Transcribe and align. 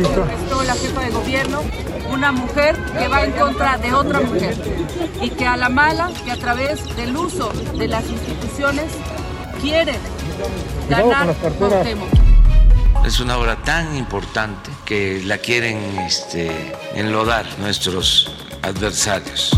Manifestó 0.00 0.62
la 0.64 0.74
jefa 0.74 1.00
de 1.00 1.10
gobierno, 1.10 1.62
una 2.10 2.32
mujer 2.32 2.76
que 2.98 3.08
va 3.08 3.24
en 3.24 3.32
contra 3.32 3.78
de 3.78 3.92
otra 3.92 4.20
mujer 4.20 4.56
y 5.20 5.30
que 5.30 5.46
a 5.46 5.56
la 5.56 5.68
mala, 5.68 6.10
que 6.24 6.32
a 6.32 6.36
través 6.36 6.96
del 6.96 7.16
uso 7.16 7.52
de 7.76 7.88
las 7.88 8.08
instituciones 8.08 8.92
quiere 9.60 9.98
ganar 10.88 11.34
Cuauhtémoc. 11.58 12.08
Es 13.04 13.20
una 13.20 13.36
obra 13.36 13.56
tan 13.56 13.96
importante 13.96 14.70
que 14.84 15.20
la 15.24 15.38
quieren 15.38 15.78
este, 15.98 16.74
enlodar 16.94 17.46
nuestros 17.58 18.34
adversarios. 18.62 19.50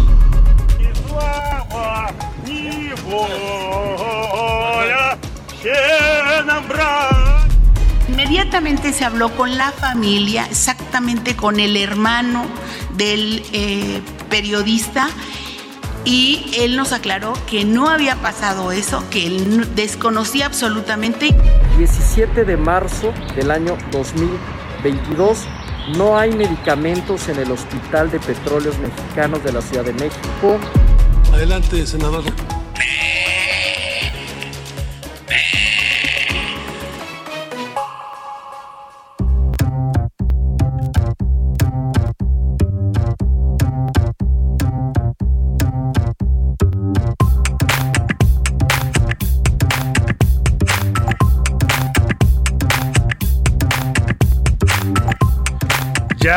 Inmediatamente 8.09 8.93
se 8.93 9.05
habló 9.05 9.31
con 9.31 9.57
la 9.57 9.73
familia, 9.73 10.47
exactamente 10.47 11.35
con 11.35 11.59
el 11.59 11.77
hermano 11.77 12.47
del 12.95 13.43
eh, 13.53 14.01
periodista, 14.31 15.09
y 16.05 16.53
él 16.59 16.77
nos 16.77 16.93
aclaró 16.93 17.33
que 17.49 17.65
no 17.65 17.89
había 17.89 18.15
pasado 18.17 18.71
eso, 18.71 19.03
que 19.11 19.27
él 19.27 19.75
desconocía 19.75 20.47
absolutamente. 20.47 21.35
17 21.79 22.45
de 22.45 22.57
marzo 22.57 23.13
del 23.35 23.51
año 23.51 23.77
2022. 23.91 25.47
No 25.97 26.17
hay 26.17 26.33
medicamentos 26.33 27.29
en 27.29 27.41
el 27.41 27.51
Hospital 27.51 28.11
de 28.11 28.21
Petróleos 28.21 28.79
Mexicanos 28.79 29.43
de 29.43 29.53
la 29.53 29.61
Ciudad 29.61 29.85
de 29.85 29.93
México. 29.95 30.59
Adelante, 31.33 31.85
senador. 31.87 32.23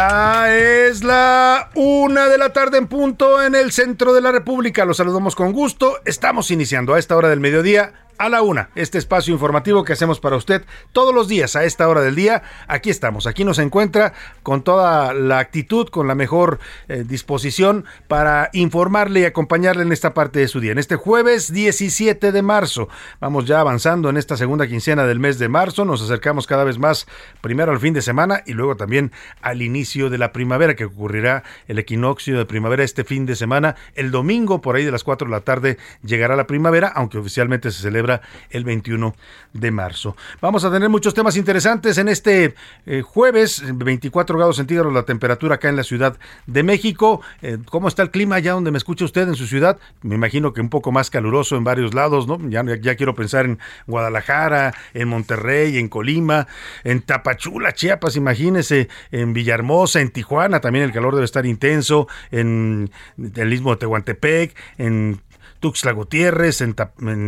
Ya 0.10 0.50
es 0.58 0.69
la 1.10 1.72
una 1.74 2.28
de 2.28 2.38
la 2.38 2.54
tarde 2.54 2.78
en 2.78 2.86
punto 2.86 3.42
en 3.42 3.56
el 3.56 3.72
centro 3.72 4.14
de 4.14 4.22
la 4.22 4.32
República. 4.32 4.86
Los 4.86 4.98
saludamos 4.98 5.36
con 5.36 5.54
gusto. 5.54 5.98
Estamos 6.06 6.52
iniciando 6.52 6.94
a 6.94 7.00
esta 7.00 7.18
hora 7.18 7.30
del 7.30 7.40
mediodía 7.40 7.94
a 8.20 8.28
la 8.28 8.42
una, 8.42 8.70
este 8.76 8.98
espacio 8.98 9.34
informativo 9.34 9.86
que 9.86 9.94
hacemos 9.94 10.20
para 10.20 10.36
usted 10.36 10.66
todos 10.92 11.16
los 11.16 11.30
días 11.30 11.56
a 11.56 11.64
esta 11.64 11.88
hora 11.88 12.02
del 12.02 12.16
día. 12.16 12.44
Aquí 12.68 12.90
estamos, 12.90 13.26
aquí 13.26 13.46
nos 13.46 13.60
encuentra 13.60 14.14
con 14.44 14.62
toda 14.62 15.14
la 15.14 15.40
actitud, 15.40 15.88
con 15.88 16.06
la 16.06 16.16
mejor 16.16 16.60
eh, 16.90 17.06
disposición 17.08 17.86
para 18.10 18.50
informarle 18.52 19.22
y 19.22 19.26
acompañarle 19.26 19.84
en 19.84 19.94
esta 19.94 20.14
parte 20.14 20.40
de 20.40 20.50
su 20.50 20.60
día. 20.60 20.74
En 20.74 20.80
este 20.80 20.98
jueves 20.98 21.54
17 21.54 22.34
de 22.34 22.42
marzo, 22.42 22.90
vamos 23.22 23.46
ya 23.46 23.62
avanzando 23.62 24.10
en 24.10 24.18
esta 24.18 24.36
segunda 24.36 24.68
quincena 24.68 25.06
del 25.06 25.20
mes 25.20 25.40
de 25.40 25.48
marzo, 25.48 25.86
nos 25.86 26.02
acercamos 26.02 26.46
cada 26.46 26.66
vez 26.66 26.78
más 26.78 27.08
primero 27.40 27.72
al 27.72 27.80
fin 27.80 27.94
de 27.94 28.02
semana 28.02 28.44
y 28.46 28.52
luego 28.52 28.76
también 28.76 29.14
al 29.42 29.62
inicio 29.62 30.10
de 30.10 30.18
la 30.18 30.34
primavera 30.34 30.76
que 30.76 30.86
ocurrirá 31.00 31.44
el 31.68 31.80
equinoccio 31.80 32.38
de 32.38 32.46
primavera 32.46 32.84
este 32.84 33.06
fin 33.06 33.26
de 33.26 33.36
semana. 33.36 33.76
El 33.96 34.12
domingo 34.12 34.60
por 34.60 34.76
ahí 34.76 34.84
de 34.84 34.92
las 34.92 35.06
4 35.06 35.28
de 35.28 35.32
la 35.32 35.42
tarde 35.42 35.78
llegará 36.04 36.36
la 36.36 36.46
primavera, 36.46 36.90
aunque 36.90 37.18
oficialmente 37.18 37.72
se 37.72 37.82
celebra 37.82 38.22
el 38.50 38.66
21 38.66 39.16
de 39.54 39.72
marzo. 39.72 40.18
Vamos 40.42 40.66
a 40.66 40.72
tener 40.72 40.90
muchos 40.90 41.14
temas 41.14 41.38
interesantes 41.38 41.98
en 41.98 42.10
este 42.10 42.54
eh, 42.86 43.02
jueves, 43.02 43.64
24 43.74 44.38
grados 44.38 44.58
centígrados 44.58 44.94
la 44.94 45.04
temperatura 45.04 45.56
acá 45.56 45.70
en 45.70 45.78
la 45.78 45.84
Ciudad 45.84 46.18
de 46.46 46.64
México. 46.64 47.22
Eh, 47.42 47.58
¿Cómo 47.66 47.88
está 47.88 48.04
el 48.04 48.12
clima 48.12 48.36
allá 48.36 48.54
donde 48.54 48.72
me 48.72 48.78
escucha 48.78 49.06
usted 49.06 49.28
en 49.28 49.36
su 49.36 49.48
ciudad? 49.48 49.80
Me 50.02 50.16
imagino 50.16 50.54
que 50.54 50.62
un 50.62 50.70
poco 50.70 50.92
más 50.92 51.10
caluroso 51.10 51.56
en 51.56 51.64
varios 51.64 51.94
lados, 51.94 52.28
¿no? 52.28 52.38
Ya, 52.50 52.64
ya 52.82 52.96
quiero 52.96 53.16
pensar 53.16 53.46
en 53.46 53.60
Guadalajara, 53.88 54.74
en 54.94 55.08
Monterrey, 55.08 55.78
en 55.78 55.88
Colima, 55.88 56.48
en 56.84 57.02
Tapachula, 57.02 57.74
Chiapas, 57.74 58.16
imagínese, 58.16 58.90
en 59.12 59.34
Villahermosa, 59.34 60.02
en 60.02 60.10
Tijuana, 60.12 60.60
también 60.60 60.86
el 60.86 60.89
calor 60.92 61.16
debe 61.16 61.26
estar 61.26 61.46
intenso, 61.46 62.08
en 62.32 62.92
el 63.18 63.50
mismo 63.50 63.72
de 63.72 63.78
Tehuantepec, 63.78 64.56
en 64.78 65.22
Tuxtla 65.60 65.92
Gutiérrez, 65.92 66.62
en, 66.62 66.76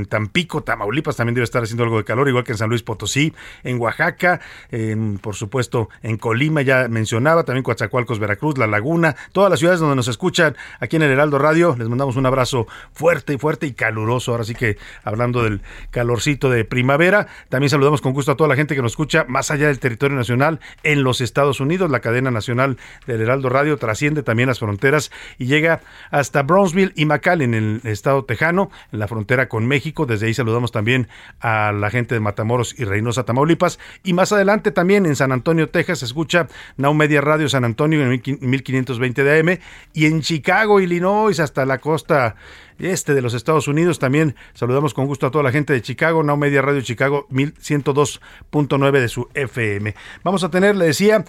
Tampico, 0.06 0.64
Tamaulipas 0.64 1.16
también 1.16 1.36
debe 1.36 1.44
estar 1.44 1.64
haciendo 1.64 1.84
algo 1.84 1.98
de 1.98 2.04
calor, 2.04 2.28
igual 2.28 2.44
que 2.44 2.54
en 2.54 2.58
San 2.58 2.70
Luis 2.70 2.84
Potosí, 2.84 3.34
en 3.64 3.80
Oaxaca, 3.80 4.40
en, 4.72 5.18
por 5.20 5.36
supuesto 5.36 5.90
en 6.02 6.18
Colima, 6.18 6.62
ya 6.62 6.88
mencionaba, 6.88 7.44
también 7.44 7.64
Coatzacoalcos, 7.64 8.20
Veracruz, 8.20 8.58
La 8.58 8.68
Laguna, 8.68 9.16
todas 9.32 9.50
las 9.50 9.60
ciudades 9.60 9.80
donde 9.80 9.96
nos 9.96 10.08
escuchan 10.08 10.56
aquí 10.80 10.96
en 10.96 11.04
el 11.04 11.12
Heraldo 11.12 11.38
Radio, 11.38 11.76
les 11.78 11.90
mandamos 11.90 12.16
un 12.16 12.26
abrazo 12.26 12.68
fuerte, 12.94 13.38
fuerte 13.38 13.68
y 13.68 13.74
caluroso, 13.74 14.32
ahora 14.32 14.44
sí 14.44 14.56
que 14.56 14.78
hablando 15.04 15.44
del 15.44 15.62
calorcito 15.90 16.50
de 16.50 16.66
primavera, 16.66 17.28
también 17.50 17.70
saludamos 17.70 18.02
con 18.02 18.14
gusto 18.14 18.32
a 18.32 18.38
toda 18.38 18.48
la 18.48 18.56
gente 18.56 18.76
que 18.76 18.82
nos 18.82 18.94
escucha 18.94 19.26
más 19.28 19.52
allá 19.52 19.68
del 19.68 19.80
territorio 19.80 20.16
nacional 20.16 20.60
en 20.84 21.04
los 21.04 21.22
Estados 21.22 21.60
Unidos, 21.60 21.92
la 21.92 22.00
cadena 22.00 22.32
nacional 22.32 22.78
del 23.08 23.22
Heraldo 23.22 23.50
Radio 23.50 23.78
trasciende 23.78 24.24
también 24.24 24.48
las 24.48 24.60
fronteras 24.60 25.12
y 25.38 25.46
llega 25.46 25.82
hasta 26.10 26.44
Brownsville 26.44 26.94
y 26.96 27.06
McAllen 27.06 27.54
en 27.54 27.82
el 27.84 27.92
estado 27.92 28.21
Tejano, 28.26 28.70
en 28.92 29.00
la 29.00 29.08
frontera 29.08 29.50
con 29.50 29.68
México. 29.68 30.06
Desde 30.06 30.28
ahí 30.28 30.34
saludamos 30.34 30.72
también 30.72 31.08
a 31.40 31.72
la 31.72 31.90
gente 31.90 32.16
de 32.16 32.20
Matamoros 32.20 32.80
y 32.80 32.86
Reynosa, 32.86 33.24
Tamaulipas. 33.24 33.80
Y 34.04 34.14
más 34.14 34.32
adelante 34.32 34.72
también 34.72 35.06
en 35.06 35.16
San 35.16 35.32
Antonio, 35.32 35.70
Texas, 35.70 36.04
escucha 36.04 36.48
Now 36.78 36.94
Media 36.94 37.22
Radio 37.22 37.50
San 37.50 37.66
Antonio 37.66 38.02
en 38.02 38.10
1520 38.10 39.24
de 39.24 39.40
AM. 39.40 39.60
Y 39.94 40.06
en 40.06 40.22
Chicago, 40.22 40.80
Illinois, 40.80 41.40
hasta 41.40 41.66
la 41.66 41.80
costa 41.80 42.36
este 42.80 43.14
de 43.14 43.22
los 43.22 43.34
Estados 43.34 43.68
Unidos. 43.68 44.00
También 44.00 44.36
saludamos 44.54 44.94
con 44.94 45.06
gusto 45.06 45.28
a 45.28 45.32
toda 45.32 45.44
la 45.44 45.52
gente 45.52 45.74
de 45.74 45.82
Chicago, 45.82 46.24
Now 46.24 46.38
Media 46.38 46.62
Radio 46.62 46.82
Chicago 46.82 47.28
1102.9 47.32 48.92
de 49.00 49.08
su 49.08 49.28
FM. 49.34 49.96
Vamos 50.24 50.44
a 50.44 50.50
tener, 50.50 50.76
le 50.76 50.86
decía, 50.86 51.26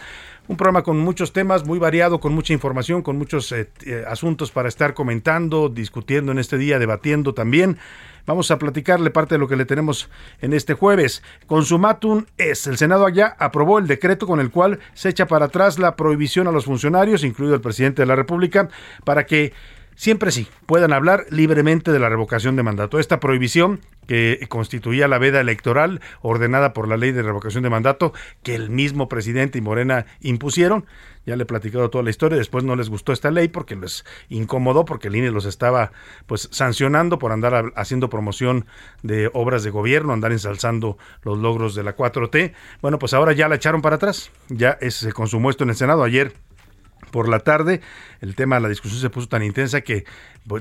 un 0.48 0.56
programa 0.56 0.82
con 0.82 0.98
muchos 0.98 1.32
temas, 1.32 1.64
muy 1.64 1.78
variado, 1.78 2.20
con 2.20 2.34
mucha 2.34 2.52
información, 2.52 3.02
con 3.02 3.16
muchos 3.16 3.52
eh, 3.52 3.70
eh, 3.86 4.04
asuntos 4.08 4.50
para 4.50 4.68
estar 4.68 4.92
comentando, 4.92 5.68
discutiendo 5.68 6.32
en 6.32 6.38
este 6.38 6.58
día, 6.58 6.78
debatiendo 6.78 7.32
también. 7.32 7.78
Vamos 8.26 8.50
a 8.50 8.58
platicarle 8.58 9.10
parte 9.10 9.34
de 9.34 9.38
lo 9.38 9.48
que 9.48 9.56
le 9.56 9.64
tenemos 9.64 10.08
en 10.40 10.52
este 10.52 10.74
jueves. 10.74 11.22
Consumatum 11.46 12.24
es. 12.38 12.66
El 12.66 12.76
Senado 12.76 13.06
allá 13.06 13.36
aprobó 13.38 13.78
el 13.78 13.86
decreto 13.86 14.26
con 14.26 14.40
el 14.40 14.50
cual 14.50 14.78
se 14.94 15.08
echa 15.08 15.26
para 15.26 15.46
atrás 15.46 15.78
la 15.78 15.96
prohibición 15.96 16.46
a 16.46 16.52
los 16.52 16.64
funcionarios, 16.64 17.24
incluido 17.24 17.54
el 17.54 17.60
presidente 17.60 18.02
de 18.02 18.06
la 18.06 18.16
República, 18.16 18.68
para 19.04 19.26
que 19.26 19.52
siempre 19.94 20.30
sí, 20.30 20.48
puedan 20.66 20.92
hablar 20.92 21.26
libremente 21.30 21.92
de 21.92 21.98
la 21.98 22.08
revocación 22.08 22.56
de 22.56 22.62
mandato. 22.62 22.98
Esta 22.98 23.20
prohibición 23.20 23.80
que 24.06 24.44
constituía 24.48 25.08
la 25.08 25.18
veda 25.18 25.40
electoral 25.40 26.00
ordenada 26.20 26.72
por 26.72 26.88
la 26.88 26.96
ley 26.96 27.12
de 27.12 27.22
revocación 27.22 27.62
de 27.62 27.70
mandato 27.70 28.12
que 28.42 28.54
el 28.54 28.70
mismo 28.70 29.08
presidente 29.08 29.58
y 29.58 29.60
Morena 29.60 30.06
impusieron. 30.20 30.86
Ya 31.24 31.36
le 31.36 31.44
he 31.44 31.46
platicado 31.46 31.88
toda 31.88 32.02
la 32.02 32.10
historia, 32.10 32.36
después 32.36 32.64
no 32.64 32.74
les 32.74 32.88
gustó 32.88 33.12
esta 33.12 33.30
ley 33.30 33.46
porque 33.46 33.76
les 33.76 34.04
incomodó, 34.28 34.84
porque 34.84 35.06
el 35.06 35.14
INE 35.14 35.30
los 35.30 35.44
estaba 35.44 35.92
pues 36.26 36.48
sancionando 36.50 37.20
por 37.20 37.30
andar 37.30 37.72
haciendo 37.76 38.10
promoción 38.10 38.66
de 39.04 39.30
obras 39.32 39.62
de 39.62 39.70
gobierno, 39.70 40.12
andar 40.12 40.32
ensalzando 40.32 40.98
los 41.22 41.38
logros 41.38 41.76
de 41.76 41.84
la 41.84 41.96
4T. 41.96 42.54
Bueno, 42.80 42.98
pues 42.98 43.14
ahora 43.14 43.32
ya 43.32 43.48
la 43.48 43.54
echaron 43.54 43.82
para 43.82 43.96
atrás, 43.96 44.32
ya 44.48 44.76
se 44.88 45.12
consumó 45.12 45.50
esto 45.50 45.62
en 45.62 45.70
el 45.70 45.76
Senado 45.76 46.02
ayer 46.02 46.32
por 47.12 47.28
la 47.28 47.38
tarde. 47.38 47.80
El 48.20 48.34
tema 48.34 48.56
de 48.56 48.62
la 48.62 48.68
discusión 48.68 49.00
se 49.00 49.10
puso 49.10 49.28
tan 49.28 49.44
intensa 49.44 49.82
que 49.82 50.04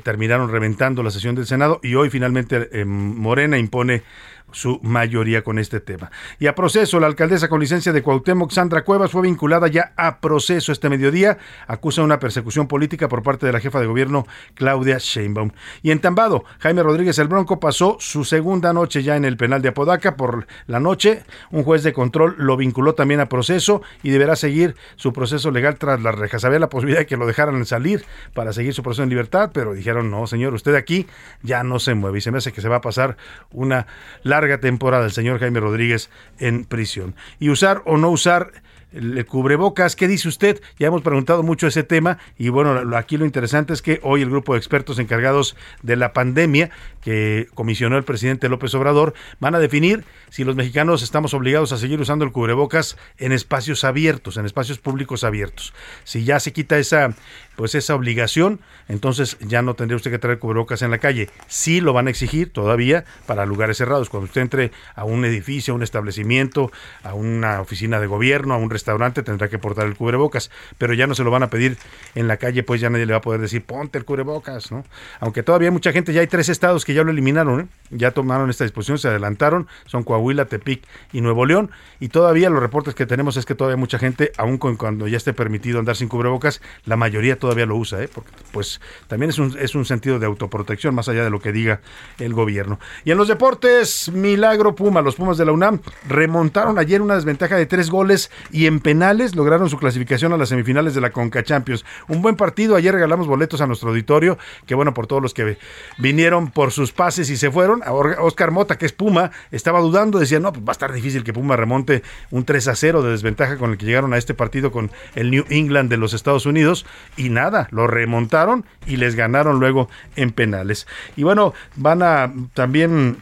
terminaron 0.04 0.52
reventando 0.52 1.02
la 1.02 1.10
sesión 1.10 1.34
del 1.34 1.48
Senado 1.48 1.80
y 1.82 1.96
hoy 1.96 2.12
finalmente 2.12 2.70
eh, 2.72 2.86
Morena 2.86 3.58
impone 3.58 4.04
su 4.52 4.80
mayoría 4.84 5.44
con 5.44 5.60
este 5.60 5.80
tema. 5.80 6.12
Y 6.40 6.48
a 6.48 6.56
proceso, 6.56 7.00
la 7.00 7.08
alcaldesa 7.08 7.50
con 7.50 7.60
licencia 7.60 7.94
de 7.94 8.02
Cuauhtémoc, 8.02 8.52
Sandra 8.52 8.84
Cuevas, 8.84 9.12
fue 9.12 9.24
vinculada 9.24 9.68
ya 9.68 9.94
a 9.98 10.20
proceso 10.20 10.72
este 10.72 10.90
mediodía. 10.90 11.38
Acusa 11.68 12.02
una 12.02 12.20
persecución 12.20 12.68
política 12.68 13.08
por 13.08 13.24
parte 13.24 13.46
de 13.46 13.54
la 13.54 13.60
jefa 13.60 13.80
de 13.80 13.86
gobierno, 13.86 14.26
Claudia 14.54 14.98
Sheinbaum. 15.00 15.52
Y 15.82 15.92
en 15.92 16.00
Tambado, 16.00 16.44
Jaime 16.60 16.84
Rodríguez 16.84 17.18
el 17.20 17.28
Bronco 17.28 17.60
pasó 17.60 17.98
su 18.00 18.24
segunda 18.24 18.74
noche 18.74 19.04
ya 19.04 19.16
en 19.16 19.26
el 19.26 19.38
penal 19.38 19.62
de 19.62 19.70
Apodaca 19.70 20.16
por 20.16 20.48
la 20.68 20.80
noche. 20.80 21.24
Un 21.52 21.64
juez 21.64 21.84
de 21.84 21.94
control 21.94 22.36
lo 22.38 22.58
vinculó 22.58 22.94
también 22.94 23.20
a 23.20 23.28
proceso 23.28 23.82
y 24.04 24.10
deberá 24.10 24.36
seguir 24.36 24.76
su 24.96 25.14
proceso 25.14 25.52
legal 25.52 25.78
tras 25.78 26.02
las 26.02 26.16
rejas. 26.16 26.44
Había 26.46 26.60
la 26.60 26.70
posibilidad 26.70 27.02
de 27.02 27.06
que 27.06 27.18
lo 27.18 27.28
dejaran 27.28 27.66
salir 27.66 28.06
para 28.34 28.54
seguir 28.54 28.74
su 28.74 28.84
proceso 28.84 29.04
en 29.04 29.10
libertad, 29.10 29.52
pero 29.54 29.74
dijeron, 29.74 30.12
no, 30.12 30.28
señor, 30.28 30.54
usted 30.54 30.76
aquí 30.76 31.08
ya 31.42 31.64
no 31.64 31.80
se 31.80 31.94
mueve. 31.94 32.18
Y 32.18 32.22
se 32.22 32.32
me 32.32 32.40
hace 32.40 32.52
que 32.52 32.62
se 32.62 32.70
va 32.70 32.78
a 32.78 32.82
pasar 32.82 33.18
una 33.52 33.88
larga 34.24 34.41
larga 34.42 34.60
temporada 34.60 35.06
el 35.06 35.12
señor 35.12 35.40
Jaime 35.40 35.60
Rodríguez 35.60 36.10
en 36.40 36.66
prisión. 36.66 37.16
Y 37.40 37.50
usar 37.50 37.84
o 37.86 37.98
no 37.98 38.10
usar 38.10 38.52
el 38.92 39.26
cubrebocas, 39.26 39.96
¿qué 39.96 40.08
dice 40.08 40.28
usted? 40.28 40.62
Ya 40.78 40.88
hemos 40.88 41.02
preguntado 41.02 41.44
mucho 41.44 41.68
ese 41.68 41.84
tema 41.84 42.18
y 42.38 42.50
bueno, 42.50 42.98
aquí 42.98 43.18
lo 43.18 43.26
interesante 43.26 43.72
es 43.72 43.82
que 43.82 44.00
hoy 44.04 44.22
el 44.22 44.30
grupo 44.30 44.54
de 44.54 44.60
expertos 44.60 45.00
encargados 45.00 45.56
de 45.82 45.96
la 45.96 46.12
pandemia 46.12 46.72
que 47.02 47.48
comisionó 47.54 47.98
el 47.98 48.04
presidente 48.04 48.50
López 48.50 48.74
Obrador 48.76 49.14
van 49.40 49.56
a 49.56 49.60
definir 49.60 50.04
si 50.30 50.44
los 50.44 50.56
mexicanos 50.56 51.04
estamos 51.04 51.34
obligados 51.34 51.72
a 51.72 51.78
seguir 51.78 52.00
usando 52.00 52.26
el 52.26 52.32
cubrebocas 52.32 52.98
en 53.18 53.32
espacios 53.32 53.84
abiertos, 53.84 54.38
en 54.38 54.46
espacios 54.46 54.80
públicos 54.80 55.24
abiertos. 55.24 55.74
Si 56.04 56.24
ya 56.24 56.40
se 56.40 56.54
quita 56.54 56.78
esa 56.78 57.16
pues 57.56 57.76
esa 57.76 57.96
obligación, 57.96 58.60
entonces 58.88 59.38
ya 59.40 59.62
no 59.62 59.76
tendría 59.76 59.96
usted 59.96 60.10
que 60.10 60.18
traer 60.18 60.40
cubrebocas 60.40 60.82
en 60.82 60.90
la 60.90 60.98
calle. 60.98 61.30
Sí 61.48 61.82
lo 61.82 61.94
van 61.94 62.08
a 62.08 62.10
exigir 62.10 62.52
todavía 62.52 63.06
para 63.28 63.46
lugares 63.46 63.78
cerrados. 63.78 64.10
Cuando 64.10 64.26
usted 64.26 64.42
entre 64.42 64.72
a 64.96 65.04
un 65.04 65.26
edificio, 65.26 65.74
a 65.74 65.76
un 65.76 65.84
establecimiento, 65.84 66.72
a 67.04 67.14
una 67.14 67.62
oficina 67.62 68.00
de 68.00 68.08
gobierno, 68.08 68.54
a 68.54 68.58
un 68.58 68.70
restaurante, 68.70 69.22
tendrá 69.22 69.50
que 69.50 69.60
portar 69.60 69.86
el 69.86 69.96
cubrebocas, 69.96 70.50
pero 70.78 70.94
ya 70.94 71.08
no 71.08 71.14
se 71.14 71.24
lo 71.24 71.30
van 71.30 71.44
a 71.44 71.50
pedir 71.50 71.78
en 72.16 72.28
la 72.28 72.38
calle, 72.38 72.64
pues 72.64 72.82
ya 72.82 72.90
nadie 72.90 73.06
le 73.06 73.14
va 73.14 73.20
a 73.20 73.22
poder 73.22 73.42
decir, 73.42 73.64
ponte 73.64 73.98
el 74.00 74.06
cubrebocas, 74.06 74.72
¿no? 74.72 74.84
Aunque 75.20 75.44
todavía 75.44 75.68
hay 75.68 75.74
mucha 75.74 75.92
gente, 75.92 76.14
ya 76.14 76.22
hay 76.22 76.28
tres 76.28 76.50
estados 76.50 76.86
que 76.86 76.91
ya 76.94 77.04
lo 77.04 77.12
eliminaron, 77.12 77.62
¿eh? 77.62 77.68
ya 77.92 78.12
tomaron 78.12 78.50
esta 78.50 78.64
disposición, 78.64 78.98
se 78.98 79.10
adelantaron, 79.10 79.68
son 79.86 80.04
Coahuila, 80.04 80.46
Tepic 80.46 80.84
y 81.12 81.22
Nuevo 81.22 81.46
León, 81.46 81.72
y 82.00 82.10
todavía 82.10 82.50
los 82.50 82.62
reportes 82.62 82.96
que 82.96 83.06
tenemos 83.06 83.38
es 83.38 83.46
que 83.46 83.54
todavía 83.54 83.78
mucha 83.78 84.00
gente, 84.00 84.32
aun 84.38 84.58
cuando 84.58 85.08
ya 85.08 85.18
esté 85.18 85.34
permitido 85.34 85.80
andar 85.80 85.96
sin 85.96 86.08
cubrebocas, 86.08 86.62
la 86.86 86.96
mayoría 86.96 87.38
todavía 87.38 87.66
lo 87.66 87.76
usa, 87.76 88.02
¿eh? 88.02 88.10
porque 88.14 88.32
pues 88.52 88.82
también 89.08 89.30
es 89.30 89.40
un, 89.40 89.56
es 89.60 89.76
un 89.76 89.86
sentido 89.86 90.20
de 90.20 90.26
autoprotección 90.26 90.96
más 90.96 91.10
allá 91.10 91.24
de 91.24 91.30
lo 91.30 91.40
que 91.40 91.52
diga 91.52 91.82
el 92.20 92.34
gobierno. 92.34 92.80
Y 93.04 93.12
en 93.12 93.18
los 93.18 93.28
deportes, 93.28 94.10
Milagro 94.12 94.76
Puma, 94.76 95.02
los 95.02 95.16
Pumas 95.16 95.38
de 95.38 95.46
la 95.46 95.52
UNAM 95.52 95.82
remontaron 96.08 96.80
ayer 96.80 97.02
una 97.02 97.16
desventaja 97.16 97.58
de 97.58 97.66
tres 97.66 97.90
goles 97.90 98.32
y 98.52 98.66
en 98.66 98.80
penales 98.80 99.36
lograron 99.36 99.70
su 99.70 99.78
clasificación 99.78 100.34
a 100.34 100.38
las 100.38 100.50
semifinales 100.50 100.96
de 100.96 101.02
la 101.02 101.12
Conca 101.12 101.44
Champions. 101.44 101.86
Un 102.08 102.22
buen 102.22 102.36
partido, 102.36 102.76
ayer 102.76 102.94
regalamos 102.94 103.28
boletos 103.28 103.62
a 103.62 103.68
nuestro 103.68 103.90
auditorio, 103.90 104.38
que 104.66 104.76
bueno 104.76 104.94
por 104.94 105.08
todos 105.08 105.22
los 105.22 105.34
que 105.34 105.58
vinieron 105.98 106.50
por 106.52 106.72
sus 106.82 106.92
pases 106.92 107.30
y 107.30 107.38
se 107.38 107.52
fueron. 107.52 107.82
Oscar 108.20 108.52
Mota, 108.52 108.78
que 108.78 108.86
es 108.86 108.92
Puma, 108.92 109.32
estaba 109.52 109.80
dudando, 109.80 110.20
decía, 110.20 110.40
no, 110.40 110.52
pues 110.52 110.66
va 110.66 110.70
a 110.70 110.74
estar 110.74 110.92
difícil 110.92 111.24
que 111.24 111.34
Puma 111.34 111.56
remonte 111.56 112.04
un 112.32 112.44
3 112.44 112.68
a 112.68 112.76
0 112.76 113.04
de 113.04 113.12
desventaja 113.12 113.58
con 113.58 113.72
el 113.72 113.78
que 113.78 113.86
llegaron 113.86 114.14
a 114.14 114.18
este 114.18 114.34
partido 114.34 114.72
con 114.72 114.92
el 115.16 115.32
New 115.32 115.46
England 115.50 115.90
de 115.90 115.98
los 115.98 116.14
Estados 116.14 116.46
Unidos 116.46 116.86
y 117.18 117.30
nada, 117.30 117.68
lo 117.72 117.88
remontaron 117.88 118.66
y 118.88 118.98
les 118.98 119.16
ganaron 119.16 119.60
luego 119.60 119.90
en 120.16 120.32
penales. 120.32 120.88
Y 121.16 121.24
bueno, 121.24 121.54
van 121.76 122.02
a 122.02 122.34
también 122.54 123.22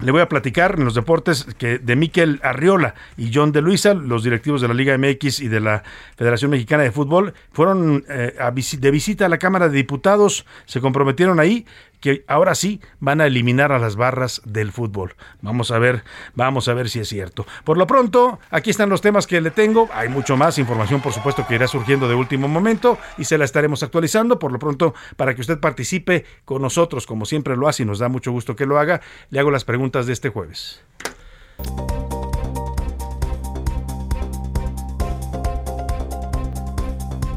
le 0.00 0.12
voy 0.12 0.20
a 0.20 0.28
platicar 0.28 0.74
en 0.78 0.84
los 0.84 0.94
deportes 0.94 1.46
que 1.56 1.78
de 1.78 1.96
Miquel 1.96 2.40
Arriola 2.42 2.94
y 3.16 3.30
John 3.32 3.52
de 3.52 3.62
Luisa, 3.62 3.94
los 3.94 4.24
directivos 4.24 4.60
de 4.60 4.68
la 4.68 4.74
Liga 4.74 4.96
MX 4.98 5.40
y 5.40 5.48
de 5.48 5.60
la 5.60 5.82
Federación 6.16 6.50
Mexicana 6.50 6.82
de 6.82 6.90
Fútbol, 6.90 7.32
fueron 7.52 8.04
eh, 8.08 8.34
de 8.78 8.90
visita 8.90 9.26
a 9.26 9.28
la 9.28 9.38
Cámara 9.38 9.68
de 9.68 9.76
Diputados, 9.76 10.44
se 10.66 10.80
comprometieron 10.80 11.40
ahí 11.40 11.64
que 12.04 12.22
ahora 12.28 12.54
sí 12.54 12.82
van 13.00 13.22
a 13.22 13.26
eliminar 13.26 13.72
a 13.72 13.78
las 13.78 13.96
barras 13.96 14.42
del 14.44 14.72
fútbol. 14.72 15.14
Vamos 15.40 15.70
a 15.70 15.78
ver, 15.78 16.04
vamos 16.34 16.68
a 16.68 16.74
ver 16.74 16.90
si 16.90 17.00
es 17.00 17.08
cierto. 17.08 17.46
Por 17.64 17.78
lo 17.78 17.86
pronto, 17.86 18.40
aquí 18.50 18.68
están 18.68 18.90
los 18.90 19.00
temas 19.00 19.26
que 19.26 19.40
le 19.40 19.50
tengo. 19.50 19.88
Hay 19.90 20.10
mucho 20.10 20.36
más 20.36 20.58
información, 20.58 21.00
por 21.00 21.14
supuesto, 21.14 21.46
que 21.46 21.54
irá 21.54 21.66
surgiendo 21.66 22.06
de 22.06 22.14
último 22.14 22.46
momento 22.46 22.98
y 23.16 23.24
se 23.24 23.38
la 23.38 23.46
estaremos 23.46 23.82
actualizando. 23.82 24.38
Por 24.38 24.52
lo 24.52 24.58
pronto, 24.58 24.92
para 25.16 25.34
que 25.34 25.40
usted 25.40 25.58
participe 25.58 26.26
con 26.44 26.60
nosotros, 26.60 27.06
como 27.06 27.24
siempre 27.24 27.56
lo 27.56 27.68
hace 27.68 27.84
y 27.84 27.86
nos 27.86 28.00
da 28.00 28.10
mucho 28.10 28.32
gusto 28.32 28.54
que 28.54 28.66
lo 28.66 28.78
haga, 28.78 29.00
le 29.30 29.40
hago 29.40 29.50
las 29.50 29.64
preguntas 29.64 30.04
de 30.04 30.12
este 30.12 30.28
jueves. 30.28 30.82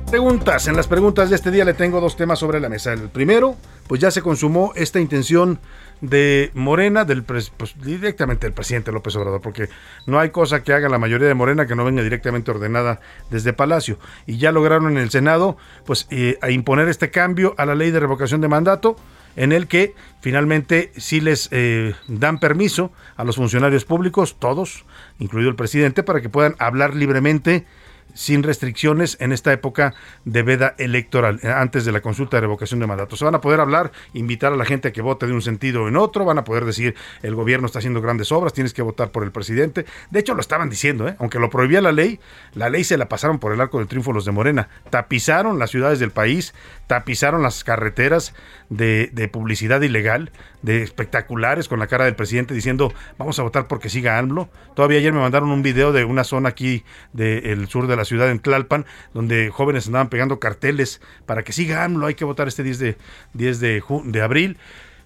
Preguntas. 0.09 0.69
En 0.69 0.77
las 0.77 0.87
preguntas 0.87 1.29
de 1.29 1.35
este 1.35 1.51
día 1.51 1.65
le 1.65 1.73
tengo 1.73 1.99
dos 1.99 2.15
temas 2.15 2.39
sobre 2.39 2.61
la 2.61 2.69
mesa. 2.69 2.93
El 2.93 3.09
primero, 3.09 3.57
pues 3.87 3.99
ya 3.99 4.09
se 4.09 4.21
consumó 4.21 4.71
esta 4.73 5.01
intención 5.01 5.59
de 5.99 6.49
Morena, 6.53 7.03
del 7.03 7.23
pues, 7.23 7.51
directamente 7.83 8.47
del 8.47 8.53
presidente 8.53 8.93
López 8.93 9.17
Obrador, 9.17 9.41
porque 9.41 9.67
no 10.05 10.17
hay 10.17 10.29
cosa 10.29 10.63
que 10.63 10.71
haga 10.71 10.87
la 10.87 10.97
mayoría 10.97 11.27
de 11.27 11.33
Morena 11.33 11.67
que 11.67 11.75
no 11.75 11.83
venga 11.83 12.03
directamente 12.03 12.51
ordenada 12.51 13.01
desde 13.29 13.51
Palacio. 13.51 13.99
Y 14.25 14.37
ya 14.37 14.53
lograron 14.53 14.89
en 14.91 14.97
el 14.97 15.09
Senado, 15.09 15.57
pues, 15.85 16.07
eh, 16.09 16.37
imponer 16.49 16.87
este 16.87 17.11
cambio 17.11 17.53
a 17.57 17.65
la 17.65 17.75
ley 17.75 17.91
de 17.91 17.99
revocación 17.99 18.39
de 18.39 18.47
mandato, 18.47 18.95
en 19.35 19.51
el 19.51 19.67
que 19.67 19.93
finalmente 20.21 20.93
sí 20.95 21.19
les 21.19 21.49
eh, 21.51 21.95
dan 22.07 22.39
permiso 22.39 22.93
a 23.17 23.25
los 23.25 23.35
funcionarios 23.35 23.83
públicos, 23.83 24.37
todos, 24.39 24.85
incluido 25.19 25.49
el 25.49 25.57
presidente, 25.57 26.01
para 26.01 26.21
que 26.21 26.29
puedan 26.29 26.55
hablar 26.59 26.95
libremente 26.95 27.65
sin 28.13 28.43
restricciones 28.43 29.17
en 29.19 29.31
esta 29.31 29.53
época 29.53 29.93
de 30.25 30.43
veda 30.43 30.75
electoral, 30.77 31.39
eh, 31.43 31.49
antes 31.49 31.85
de 31.85 31.91
la 31.91 32.01
consulta 32.01 32.37
de 32.37 32.41
revocación 32.41 32.79
de 32.79 32.87
mandato. 32.87 33.15
Se 33.15 33.25
van 33.25 33.35
a 33.35 33.41
poder 33.41 33.59
hablar, 33.59 33.91
invitar 34.13 34.53
a 34.53 34.55
la 34.55 34.65
gente 34.65 34.87
a 34.87 34.91
que 34.91 35.01
vote 35.01 35.27
de 35.27 35.33
un 35.33 35.41
sentido 35.41 35.83
o 35.83 35.87
en 35.87 35.97
otro, 35.97 36.25
van 36.25 36.37
a 36.37 36.43
poder 36.43 36.65
decir 36.65 36.95
el 37.21 37.35
gobierno 37.35 37.67
está 37.67 37.79
haciendo 37.79 38.01
grandes 38.01 38.31
obras, 38.31 38.53
tienes 38.53 38.73
que 38.73 38.81
votar 38.81 39.11
por 39.11 39.23
el 39.23 39.31
presidente. 39.31 39.85
De 40.09 40.19
hecho, 40.19 40.33
lo 40.33 40.41
estaban 40.41 40.69
diciendo, 40.69 41.07
¿eh? 41.07 41.15
aunque 41.19 41.39
lo 41.39 41.49
prohibía 41.49 41.81
la 41.81 41.91
ley, 41.91 42.19
la 42.53 42.69
ley 42.69 42.83
se 42.83 42.97
la 42.97 43.09
pasaron 43.09 43.39
por 43.39 43.53
el 43.53 43.61
arco 43.61 43.79
del 43.79 43.87
triunfo 43.87 44.13
los 44.13 44.25
de 44.25 44.31
Morena. 44.31 44.69
Tapizaron 44.89 45.59
las 45.59 45.69
ciudades 45.69 45.99
del 45.99 46.11
país, 46.11 46.53
tapizaron 46.87 47.43
las 47.43 47.63
carreteras 47.63 48.33
de, 48.69 49.09
de 49.13 49.27
publicidad 49.27 49.81
ilegal, 49.81 50.31
de 50.61 50.81
espectaculares 50.81 51.67
con 51.67 51.79
la 51.79 51.87
cara 51.87 52.05
del 52.05 52.15
presidente 52.15 52.53
diciendo 52.53 52.91
vamos 53.17 53.37
a 53.39 53.43
votar 53.43 53.67
porque 53.67 53.89
siga 53.89 54.17
AMLO. 54.17 54.49
Todavía 54.75 54.99
ayer 54.99 55.13
me 55.13 55.19
mandaron 55.19 55.49
un 55.49 55.61
video 55.61 55.91
de 55.91 56.03
una 56.03 56.23
zona 56.23 56.49
aquí 56.49 56.83
del 57.13 57.67
sur 57.67 57.87
de 57.87 57.95
la 57.97 58.05
ciudad, 58.05 58.29
en 58.31 58.39
Tlalpan, 58.39 58.85
donde 59.13 59.49
jóvenes 59.49 59.87
andaban 59.87 60.09
pegando 60.09 60.39
carteles 60.39 61.01
para 61.25 61.43
que 61.43 61.53
siga 61.53 61.83
AMLO, 61.83 62.05
hay 62.05 62.15
que 62.15 62.25
votar 62.25 62.47
este 62.47 62.63
10 62.63 62.79
de, 62.79 62.97
10 63.33 63.59
de, 63.59 63.83
de 64.05 64.21
abril. 64.21 64.57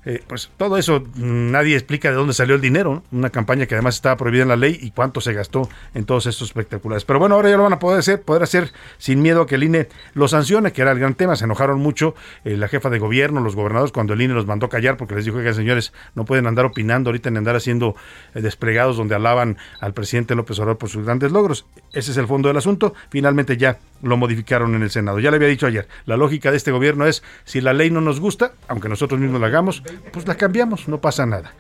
Eh, 0.03 0.23
pues 0.27 0.49
todo 0.57 0.77
eso 0.77 1.03
nadie 1.15 1.75
explica 1.75 2.09
de 2.09 2.15
dónde 2.15 2.33
salió 2.33 2.55
el 2.55 2.61
dinero, 2.61 3.03
una 3.11 3.29
campaña 3.29 3.67
que 3.67 3.75
además 3.75 3.95
estaba 3.95 4.17
prohibida 4.17 4.43
en 4.43 4.49
la 4.49 4.55
ley 4.55 4.77
y 4.81 4.91
cuánto 4.91 5.21
se 5.21 5.33
gastó 5.33 5.69
en 5.93 6.05
todos 6.05 6.25
estos 6.25 6.49
espectaculares. 6.49 7.05
Pero 7.05 7.19
bueno, 7.19 7.35
ahora 7.35 7.49
ya 7.49 7.57
lo 7.57 7.63
van 7.63 7.73
a 7.73 7.79
poder 7.79 7.99
hacer, 7.99 8.21
poder 8.21 8.43
hacer 8.43 8.71
sin 8.97 9.21
miedo 9.21 9.41
a 9.41 9.47
que 9.47 9.55
el 9.55 9.63
INE 9.63 9.89
lo 10.13 10.27
sancione, 10.27 10.71
que 10.71 10.81
era 10.81 10.91
el 10.91 10.99
gran 10.99 11.13
tema. 11.13 11.35
Se 11.35 11.45
enojaron 11.45 11.79
mucho 11.79 12.15
eh, 12.45 12.57
la 12.57 12.67
jefa 12.67 12.89
de 12.89 12.99
gobierno, 12.99 13.41
los 13.41 13.55
gobernadores, 13.55 13.91
cuando 13.91 14.13
el 14.13 14.21
INE 14.21 14.33
los 14.33 14.47
mandó 14.47 14.69
callar 14.69 14.97
porque 14.97 15.15
les 15.15 15.25
dijo 15.25 15.37
que 15.37 15.53
señores 15.53 15.93
no 16.15 16.25
pueden 16.25 16.47
andar 16.47 16.65
opinando 16.65 17.09
ahorita 17.09 17.29
en 17.29 17.37
andar 17.37 17.55
haciendo 17.55 17.95
eh, 18.33 18.41
desplegados 18.41 18.97
donde 18.97 19.15
alaban 19.15 19.57
al 19.79 19.93
presidente 19.93 20.35
López 20.35 20.57
Obrador 20.59 20.77
por 20.77 20.89
sus 20.89 21.05
grandes 21.05 21.31
logros. 21.31 21.65
Ese 21.93 22.11
es 22.11 22.17
el 22.17 22.27
fondo 22.27 22.47
del 22.47 22.57
asunto. 22.57 22.93
Finalmente 23.09 23.57
ya 23.57 23.77
lo 24.01 24.17
modificaron 24.17 24.75
en 24.75 24.83
el 24.83 24.89
Senado. 24.89 25.19
Ya 25.19 25.29
le 25.29 25.37
había 25.37 25.47
dicho 25.47 25.67
ayer, 25.67 25.87
la 26.05 26.17
lógica 26.17 26.51
de 26.51 26.57
este 26.57 26.71
gobierno 26.71 27.05
es 27.05 27.23
si 27.43 27.61
la 27.61 27.73
ley 27.73 27.91
no 27.91 28.01
nos 28.01 28.19
gusta, 28.19 28.53
aunque 28.67 28.89
nosotros 28.89 29.19
mismos 29.19 29.41
la 29.41 29.47
hagamos, 29.47 29.83
pues 30.11 30.27
la 30.27 30.35
cambiamos, 30.35 30.87
no 30.87 30.99
pasa 30.99 31.25
nada. 31.25 31.53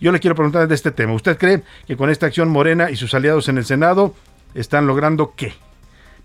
Yo 0.00 0.12
le 0.12 0.20
quiero 0.20 0.36
preguntar 0.36 0.68
de 0.68 0.74
este 0.74 0.92
tema. 0.92 1.12
¿Usted 1.12 1.36
cree 1.38 1.62
que 1.86 1.96
con 1.96 2.10
esta 2.10 2.26
acción 2.26 2.48
Morena 2.48 2.90
y 2.90 2.96
sus 2.96 3.14
aliados 3.14 3.48
en 3.48 3.58
el 3.58 3.64
Senado 3.64 4.14
están 4.54 4.86
logrando 4.86 5.34
qué? 5.36 5.54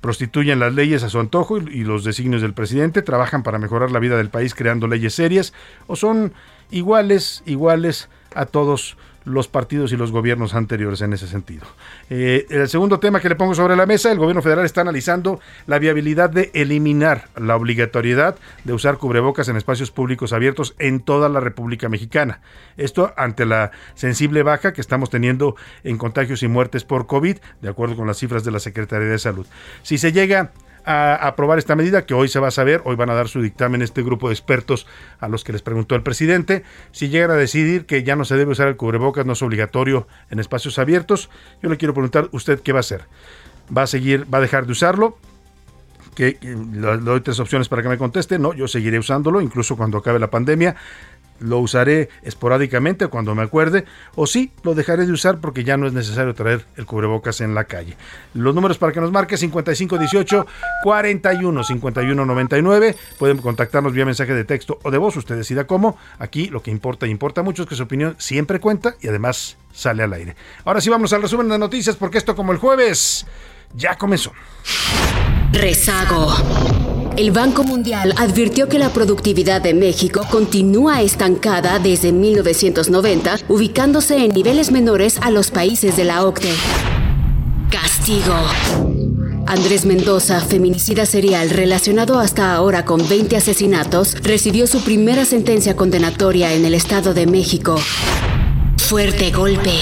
prostituyen 0.04 0.60
las 0.60 0.74
leyes 0.74 1.02
a 1.04 1.10
su 1.10 1.18
antojo 1.18 1.60
y 1.60 1.86
los 1.86 2.04
designios 2.04 2.42
del 2.42 2.54
presidente, 2.54 3.02
trabajan 3.02 3.42
para 3.42 3.58
mejorar 3.58 3.90
la 3.90 4.00
vida 4.00 4.18
del 4.18 4.30
país 4.30 4.54
creando 4.54 4.86
leyes 4.86 5.14
serias 5.14 5.54
o 5.88 5.96
son 5.96 6.34
iguales, 6.72 7.42
iguales 7.46 8.10
a 8.36 8.46
todos 8.46 8.98
los 9.26 9.48
partidos 9.48 9.92
y 9.92 9.98
los 9.98 10.12
gobiernos 10.12 10.54
anteriores 10.54 11.02
en 11.02 11.14
ese 11.14 11.28
sentido. 11.28 11.66
Eh, 12.10 12.46
el 12.50 12.70
segundo 12.70 13.00
tema 13.00 13.20
que 13.20 13.30
le 13.30 13.36
pongo 13.36 13.56
sobre 13.56 13.76
la 13.76 13.86
mesa, 13.86 14.12
el 14.12 14.18
gobierno 14.18 14.42
federal 14.42 14.66
está 14.66 14.82
analizando 14.82 15.40
la 15.68 15.80
viabilidad 15.80 16.30
de 16.30 16.52
eliminar 16.54 17.30
la 17.36 17.56
obligatoriedad 17.56 18.36
de 18.64 18.74
usar 18.74 18.98
cubrebocas 18.98 19.48
en 19.48 19.58
espacios 19.58 19.92
públicos 19.92 20.34
abiertos 20.34 20.76
en 20.80 21.00
toda 21.00 21.30
la 21.30 21.40
República 21.40 21.90
Mexicana. 21.90 22.42
Esto 22.78 23.14
ante 23.18 23.46
la 23.46 23.72
sensible 23.96 24.44
baja 24.44 24.74
que 24.74 24.82
estamos 24.82 25.10
teniendo 25.10 25.56
en 25.84 25.98
contagios 25.98 26.44
y 26.44 26.48
muertes 26.48 26.84
por 26.84 27.08
COVID, 27.08 27.38
de 27.62 27.70
acuerdo 27.70 27.96
con 27.96 28.08
las 28.08 28.18
cifras 28.18 28.44
de 28.44 28.52
la 28.52 28.60
Secretaría 28.60 29.08
de 29.08 29.20
Salud. 29.20 29.46
Si 29.84 29.98
se 29.98 30.12
llega 30.12 30.52
a 30.86 31.16
aprobar 31.28 31.60
esta 31.60 31.76
medida 31.76 32.06
que 32.06 32.14
hoy 32.14 32.28
se 32.28 32.40
va 32.40 32.50
a 32.50 32.52
saber, 32.52 32.82
hoy 32.86 32.96
van 32.96 33.10
a 33.10 33.14
dar 33.14 33.28
su 33.28 33.42
dictamen 33.42 33.82
este 33.82 34.04
grupo 34.04 34.28
de 34.28 34.34
expertos 34.34 34.88
a 35.20 35.28
los 35.28 35.44
que 35.44 35.54
les 35.54 35.62
preguntó 35.62 35.96
el 35.96 36.04
presidente, 36.04 36.64
si 36.92 37.10
llegan 37.10 37.32
a 37.32 37.36
decidir 37.36 37.86
que 37.86 38.04
ya 38.04 38.16
no 38.16 38.26
se 38.26 38.36
debe 38.36 38.52
usar 38.52 38.68
el 38.68 38.76
cubrebocas, 38.76 39.26
no 39.26 39.34
es 39.34 39.42
obligatorio 39.42 40.08
en 40.30 40.40
espacios 40.40 40.80
abiertos, 40.80 41.30
yo 41.62 41.70
le 41.70 41.78
quiero 41.78 41.94
preguntar, 41.94 42.30
¿usted 42.32 42.60
qué 42.62 42.74
va 42.74 42.80
a 42.80 42.82
hacer? 42.82 43.06
¿Va 43.76 43.84
a 43.84 43.88
seguir, 43.88 44.26
va 44.34 44.40
a 44.40 44.42
dejar 44.42 44.66
de 44.66 44.72
usarlo? 44.74 45.18
Que, 46.16 46.38
le 46.42 46.98
doy 46.98 47.22
tres 47.22 47.40
opciones 47.40 47.70
para 47.70 47.82
que 47.82 47.90
me 47.90 47.98
conteste. 47.98 48.38
No, 48.38 48.54
yo 48.54 48.68
seguiré 48.68 49.00
usándolo, 49.00 49.42
incluso 49.42 49.76
cuando 49.76 49.98
acabe 49.98 50.20
la 50.20 50.30
pandemia 50.30 50.76
lo 51.44 51.60
usaré 51.60 52.10
esporádicamente 52.24 53.08
cuando 53.08 53.36
me 53.36 53.44
acuerde, 53.44 53.86
o 54.16 54.26
sí, 54.26 54.52
lo 54.64 54.76
dejaré 54.76 55.06
de 55.06 55.12
usar 55.12 55.40
porque 55.40 55.64
ya 55.64 55.78
no 55.78 55.88
es 55.88 55.94
necesario 55.94 56.34
traer 56.34 56.66
el 56.78 56.86
cubrebocas 56.86 57.42
en 57.42 57.54
la 57.54 57.66
calle. 57.66 57.98
Los 58.34 58.56
números 58.56 58.78
para 58.78 58.94
que 58.94 59.02
nos 59.02 59.12
marque 59.12 59.38
5518 59.38 60.48
41 60.84 61.64
51 61.64 62.26
99. 62.26 62.96
Pueden 63.20 63.38
contactarnos 63.40 63.94
vía 63.94 64.06
mensaje 64.06 64.34
de 64.34 64.46
texto 64.46 64.80
o 64.84 64.92
de 64.92 64.98
voz, 64.98 65.18
usted 65.18 65.36
decida 65.36 65.68
cómo. 65.68 65.98
Aquí 66.18 66.48
lo 66.48 66.64
que 66.64 66.72
importa 66.72 67.08
y 67.08 67.12
importa 67.12 67.44
mucho 67.44 67.64
es 67.64 67.70
que 67.70 67.76
su 67.76 67.84
opinión 67.84 68.16
siempre 68.18 68.60
cuenta 68.60 68.96
y 69.02 69.10
además 69.10 69.58
sale 69.74 70.04
al 70.04 70.14
aire. 70.14 70.36
Ahora 70.64 70.80
sí 70.80 70.90
vamos 70.90 71.12
al 71.14 71.22
resumen 71.22 71.50
de 71.50 71.60
noticias 71.60 71.96
porque 71.98 72.18
esto 72.18 72.36
como 72.36 72.54
el 72.54 72.58
jueves 72.58 73.26
ya 73.76 73.98
comenzó. 73.98 74.32
Rezago. 75.52 77.03
El 77.16 77.30
Banco 77.30 77.64
Mundial 77.64 78.16
advirtió 78.18 78.68
que 78.68 78.80
la 78.80 78.90
productividad 78.90 79.62
de 79.62 79.76
México 79.76 80.26
continúa 80.32 81.04
estancada 81.04 81.78
desde 81.78 82.12
1990, 82.12 83.38
ubicándose 83.50 84.18
en 84.18 84.32
niveles 84.32 84.72
menores 84.72 85.20
a 85.22 85.30
los 85.30 85.52
países 85.52 85.96
de 85.96 86.06
la 86.06 86.26
OCDE. 86.26 86.56
Castigo. 87.70 88.34
Andrés 89.46 89.86
Mendoza, 89.86 90.42
feminicida 90.42 91.06
serial 91.06 91.52
relacionado 91.52 92.20
hasta 92.20 92.56
ahora 92.56 92.84
con 92.84 93.08
20 93.08 93.38
asesinatos, 93.38 94.16
recibió 94.24 94.66
su 94.66 94.84
primera 94.84 95.24
sentencia 95.24 95.76
condenatoria 95.76 96.54
en 96.54 96.66
el 96.66 96.74
Estado 96.74 97.14
de 97.14 97.28
México. 97.28 97.76
Fuerte 98.78 99.30
golpe. 99.30 99.74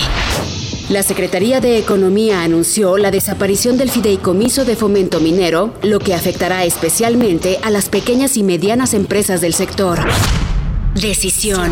La 0.91 1.03
Secretaría 1.03 1.61
de 1.61 1.77
Economía 1.77 2.43
anunció 2.43 2.97
la 2.97 3.11
desaparición 3.11 3.77
del 3.77 3.89
fideicomiso 3.89 4.65
de 4.65 4.75
fomento 4.75 5.21
minero, 5.21 5.73
lo 5.83 5.99
que 5.99 6.13
afectará 6.13 6.65
especialmente 6.65 7.59
a 7.63 7.69
las 7.69 7.87
pequeñas 7.87 8.35
y 8.35 8.43
medianas 8.43 8.93
empresas 8.93 9.39
del 9.39 9.53
sector. 9.53 9.99
Decisión. 10.93 11.71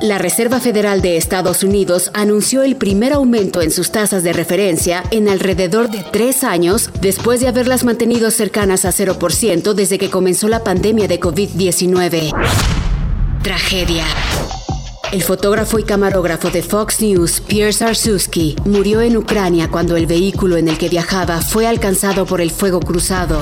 La 0.00 0.18
Reserva 0.18 0.58
Federal 0.58 1.00
de 1.00 1.16
Estados 1.16 1.62
Unidos 1.62 2.10
anunció 2.12 2.64
el 2.64 2.74
primer 2.74 3.12
aumento 3.12 3.62
en 3.62 3.70
sus 3.70 3.92
tasas 3.92 4.24
de 4.24 4.32
referencia 4.32 5.04
en 5.12 5.28
alrededor 5.28 5.88
de 5.88 6.04
tres 6.10 6.42
años 6.42 6.90
después 7.00 7.38
de 7.38 7.46
haberlas 7.46 7.84
mantenido 7.84 8.32
cercanas 8.32 8.84
a 8.84 8.90
0% 8.90 9.74
desde 9.74 9.96
que 9.96 10.10
comenzó 10.10 10.48
la 10.48 10.64
pandemia 10.64 11.06
de 11.06 11.20
COVID-19. 11.20 12.32
Tragedia. 13.44 14.04
El 15.12 15.22
fotógrafo 15.22 15.78
y 15.78 15.84
camarógrafo 15.84 16.50
de 16.50 16.62
Fox 16.62 17.00
News, 17.00 17.40
Pierce 17.40 17.84
Arzuski, 17.84 18.56
murió 18.64 19.00
en 19.00 19.16
Ucrania 19.16 19.70
cuando 19.70 19.96
el 19.96 20.06
vehículo 20.06 20.56
en 20.56 20.68
el 20.68 20.78
que 20.78 20.88
viajaba 20.88 21.40
fue 21.40 21.66
alcanzado 21.66 22.26
por 22.26 22.40
el 22.40 22.50
fuego 22.50 22.80
cruzado. 22.80 23.40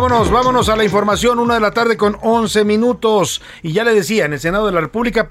Vámonos, 0.00 0.30
vámonos 0.30 0.68
a 0.70 0.76
la 0.76 0.84
información, 0.84 1.38
una 1.38 1.56
de 1.56 1.60
la 1.60 1.72
tarde 1.72 1.98
con 1.98 2.16
11 2.22 2.64
minutos. 2.64 3.42
Y 3.62 3.74
ya 3.74 3.84
le 3.84 3.92
decía, 3.92 4.24
en 4.24 4.32
el 4.32 4.40
Senado 4.40 4.64
de 4.64 4.72
la 4.72 4.80
República 4.80 5.28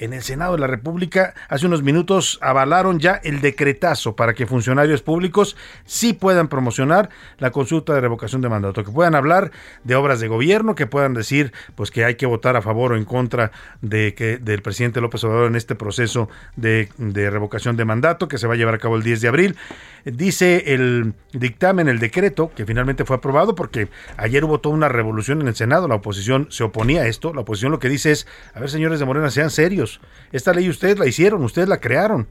en 0.00 0.14
el 0.14 0.22
Senado 0.22 0.54
de 0.54 0.60
la 0.60 0.66
República 0.66 1.34
hace 1.48 1.66
unos 1.66 1.82
minutos 1.82 2.38
avalaron 2.42 2.98
ya 2.98 3.20
el 3.22 3.40
decretazo 3.40 4.16
para 4.16 4.34
que 4.34 4.46
funcionarios 4.46 5.02
públicos 5.02 5.56
sí 5.84 6.14
puedan 6.14 6.48
promocionar 6.48 7.10
la 7.38 7.50
consulta 7.50 7.94
de 7.94 8.00
revocación 8.00 8.40
de 8.40 8.48
mandato, 8.48 8.82
que 8.82 8.90
puedan 8.90 9.14
hablar 9.14 9.52
de 9.84 9.94
obras 9.94 10.18
de 10.20 10.28
gobierno, 10.28 10.74
que 10.74 10.86
puedan 10.86 11.14
decir 11.14 11.52
pues 11.74 11.90
que 11.90 12.04
hay 12.04 12.14
que 12.16 12.26
votar 12.26 12.56
a 12.56 12.62
favor 12.62 12.92
o 12.92 12.96
en 12.96 13.04
contra 13.04 13.52
de 13.82 14.14
que 14.14 14.38
del 14.38 14.62
presidente 14.62 15.00
López 15.00 15.22
Obrador 15.24 15.48
en 15.48 15.56
este 15.56 15.74
proceso 15.74 16.28
de, 16.56 16.88
de 16.96 17.30
revocación 17.30 17.76
de 17.76 17.84
mandato 17.84 18.26
que 18.26 18.38
se 18.38 18.46
va 18.46 18.54
a 18.54 18.56
llevar 18.56 18.74
a 18.74 18.78
cabo 18.78 18.96
el 18.96 19.02
10 19.02 19.20
de 19.20 19.28
abril. 19.28 19.56
Dice 20.04 20.72
el 20.74 21.12
dictamen, 21.32 21.88
el 21.88 21.98
decreto, 21.98 22.50
que 22.56 22.64
finalmente 22.64 23.04
fue 23.04 23.16
aprobado, 23.16 23.54
porque 23.54 23.88
ayer 24.16 24.44
hubo 24.44 24.60
toda 24.60 24.74
una 24.74 24.88
revolución 24.88 25.42
en 25.42 25.48
el 25.48 25.54
Senado, 25.54 25.88
la 25.88 25.96
oposición 25.96 26.46
se 26.50 26.64
oponía 26.64 27.02
a 27.02 27.06
esto, 27.06 27.34
la 27.34 27.42
oposición 27.42 27.70
lo 27.70 27.78
que 27.78 27.90
dice 27.90 28.10
es, 28.10 28.26
a 28.54 28.60
ver 28.60 28.70
señores 28.70 28.98
de 28.98 29.04
Morena, 29.04 29.30
sean 29.30 29.50
serios, 29.50 29.89
esta 30.30 30.52
ley 30.52 30.68
ustedes 30.68 30.98
la 30.98 31.06
hicieron, 31.06 31.42
ustedes 31.42 31.68
la 31.68 31.80
crearon, 31.80 32.28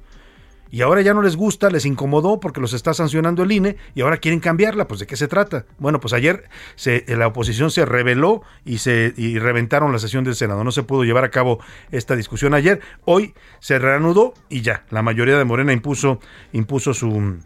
y 0.71 0.81
ahora 0.81 1.01
ya 1.01 1.13
no 1.13 1.21
les 1.21 1.35
gusta, 1.35 1.69
les 1.69 1.85
incomodó 1.85 2.39
porque 2.39 2.61
los 2.61 2.73
está 2.73 2.93
sancionando 2.93 3.43
el 3.43 3.51
INE 3.51 3.77
y 3.95 4.01
ahora 4.01 4.17
quieren 4.17 4.39
cambiarla. 4.39 4.87
Pues 4.87 4.99
de 4.99 5.07
qué 5.07 5.15
se 5.15 5.27
trata. 5.27 5.65
Bueno, 5.79 5.99
pues 5.99 6.13
ayer 6.13 6.47
se, 6.75 7.03
la 7.07 7.27
oposición 7.27 7.71
se 7.71 7.85
rebeló 7.85 8.43
y 8.65 8.77
se 8.77 9.13
y 9.17 9.39
reventaron 9.39 9.91
la 9.91 9.99
sesión 9.99 10.23
del 10.23 10.35
Senado. 10.35 10.63
No 10.63 10.71
se 10.71 10.83
pudo 10.83 11.03
llevar 11.03 11.23
a 11.23 11.31
cabo 11.31 11.59
esta 11.91 12.15
discusión 12.15 12.53
ayer. 12.53 12.81
Hoy 13.05 13.33
se 13.59 13.79
reanudó 13.79 14.33
y 14.47 14.61
ya 14.61 14.85
la 14.91 15.01
mayoría 15.01 15.37
de 15.37 15.45
Morena 15.45 15.73
impuso 15.73 16.19
impuso 16.53 16.93
su 16.93 17.39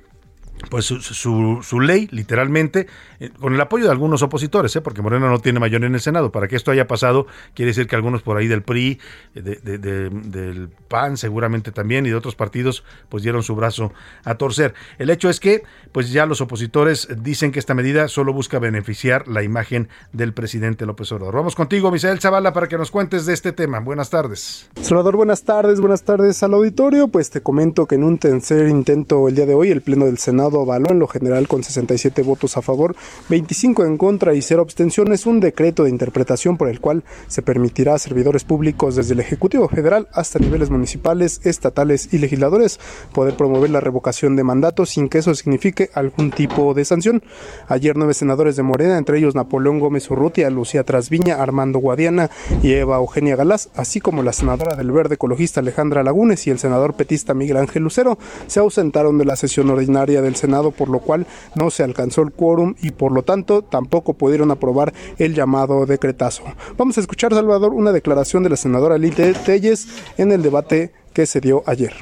pues 0.69 0.85
su, 0.85 1.59
su, 1.61 1.79
ley, 1.79 2.07
literalmente, 2.11 2.87
eh, 3.19 3.29
con 3.39 3.53
el 3.53 3.61
apoyo 3.61 3.85
de 3.85 3.91
algunos 3.91 4.21
opositores, 4.21 4.75
¿eh? 4.75 4.81
porque 4.81 5.01
Morena 5.01 5.29
no 5.29 5.39
tiene 5.39 5.59
mayoría 5.59 5.87
en 5.87 5.95
el 5.95 6.01
Senado. 6.01 6.31
Para 6.31 6.47
que 6.47 6.55
esto 6.55 6.71
haya 6.71 6.87
pasado, 6.87 7.27
quiere 7.53 7.69
decir 7.69 7.87
que 7.87 7.95
algunos 7.95 8.21
por 8.21 8.37
ahí 8.37 8.47
del 8.47 8.63
PRI, 8.63 8.99
eh, 9.35 9.41
del 9.41 10.69
PAN 10.87 11.17
seguramente 11.17 11.71
también, 11.71 12.05
y 12.05 12.09
de 12.09 12.15
otros 12.15 12.35
partidos, 12.35 12.83
pues 13.09 13.23
dieron 13.23 13.43
su 13.43 13.55
brazo 13.55 13.93
a 14.23 14.35
torcer. 14.35 14.73
El 14.97 15.09
hecho 15.09 15.29
es 15.29 15.39
que, 15.39 15.63
pues 15.91 16.11
ya 16.11 16.25
los 16.25 16.41
opositores 16.41 17.07
dicen 17.17 17.51
que 17.51 17.59
esta 17.59 17.73
medida 17.73 18.07
solo 18.07 18.33
busca 18.33 18.59
beneficiar 18.59 19.27
la 19.27 19.43
imagen 19.43 19.89
del 20.11 20.33
presidente 20.33 20.85
López 20.85 21.11
Obrador. 21.11 21.35
Vamos 21.35 21.55
contigo, 21.55 21.91
Misael 21.91 22.19
Zavala, 22.19 22.53
para 22.53 22.67
que 22.67 22.77
nos 22.77 22.91
cuentes 22.91 23.25
de 23.25 23.33
este 23.33 23.51
tema. 23.51 23.79
Buenas 23.79 24.09
tardes. 24.09 24.69
Salvador, 24.81 25.15
buenas 25.17 25.43
tardes, 25.43 25.79
buenas 25.79 26.03
tardes 26.03 26.41
al 26.43 26.53
auditorio. 26.53 27.07
Pues 27.07 27.29
te 27.29 27.41
comento 27.41 27.85
que 27.85 27.95
en 27.95 28.03
un 28.03 28.17
tercer 28.17 28.67
intento 28.69 29.27
el 29.27 29.35
día 29.35 29.45
de 29.45 29.53
hoy, 29.53 29.69
el 29.69 29.81
Pleno 29.81 30.05
del 30.05 30.17
Senado 30.17 30.52
avaló 30.61 30.91
en 30.91 30.99
lo 30.99 31.07
general 31.07 31.47
con 31.47 31.63
67 31.63 32.21
votos 32.23 32.57
a 32.57 32.61
favor, 32.61 32.95
25 33.29 33.85
en 33.85 33.97
contra 33.97 34.33
y 34.33 34.41
0 34.41 34.61
abstenciones 34.61 35.25
un 35.25 35.39
decreto 35.39 35.83
de 35.83 35.89
interpretación 35.89 36.57
por 36.57 36.69
el 36.69 36.79
cual 36.79 37.03
se 37.27 37.41
permitirá 37.41 37.95
a 37.95 37.99
servidores 37.99 38.43
públicos 38.43 38.95
desde 38.95 39.13
el 39.13 39.19
Ejecutivo 39.19 39.67
Federal 39.69 40.07
hasta 40.13 40.39
niveles 40.39 40.69
municipales, 40.69 41.41
estatales 41.43 42.13
y 42.13 42.17
legisladores 42.17 42.79
poder 43.13 43.35
promover 43.35 43.69
la 43.69 43.79
revocación 43.79 44.35
de 44.35 44.43
mandatos 44.43 44.91
sin 44.91 45.09
que 45.09 45.19
eso 45.19 45.33
signifique 45.35 45.89
algún 45.93 46.31
tipo 46.31 46.73
de 46.73 46.85
sanción. 46.85 47.23
Ayer 47.67 47.95
nueve 47.97 48.13
senadores 48.13 48.55
de 48.55 48.63
Morena, 48.63 48.97
entre 48.97 49.17
ellos 49.17 49.35
Napoleón 49.35 49.79
Gómez 49.79 50.09
Urrutia, 50.09 50.49
Lucía 50.49 50.83
Trasviña, 50.83 51.41
Armando 51.41 51.79
Guadiana 51.79 52.29
y 52.61 52.73
Eva 52.73 52.97
Eugenia 52.97 53.35
Galás, 53.35 53.69
así 53.75 53.99
como 53.99 54.23
la 54.23 54.33
senadora 54.33 54.75
del 54.75 54.91
Verde 54.91 55.15
Ecologista 55.15 55.59
Alejandra 55.59 56.03
Lagunes 56.03 56.45
y 56.47 56.49
el 56.49 56.59
senador 56.59 56.95
petista 56.95 57.33
Miguel 57.33 57.57
Ángel 57.57 57.83
Lucero, 57.83 58.17
se 58.47 58.59
ausentaron 58.59 59.17
de 59.17 59.25
la 59.25 59.35
sesión 59.35 59.69
ordinaria 59.69 60.21
del 60.21 60.32
Senado, 60.35 60.71
por 60.71 60.89
lo 60.89 60.99
cual 60.99 61.27
no 61.55 61.69
se 61.69 61.83
alcanzó 61.83 62.21
el 62.21 62.31
quórum 62.31 62.75
y 62.81 62.91
por 62.91 63.11
lo 63.11 63.23
tanto 63.23 63.61
tampoco 63.61 64.13
pudieron 64.13 64.51
aprobar 64.51 64.93
el 65.17 65.33
llamado 65.33 65.85
decretazo. 65.85 66.43
Vamos 66.77 66.97
a 66.97 67.01
escuchar, 67.01 67.33
Salvador, 67.33 67.73
una 67.73 67.91
declaración 67.91 68.43
de 68.43 68.49
la 68.49 68.57
senadora 68.57 68.97
Lite 68.97 69.33
Telles 69.33 69.87
en 70.17 70.31
el 70.31 70.41
debate 70.41 70.93
que 71.13 71.25
se 71.25 71.39
dio 71.39 71.63
ayer. 71.65 71.93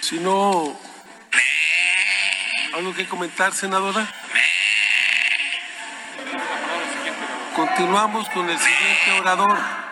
Si 0.00 0.20
no, 0.20 0.72
¿algo 2.74 2.94
que 2.94 3.06
comentar, 3.08 3.52
senadora? 3.52 4.08
Continuamos 7.56 8.28
con 8.28 8.48
el 8.48 8.58
siguiente 8.58 9.20
orador. 9.20 9.85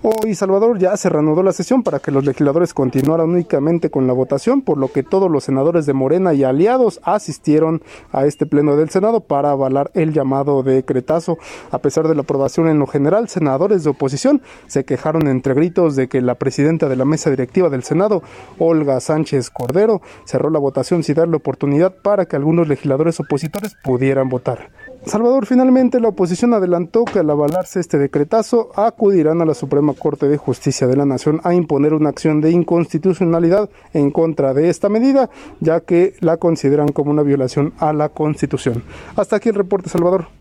Hoy 0.00 0.36
Salvador 0.36 0.78
ya 0.78 0.96
se 0.96 1.08
reanudó 1.08 1.42
la 1.42 1.52
sesión 1.52 1.82
para 1.82 1.98
que 1.98 2.12
los 2.12 2.24
legisladores 2.24 2.72
continuaran 2.72 3.30
únicamente 3.30 3.90
con 3.90 4.06
la 4.06 4.12
votación, 4.12 4.62
por 4.62 4.78
lo 4.78 4.92
que 4.92 5.02
todos 5.02 5.28
los 5.28 5.42
senadores 5.42 5.86
de 5.86 5.92
Morena 5.92 6.34
y 6.34 6.44
aliados 6.44 7.00
asistieron 7.02 7.82
a 8.12 8.24
este 8.24 8.46
pleno 8.46 8.76
del 8.76 8.90
Senado 8.90 9.18
para 9.18 9.50
avalar 9.50 9.90
el 9.94 10.12
llamado 10.12 10.62
decretazo. 10.62 11.36
A 11.72 11.78
pesar 11.78 12.06
de 12.06 12.14
la 12.14 12.20
aprobación 12.20 12.68
en 12.68 12.78
lo 12.78 12.86
general, 12.86 13.28
senadores 13.28 13.82
de 13.82 13.90
oposición 13.90 14.40
se 14.68 14.84
quejaron 14.84 15.26
entre 15.26 15.54
gritos 15.54 15.96
de 15.96 16.08
que 16.08 16.20
la 16.20 16.36
presidenta 16.36 16.88
de 16.88 16.94
la 16.94 17.04
mesa 17.04 17.30
directiva 17.30 17.68
del 17.68 17.82
Senado, 17.82 18.22
Olga 18.60 19.00
Sánchez 19.00 19.50
Cordero, 19.50 20.00
cerró 20.24 20.50
la 20.50 20.60
votación 20.60 21.02
sin 21.02 21.16
darle 21.16 21.38
oportunidad 21.38 21.92
para 22.02 22.26
que 22.26 22.36
algunos 22.36 22.68
legisladores 22.68 23.18
opositores 23.18 23.74
pudieran 23.82 24.28
votar. 24.28 24.70
Salvador, 25.08 25.46
finalmente 25.46 26.00
la 26.00 26.08
oposición 26.08 26.52
adelantó 26.52 27.04
que 27.04 27.20
al 27.20 27.30
avalarse 27.30 27.80
este 27.80 27.98
decretazo 27.98 28.70
acudirán 28.74 29.40
a 29.40 29.46
la 29.46 29.54
Suprema 29.54 29.94
Corte 29.94 30.28
de 30.28 30.36
Justicia 30.36 30.86
de 30.86 30.96
la 30.96 31.06
Nación 31.06 31.40
a 31.44 31.54
imponer 31.54 31.94
una 31.94 32.10
acción 32.10 32.40
de 32.42 32.50
inconstitucionalidad 32.50 33.70
en 33.94 34.10
contra 34.10 34.52
de 34.52 34.68
esta 34.68 34.88
medida, 34.88 35.30
ya 35.60 35.80
que 35.80 36.14
la 36.20 36.36
consideran 36.36 36.88
como 36.88 37.10
una 37.10 37.22
violación 37.22 37.72
a 37.78 37.92
la 37.94 38.10
Constitución. 38.10 38.84
Hasta 39.16 39.36
aquí 39.36 39.48
el 39.48 39.54
reporte, 39.54 39.88
Salvador. 39.88 40.37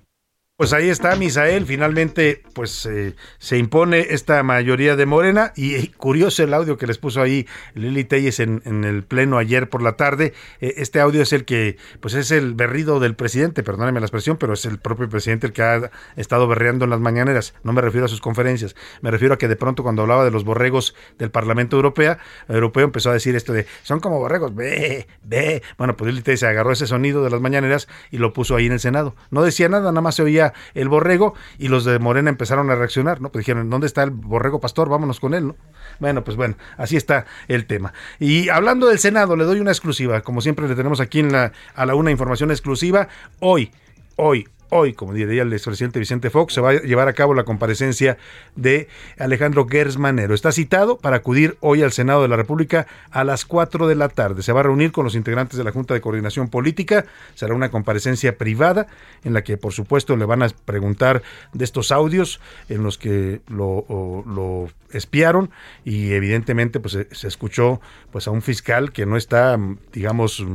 Pues 0.58 0.74
ahí 0.74 0.90
está, 0.90 1.16
Misael. 1.16 1.68
Finalmente, 1.68 2.42
pues 2.54 2.88
eh, 2.88 3.14
se 3.38 3.60
impone 3.60 4.08
esta 4.10 4.42
mayoría 4.42 4.96
de 4.96 5.06
Morena. 5.06 5.54
Y, 5.56 5.90
curioso 5.90 6.42
el 6.42 6.52
audio 6.52 6.78
que 6.78 6.88
les 6.88 6.98
puso 6.98 7.22
ahí 7.22 7.46
Lili 7.76 8.04
Telles 8.06 8.40
en, 8.40 8.64
el 8.66 9.04
pleno 9.04 9.38
ayer 9.38 9.70
por 9.70 9.84
la 9.84 9.98
tarde. 9.98 10.34
Eh, 10.60 10.74
este 10.78 11.00
audio 11.00 11.22
es 11.22 11.32
el 11.32 11.46
que, 11.46 11.78
pues 12.00 12.16
es 12.16 12.32
el 12.32 12.56
berrido 12.56 13.00
del 13.00 13.16
presidente, 13.16 13.62
perdóneme 13.62 14.00
la 14.00 14.08
expresión, 14.08 14.38
pero 14.38 14.54
es 14.54 14.66
el 14.66 14.80
propio 14.80 15.08
presidente 15.08 15.46
el 15.46 15.54
que 15.54 15.62
ha 15.62 15.92
estado 16.16 16.48
berreando 16.48 16.86
en 16.86 16.90
las 16.90 17.02
mañaneras. 17.02 17.54
No 17.62 17.72
me 17.72 17.82
refiero 17.82 18.08
a 18.08 18.10
sus 18.10 18.20
conferencias, 18.20 18.76
me 19.02 19.12
refiero 19.12 19.36
a 19.36 19.38
que 19.38 19.48
de 19.48 19.58
pronto 19.58 19.84
cuando 19.84 20.02
hablaba 20.02 20.26
de 20.26 20.32
los 20.32 20.44
borregos 20.44 20.96
del 21.20 21.30
Parlamento 21.30 21.76
Europeo, 21.76 22.18
europeo 22.50 22.84
empezó 22.84 23.12
a 23.12 23.14
decir 23.14 23.36
esto 23.36 23.54
de 23.54 23.68
son 23.84 24.00
como 24.00 24.18
borregos, 24.18 24.56
ve, 24.56 25.06
ve. 25.22 25.62
Bueno, 25.78 25.96
pues 25.96 26.10
Lili 26.10 26.24
Telles 26.24 26.42
agarró 26.42 26.72
ese 26.72 26.88
sonido 26.88 27.24
de 27.24 27.30
las 27.30 27.42
mañaneras 27.42 27.88
y 28.10 28.18
lo 28.18 28.34
puso 28.34 28.56
ahí 28.56 28.66
en 28.66 28.72
el 28.72 28.80
Senado. 28.80 29.16
No 29.30 29.44
decía 29.44 29.70
nada, 29.70 29.92
nada 29.92 30.02
más 30.02 30.16
se 30.16 30.24
oía 30.24 30.47
el 30.74 30.90
borrego 30.90 31.34
y 31.58 31.68
los 31.68 31.86
de 31.86 32.00
Morena 32.00 32.30
empezaron 32.30 32.70
a 32.70 32.76
reaccionar, 32.76 33.22
¿no? 33.22 33.32
Pues 33.32 33.46
dijeron, 33.46 33.70
¿dónde 33.70 33.88
está 33.88 34.04
el 34.04 34.12
borrego 34.12 34.60
pastor? 34.60 34.90
Vámonos 34.90 35.20
con 35.20 35.34
él, 35.34 35.48
¿no? 35.48 35.56
Bueno, 36.00 36.24
pues 36.24 36.38
bueno, 36.38 36.56
así 36.78 36.98
está 36.98 37.26
el 37.48 37.66
tema. 37.66 37.94
Y 38.20 38.50
hablando 38.50 38.88
del 38.88 39.00
Senado, 39.00 39.36
le 39.36 39.46
doy 39.46 39.60
una 39.60 39.72
exclusiva, 39.72 40.22
como 40.22 40.42
siempre 40.42 40.68
le 40.68 40.76
tenemos 40.76 41.00
aquí 41.00 41.20
en 41.20 41.32
la, 41.32 41.52
a 41.76 41.86
la 41.86 41.96
una 41.96 42.12
información 42.12 42.52
exclusiva. 42.52 43.08
Hoy, 43.40 43.72
hoy, 44.16 44.48
Hoy, 44.70 44.94
como 44.94 45.14
diría 45.14 45.44
el 45.44 45.54
expresidente 45.54 45.98
Vicente 46.00 46.30
Fox, 46.30 46.54
se 46.54 46.62
va 46.62 46.72
a 46.72 46.82
llevar 46.82 47.08
a 47.08 47.14
cabo 47.14 47.34
la 47.34 47.46
comparecencia 47.46 48.18
de 48.56 48.90
Alejandro 49.18 49.66
Gersmanero. 49.66 50.34
Está 50.34 50.52
citado 50.52 50.98
para 50.98 51.18
acudir 51.18 51.58
hoy 51.62 51.84
al 51.84 51.94
Senado 51.94 52.22
de 52.22 52.28
la 52.28 52.36
República 52.36 52.86
a 53.12 53.24
las 53.24 53.46
4 53.46 53.88
de 53.88 53.96
la 53.96 54.10
tarde. 54.10 54.44
Se 54.44 54.52
va 54.52 54.60
a 54.60 54.64
reunir 54.64 54.92
con 54.92 55.06
los 55.06 55.16
integrantes 55.16 55.58
de 55.58 55.64
la 55.64 55.72
Junta 55.72 55.94
de 55.94 56.02
Coordinación 56.02 56.50
Política. 56.50 57.06
Será 57.36 57.54
una 57.54 57.72
comparecencia 57.72 58.38
privada 58.38 58.88
en 59.24 59.34
la 59.34 59.42
que, 59.42 59.58
por 59.58 59.72
supuesto, 59.72 60.18
le 60.18 60.26
van 60.26 60.44
a 60.44 60.50
preguntar 60.66 61.22
de 61.54 61.64
estos 61.64 61.92
audios 61.92 62.42
en 62.68 62.84
los 62.84 62.98
que 62.98 63.40
lo, 63.48 63.86
lo 64.28 64.70
espiaron 64.92 65.50
y 65.84 66.14
evidentemente 66.14 66.80
pues 66.80 66.98
se, 67.12 67.28
escuchó 67.28 67.82
pues 68.12 68.28
a 68.28 68.32
un 68.32 68.42
fiscal 68.42 68.92
que 68.92 69.06
no 69.06 69.18
está 69.18 69.60
digamos 69.92 70.46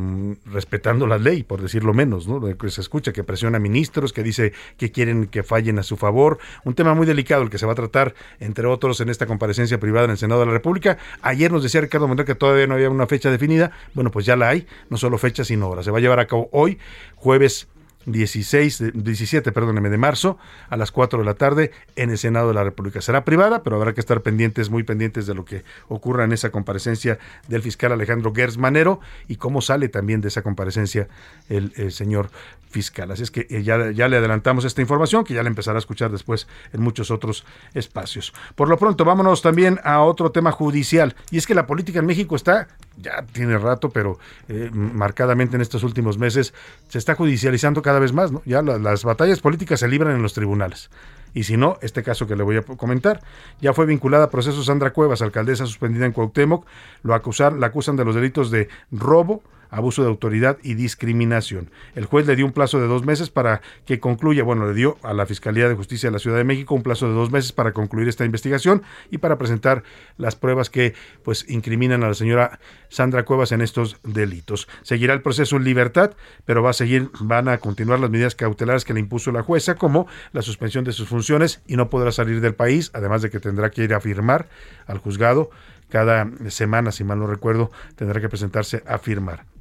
respetando 0.47 1.07
la 1.07 1.19
ley 1.19 1.43
por 1.43 1.61
decirlo 1.61 1.95
menos 1.95 2.27
no 2.27 2.41
que 2.57 2.71
se 2.71 2.81
escucha 2.81 3.13
que 3.13 3.25
presiona 3.25 3.59
a 3.59 3.61
ministros 3.61 4.13
que 4.13 4.23
dice 4.23 4.53
que 4.77 4.91
quieren 4.91 5.27
que 5.27 5.43
fallen 5.43 5.79
a 5.79 5.83
su 5.83 5.97
favor. 5.97 6.39
Un 6.65 6.75
tema 6.75 6.95
muy 6.95 7.07
delicado 7.07 7.43
el 7.43 7.51
que 7.51 7.59
se 7.59 7.67
va 7.67 7.73
a 7.73 7.77
tratar 7.77 8.15
entre 8.41 8.67
otros 8.67 9.01
en 9.01 9.09
esta 9.09 9.27
comparecencia 9.27 9.79
privada 9.79 10.05
en 10.07 10.13
el 10.13 10.19
Senado 10.19 10.41
de 10.41 10.47
la 10.47 10.53
República. 10.53 10.99
Ayer 11.21 11.53
nos 11.53 11.63
decía 11.63 11.81
Ricardo 11.81 12.09
Monreal 12.09 12.27
que 12.27 12.35
todavía 12.35 12.67
no 12.67 12.75
había 12.75 12.91
una 12.91 13.07
fecha 13.07 13.31
definida. 13.31 13.73
Bueno 13.95 14.11
pues 14.11 14.27
ya 14.27 14.37
la 14.37 14.49
hay 14.49 14.67
no 14.91 14.97
solo 14.97 15.19
fecha 15.19 15.45
sino 15.45 15.69
hora. 15.69 15.83
Se 15.83 15.91
va 15.91 15.99
a 15.99 16.01
llevar 16.01 16.21
a 16.21 16.27
cabo 16.27 16.49
hoy 16.53 16.79
jueves 17.17 17.69
16, 18.07 18.93
17, 18.95 19.53
perdóneme, 19.53 19.91
de 19.91 19.99
marzo 19.99 20.39
a 20.69 20.77
las 20.77 20.93
4 20.93 21.21
de 21.21 21.25
la 21.25 21.35
tarde 21.35 21.71
en 21.97 22.11
el 22.11 22.19
Senado 22.19 22.49
de 22.49 22.55
la 22.55 22.65
República. 22.65 23.01
Será 23.01 23.25
privada, 23.25 23.63
pero 23.63 23.77
habrá 23.77 23.93
que 23.95 24.01
estar 24.01 24.23
pendientes, 24.23 24.71
muy 24.71 24.83
pendientes 24.83 25.27
de 25.27 25.35
lo 25.35 25.45
que 25.45 25.65
ocurra 25.89 26.25
en 26.25 26.33
esa 26.33 26.51
comparecencia 26.51 27.19
del 27.49 27.63
fiscal 27.63 27.93
Alejandro 27.93 28.33
Gersmanero 28.35 29.01
y 29.29 29.37
cómo 29.37 29.61
sale 29.61 29.89
también 29.89 30.21
de 30.21 30.29
esa 30.29 30.43
comparecencia 30.43 31.09
el, 31.49 31.73
señor 31.93 32.31
fiscal. 32.71 33.11
Así 33.11 33.23
es 33.23 33.31
que 33.31 33.47
eh, 33.51 33.63
ya, 33.63 33.91
ya 33.91 34.09
le 34.09 34.17
adelantamos 34.17 34.65
esta 34.65 34.81
información 34.81 35.25
que 35.25 35.35
ya 35.35 35.43
le 35.43 35.49
empezará 35.49 35.77
a 35.77 35.81
escuchar 35.81 36.11
después 36.11 36.49
en 36.73 36.81
muchos 36.81 37.11
otros 37.11 37.45
espacios. 37.75 38.33
Por 38.55 38.69
lo 38.69 38.79
pronto, 38.79 39.05
vámonos 39.05 39.43
también 39.43 39.79
a 39.85 40.01
otro 40.01 40.33
tema 40.33 40.53
judicial 40.53 41.15
y 41.31 41.39
es 41.39 41.47
que 41.47 41.55
la 41.55 41.67
política 41.67 41.99
en 41.99 42.07
México 42.07 42.35
está 42.35 42.69
ya 42.97 43.25
tiene 43.33 43.59
rato, 43.59 43.91
pero 43.91 44.19
eh, 44.49 44.71
marcadamente 44.73 45.57
en 45.57 45.63
estos 45.63 45.83
últimos 45.83 46.19
meses 46.19 46.53
se 46.89 46.99
está 46.99 47.15
judicializando 47.15 47.83
cada 47.83 47.92
vez 48.01 48.13
más. 48.13 48.33
¿no? 48.33 48.43
Ya 48.45 48.63
las 48.63 49.05
batallas 49.05 49.41
políticas 49.41 49.81
se 49.81 49.89
libran 49.89 50.15
en 50.15 50.23
los 50.23 50.35
tribunales. 50.35 50.91
Y 51.35 51.45
si 51.45 51.57
no, 51.57 51.79
este 51.81 52.03
caso 52.03 52.27
que 52.27 52.37
le 52.37 52.43
voy 52.43 52.57
a 52.59 52.63
comentar, 52.63 53.21
ya 53.61 53.73
fue 53.73 53.87
vinculada 53.87 54.25
a 54.25 54.31
proceso 54.31 54.63
Sandra 54.63 54.93
Cuevas, 54.93 55.23
alcaldesa 55.23 55.67
suspendida 55.67 56.05
en 56.05 56.13
Cuauhtémoc, 56.13 56.67
lo 57.03 57.15
acusar, 57.15 57.55
la 57.55 57.69
acusan 57.69 57.97
de 57.97 58.05
los 58.05 58.15
delitos 58.15 58.51
de 58.51 58.69
robo, 58.91 59.43
abuso 59.73 60.03
de 60.03 60.09
autoridad 60.09 60.59
y 60.63 60.75
discriminación. 60.75 61.71
El 61.97 62.05
juez 62.05 62.27
le 62.27 62.37
dio 62.37 62.47
un 62.47 62.53
plazo 62.53 62.79
de 62.79 62.87
dos 62.87 63.05
meses 63.05 63.31
para 63.31 63.63
que 63.87 63.99
concluya, 63.99 64.45
bueno, 64.45 64.67
le 64.67 64.75
dio 64.75 64.99
a 65.03 65.15
la 65.15 65.27
Fiscalía 65.27 65.69
de 65.69 65.75
Justicia 65.75 66.09
de 66.09 66.13
la 66.13 66.19
Ciudad 66.19 66.37
de 66.37 66.45
México 66.45 66.75
un 66.75 66.83
plazo 66.83 67.09
de 67.09 67.15
dos 67.15 67.33
meses 67.33 67.53
para 67.53 67.73
concluir 67.73 68.07
esta 68.07 68.25
investigación 68.25 68.83
y 69.11 69.19
para 69.19 69.39
presentar 69.39 69.83
las 70.19 70.37
pruebas 70.37 70.71
que 70.71 70.95
pues 71.25 71.47
incriminan 71.49 72.05
a 72.05 72.09
la 72.09 72.15
señora 72.15 72.61
Sandra 72.91 73.25
Cuevas 73.25 73.51
en 73.51 73.63
estos 73.63 73.97
delitos. 74.05 74.69
Seguirá 74.83 75.15
el 75.15 75.23
proceso 75.23 75.57
en 75.57 75.65
libertad, 75.65 76.13
pero 76.45 76.63
va 76.63 76.71
a 76.71 76.75
seguir, 76.75 77.09
van 77.21 77.49
a 77.49 77.59
continuar 77.59 77.99
las 77.99 78.11
medidas 78.11 78.35
cautelares 78.35 78.85
que 78.85 78.93
le 78.93 79.01
impuso 79.01 79.33
la 79.33 79.43
jueza, 79.43 79.77
como 79.77 80.07
la 80.33 80.43
suspensión 80.43 80.85
de 80.85 80.93
sus 80.93 81.09
funciones 81.09 81.63
y 81.67 81.77
no 81.77 81.89
podrá 81.89 82.13
salir 82.13 82.43
del 82.43 82.55
país, 82.55 82.91
además 82.93 83.23
de 83.23 83.31
que 83.31 83.41
tendrá 83.41 83.71
que 83.71 83.85
ir 83.85 83.95
a 83.95 84.01
firmar 84.01 84.49
al 84.87 84.99
juzgado 84.99 85.51
cada 85.89 86.29
semana, 86.49 86.93
si 86.93 87.05
mal 87.05 87.19
no 87.19 87.27
recuerdo, 87.27 87.71
tendrá 87.97 88.21
que 88.21 88.29
presentarse 88.29 88.83
a 88.87 88.99
firmar. 88.99 89.52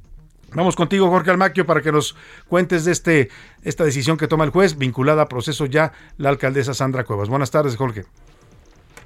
Vamos 0.54 0.76
contigo, 0.76 1.08
Jorge 1.08 1.30
Almaquio, 1.30 1.64
para 1.66 1.80
que 1.80 1.92
nos 1.92 2.14
cuentes 2.48 2.84
de 2.84 2.92
este, 2.92 3.30
esta 3.62 3.84
decisión 3.84 4.16
que 4.16 4.28
toma 4.28 4.44
el 4.44 4.50
juez, 4.50 4.76
vinculada 4.76 5.22
a 5.22 5.28
proceso 5.28 5.66
ya 5.66 5.92
la 6.18 6.28
alcaldesa 6.28 6.74
Sandra 6.74 7.04
Cuevas. 7.04 7.28
Buenas 7.28 7.50
tardes, 7.50 7.76
Jorge. 7.76 8.04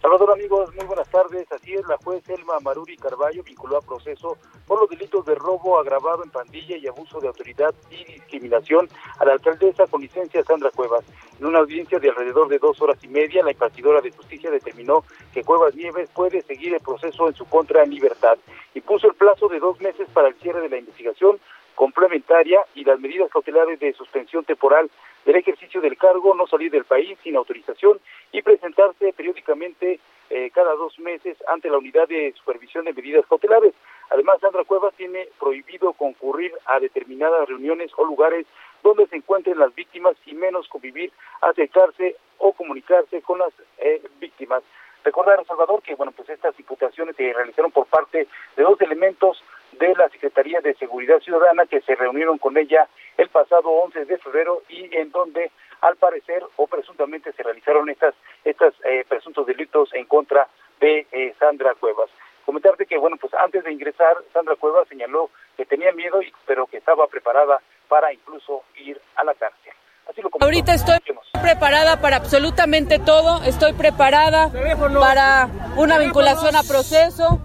Salvador, 0.03 0.33
amigos, 0.33 0.75
muy 0.75 0.85
tardes. 1.17 1.51
Así 1.51 1.73
es, 1.73 1.87
la 1.89 1.97
juez 1.97 2.29
Elma 2.29 2.61
Maruri 2.61 2.95
Carballo 2.99 3.43
vinculó 3.43 3.79
a 3.79 3.81
proceso 3.81 4.37
por 4.67 4.81
los 4.81 4.91
delitos 4.91 5.25
de 5.25 5.35
robo 5.35 5.79
agravado 5.79 6.23
en 6.23 6.31
pandilla 6.31 6.77
y 6.77 6.87
abuso 6.87 7.21
de 7.21 7.29
autoridad 7.29 7.75
y 7.91 8.05
discriminación 8.05 8.87
a 9.19 9.25
la 9.25 9.33
alcaldesa 9.33 9.87
con 9.87 10.03
licencia 10.03 10.45
Sandra 10.45 10.71
Cuevas. 10.71 11.07
En 11.41 11.47
una 11.47 11.61
audiencia 11.61 11.99
de 11.99 12.11
alrededor 12.11 12.49
de 12.49 12.59
dos 12.59 12.83
horas 12.83 13.03
y 13.03 13.09
media, 13.09 13.43
la 13.43 13.53
impartidora 13.53 14.03
de 14.03 14.11
justicia 14.11 14.51
determinó 14.51 15.05
que 15.33 15.43
Cuevas 15.43 15.75
Nieves 15.75 16.11
puede 16.13 16.43
seguir 16.43 16.75
el 16.75 16.81
proceso 16.81 17.29
en 17.29 17.35
su 17.35 17.47
contra 17.47 17.83
en 17.83 17.95
libertad 17.95 18.37
y 18.75 18.83
puso 18.83 19.09
el 19.09 19.15
plazo 19.15 19.49
de 19.49 19.59
dos 19.59 19.81
meses 19.81 20.07
para 20.13 20.29
el 20.29 20.35
cierre 20.35 20.61
de 20.61 20.69
la 20.69 20.77
investigación 20.77 21.41
complementaria 21.75 22.61
y 22.75 22.85
las 22.85 23.01
medidas 23.01 23.31
cautelares 23.31 23.81
de 23.81 23.95
suspensión 23.95 24.45
temporal 24.45 24.91
del 25.25 25.37
ejercicio 25.37 25.81
del 25.81 25.97
cargo, 25.97 26.35
no 26.35 26.47
salir 26.47 26.71
del 26.71 26.85
país 26.85 27.19
sin 27.23 27.37
autorización 27.37 28.01
y 28.33 28.43
presentarse 28.43 29.15
periódicamente 29.15 29.99
eh, 30.31 30.51
cada 30.51 30.75
dos 30.75 30.99
meses 30.99 31.37
ante 31.49 31.71
la 31.71 31.79
unidad 31.79 32.09
de 32.09 32.33
supervisión 32.37 32.85
de 32.85 32.93
medidas 32.93 33.27
cautelares. 33.27 33.75
Además, 34.11 34.39
Sandra 34.41 34.65
Cuevas 34.65 34.95
tiene 34.95 35.29
prohibido 35.39 35.93
concurrir 35.93 36.53
a 36.67 36.81
determinadas 36.81 37.49
reuniones 37.49 37.91
o 37.97 38.05
lugares 38.05 38.47
donde 38.83 39.07
se 39.07 39.17
encuentren 39.17 39.59
las 39.59 39.75
víctimas 39.75 40.17
y 40.27 40.35
menos 40.35 40.69
convivir, 40.69 41.13
acercarse 41.41 42.17
o 42.39 42.53
comunicarse 42.53 43.23
con 43.23 43.39
las 43.39 43.53
eh, 43.79 44.03
víctimas. 44.21 44.63
Recordar, 45.05 45.45
Salvador, 45.47 45.83
que 45.83 45.95
bueno, 45.95 46.13
pues 46.13 46.29
estas 46.29 46.59
imputaciones 46.59 47.15
se 47.17 47.33
realizaron 47.33 47.71
por 47.71 47.87
parte 47.87 48.27
de 48.57 48.63
dos 48.63 48.81
elementos 48.81 49.43
de 49.73 49.95
la 49.95 50.09
Secretaría 50.09 50.61
de 50.61 50.75
Seguridad 50.75 51.21
Ciudadana 51.21 51.67
que 51.67 51.81
se 51.81 51.95
reunieron 51.95 52.39
con 52.39 52.57
ella 52.57 52.89
el 53.17 53.29
pasado 53.29 53.71
11 53.71 54.05
de 54.05 54.19
febrero 54.19 54.63
y 54.69 54.95
en 54.97 55.11
donde 55.11 55.51
al 55.81 55.97
parecer 55.97 56.43
o 56.57 56.67
presuntamente 56.67 57.33
se 57.33 57.43
realizaron 57.43 57.89
estas 57.89 58.15
estos 58.45 58.75
eh, 58.85 59.05
presuntos 59.09 59.47
delitos 59.47 59.86
contra 60.17 60.49
de 60.81 61.07
eh, 61.13 61.35
Sandra 61.39 61.75
Cuevas. 61.75 62.09
Comentarte 62.47 62.87
que 62.87 62.97
bueno, 62.97 63.19
pues 63.21 63.35
antes 63.35 63.63
de 63.65 63.71
ingresar 63.71 64.17
Sandra 64.33 64.57
Cuevas 64.57 64.89
señaló 64.89 65.29
que 65.59 65.67
tenía 65.67 65.93
miedo 65.93 66.23
y 66.23 66.33
pero 66.47 66.67
que 66.67 66.79
estaba 66.79 67.07
preparada 67.07 67.61
para 67.87 68.15
incluso 68.15 68.63
ir 68.77 68.99
a 69.17 69.25
la 69.25 69.35
cárcel. 69.35 69.75
Así 70.09 70.23
lo 70.23 70.31
Ahorita 70.41 70.73
estoy 70.73 70.97
preparada 71.43 72.01
para 72.01 72.17
absolutamente 72.17 72.99
todo, 72.99 73.43
estoy 73.43 73.75
preparada 73.75 74.51
para 74.99 75.51
una 75.77 75.99
vinculación 75.99 76.57
a 76.57 76.63
proceso, 76.63 77.39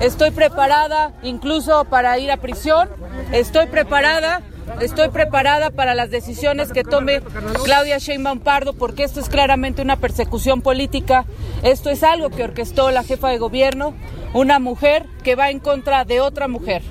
estoy 0.00 0.30
preparada 0.30 1.12
incluso 1.22 1.86
para 1.86 2.18
ir 2.18 2.30
a 2.30 2.36
prisión, 2.36 2.90
estoy 3.32 3.68
preparada 3.68 4.42
Estoy 4.80 5.08
preparada 5.08 5.70
para 5.70 5.96
las 5.96 6.10
decisiones 6.10 6.72
que 6.72 6.84
tome 6.84 7.20
Claudia 7.64 7.98
Sheinbaum 7.98 8.38
Pardo 8.38 8.74
porque 8.78 9.02
esto 9.02 9.18
es 9.18 9.28
claramente 9.28 9.82
una 9.82 9.96
persecución 9.96 10.62
política. 10.62 11.24
Esto 11.64 11.90
es 11.90 12.04
algo 12.04 12.30
que 12.30 12.44
orquestó 12.44 12.92
la 12.92 13.02
jefa 13.02 13.28
de 13.28 13.38
gobierno, 13.38 13.94
una 14.34 14.60
mujer 14.60 15.02
que 15.24 15.34
va 15.34 15.50
en 15.50 15.58
contra 15.58 16.04
de 16.04 16.20
otra 16.20 16.46
mujer. 16.46 16.82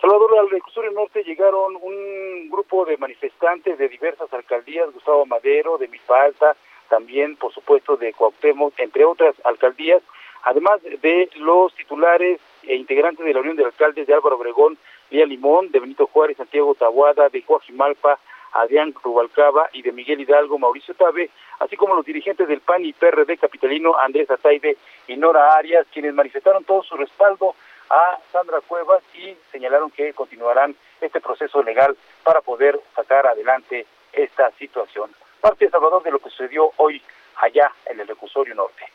Salvador, 0.00 0.38
al 0.40 0.50
reclusorio 0.50 0.90
norte 0.90 1.22
llegaron 1.22 1.76
un 1.80 2.50
grupo 2.50 2.84
de 2.84 2.96
manifestantes 2.96 3.78
de 3.78 3.88
diversas 3.88 4.32
alcaldías, 4.32 4.92
Gustavo 4.92 5.26
Madero, 5.26 5.78
de 5.78 5.86
Mipalta, 5.86 6.56
también, 6.88 7.36
por 7.36 7.52
supuesto, 7.52 7.96
de 7.96 8.12
Cuauhtémoc, 8.12 8.74
entre 8.78 9.04
otras 9.04 9.34
alcaldías, 9.44 10.02
además 10.42 10.80
de 10.82 11.30
los 11.36 11.72
titulares 11.74 12.40
e 12.64 12.74
integrantes 12.74 13.24
de 13.24 13.32
la 13.32 13.40
Unión 13.40 13.56
de 13.56 13.64
Alcaldes 13.64 14.06
de 14.06 14.14
Álvaro 14.14 14.36
Obregón, 14.36 14.76
Lía 15.10 15.26
Limón, 15.26 15.70
de 15.70 15.80
Benito 15.80 16.06
Juárez, 16.06 16.36
Santiago 16.36 16.74
Tahuada, 16.74 17.28
de 17.28 17.42
Coajimalpa, 17.42 18.18
Adrián 18.52 18.94
Rubalcaba 19.02 19.68
y 19.72 19.82
de 19.82 19.92
Miguel 19.92 20.20
Hidalgo, 20.20 20.58
Mauricio 20.58 20.94
Tabe, 20.94 21.30
así 21.60 21.76
como 21.76 21.94
los 21.94 22.06
dirigentes 22.06 22.48
del 22.48 22.60
PAN 22.60 22.84
y 22.84 22.92
PRD 22.92 23.36
capitalino 23.36 23.96
Andrés 23.98 24.30
Ataide 24.30 24.76
y 25.06 25.16
Nora 25.16 25.54
Arias, 25.54 25.86
quienes 25.92 26.14
manifestaron 26.14 26.64
todo 26.64 26.82
su 26.82 26.96
respaldo 26.96 27.54
a 27.90 28.18
Sandra 28.32 28.60
Cuevas 28.62 29.02
y 29.14 29.36
señalaron 29.52 29.90
que 29.90 30.12
continuarán 30.12 30.74
este 31.00 31.20
proceso 31.20 31.62
legal 31.62 31.96
para 32.24 32.40
poder 32.40 32.80
sacar 32.94 33.26
adelante 33.26 33.86
esta 34.12 34.50
situación. 34.52 35.10
Parte, 35.40 35.68
Salvador, 35.68 36.02
de 36.02 36.10
lo 36.10 36.18
que 36.18 36.30
sucedió 36.30 36.72
hoy 36.78 37.00
allá 37.36 37.70
en 37.86 38.00
el 38.00 38.08
recursorio 38.08 38.54
norte. 38.54 38.86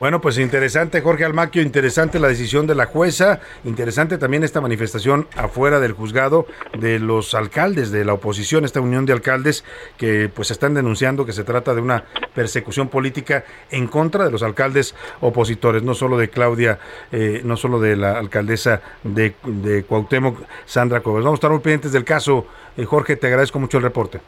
Bueno, 0.00 0.22
pues 0.22 0.38
interesante, 0.38 1.02
Jorge 1.02 1.26
Almaquio, 1.26 1.60
interesante 1.60 2.18
la 2.18 2.28
decisión 2.28 2.66
de 2.66 2.74
la 2.74 2.86
jueza, 2.86 3.40
interesante 3.64 4.16
también 4.16 4.42
esta 4.42 4.62
manifestación 4.62 5.28
afuera 5.36 5.78
del 5.78 5.92
juzgado 5.92 6.46
de 6.78 6.98
los 6.98 7.34
alcaldes 7.34 7.90
de 7.90 8.06
la 8.06 8.14
oposición, 8.14 8.64
esta 8.64 8.80
unión 8.80 9.04
de 9.04 9.12
alcaldes 9.12 9.62
que 9.98 10.30
pues 10.34 10.50
están 10.52 10.72
denunciando 10.72 11.26
que 11.26 11.34
se 11.34 11.44
trata 11.44 11.74
de 11.74 11.82
una 11.82 12.04
persecución 12.34 12.88
política 12.88 13.44
en 13.70 13.88
contra 13.88 14.24
de 14.24 14.30
los 14.30 14.42
alcaldes 14.42 14.94
opositores, 15.20 15.82
no 15.82 15.92
solo 15.92 16.16
de 16.16 16.30
Claudia, 16.30 16.78
eh, 17.12 17.42
no 17.44 17.58
solo 17.58 17.78
de 17.78 17.94
la 17.94 18.18
alcaldesa 18.18 18.80
de, 19.04 19.34
de 19.44 19.84
Cuauhtémoc, 19.84 20.38
Sandra 20.64 21.02
Cuevas. 21.02 21.24
Vamos 21.24 21.36
a 21.36 21.40
estar 21.40 21.50
muy 21.50 21.60
pendientes 21.60 21.92
del 21.92 22.04
caso. 22.06 22.46
Eh, 22.78 22.86
Jorge, 22.86 23.16
te 23.16 23.26
agradezco 23.26 23.58
mucho 23.58 23.76
el 23.76 23.82
reporte. 23.82 24.22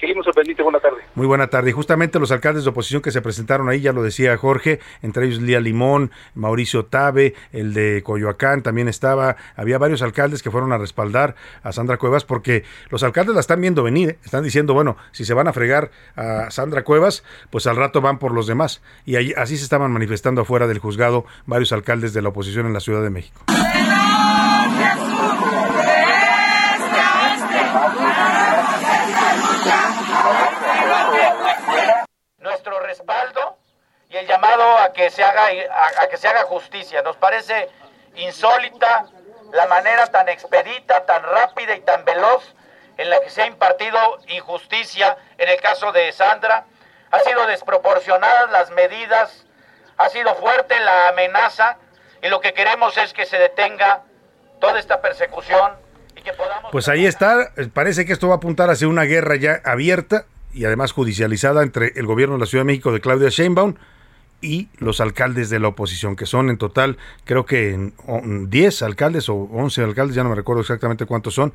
Seguimos 0.00 0.26
al 0.26 0.32
pendiente, 0.32 0.62
buena 0.62 0.80
tarde. 0.80 0.96
Muy 1.14 1.26
buena 1.26 1.48
tarde. 1.48 1.70
Y 1.70 1.72
justamente 1.72 2.18
los 2.18 2.32
alcaldes 2.32 2.64
de 2.64 2.70
oposición 2.70 3.02
que 3.02 3.10
se 3.10 3.20
presentaron 3.20 3.68
ahí, 3.68 3.82
ya 3.82 3.92
lo 3.92 4.02
decía 4.02 4.34
Jorge, 4.38 4.80
entre 5.02 5.26
ellos 5.26 5.42
Lía 5.42 5.60
Limón, 5.60 6.10
Mauricio 6.34 6.86
Tabe, 6.86 7.34
el 7.52 7.74
de 7.74 8.02
Coyoacán 8.02 8.62
también 8.62 8.88
estaba. 8.88 9.36
Había 9.56 9.76
varios 9.76 10.00
alcaldes 10.00 10.42
que 10.42 10.50
fueron 10.50 10.72
a 10.72 10.78
respaldar 10.78 11.34
a 11.62 11.72
Sandra 11.72 11.98
Cuevas 11.98 12.24
porque 12.24 12.64
los 12.88 13.02
alcaldes 13.02 13.34
la 13.34 13.40
están 13.40 13.60
viendo 13.60 13.82
venir. 13.82 14.10
¿eh? 14.10 14.18
Están 14.24 14.42
diciendo, 14.42 14.72
bueno, 14.72 14.96
si 15.12 15.26
se 15.26 15.34
van 15.34 15.48
a 15.48 15.52
fregar 15.52 15.90
a 16.16 16.50
Sandra 16.50 16.82
Cuevas, 16.82 17.22
pues 17.50 17.66
al 17.66 17.76
rato 17.76 18.00
van 18.00 18.18
por 18.18 18.32
los 18.32 18.46
demás. 18.46 18.82
Y 19.04 19.16
ahí, 19.16 19.34
así 19.36 19.58
se 19.58 19.64
estaban 19.64 19.92
manifestando 19.92 20.40
afuera 20.40 20.66
del 20.66 20.78
juzgado 20.78 21.26
varios 21.44 21.72
alcaldes 21.72 22.14
de 22.14 22.22
la 22.22 22.30
oposición 22.30 22.66
en 22.66 22.72
la 22.72 22.80
Ciudad 22.80 23.02
de 23.02 23.10
México. 23.10 23.44
nuestro 32.50 32.80
respaldo 32.80 33.58
y 34.10 34.16
el 34.16 34.26
llamado 34.50 34.78
a 34.78 34.92
que 34.92 35.10
se 35.10 35.22
haga 35.22 35.44
a, 35.46 36.02
a, 36.02 36.08
que 36.08 36.16
se 36.16 36.28
haga 36.28 36.42
justicia. 36.44 37.02
Nos 37.02 37.16
parece 37.16 37.68
insólita 38.16 39.06
la 39.52 39.66
manera 39.66 40.06
tan 40.06 40.28
expedita, 40.28 41.04
tan 41.06 41.22
rápida 41.22 41.74
y 41.74 41.80
tan 41.80 42.04
veloz 42.04 42.54
en 42.96 43.10
la 43.10 43.20
que 43.20 43.30
se 43.30 43.42
ha 43.42 43.46
impartido 43.46 43.98
injusticia 44.28 45.16
en 45.38 45.48
el 45.48 45.60
caso 45.60 45.92
de 45.92 46.12
Sandra. 46.12 46.64
Ha 47.10 47.20
sido 47.20 47.46
desproporcionadas 47.46 48.50
las 48.50 48.70
medidas, 48.70 49.46
ha 49.96 50.08
sido 50.08 50.34
fuerte 50.36 50.78
la 50.80 51.08
amenaza 51.08 51.76
y 52.22 52.28
lo 52.28 52.40
que 52.40 52.52
queremos 52.52 52.96
es 52.98 53.12
que 53.12 53.26
se 53.26 53.38
detenga 53.38 54.02
toda 54.60 54.78
esta 54.78 55.00
persecución 55.00 55.72
y 56.14 56.22
que 56.22 56.32
podamos... 56.34 56.70
Pues 56.70 56.88
ahí 56.88 57.06
está, 57.06 57.50
parece 57.72 58.04
que 58.04 58.12
esto 58.12 58.28
va 58.28 58.34
a 58.34 58.36
apuntar 58.36 58.70
hacia 58.70 58.86
una 58.86 59.04
guerra 59.04 59.36
ya 59.36 59.60
abierta 59.64 60.26
y 60.52 60.64
además 60.66 60.92
judicializada 60.92 61.62
entre 61.62 61.92
el 61.96 62.06
gobierno 62.06 62.34
de 62.34 62.40
la 62.40 62.46
Ciudad 62.46 62.62
de 62.62 62.66
México 62.66 62.92
de 62.92 63.00
Claudia 63.00 63.28
Sheinbaum 63.30 63.76
y 64.42 64.68
los 64.78 65.00
alcaldes 65.00 65.50
de 65.50 65.58
la 65.58 65.68
oposición, 65.68 66.16
que 66.16 66.26
son 66.26 66.50
en 66.50 66.58
total, 66.58 66.96
creo 67.24 67.44
que 67.44 67.92
10 68.48 68.82
alcaldes 68.82 69.28
o 69.28 69.34
11 69.34 69.82
alcaldes, 69.82 70.16
ya 70.16 70.22
no 70.22 70.30
me 70.30 70.36
recuerdo 70.36 70.62
exactamente 70.62 71.06
cuántos 71.06 71.34
son, 71.34 71.52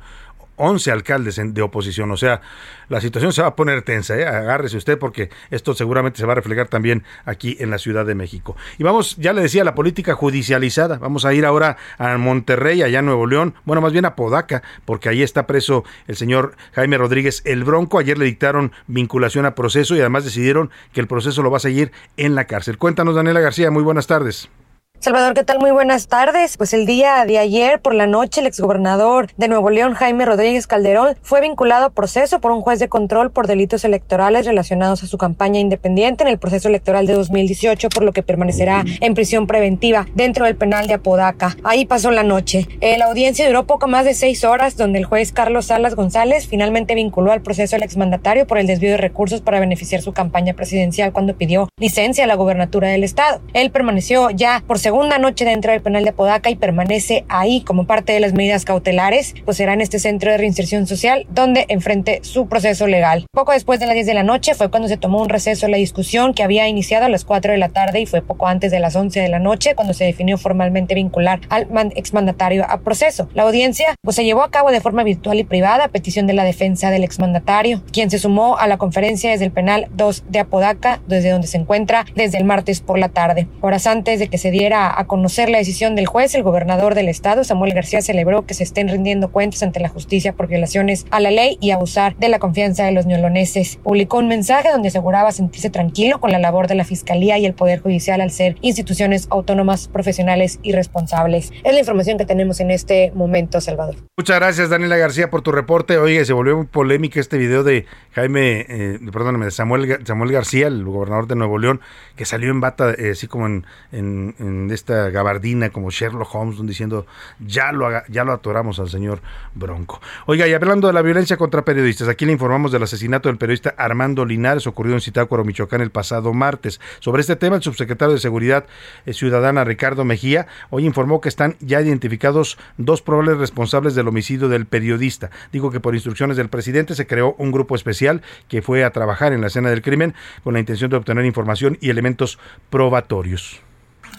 11 0.56 0.90
alcaldes 0.90 1.40
de 1.42 1.62
oposición. 1.62 2.10
O 2.10 2.16
sea, 2.16 2.40
la 2.88 3.00
situación 3.00 3.32
se 3.32 3.42
va 3.42 3.48
a 3.48 3.56
poner 3.56 3.82
tensa, 3.82 4.16
¿eh? 4.16 4.26
agárrese 4.26 4.76
usted 4.76 4.98
porque 4.98 5.30
esto 5.50 5.74
seguramente 5.74 6.18
se 6.18 6.26
va 6.26 6.32
a 6.32 6.36
reflejar 6.36 6.68
también 6.68 7.04
aquí 7.24 7.56
en 7.60 7.70
la 7.70 7.78
Ciudad 7.78 8.06
de 8.06 8.14
México. 8.14 8.56
Y 8.78 8.84
vamos, 8.84 9.16
ya 9.16 9.32
le 9.32 9.42
decía, 9.42 9.64
la 9.64 9.74
política 9.74 10.14
judicializada. 10.14 10.98
Vamos 10.98 11.24
a 11.24 11.34
ir 11.34 11.44
ahora 11.44 11.76
a 11.98 12.16
Monterrey, 12.16 12.82
allá 12.82 13.00
en 13.00 13.06
Nuevo 13.06 13.26
León, 13.26 13.54
bueno, 13.64 13.80
más 13.80 13.92
bien 13.92 14.04
a 14.04 14.16
Podaca, 14.16 14.62
porque 14.84 15.08
ahí 15.08 15.22
está 15.22 15.46
preso 15.46 15.84
el 16.06 16.16
señor 16.16 16.56
Jaime 16.72 16.98
Rodríguez 16.98 17.42
el 17.44 17.64
Bronco. 17.64 17.98
Ayer 17.98 18.18
le 18.18 18.24
dictaron 18.24 18.72
vinculación 18.86 19.46
a 19.46 19.54
proceso 19.54 19.94
y 19.96 20.00
además 20.00 20.24
decidieron 20.24 20.70
que 20.92 21.00
el 21.00 21.06
proceso 21.06 21.42
lo 21.42 21.50
va 21.50 21.58
a 21.58 21.60
seguir 21.60 21.92
en 22.16 22.34
la 22.34 22.44
cárcel. 22.44 22.78
Cuéntanos, 22.78 23.14
Daniela 23.14 23.40
García, 23.40 23.70
muy 23.70 23.82
buenas 23.82 24.06
tardes. 24.06 24.48
Salvador, 24.98 25.34
¿qué 25.34 25.44
tal? 25.44 25.60
Muy 25.60 25.70
buenas 25.70 26.08
tardes. 26.08 26.56
Pues 26.56 26.72
el 26.74 26.84
día 26.84 27.24
de 27.26 27.38
ayer 27.38 27.80
por 27.80 27.94
la 27.94 28.08
noche 28.08 28.40
el 28.40 28.46
exgobernador 28.48 29.28
de 29.36 29.46
Nuevo 29.46 29.70
León, 29.70 29.94
Jaime 29.94 30.24
Rodríguez 30.24 30.66
Calderón, 30.66 31.16
fue 31.22 31.40
vinculado 31.40 31.86
a 31.86 31.90
proceso 31.90 32.40
por 32.40 32.50
un 32.50 32.60
juez 32.60 32.80
de 32.80 32.88
control 32.88 33.30
por 33.30 33.46
delitos 33.46 33.84
electorales 33.84 34.46
relacionados 34.46 35.04
a 35.04 35.06
su 35.06 35.16
campaña 35.16 35.60
independiente 35.60 36.24
en 36.24 36.28
el 36.28 36.38
proceso 36.38 36.68
electoral 36.68 37.06
de 37.06 37.12
2018, 37.12 37.88
por 37.90 38.02
lo 38.02 38.12
que 38.12 38.24
permanecerá 38.24 38.84
en 39.00 39.14
prisión 39.14 39.46
preventiva 39.46 40.06
dentro 40.14 40.44
del 40.46 40.56
penal 40.56 40.88
de 40.88 40.94
Apodaca. 40.94 41.56
Ahí 41.62 41.84
pasó 41.84 42.10
la 42.10 42.24
noche. 42.24 42.66
La 42.80 43.04
audiencia 43.04 43.46
duró 43.46 43.64
poco 43.66 43.86
más 43.86 44.06
de 44.06 44.14
seis 44.14 44.42
horas, 44.42 44.76
donde 44.76 44.98
el 44.98 45.04
juez 45.04 45.30
Carlos 45.30 45.66
Salas 45.66 45.94
González 45.94 46.48
finalmente 46.48 46.96
vinculó 46.96 47.30
al 47.30 47.42
proceso 47.42 47.76
al 47.76 47.84
exmandatario 47.84 48.46
por 48.46 48.58
el 48.58 48.66
desvío 48.66 48.90
de 48.90 48.96
recursos 48.96 49.40
para 49.40 49.60
beneficiar 49.60 50.02
su 50.02 50.12
campaña 50.12 50.54
presidencial 50.54 51.12
cuando 51.12 51.36
pidió 51.36 51.68
licencia 51.78 52.24
a 52.24 52.26
la 52.26 52.34
gobernatura 52.34 52.88
del 52.88 53.04
estado. 53.04 53.40
Él 53.52 53.70
permaneció 53.70 54.30
ya 54.30 54.64
por 54.66 54.80
segunda 54.86 55.18
noche 55.18 55.44
dentro 55.44 55.72
del 55.72 55.82
penal 55.82 56.04
de 56.04 56.12
Podaca 56.12 56.48
y 56.48 56.54
permanece 56.54 57.24
ahí 57.28 57.60
como 57.62 57.88
parte 57.88 58.12
de 58.12 58.20
las 58.20 58.34
medidas 58.34 58.64
cautelares, 58.64 59.34
pues 59.44 59.56
será 59.56 59.72
en 59.72 59.80
este 59.80 59.98
centro 59.98 60.30
de 60.30 60.38
reinserción 60.38 60.86
social 60.86 61.26
donde 61.28 61.66
enfrente 61.68 62.20
su 62.22 62.46
proceso 62.46 62.86
legal. 62.86 63.26
Poco 63.32 63.50
después 63.50 63.80
de 63.80 63.86
las 63.86 63.96
10 63.96 64.06
de 64.06 64.14
la 64.14 64.22
noche 64.22 64.54
fue 64.54 64.70
cuando 64.70 64.86
se 64.86 64.96
tomó 64.96 65.20
un 65.20 65.28
receso 65.28 65.66
la 65.66 65.76
discusión 65.76 66.34
que 66.34 66.44
había 66.44 66.68
iniciado 66.68 67.06
a 67.06 67.08
las 67.08 67.24
4 67.24 67.50
de 67.50 67.58
la 67.58 67.70
tarde 67.70 67.98
y 67.98 68.06
fue 68.06 68.22
poco 68.22 68.46
antes 68.46 68.70
de 68.70 68.78
las 68.78 68.94
11 68.94 69.18
de 69.18 69.28
la 69.28 69.40
noche 69.40 69.74
cuando 69.74 69.92
se 69.92 70.04
definió 70.04 70.38
formalmente 70.38 70.94
vincular 70.94 71.40
al 71.48 71.66
exmandatario 71.96 72.64
a 72.68 72.78
proceso. 72.78 73.28
La 73.34 73.42
audiencia 73.42 73.96
pues 74.02 74.14
se 74.14 74.24
llevó 74.24 74.44
a 74.44 74.52
cabo 74.52 74.70
de 74.70 74.80
forma 74.80 75.02
virtual 75.02 75.40
y 75.40 75.42
privada 75.42 75.86
a 75.86 75.88
petición 75.88 76.28
de 76.28 76.34
la 76.34 76.44
defensa 76.44 76.92
del 76.92 77.02
exmandatario, 77.02 77.82
quien 77.92 78.08
se 78.08 78.20
sumó 78.20 78.56
a 78.56 78.68
la 78.68 78.78
conferencia 78.78 79.32
desde 79.32 79.46
el 79.46 79.50
penal 79.50 79.88
2 79.94 80.26
de 80.28 80.38
Apodaca, 80.38 81.00
desde 81.08 81.30
donde 81.30 81.48
se 81.48 81.58
encuentra 81.58 82.06
desde 82.14 82.38
el 82.38 82.44
martes 82.44 82.80
por 82.80 83.00
la 83.00 83.08
tarde. 83.08 83.48
Horas 83.62 83.88
antes 83.88 84.20
de 84.20 84.28
que 84.28 84.38
se 84.38 84.52
diera 84.52 84.75
a 84.76 85.04
conocer 85.06 85.48
la 85.48 85.58
decisión 85.58 85.96
del 85.96 86.06
juez, 86.06 86.34
el 86.34 86.42
gobernador 86.42 86.94
del 86.94 87.08
estado, 87.08 87.44
Samuel 87.44 87.72
García, 87.72 88.02
celebró 88.02 88.46
que 88.46 88.54
se 88.54 88.64
estén 88.64 88.88
rindiendo 88.88 89.30
cuentas 89.30 89.62
ante 89.62 89.80
la 89.80 89.88
justicia 89.88 90.32
por 90.32 90.46
violaciones 90.48 91.06
a 91.10 91.20
la 91.20 91.30
ley 91.30 91.58
y 91.60 91.70
abusar 91.70 92.16
de 92.16 92.28
la 92.28 92.38
confianza 92.38 92.84
de 92.84 92.92
los 92.92 93.06
neoloneses. 93.06 93.78
Publicó 93.82 94.18
un 94.18 94.28
mensaje 94.28 94.70
donde 94.70 94.88
aseguraba 94.88 95.32
sentirse 95.32 95.70
tranquilo 95.70 96.20
con 96.20 96.32
la 96.32 96.38
labor 96.38 96.68
de 96.68 96.74
la 96.74 96.84
Fiscalía 96.84 97.38
y 97.38 97.46
el 97.46 97.54
Poder 97.54 97.80
Judicial 97.80 98.20
al 98.20 98.30
ser 98.30 98.56
instituciones 98.60 99.28
autónomas, 99.30 99.88
profesionales 99.88 100.58
y 100.62 100.72
responsables. 100.72 101.52
Es 101.64 101.72
la 101.72 101.78
información 101.78 102.18
que 102.18 102.26
tenemos 102.26 102.60
en 102.60 102.70
este 102.70 103.12
momento, 103.14 103.60
Salvador. 103.60 103.96
Muchas 104.16 104.38
gracias, 104.38 104.70
Daniela 104.70 104.96
García, 104.96 105.30
por 105.30 105.42
tu 105.42 105.52
reporte. 105.52 105.98
Oye, 105.98 106.24
se 106.24 106.32
volvió 106.32 106.56
muy 106.56 106.66
polémica 106.66 107.20
este 107.20 107.38
video 107.38 107.64
de 107.64 107.86
Jaime, 108.12 108.66
eh, 108.68 108.98
perdóname, 109.12 109.46
de 109.46 109.50
Samuel, 109.50 109.98
Samuel 110.04 110.32
García, 110.32 110.66
el 110.66 110.84
gobernador 110.84 111.26
de 111.26 111.36
Nuevo 111.36 111.58
León, 111.58 111.80
que 112.16 112.24
salió 112.24 112.50
en 112.50 112.60
bata, 112.60 112.92
eh, 112.92 113.10
así 113.12 113.26
como 113.26 113.46
en, 113.46 113.64
en, 113.92 114.34
en 114.38 114.65
esta 114.74 115.10
gabardina 115.10 115.70
como 115.70 115.90
Sherlock 115.90 116.34
Holmes 116.34 116.66
diciendo 116.66 117.06
ya 117.38 117.72
lo, 117.72 117.88
ya 118.08 118.24
lo 118.24 118.32
atoramos 118.32 118.78
al 118.78 118.88
señor 118.88 119.20
Bronco. 119.54 120.00
Oiga, 120.26 120.46
y 120.46 120.52
hablando 120.52 120.86
de 120.86 120.92
la 120.92 121.02
violencia 121.02 121.36
contra 121.36 121.64
periodistas, 121.64 122.08
aquí 122.08 122.26
le 122.26 122.32
informamos 122.32 122.72
del 122.72 122.82
asesinato 122.82 123.28
del 123.28 123.38
periodista 123.38 123.74
Armando 123.76 124.24
Linares 124.24 124.66
ocurrido 124.66 124.94
en 124.94 125.00
Zitácuaro, 125.00 125.44
Michoacán 125.44 125.80
el 125.80 125.90
pasado 125.90 126.32
martes. 126.32 126.80
Sobre 127.00 127.20
este 127.20 127.36
tema, 127.36 127.56
el 127.56 127.62
subsecretario 127.62 128.14
de 128.14 128.20
Seguridad 128.20 128.66
eh, 129.04 129.12
Ciudadana 129.12 129.64
Ricardo 129.64 130.04
Mejía 130.04 130.46
hoy 130.70 130.86
informó 130.86 131.20
que 131.20 131.28
están 131.28 131.56
ya 131.60 131.80
identificados 131.80 132.58
dos 132.76 133.02
probables 133.02 133.38
responsables 133.38 133.94
del 133.94 134.08
homicidio 134.08 134.48
del 134.48 134.66
periodista. 134.66 135.30
Digo 135.52 135.70
que 135.70 135.80
por 135.80 135.94
instrucciones 135.94 136.36
del 136.36 136.48
presidente 136.48 136.94
se 136.94 137.06
creó 137.06 137.34
un 137.38 137.52
grupo 137.52 137.74
especial 137.74 138.22
que 138.48 138.62
fue 138.62 138.84
a 138.84 138.90
trabajar 138.90 139.32
en 139.32 139.40
la 139.40 139.48
escena 139.48 139.70
del 139.70 139.82
crimen 139.82 140.14
con 140.42 140.54
la 140.54 140.60
intención 140.60 140.90
de 140.90 140.96
obtener 140.96 141.24
información 141.24 141.78
y 141.80 141.90
elementos 141.90 142.38
probatorios 142.70 143.65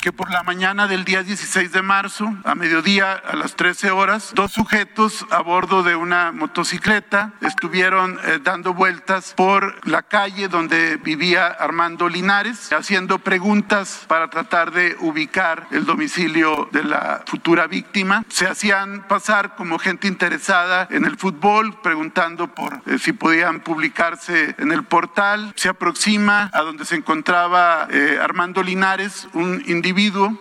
que 0.01 0.11
por 0.11 0.31
la 0.31 0.43
mañana 0.43 0.87
del 0.87 1.03
día 1.03 1.23
16 1.23 1.71
de 1.71 1.81
marzo, 1.81 2.35
a 2.43 2.55
mediodía 2.55 3.13
a 3.13 3.35
las 3.35 3.55
13 3.55 3.91
horas, 3.91 4.31
dos 4.35 4.51
sujetos 4.51 5.25
a 5.31 5.41
bordo 5.41 5.83
de 5.83 5.95
una 5.95 6.31
motocicleta 6.31 7.33
estuvieron 7.41 8.19
eh, 8.23 8.39
dando 8.43 8.73
vueltas 8.73 9.33
por 9.35 9.87
la 9.87 10.03
calle 10.03 10.47
donde 10.47 10.97
vivía 10.97 11.47
Armando 11.47 12.09
Linares, 12.09 12.71
haciendo 12.71 13.19
preguntas 13.19 14.05
para 14.07 14.29
tratar 14.29 14.71
de 14.71 14.95
ubicar 14.99 15.67
el 15.71 15.85
domicilio 15.85 16.69
de 16.71 16.83
la 16.83 17.23
futura 17.25 17.67
víctima. 17.67 18.23
Se 18.29 18.47
hacían 18.47 19.07
pasar 19.07 19.55
como 19.55 19.79
gente 19.79 20.07
interesada 20.07 20.87
en 20.91 21.05
el 21.05 21.17
fútbol, 21.17 21.81
preguntando 21.81 22.47
por 22.53 22.81
eh, 22.85 22.99
si 22.99 23.13
podían 23.13 23.61
publicarse 23.61 24.55
en 24.57 24.71
el 24.71 24.83
portal. 24.83 25.53
Se 25.55 25.69
aproxima 25.69 26.49
a 26.53 26.61
donde 26.61 26.85
se 26.85 26.95
encontraba 26.95 27.87
eh, 27.89 28.19
Armando 28.21 28.61
Linares, 28.61 29.27
un 29.33 29.63
individuo 29.65 29.86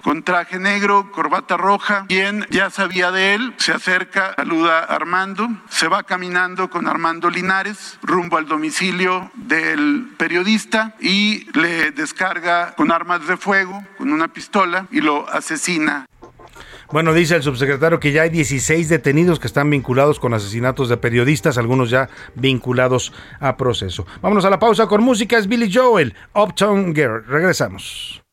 con 0.02 0.24
traje 0.24 0.58
negro, 0.58 1.12
corbata 1.12 1.56
roja, 1.56 2.04
quien 2.08 2.46
ya 2.50 2.68
sabía 2.68 3.12
de 3.12 3.34
él, 3.34 3.54
se 3.58 3.72
acerca, 3.72 4.34
saluda 4.34 4.80
a 4.80 4.94
Armando, 4.94 5.48
se 5.70 5.86
va 5.86 6.02
caminando 6.02 6.68
con 6.68 6.88
Armando 6.88 7.30
Linares 7.30 7.98
rumbo 8.02 8.38
al 8.38 8.46
domicilio 8.46 9.30
del 9.34 10.08
periodista 10.18 10.96
y 11.00 11.46
le 11.56 11.92
descarga 11.92 12.74
con 12.74 12.90
armas 12.90 13.26
de 13.28 13.36
fuego, 13.36 13.84
con 13.96 14.12
una 14.12 14.28
pistola 14.28 14.88
y 14.90 15.00
lo 15.00 15.28
asesina. 15.28 16.06
Bueno, 16.90 17.14
dice 17.14 17.36
el 17.36 17.42
subsecretario 17.42 18.00
que 18.00 18.12
ya 18.12 18.22
hay 18.22 18.30
16 18.30 18.88
detenidos 18.88 19.38
que 19.38 19.46
están 19.46 19.70
vinculados 19.70 20.18
con 20.18 20.34
asesinatos 20.34 20.88
de 20.88 20.96
periodistas, 20.96 21.56
algunos 21.56 21.88
ya 21.88 22.08
vinculados 22.34 23.12
a 23.38 23.56
proceso. 23.56 24.06
Vámonos 24.22 24.44
a 24.44 24.50
la 24.50 24.58
pausa 24.58 24.86
con 24.86 25.04
música, 25.04 25.38
es 25.38 25.46
Billy 25.46 25.72
Joel, 25.72 26.14
Uptown 26.34 26.94
Girl. 26.94 27.24
Regresamos. 27.26 28.25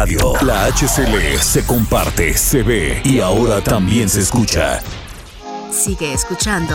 Radio. 0.00 0.32
La 0.46 0.64
HCL 0.64 1.38
se 1.42 1.62
comparte, 1.66 2.32
se 2.32 2.62
ve 2.62 3.02
y 3.04 3.20
ahora 3.20 3.60
también 3.60 4.08
se 4.08 4.20
escucha. 4.20 4.80
Sigue 5.70 6.14
escuchando 6.14 6.74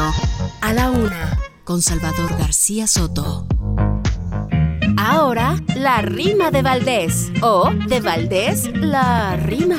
A 0.62 0.74
la 0.74 0.92
Una 0.92 1.36
con 1.64 1.82
Salvador 1.82 2.38
García 2.38 2.86
Soto. 2.86 3.48
Ahora, 4.96 5.56
la 5.76 6.04
rima 6.04 6.52
de 6.52 6.62
Valdés. 6.62 7.32
O 7.42 7.72
de 7.88 8.00
Valdés, 8.00 8.70
la 8.76 9.36
rima. 9.38 9.78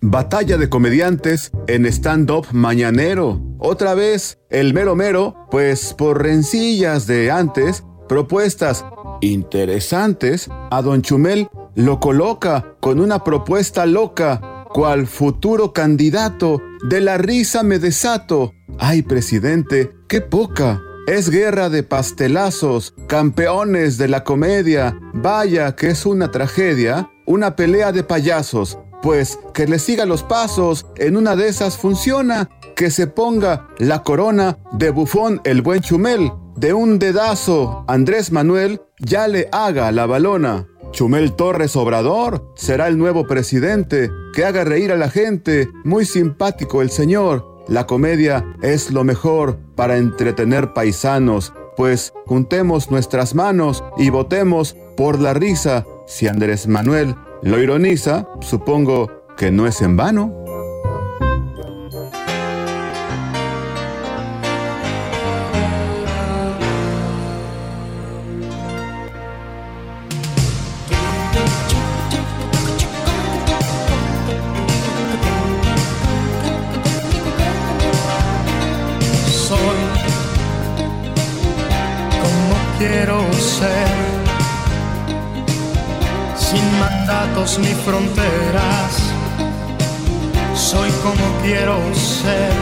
Batalla 0.00 0.56
de 0.56 0.68
comediantes 0.68 1.50
en 1.66 1.84
stand-up 1.86 2.46
mañanero. 2.52 3.40
Otra 3.58 3.94
vez, 3.94 4.38
el 4.50 4.72
mero 4.72 4.94
mero, 4.94 5.48
pues 5.50 5.94
por 5.94 6.22
rencillas 6.22 7.08
de 7.08 7.32
antes, 7.32 7.82
propuestas 8.08 8.84
interesantes, 9.20 10.48
a 10.70 10.82
don 10.82 11.02
Chumel 11.02 11.48
lo 11.74 12.00
coloca 12.00 12.74
con 12.80 13.00
una 13.00 13.22
propuesta 13.24 13.86
loca, 13.86 14.64
cual 14.72 15.06
futuro 15.06 15.72
candidato, 15.72 16.60
de 16.88 17.00
la 17.00 17.18
risa 17.18 17.62
me 17.62 17.78
desato. 17.78 18.52
Ay, 18.78 19.02
presidente, 19.02 19.92
qué 20.08 20.20
poca. 20.20 20.80
Es 21.06 21.28
guerra 21.30 21.70
de 21.70 21.82
pastelazos, 21.82 22.94
campeones 23.08 23.98
de 23.98 24.08
la 24.08 24.24
comedia. 24.24 24.98
Vaya 25.12 25.74
que 25.74 25.88
es 25.88 26.06
una 26.06 26.30
tragedia, 26.30 27.10
una 27.26 27.56
pelea 27.56 27.92
de 27.92 28.04
payasos. 28.04 28.78
Pues 29.02 29.38
que 29.54 29.66
le 29.66 29.78
siga 29.78 30.04
los 30.04 30.22
pasos, 30.22 30.86
en 30.96 31.16
una 31.16 31.36
de 31.36 31.48
esas 31.48 31.76
funciona. 31.76 32.48
Que 32.76 32.90
se 32.90 33.06
ponga 33.06 33.68
la 33.78 34.02
corona 34.02 34.58
de 34.72 34.90
bufón 34.90 35.40
el 35.44 35.62
buen 35.62 35.80
Chumel. 35.80 36.30
De 36.56 36.72
un 36.74 36.98
dedazo, 36.98 37.84
Andrés 37.88 38.32
Manuel 38.32 38.80
ya 39.00 39.28
le 39.28 39.48
haga 39.52 39.90
la 39.92 40.06
balona. 40.06 40.66
Chumel 40.92 41.34
Torres 41.34 41.76
Obrador 41.76 42.52
será 42.56 42.88
el 42.88 42.98
nuevo 42.98 43.26
presidente, 43.26 44.10
que 44.34 44.44
haga 44.44 44.64
reír 44.64 44.92
a 44.92 44.96
la 44.96 45.08
gente, 45.08 45.68
muy 45.84 46.04
simpático 46.04 46.82
el 46.82 46.90
señor. 46.90 47.64
La 47.68 47.86
comedia 47.86 48.44
es 48.62 48.90
lo 48.90 49.04
mejor 49.04 49.58
para 49.76 49.96
entretener 49.96 50.72
paisanos, 50.72 51.52
pues 51.76 52.12
juntemos 52.26 52.90
nuestras 52.90 53.34
manos 53.34 53.84
y 53.96 54.10
votemos 54.10 54.76
por 54.96 55.20
la 55.20 55.34
risa. 55.34 55.86
Si 56.06 56.26
Andrés 56.26 56.66
Manuel 56.66 57.14
lo 57.42 57.62
ironiza, 57.62 58.26
supongo 58.40 59.08
que 59.36 59.52
no 59.52 59.66
es 59.66 59.80
en 59.80 59.96
vano. 59.96 60.34
Ni 87.40 87.74
fronteras. 87.86 88.92
Soy 90.54 90.90
como 91.02 91.24
quiero 91.42 91.78
ser, 91.94 92.52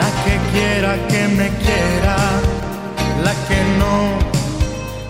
la 0.00 0.10
que 0.22 0.34
quiera 0.52 0.96
que 1.08 1.28
me 1.28 1.48
quiera, 1.64 2.16
la 3.24 3.32
que 3.48 3.60
no, 3.80 3.96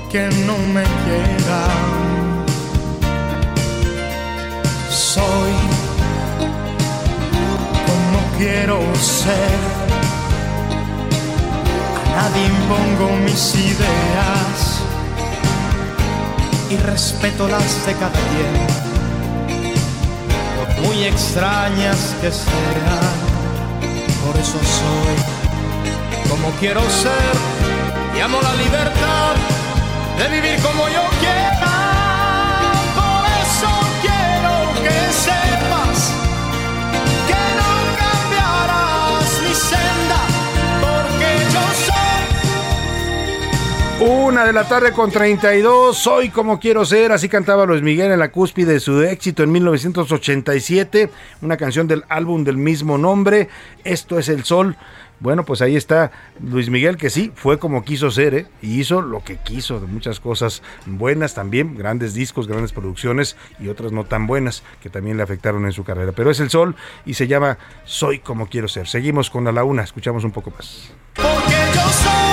que 0.09 0.29
no 0.47 0.57
me 0.73 0.85
quiera. 1.03 1.63
Soy 4.89 5.53
como 7.87 8.19
quiero 8.39 8.79
ser. 8.95 9.59
A 12.07 12.23
nadie 12.23 12.47
impongo 12.47 13.17
mis 13.25 13.55
ideas 13.57 14.70
y 16.71 16.77
respeto 16.77 17.49
las 17.49 17.85
de 17.85 17.93
cada 17.95 18.13
quien, 18.13 18.67
por 20.57 20.87
muy 20.87 21.05
extrañas 21.05 22.15
que 22.21 22.31
sean. 22.31 23.21
Por 24.25 24.37
eso 24.41 24.59
soy 24.59 26.31
como 26.31 26.51
quiero 26.61 26.81
ser 26.89 27.35
y 28.17 28.21
amo 28.21 28.41
la 28.41 28.55
libertad 28.55 29.35
de 30.17 30.29
vivir 30.29 30.63
como 30.63 30.89
yo 30.89 31.03
quiera. 31.19 31.60
Una 44.01 44.47
de 44.47 44.55
la 44.55 44.67
tarde 44.67 44.93
con 44.93 45.11
32, 45.11 45.95
soy 45.95 46.31
como 46.31 46.59
quiero 46.59 46.87
ser, 46.87 47.13
así 47.13 47.29
cantaba 47.29 47.67
Luis 47.67 47.83
Miguel 47.83 48.11
en 48.11 48.19
la 48.19 48.33
cúspide 48.33 48.73
de 48.73 48.81
su 48.81 49.03
éxito 49.03 49.43
en 49.43 49.53
1987, 49.53 51.11
una 51.43 51.59
canción 51.59 51.87
del 51.87 52.05
álbum 52.09 52.43
del 52.43 52.57
mismo 52.57 52.97
nombre, 52.97 53.51
Esto 53.85 54.19
es 54.19 54.31
el 54.31 54.45
Sol. 54.45 54.79
Bueno, 55.19 55.45
pues 55.45 55.61
ahí 55.61 55.77
está 55.77 56.13
Luis 56.43 56.71
Miguel, 56.71 56.97
que 56.97 57.11
sí, 57.11 57.31
fue 57.35 57.59
como 57.59 57.85
quiso 57.85 58.11
ser, 58.11 58.35
¿eh? 58.35 58.47
y 58.63 58.81
hizo 58.81 59.03
lo 59.03 59.23
que 59.23 59.37
quiso, 59.37 59.79
de 59.79 59.87
muchas 59.87 60.19
cosas 60.19 60.63
buenas 60.87 61.35
también, 61.35 61.77
grandes 61.77 62.15
discos, 62.15 62.49
grandes 62.49 62.73
producciones 62.73 63.37
y 63.59 63.69
otras 63.69 63.93
no 63.93 64.05
tan 64.05 64.27
buenas 64.27 64.63
que 64.83 64.89
también 64.89 65.19
le 65.19 65.25
afectaron 65.25 65.67
en 65.67 65.73
su 65.73 65.85
carrera. 65.85 66.13
Pero 66.13 66.31
es 66.31 66.41
el 66.41 66.49
sol 66.49 66.75
y 67.05 67.13
se 67.13 67.27
llama 67.27 67.59
Soy 67.85 68.21
como 68.21 68.49
quiero 68.49 68.67
ser. 68.67 68.89
Seguimos 68.89 69.29
con 69.29 69.47
a 69.47 69.53
la 69.53 69.63
una, 69.63 69.83
escuchamos 69.83 70.25
un 70.25 70.31
poco 70.31 70.51
más. 70.53 70.91
Porque 71.15 71.57
yo 71.75 72.30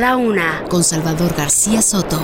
la 0.00 0.16
una 0.16 0.64
con 0.70 0.82
Salvador 0.82 1.34
García 1.36 1.82
Soto. 1.82 2.18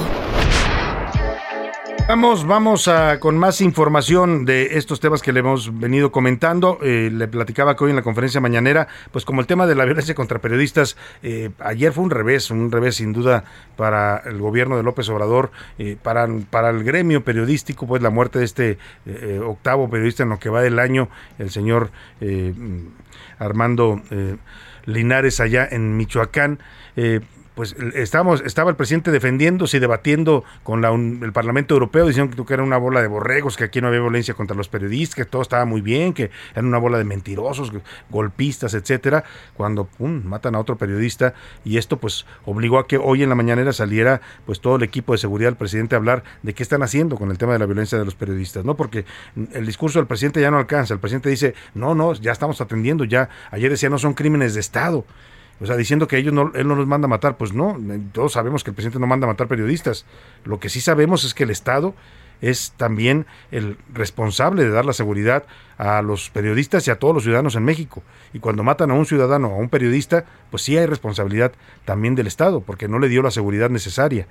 Vamos, 2.09 2.47
vamos 2.47 2.89
a, 2.89 3.21
con 3.21 3.37
más 3.37 3.61
información 3.61 4.47
de 4.47 4.79
estos 4.79 4.99
temas 4.99 5.21
que 5.21 5.31
le 5.31 5.41
hemos 5.41 5.79
venido 5.79 6.11
comentando. 6.11 6.79
Eh, 6.81 7.11
le 7.13 7.29
platicaba 7.29 7.77
que 7.77 7.85
hoy 7.85 7.91
en 7.91 7.97
la 7.97 8.03
conferencia 8.03 8.41
mañanera, 8.41 8.89
pues 9.13 9.27
como 9.27 9.43
el 9.43 9.47
tema 9.47 9.67
de 9.67 9.75
la 9.75 9.85
violencia 9.85 10.15
contra 10.15 10.39
periodistas, 10.39 10.97
eh, 11.23 11.51
ayer 11.59 11.93
fue 11.93 12.05
un 12.05 12.11
revés, 12.11 12.51
un 12.51 12.73
revés 12.73 12.97
sin 12.97 13.13
duda 13.13 13.45
para 13.77 14.23
el 14.25 14.39
gobierno 14.39 14.79
de 14.79 14.83
López 14.83 15.07
Obrador, 15.11 15.51
eh, 15.79 15.99
para, 16.03 16.27
para 16.49 16.71
el 16.71 16.83
gremio 16.83 17.25
periodístico, 17.25 17.87
pues 17.87 18.01
la 18.01 18.11
muerte 18.11 18.39
de 18.39 18.47
este 18.47 18.79
octavo 19.45 19.91
periodista 19.91 20.23
en 20.23 20.31
lo 20.31 20.39
que 20.39 20.49
va 20.49 20.63
del 20.63 20.79
año, 20.79 21.11
el 21.39 21.51
señor 21.51 21.91
Armando 23.39 24.01
Linares 24.87 25.41
allá 25.41 25.69
en 25.71 25.99
Michoacán 25.99 26.59
pues 27.57 27.75
estábamos, 27.95 28.43
estaba 28.43 28.69
el 28.69 28.77
presidente 28.77 29.11
defendiéndose 29.11 29.79
y 29.79 29.81
debatiendo 29.81 30.45
con 30.63 30.83
la, 30.83 30.93
el 30.93 31.33
Parlamento 31.33 31.73
Europeo, 31.73 32.07
diciendo 32.07 32.45
que 32.45 32.53
era 32.53 32.63
una 32.63 32.77
bola 32.77 33.01
de 33.01 33.09
borregos, 33.09 33.57
que 33.57 33.65
aquí 33.65 33.81
no 33.81 33.89
había 33.89 34.01
violencia 34.01 34.35
contra 34.35 34.55
los 34.55 34.69
periodistas, 34.69 35.15
que 35.17 35.25
todo 35.25 35.41
estaba 35.41 35.65
muy 35.65 35.81
bien, 35.81 36.13
que 36.13 36.31
eran 36.53 36.67
una 36.67 36.77
bola 36.77 36.99
de 36.99 37.05
mentirosos, 37.05 37.73
golpistas, 38.11 38.75
etcétera, 38.75 39.25
cuando 39.55 39.89
matan 39.99 40.55
a 40.55 40.61
otro 40.61 40.77
periodista 40.77 41.33
y 41.65 41.79
esto 41.79 41.97
pues 41.97 42.27
obligó 42.45 42.79
a 42.79 42.87
que 42.87 42.99
hoy 42.99 43.23
en 43.23 43.31
la 43.31 43.35
mañanera 43.35 43.73
saliera 43.73 44.21
pues 44.45 44.61
todo 44.61 44.77
el 44.77 44.83
equipo 44.83 45.13
de 45.13 45.19
seguridad 45.19 45.49
del 45.49 45.57
presidente 45.57 45.95
a 45.95 45.99
hablar 45.99 46.25
de 46.43 46.53
qué 46.53 46.63
están 46.63 46.83
haciendo 46.83 47.17
con 47.17 47.31
el 47.31 47.39
tema 47.39 47.55
de 47.55 47.59
la 47.59 47.67
violencia 47.67 47.99
de 47.99 48.05
los 48.05 48.15
periodistas, 48.15 48.67
¿no? 48.67 48.77
Porque 48.77 49.07
el 49.55 49.65
discurso 49.65 49.99
del 49.99 50.07
presidente 50.07 50.43
ya 50.43 50.51
no 50.51 50.59
alcanza, 50.59 50.93
el 50.93 51.01
presidente 51.01 51.31
dice, 51.31 51.55
"No, 51.73 51.95
no, 51.95 52.13
ya 52.13 52.33
estamos 52.33 52.61
atendiendo, 52.61 53.05
ya 53.05 53.31
ayer 53.51 53.71
decía 53.71 53.89
no 53.89 53.99
son 53.99 54.13
crímenes 54.13 54.53
de 54.53 54.61
estado." 54.61 55.07
O 55.61 55.67
sea, 55.67 55.77
diciendo 55.77 56.07
que 56.07 56.19
ellos 56.19 56.35
no, 56.35 56.53
él 56.55 56.69
no 56.69 56.75
los 56.75 56.87
manda 56.87 57.07
a 57.07 57.09
matar, 57.09 57.37
pues 57.37 57.53
no, 57.53 57.79
todos 58.13 58.33
sabemos 58.33 58.63
que 58.63 58.71
el 58.71 58.75
presidente 58.75 58.99
no 58.99 59.07
manda 59.07 59.27
a 59.27 59.31
matar 59.31 59.49
periodistas. 59.49 60.05
Lo 60.45 60.61
que 60.61 60.69
sí 60.69 60.81
sabemos 60.81 61.25
es 61.25 61.35
que 61.35 61.45
el 61.45 61.51
Estado 61.51 61.95
es 62.41 62.73
también 62.77 63.27
el 63.51 63.79
responsable 63.93 64.65
de 64.65 64.71
dar 64.71 64.85
la 64.85 64.93
seguridad 64.93 65.45
a 65.79 66.03
los 66.03 66.31
periodistas 66.31 66.87
y 66.87 66.91
a 66.91 66.99
todos 66.99 67.15
los 67.15 67.23
ciudadanos 67.23 67.57
en 67.57 67.65
México. 67.65 68.03
Y 68.33 68.41
cuando 68.41 68.63
matan 68.63 68.91
a 68.91 68.95
un 68.95 69.07
ciudadano 69.07 69.49
o 69.49 69.55
a 69.55 69.59
un 69.59 69.69
periodista, 69.69 70.25
pues 70.51 70.63
sí 70.63 70.77
hay 70.77 70.87
responsabilidad 70.87 71.53
también 71.85 72.15
del 72.15 72.27
Estado, 72.27 72.61
porque 72.61 72.89
no 72.89 72.99
le 72.99 73.09
dio 73.09 73.23
la 73.23 73.31
seguridad 73.31 73.71
necesaria. 73.71 74.27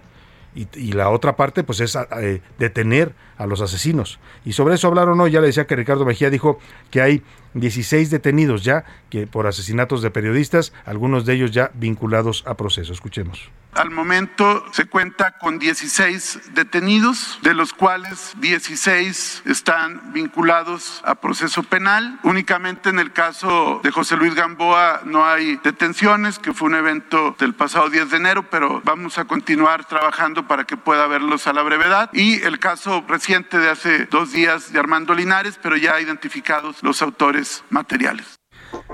Y, 0.56 0.94
la 0.94 1.10
otra 1.10 1.36
parte, 1.36 1.66
pues 1.66 1.82
es 1.82 1.98
eh, 1.98 2.42
detener 2.58 3.14
a 3.38 3.45
los 3.45 3.62
asesinos. 3.62 4.19
Y 4.45 4.54
sobre 4.54 4.76
eso 4.76 4.88
hablaron 4.88 5.19
hoy, 5.19 5.32
ya 5.32 5.41
le 5.41 5.48
decía 5.48 5.67
que 5.67 5.76
Ricardo 5.76 6.06
Mejía 6.06 6.30
dijo 6.30 6.60
que 6.91 7.02
hay 7.02 7.24
16 7.54 8.10
detenidos 8.10 8.63
ya 8.63 8.86
que 9.10 9.28
por 9.28 9.48
asesinatos 9.48 10.02
de 10.02 10.12
periodistas, 10.12 10.74
algunos 10.86 11.26
de 11.26 11.34
ellos 11.34 11.52
ya 11.52 11.71
vinculados 11.74 12.43
a 12.45 12.56
proceso. 12.56 12.93
Escuchemos. 12.93 13.50
Al 13.76 13.91
momento 13.91 14.63
se 14.71 14.86
cuenta 14.86 15.38
con 15.38 15.60
16 15.60 16.54
detenidos, 16.54 17.39
de 17.41 17.54
los 17.54 17.74
cuales 17.74 18.34
16 18.38 19.43
están 19.45 20.13
vinculados 20.13 21.02
a 21.04 21.15
proceso 21.15 21.62
penal. 21.62 22.17
Únicamente 22.24 22.89
en 22.89 23.00
el 23.00 23.12
caso 23.12 23.82
de 23.84 23.91
José 23.91 24.15
Luis 24.15 24.34
Gamboa 24.34 25.02
no 25.04 25.26
hay 25.26 25.58
detenciones, 25.58 26.39
que 26.39 26.54
fue 26.54 26.69
un 26.69 26.76
evento 26.76 27.36
del 27.38 27.54
pasado 27.54 27.89
10 27.89 28.12
de 28.12 28.17
enero, 28.17 28.50
pero 28.50 28.82
vamos 28.86 29.17
a 29.17 29.26
continuar 29.26 29.84
trabajando 29.84 30.48
para 30.48 30.63
que 30.63 30.78
pueda 30.78 31.08
verlos 31.08 31.45
a 31.48 31.52
la 31.52 31.62
brevedad. 31.62 32.10
Y 32.13 32.41
el 32.43 32.60
caso 32.60 33.06
de 33.28 33.70
hace 33.70 34.06
dos 34.06 34.34
días 34.34 34.72
de 34.72 34.78
Armando 34.78 35.16
Linares, 35.16 35.58
pero 35.60 35.76
ya 35.76 36.00
identificados 36.00 36.84
los 36.84 37.02
autores 37.02 37.64
materiales. 37.72 38.36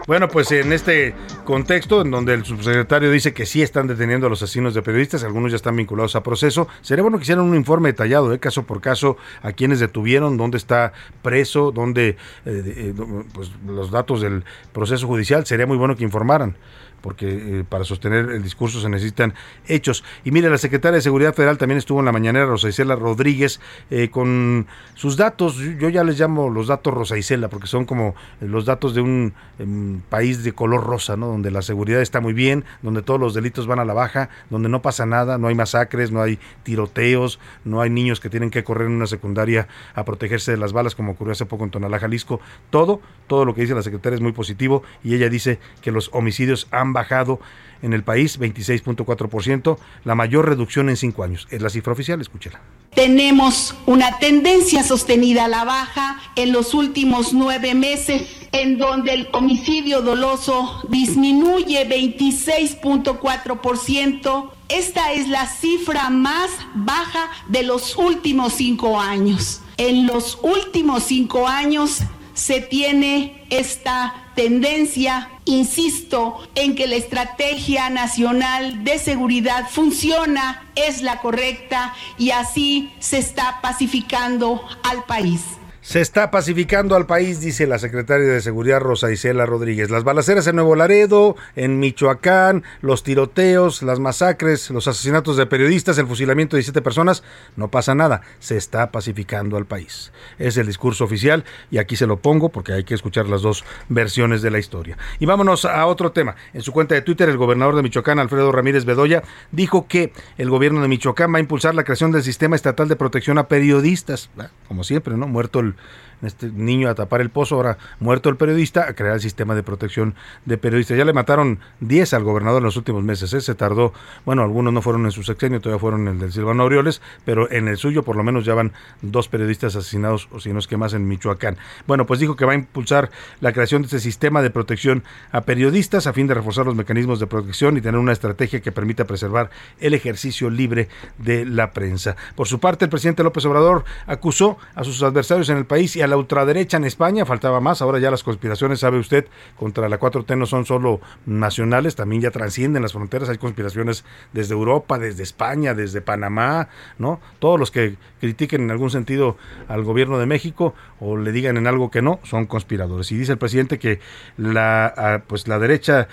Bueno, 0.07 0.29
pues 0.29 0.51
en 0.53 0.71
este 0.71 1.13
contexto, 1.43 2.01
en 2.01 2.11
donde 2.11 2.33
el 2.33 2.45
subsecretario 2.45 3.11
dice 3.11 3.33
que 3.33 3.45
sí 3.45 3.61
están 3.61 3.87
deteniendo 3.87 4.27
a 4.27 4.29
los 4.29 4.41
asesinos 4.41 4.73
de 4.73 4.81
periodistas, 4.81 5.25
algunos 5.25 5.51
ya 5.51 5.57
están 5.57 5.75
vinculados 5.75 6.15
a 6.15 6.23
proceso, 6.23 6.69
sería 6.81 7.01
bueno 7.01 7.17
que 7.17 7.23
hicieran 7.23 7.43
un 7.43 7.55
informe 7.55 7.89
detallado, 7.89 8.29
de 8.29 8.39
caso 8.39 8.63
por 8.63 8.79
caso, 8.79 9.17
a 9.41 9.51
quienes 9.51 9.81
detuvieron, 9.81 10.37
dónde 10.37 10.57
está 10.57 10.93
preso, 11.21 11.71
dónde, 11.71 12.09
eh, 12.09 12.15
eh, 12.45 12.93
pues, 13.33 13.51
los 13.67 13.91
datos 13.91 14.21
del 14.21 14.45
proceso 14.71 15.07
judicial, 15.07 15.45
sería 15.45 15.67
muy 15.67 15.77
bueno 15.77 15.97
que 15.97 16.05
informaran 16.05 16.55
porque 17.01 17.59
eh, 17.59 17.63
para 17.67 17.83
sostener 17.83 18.29
el 18.29 18.43
discurso 18.43 18.79
se 18.79 18.89
necesitan 18.89 19.33
hechos. 19.67 20.03
Y 20.23 20.31
mire, 20.31 20.49
la 20.49 20.57
secretaria 20.57 20.95
de 20.95 21.01
Seguridad 21.01 21.33
Federal 21.33 21.57
también 21.57 21.77
estuvo 21.77 21.99
en 21.99 22.05
la 22.05 22.11
mañanera, 22.11 22.45
Rosa 22.45 22.69
Isela 22.69 22.95
Rodríguez, 22.95 23.59
eh, 23.89 24.09
con 24.09 24.67
sus 24.95 25.17
datos, 25.17 25.57
yo 25.57 25.89
ya 25.89 26.03
les 26.03 26.19
llamo 26.19 26.49
los 26.49 26.67
datos 26.67 26.93
Rosa 26.93 27.17
Isela, 27.17 27.49
porque 27.49 27.67
son 27.67 27.85
como 27.85 28.15
los 28.39 28.65
datos 28.65 28.95
de 28.95 29.01
un 29.01 29.33
em, 29.59 30.01
país 30.01 30.43
de 30.43 30.53
color 30.53 30.83
rosa, 30.83 31.17
¿no? 31.17 31.27
donde 31.27 31.51
la 31.51 31.61
seguridad 31.61 32.01
está 32.01 32.21
muy 32.21 32.33
bien, 32.33 32.65
donde 32.81 33.01
todos 33.01 33.19
los 33.19 33.33
delitos 33.33 33.67
van 33.67 33.79
a 33.79 33.85
la 33.85 33.93
baja, 33.93 34.29
donde 34.49 34.69
no 34.69 34.81
pasa 34.81 35.05
nada, 35.05 35.37
no 35.37 35.47
hay 35.47 35.55
masacres, 35.55 36.11
no 36.11 36.21
hay 36.21 36.39
tiroteos, 36.63 37.39
no 37.65 37.81
hay 37.81 37.89
niños 37.89 38.19
que 38.19 38.29
tienen 38.29 38.49
que 38.49 38.63
correr 38.63 38.87
en 38.87 38.93
una 38.93 39.07
secundaria 39.07 39.67
a 39.95 40.05
protegerse 40.05 40.51
de 40.51 40.57
las 40.57 40.73
balas, 40.73 40.95
como 40.95 41.13
ocurrió 41.13 41.33
hace 41.33 41.45
poco 41.45 41.63
en 41.63 41.71
Tonalá, 41.71 41.99
Jalisco. 41.99 42.39
Todo, 42.69 43.01
todo 43.27 43.45
lo 43.45 43.55
que 43.55 43.61
dice 43.61 43.73
la 43.73 43.81
secretaria 43.81 44.15
es 44.15 44.21
muy 44.21 44.31
positivo 44.31 44.83
y 45.03 45.15
ella 45.15 45.29
dice 45.29 45.59
que 45.81 45.91
los 45.91 46.09
homicidios 46.13 46.67
han 46.71 46.90
bajado 46.93 47.39
en 47.81 47.93
el 47.93 48.03
país 48.03 48.39
26.4%, 48.39 49.77
la 50.03 50.15
mayor 50.15 50.47
reducción 50.47 50.89
en 50.89 50.97
cinco 50.97 51.23
años. 51.23 51.47
Es 51.49 51.61
la 51.61 51.69
cifra 51.69 51.93
oficial, 51.93 52.19
escúchela. 52.21 52.59
Tenemos 52.93 53.73
una 53.85 54.19
tendencia 54.19 54.83
sostenida 54.83 55.45
a 55.45 55.47
la 55.47 55.63
baja 55.63 56.19
en 56.35 56.51
los 56.51 56.73
últimos 56.73 57.31
nueve 57.33 57.73
meses, 57.73 58.23
en 58.51 58.77
donde 58.77 59.13
el 59.13 59.29
homicidio 59.31 60.01
doloso 60.01 60.83
disminuye 60.89 61.87
26.4%. 61.87 64.51
Esta 64.67 65.13
es 65.13 65.29
la 65.29 65.47
cifra 65.47 66.09
más 66.09 66.51
baja 66.73 67.29
de 67.47 67.63
los 67.63 67.95
últimos 67.95 68.51
cinco 68.53 68.99
años. 68.99 69.61
En 69.77 70.05
los 70.05 70.37
últimos 70.41 71.03
cinco 71.03 71.47
años 71.47 72.01
se 72.33 72.59
tiene 72.61 73.45
esta 73.49 74.20
tendencia, 74.35 75.29
insisto, 75.45 76.39
en 76.55 76.75
que 76.75 76.87
la 76.87 76.95
estrategia 76.95 77.89
nacional 77.89 78.83
de 78.83 78.99
seguridad 78.99 79.67
funciona, 79.69 80.69
es 80.75 81.01
la 81.01 81.19
correcta 81.19 81.93
y 82.17 82.31
así 82.31 82.91
se 82.99 83.17
está 83.17 83.59
pacificando 83.61 84.61
al 84.83 85.03
país. 85.05 85.41
Se 85.83 85.99
está 85.99 86.29
pacificando 86.29 86.95
al 86.95 87.07
país, 87.07 87.41
dice 87.41 87.65
la 87.65 87.79
secretaria 87.79 88.27
de 88.27 88.41
Seguridad 88.41 88.79
Rosa 88.79 89.11
Isela 89.11 89.47
Rodríguez. 89.47 89.89
Las 89.89 90.03
balaceras 90.03 90.45
en 90.45 90.57
Nuevo 90.57 90.75
Laredo, 90.75 91.35
en 91.55 91.79
Michoacán, 91.79 92.63
los 92.81 93.01
tiroteos, 93.01 93.81
las 93.81 93.99
masacres, 93.99 94.69
los 94.69 94.87
asesinatos 94.87 95.37
de 95.37 95.47
periodistas, 95.47 95.97
el 95.97 96.05
fusilamiento 96.05 96.55
de 96.55 96.59
17 96.59 96.83
personas, 96.83 97.23
no 97.55 97.69
pasa 97.69 97.95
nada. 97.95 98.21
Se 98.37 98.57
está 98.57 98.91
pacificando 98.91 99.57
al 99.57 99.65
país. 99.65 100.11
Es 100.37 100.55
el 100.57 100.67
discurso 100.67 101.03
oficial 101.03 101.45
y 101.71 101.79
aquí 101.79 101.95
se 101.95 102.05
lo 102.05 102.17
pongo 102.17 102.49
porque 102.49 102.73
hay 102.73 102.83
que 102.83 102.93
escuchar 102.93 103.27
las 103.27 103.41
dos 103.41 103.65
versiones 103.89 104.43
de 104.43 104.51
la 104.51 104.59
historia. 104.59 104.99
Y 105.17 105.25
vámonos 105.25 105.65
a 105.65 105.83
otro 105.87 106.11
tema. 106.11 106.35
En 106.53 106.61
su 106.61 106.73
cuenta 106.73 106.93
de 106.93 107.01
Twitter, 107.01 107.27
el 107.27 107.37
gobernador 107.37 107.75
de 107.75 107.81
Michoacán, 107.81 108.19
Alfredo 108.19 108.51
Ramírez 108.51 108.85
Bedoya, 108.85 109.23
dijo 109.51 109.87
que 109.87 110.13
el 110.37 110.51
gobierno 110.51 110.83
de 110.83 110.89
Michoacán 110.89 111.33
va 111.33 111.37
a 111.37 111.41
impulsar 111.41 111.73
la 111.73 111.83
creación 111.83 112.11
del 112.11 112.21
sistema 112.21 112.55
estatal 112.55 112.87
de 112.87 112.95
protección 112.95 113.39
a 113.39 113.47
periodistas. 113.47 114.29
Como 114.67 114.83
siempre, 114.83 115.17
¿no? 115.17 115.27
Muerto 115.27 115.59
el 115.59 115.70
time 115.71 116.10
este 116.21 116.49
niño 116.49 116.89
a 116.89 116.95
tapar 116.95 117.21
el 117.21 117.29
pozo, 117.29 117.55
ahora 117.55 117.77
muerto 117.99 118.29
el 118.29 118.37
periodista, 118.37 118.87
a 118.87 118.93
crear 118.93 119.15
el 119.15 119.21
sistema 119.21 119.55
de 119.55 119.63
protección 119.63 120.15
de 120.45 120.57
periodistas. 120.57 120.97
Ya 120.97 121.05
le 121.05 121.13
mataron 121.13 121.59
10 121.79 122.13
al 122.13 122.23
gobernador 122.23 122.59
en 122.59 122.65
los 122.65 122.77
últimos 122.77 123.03
meses, 123.03 123.33
¿eh? 123.33 123.41
se 123.41 123.55
tardó, 123.55 123.93
bueno, 124.25 124.43
algunos 124.43 124.73
no 124.73 124.81
fueron 124.81 125.05
en 125.05 125.11
su 125.11 125.23
sexenio, 125.23 125.61
todavía 125.61 125.79
fueron 125.79 126.07
en 126.07 126.15
el 126.15 126.19
del 126.19 126.31
Silvano 126.31 126.63
Aureoles, 126.63 127.01
pero 127.25 127.51
en 127.51 127.67
el 127.67 127.77
suyo 127.77 128.03
por 128.03 128.15
lo 128.15 128.23
menos 128.23 128.45
ya 128.45 128.53
van 128.53 128.73
dos 129.01 129.27
periodistas 129.27 129.75
asesinados, 129.75 130.27
o 130.31 130.39
si 130.39 130.53
no 130.53 130.59
es 130.59 130.67
que 130.67 130.77
más 130.77 130.93
en 130.93 131.07
Michoacán. 131.07 131.57
Bueno, 131.87 132.05
pues 132.05 132.19
dijo 132.19 132.35
que 132.35 132.45
va 132.45 132.53
a 132.53 132.55
impulsar 132.55 133.09
la 133.39 133.53
creación 133.53 133.81
de 133.81 133.87
este 133.87 133.99
sistema 133.99 134.41
de 134.41 134.49
protección 134.49 135.03
a 135.31 135.41
periodistas 135.41 136.07
a 136.07 136.13
fin 136.13 136.27
de 136.27 136.33
reforzar 136.33 136.65
los 136.65 136.75
mecanismos 136.75 137.19
de 137.19 137.27
protección 137.27 137.77
y 137.77 137.81
tener 137.81 137.99
una 137.99 138.11
estrategia 138.11 138.61
que 138.61 138.71
permita 138.71 139.05
preservar 139.05 139.49
el 139.79 139.93
ejercicio 139.93 140.49
libre 140.49 140.89
de 141.17 141.45
la 141.45 141.71
prensa. 141.71 142.15
Por 142.35 142.47
su 142.47 142.59
parte, 142.59 142.85
el 142.85 142.89
presidente 142.89 143.23
López 143.23 143.45
Obrador 143.45 143.83
acusó 144.05 144.57
a 144.75 144.83
sus 144.83 145.01
adversarios 145.03 145.49
en 145.49 145.57
el 145.57 145.65
país 145.65 145.95
y 145.95 146.01
a 146.01 146.07
la 146.11 146.17
ultraderecha 146.17 146.77
en 146.77 146.83
España, 146.83 147.25
faltaba 147.25 147.59
más, 147.59 147.81
ahora 147.81 147.97
ya 147.97 148.11
las 148.11 148.21
conspiraciones, 148.21 148.81
sabe 148.81 148.99
usted, 148.99 149.25
contra 149.57 149.89
la 149.89 149.99
4T 149.99 150.37
no 150.37 150.45
son 150.45 150.65
solo 150.65 151.01
nacionales, 151.25 151.95
también 151.95 152.21
ya 152.21 152.31
trascienden 152.31 152.83
las 152.83 152.93
fronteras, 152.93 153.29
hay 153.29 153.37
conspiraciones 153.37 154.03
desde 154.33 154.53
Europa, 154.53 154.99
desde 154.99 155.23
España, 155.23 155.73
desde 155.73 156.01
Panamá, 156.01 156.67
¿no? 156.99 157.19
Todos 157.39 157.59
los 157.59 157.71
que 157.71 157.95
critiquen 158.19 158.61
en 158.61 158.71
algún 158.71 158.91
sentido 158.91 159.37
al 159.67 159.83
gobierno 159.83 160.19
de 160.19 160.25
México 160.25 160.75
o 160.99 161.17
le 161.17 161.31
digan 161.31 161.57
en 161.57 161.65
algo 161.65 161.89
que 161.89 162.01
no, 162.01 162.19
son 162.23 162.45
conspiradores. 162.45 163.11
Y 163.11 163.17
dice 163.17 163.31
el 163.31 163.37
presidente 163.37 163.79
que 163.79 163.99
la, 164.37 165.23
pues 165.27 165.47
la 165.47 165.57
derecha, 165.57 166.07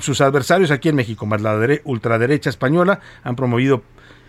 sus 0.00 0.20
adversarios 0.20 0.70
aquí 0.70 0.88
en 0.88 0.96
México, 0.96 1.26
más 1.26 1.40
la 1.40 1.54
ultraderecha 1.84 2.50
española, 2.50 3.00
han 3.22 3.36
promovido 3.36 3.82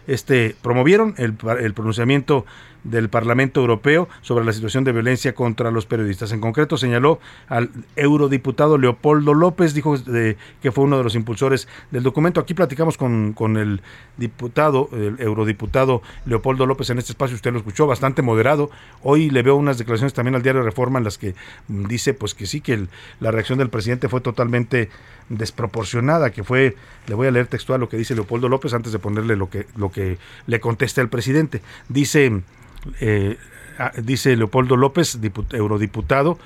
este 0.08 0.56
promovieron 0.62 1.16
el, 1.18 1.36
el 1.60 1.74
pronunciamiento 1.74 2.46
del 2.86 3.10
Parlamento 3.10 3.60
Europeo 3.60 4.08
sobre 4.22 4.46
la 4.46 4.54
situación 4.54 4.84
de 4.84 4.94
violencia 4.94 5.36
contra 5.36 5.72
los 5.72 5.86
periodistas. 5.86 6.32
En 6.32 6.40
concreto, 6.40 6.78
señaló 6.78 7.20
al 7.50 7.70
eurodiputado 7.96 8.78
Leopoldo 8.78 9.34
López, 9.34 9.74
dijo 9.74 9.96
que 10.62 10.72
fue 10.72 10.84
uno 10.84 10.98
de 10.98 11.04
los 11.04 11.16
impulsores 11.16 11.68
del 11.92 12.04
documento. 12.04 12.40
Aquí 12.40 12.54
platicamos 12.54 12.98
con, 12.98 13.34
con 13.34 13.58
el 13.58 13.82
diputado, 14.18 14.90
el 14.94 15.18
eurodiputado 15.20 16.02
Leopoldo 16.26 16.66
López 16.66 16.90
en 16.92 17.00
este 17.00 17.12
espacio, 17.12 17.36
usted 17.36 17.52
lo 17.52 17.58
escuchó, 17.58 17.88
bastante 17.88 18.22
moderado. 18.22 18.70
Hoy 19.02 19.30
le 19.30 19.42
veo 19.42 19.56
unas 19.56 19.78
declaraciones 19.78 20.14
también 20.14 20.36
al 20.36 20.44
diario 20.44 20.62
Reforma 20.62 21.00
en 21.00 21.06
las 21.06 21.18
que 21.18 21.36
dice 21.68 22.14
pues 22.14 22.34
que 22.34 22.46
sí, 22.46 22.62
que 22.62 22.88
la 23.20 23.32
reacción 23.32 23.58
del 23.58 23.70
presidente 23.70 24.10
fue 24.10 24.22
totalmente 24.22 24.90
desproporcionada, 25.30 26.30
que 26.30 26.44
fue, 26.44 26.76
le 27.08 27.16
voy 27.16 27.28
a 27.28 27.32
leer 27.32 27.48
textual 27.48 27.80
lo 27.80 27.90
que 27.90 27.98
dice 27.98 28.14
Leopoldo 28.14 28.48
López 28.48 28.74
antes 28.74 28.92
de 28.92 29.00
ponerle 29.00 29.36
lo 29.36 29.50
que, 29.50 29.66
lo 29.76 29.92
que 29.92 30.18
le 30.46 30.60
contesta 30.60 31.02
el 31.02 31.10
presidente. 31.10 31.62
Dice, 31.90 32.42
eh, 33.00 33.38
ah, 33.78 33.92
dice 34.02 34.36
Leopoldo 34.36 34.78
López, 34.78 35.18
eurodiputado, 35.52 36.38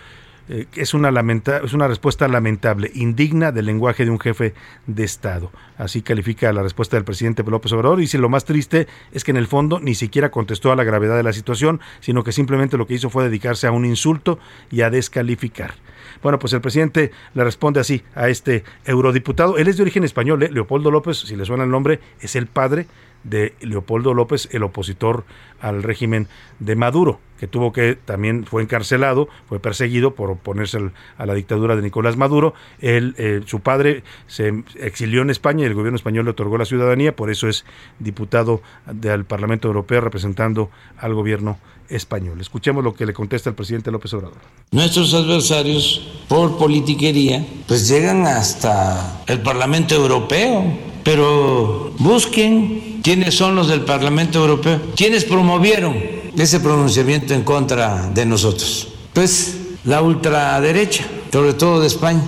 eh, 0.49 0.65
es, 0.75 0.95
una 0.95 1.11
lamenta 1.11 1.59
es 1.59 1.73
una 1.73 1.87
respuesta 1.87 2.27
lamentable, 2.27 2.89
indigna 2.95 3.51
del 3.51 3.67
lenguaje 3.67 4.03
de 4.03 4.11
un 4.11 4.19
jefe 4.19 4.55
de 4.87 5.03
Estado. 5.03 5.51
Así 5.77 6.01
califica 6.01 6.51
la 6.51 6.63
respuesta 6.63 6.97
del 6.97 7.03
presidente 7.03 7.43
López 7.43 7.71
Obrador. 7.71 7.99
Y 7.99 8.03
dice, 8.03 8.17
lo 8.17 8.29
más 8.29 8.45
triste 8.45 8.87
es 9.11 9.23
que 9.23 9.31
en 9.31 9.37
el 9.37 9.45
fondo 9.45 9.79
ni 9.79 9.93
siquiera 9.93 10.31
contestó 10.31 10.71
a 10.71 10.75
la 10.75 10.83
gravedad 10.83 11.15
de 11.17 11.23
la 11.23 11.33
situación, 11.33 11.79
sino 11.99 12.23
que 12.23 12.31
simplemente 12.31 12.77
lo 12.77 12.87
que 12.87 12.95
hizo 12.95 13.11
fue 13.11 13.23
dedicarse 13.23 13.67
a 13.67 13.71
un 13.71 13.85
insulto 13.85 14.39
y 14.71 14.81
a 14.81 14.89
descalificar. 14.89 15.75
Bueno, 16.21 16.39
pues 16.39 16.53
el 16.53 16.61
presidente 16.61 17.11
le 17.33 17.43
responde 17.43 17.79
así 17.79 18.03
a 18.15 18.29
este 18.29 18.63
eurodiputado. 18.85 19.57
Él 19.57 19.67
es 19.67 19.77
de 19.77 19.83
origen 19.83 20.03
español, 20.03 20.43
¿eh? 20.43 20.49
Leopoldo 20.51 20.91
López, 20.91 21.17
si 21.17 21.35
le 21.35 21.45
suena 21.45 21.63
el 21.63 21.71
nombre, 21.71 21.99
es 22.21 22.35
el 22.35 22.47
padre 22.47 22.87
de 23.23 23.53
Leopoldo 23.61 24.13
López, 24.13 24.47
el 24.51 24.63
opositor 24.63 25.25
al 25.59 25.83
régimen 25.83 26.27
de 26.59 26.75
Maduro, 26.75 27.19
que 27.39 27.47
tuvo 27.47 27.73
que 27.73 27.95
también 27.95 28.45
fue 28.45 28.61
encarcelado, 28.61 29.27
fue 29.47 29.59
perseguido 29.59 30.15
por 30.15 30.31
oponerse 30.31 30.79
a 31.17 31.25
la 31.25 31.33
dictadura 31.33 31.75
de 31.75 31.81
Nicolás 31.81 32.15
Maduro. 32.15 32.53
Él, 32.79 33.15
eh, 33.17 33.41
su 33.45 33.59
padre 33.59 34.03
se 34.27 34.63
exilió 34.79 35.21
en 35.21 35.29
España 35.29 35.63
y 35.63 35.67
el 35.67 35.73
gobierno 35.73 35.97
español 35.97 36.25
le 36.25 36.31
otorgó 36.31 36.57
la 36.57 36.65
ciudadanía, 36.65 37.15
por 37.15 37.29
eso 37.29 37.47
es 37.47 37.65
diputado 37.99 38.61
del 38.91 39.25
Parlamento 39.25 39.67
Europeo 39.67 40.01
representando 40.01 40.69
al 40.97 41.13
gobierno 41.13 41.59
español. 41.89 42.39
Escuchemos 42.41 42.83
lo 42.83 42.93
que 42.93 43.05
le 43.05 43.13
contesta 43.13 43.49
el 43.49 43.55
presidente 43.55 43.91
López 43.91 44.13
Obrador. 44.13 44.37
Nuestros 44.71 45.13
adversarios, 45.13 46.01
por 46.27 46.57
politiquería, 46.57 47.45
pues 47.67 47.87
llegan 47.87 48.25
hasta 48.27 49.23
el 49.27 49.41
Parlamento 49.41 49.95
Europeo, 49.95 50.63
pero 51.03 51.93
busquen 51.97 52.99
quiénes 53.03 53.35
son 53.35 53.55
los 53.55 53.67
del 53.67 53.81
Parlamento 53.81 54.39
Europeo, 54.39 54.79
quiénes 54.95 55.25
promovieron 55.25 55.97
ese 56.37 56.59
pronunciamiento 56.59 57.33
en 57.33 57.43
contra 57.43 58.09
de 58.09 58.25
nosotros. 58.25 58.87
Pues 59.13 59.57
la 59.85 60.01
ultraderecha, 60.01 61.05
sobre 61.31 61.53
todo 61.53 61.79
de 61.79 61.87
España. 61.87 62.23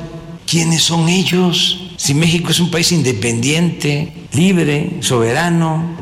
¿Quiénes 0.45 0.84
son 0.84 1.07
ellos? 1.07 1.93
Si 1.97 2.14
México 2.14 2.51
es 2.51 2.59
un 2.59 2.72
país 2.72 2.91
independiente, 2.91 4.14
libre, 4.34 4.97
soberano, 5.01 5.95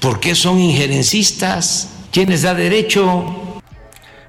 ¿por 0.00 0.20
qué 0.20 0.34
son 0.34 0.58
injerencistas? 0.58 1.90
¿Quién 2.14 2.30
les 2.30 2.42
da 2.42 2.54
derecho? 2.54 3.60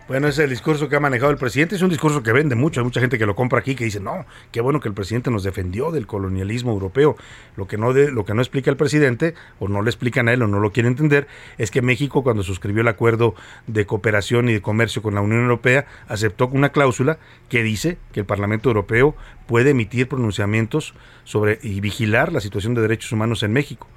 Bueno, 0.08 0.28
ese 0.28 0.42
es 0.42 0.46
el 0.46 0.50
discurso 0.50 0.90
que 0.90 0.96
ha 0.96 1.00
manejado 1.00 1.30
el 1.30 1.38
presidente. 1.38 1.76
Es 1.76 1.84
un 1.84 1.92
discurso 1.92 2.24
que 2.24 2.32
vende 2.32 2.56
mucho. 2.56 2.80
Hay 2.80 2.84
mucha 2.84 3.00
gente 3.00 3.20
que 3.20 3.28
lo 3.28 3.36
compra 3.36 3.60
aquí 3.60 3.76
que 3.76 3.86
dice, 3.86 4.00
no, 4.00 4.26
qué 4.52 4.60
bueno 4.60 4.80
que 4.80 4.88
el 4.88 4.96
presidente 4.96 5.30
nos 5.30 5.44
defendió 5.44 5.92
del 5.92 6.08
colonialismo 6.08 6.72
europeo. 6.72 7.16
Lo 7.56 7.68
que 7.68 7.78
no, 7.78 7.94
lo 7.94 8.26
que 8.26 8.34
no 8.34 8.42
explica 8.42 8.72
el 8.72 8.76
presidente, 8.76 9.36
o 9.60 9.68
no 9.68 9.84
le 9.84 9.92
explican 9.92 10.28
a 10.28 10.34
él, 10.34 10.42
o 10.42 10.48
no 10.48 10.60
lo 10.60 10.72
quiere 10.72 10.90
entender, 10.90 11.28
es 11.60 11.70
que 11.70 11.84
México, 11.84 12.24
cuando 12.24 12.42
suscribió 12.42 12.82
el 12.82 12.88
acuerdo 12.88 13.36
de 13.68 13.86
cooperación 13.86 14.50
y 14.50 14.54
de 14.54 14.64
comercio 14.64 15.04
con 15.04 15.14
la 15.14 15.22
Unión 15.22 15.42
Europea, 15.42 15.86
aceptó 16.08 16.48
una 16.48 16.70
cláusula 16.70 17.20
que 17.50 17.62
dice 17.62 18.00
que 18.14 18.22
el 18.22 18.26
Parlamento 18.26 18.70
Europeo 18.70 19.16
puede 19.46 19.70
emitir 19.70 20.08
pronunciamientos 20.08 20.96
sobre 21.24 21.60
y 21.62 21.82
vigilar 21.82 22.34
la 22.34 22.42
situación 22.42 22.74
de 22.74 22.82
derechos 22.82 23.12
humanos 23.12 23.44
en 23.44 23.54
México. 23.54 23.88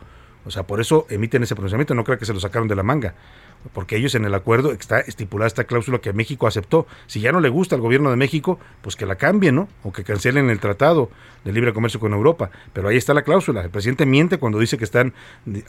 O 0.45 0.51
sea, 0.51 0.63
por 0.63 0.81
eso 0.81 1.07
emiten 1.11 1.43
ese 1.43 1.55
pronunciamiento. 1.55 1.95
No 1.95 2.05
creo 2.05 2.19
que 2.19 2.27
se 2.27 2.35
lo 2.35 2.41
sacaron 2.41 2.69
de 2.69 2.77
la 2.77 2.83
manga 2.83 3.15
porque 3.73 3.97
ellos 3.97 4.15
en 4.15 4.25
el 4.25 4.35
acuerdo 4.35 4.73
está 4.73 5.01
estipulada 5.01 5.47
esta 5.47 5.65
cláusula 5.65 5.99
que 5.99 6.13
México 6.13 6.47
aceptó. 6.47 6.87
Si 7.07 7.21
ya 7.21 7.33
no 7.33 7.41
le 7.41 7.49
gusta 7.49 7.75
al 7.75 7.81
gobierno 7.81 8.11
de 8.11 8.17
México, 8.17 8.59
pues 8.83 8.97
que 8.97 9.07
la 9.07 9.17
cambien, 9.17 9.57
¿no? 9.57 9.69
O 9.83 9.93
que 9.93 10.05
cancelen 10.05 10.49
el 10.51 10.61
tratado 10.61 11.11
de 11.45 11.53
libre 11.53 11.73
comercio 11.73 12.01
con 12.01 12.13
Europa. 12.13 12.51
Pero 12.73 12.89
ahí 12.89 12.97
está 12.97 13.15
la 13.15 13.23
cláusula. 13.23 13.63
El 13.63 13.71
presidente 13.71 14.07
miente 14.07 14.39
cuando 14.39 14.59
dice 14.59 14.79
que 14.79 14.85
están 14.85 15.13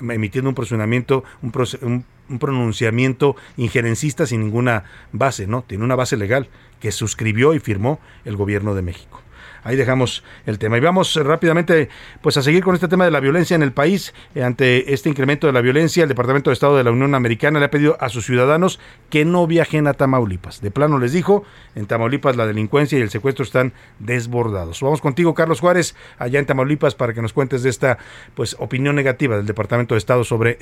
emitiendo 0.02 0.50
un 0.50 0.56
pronunciamiento, 0.56 1.24
un, 1.42 2.06
un 2.30 2.40
pronunciamiento 2.40 3.36
injerencista 3.58 4.26
sin 4.26 4.42
ninguna 4.42 4.84
base, 5.12 5.48
¿no? 5.48 5.64
Tiene 5.64 5.84
una 5.84 5.96
base 5.96 6.16
legal 6.16 6.50
que 6.80 6.92
suscribió 6.92 7.54
y 7.54 7.60
firmó 7.60 8.00
el 8.24 8.38
gobierno 8.38 8.76
de 8.76 8.82
México 8.82 9.22
ahí 9.64 9.76
dejamos 9.76 10.24
el 10.46 10.60
tema. 10.60 10.78
Y 10.78 10.82
vamos 10.82 11.16
rápidamente 11.16 11.90
pues 12.22 12.38
a 12.38 12.42
seguir 12.42 12.64
con 12.64 12.76
este 12.76 12.88
tema 12.88 13.06
de 13.06 13.12
la 13.12 13.20
violencia 13.20 13.56
en 13.56 13.64
el 13.64 13.72
país. 13.72 14.14
Eh, 14.36 14.44
ante 14.44 14.94
este 14.94 15.10
incremento 15.10 15.48
de 15.48 15.54
la 15.54 15.62
violencia, 15.62 16.04
el 16.04 16.10
Departamento 16.10 16.50
de 16.50 16.54
Estado 16.54 16.78
de 16.78 16.84
la 16.84 16.92
Unión 16.92 17.16
Americana 17.16 17.60
le 17.60 17.66
ha 17.66 17.72
pedido 17.72 17.98
a 18.00 18.10
sus 18.10 18.26
ciudadanos 18.26 18.80
que 19.10 19.26
no 19.26 19.48
viajen 19.48 19.88
a 19.88 19.94
Tamaulipas. 19.94 20.62
De 20.62 20.72
plano 20.72 21.00
les 21.00 21.14
dijo, 21.14 21.44
en 21.76 21.86
Tamaulipas 21.86 22.36
la 22.36 22.46
delincuencia 22.46 22.98
y 22.98 23.02
el 23.02 23.10
secuestro 23.10 23.44
están 23.44 23.74
desbordados. 24.00 24.82
Vamos 24.82 25.02
contigo, 25.02 25.34
Carlos 25.34 25.60
Juárez, 25.60 25.96
allá 26.18 26.40
en 26.40 26.46
Tamaulipas, 26.46 26.96
para 26.96 27.14
que 27.14 27.22
nos 27.22 27.34
cuentes 27.34 27.64
de 27.64 27.70
esta 27.70 27.98
pues 28.36 28.56
opinión 28.60 28.96
negativa 28.96 29.38
del 29.38 29.46
Departamento 29.46 29.96
de 29.96 30.00
Estado 30.00 30.24
sobre 30.24 30.60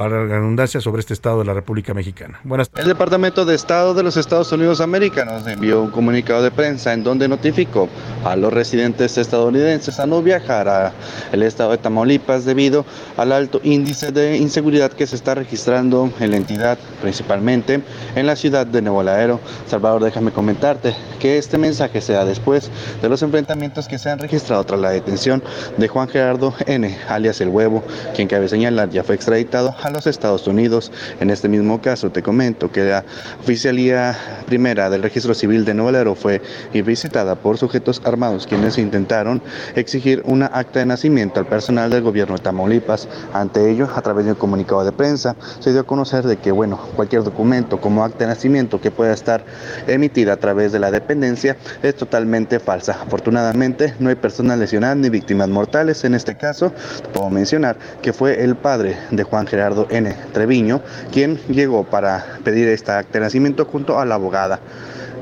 para 0.00 0.24
la 0.24 0.34
redundancia 0.36 0.80
sobre 0.80 1.00
este 1.00 1.12
Estado 1.12 1.40
de 1.40 1.44
la 1.44 1.52
República 1.52 1.92
Mexicana. 1.92 2.40
Buenas 2.44 2.70
El 2.74 2.86
Departamento 2.86 3.44
de 3.44 3.54
Estado 3.54 3.92
de 3.92 4.02
los 4.02 4.16
Estados 4.16 4.50
Unidos 4.50 4.80
Americanos 4.80 5.46
envió 5.46 5.82
un 5.82 5.90
comunicado 5.90 6.42
de 6.42 6.50
prensa 6.50 6.94
en 6.94 7.04
donde 7.04 7.28
notificó 7.28 7.86
a 8.24 8.34
los 8.34 8.50
residentes 8.50 9.18
estadounidenses 9.18 10.00
a 10.00 10.06
no 10.06 10.22
viajar 10.22 10.68
al 10.70 11.42
estado 11.42 11.72
de 11.72 11.76
Tamaulipas 11.76 12.46
debido 12.46 12.86
al 13.18 13.30
alto 13.30 13.60
índice 13.62 14.10
de 14.10 14.38
inseguridad 14.38 14.90
que 14.90 15.06
se 15.06 15.16
está 15.16 15.34
registrando 15.34 16.10
en 16.18 16.30
la 16.30 16.38
entidad, 16.38 16.78
principalmente 17.02 17.82
en 18.14 18.26
la 18.26 18.36
ciudad 18.36 18.66
de 18.66 18.80
Nuevo 18.80 19.02
Laero. 19.02 19.38
Salvador, 19.66 20.02
déjame 20.02 20.30
comentarte 20.30 20.96
que 21.18 21.36
este 21.36 21.58
mensaje 21.58 22.00
se 22.00 22.14
da 22.14 22.24
después 22.24 22.70
de 23.02 23.08
los 23.10 23.20
enfrentamientos 23.22 23.86
que 23.86 23.98
se 23.98 24.08
han 24.08 24.18
registrado 24.18 24.64
tras 24.64 24.80
la 24.80 24.92
detención 24.92 25.42
de 25.76 25.88
Juan 25.88 26.08
Gerardo 26.08 26.54
N., 26.64 26.98
alias 27.06 27.42
El 27.42 27.50
Huevo, 27.50 27.84
quien 28.14 28.28
cabe 28.28 28.48
señalar 28.48 28.88
ya 28.88 29.04
fue 29.04 29.14
extraditado 29.14 29.74
a 29.82 29.89
los 29.92 30.06
Estados 30.06 30.46
Unidos. 30.46 30.92
En 31.20 31.30
este 31.30 31.48
mismo 31.48 31.80
caso, 31.80 32.10
te 32.10 32.22
comento 32.22 32.70
que 32.70 32.84
la 32.84 33.04
Oficialía 33.40 34.16
Primera 34.46 34.90
del 34.90 35.02
Registro 35.02 35.34
Civil 35.34 35.64
de 35.64 35.74
Nuevo 35.74 35.92
Laredo 35.92 36.14
fue 36.14 36.42
visitada 36.72 37.34
por 37.34 37.58
sujetos 37.58 38.02
armados 38.04 38.46
quienes 38.46 38.78
intentaron 38.78 39.42
exigir 39.74 40.22
una 40.24 40.46
acta 40.46 40.80
de 40.80 40.86
nacimiento 40.86 41.40
al 41.40 41.46
personal 41.46 41.90
del 41.90 42.02
gobierno 42.02 42.36
de 42.36 42.42
Tamaulipas. 42.42 43.08
Ante 43.32 43.70
ello, 43.70 43.88
a 43.94 44.02
través 44.02 44.24
de 44.24 44.32
un 44.32 44.38
comunicado 44.38 44.84
de 44.84 44.92
prensa, 44.92 45.36
se 45.58 45.72
dio 45.72 45.80
a 45.80 45.84
conocer 45.84 46.24
de 46.24 46.36
que, 46.36 46.52
bueno, 46.52 46.78
cualquier 46.96 47.22
documento 47.22 47.80
como 47.80 48.04
acta 48.04 48.24
de 48.24 48.26
nacimiento 48.26 48.80
que 48.80 48.90
pueda 48.90 49.12
estar 49.12 49.44
emitida 49.86 50.34
a 50.34 50.36
través 50.36 50.72
de 50.72 50.78
la 50.78 50.90
dependencia 50.90 51.56
es 51.82 51.94
totalmente 51.94 52.58
falsa. 52.60 52.98
Afortunadamente, 53.02 53.94
no 53.98 54.08
hay 54.08 54.16
personas 54.16 54.58
lesionadas 54.58 54.96
ni 54.96 55.10
víctimas 55.10 55.48
mortales. 55.48 56.04
En 56.04 56.14
este 56.14 56.36
caso, 56.36 56.72
puedo 57.12 57.30
mencionar 57.30 57.76
que 58.02 58.12
fue 58.12 58.42
el 58.42 58.56
padre 58.56 58.96
de 59.10 59.22
Juan 59.22 59.46
Gerardo 59.46 59.79
N. 59.90 60.14
Treviño, 60.32 60.82
quien 61.12 61.38
llegó 61.48 61.84
para 61.84 62.38
pedir 62.44 62.68
este 62.68 62.92
acta 62.92 63.14
de 63.14 63.20
nacimiento 63.20 63.64
junto 63.64 63.98
a 63.98 64.04
la 64.04 64.16
abogada. 64.16 64.60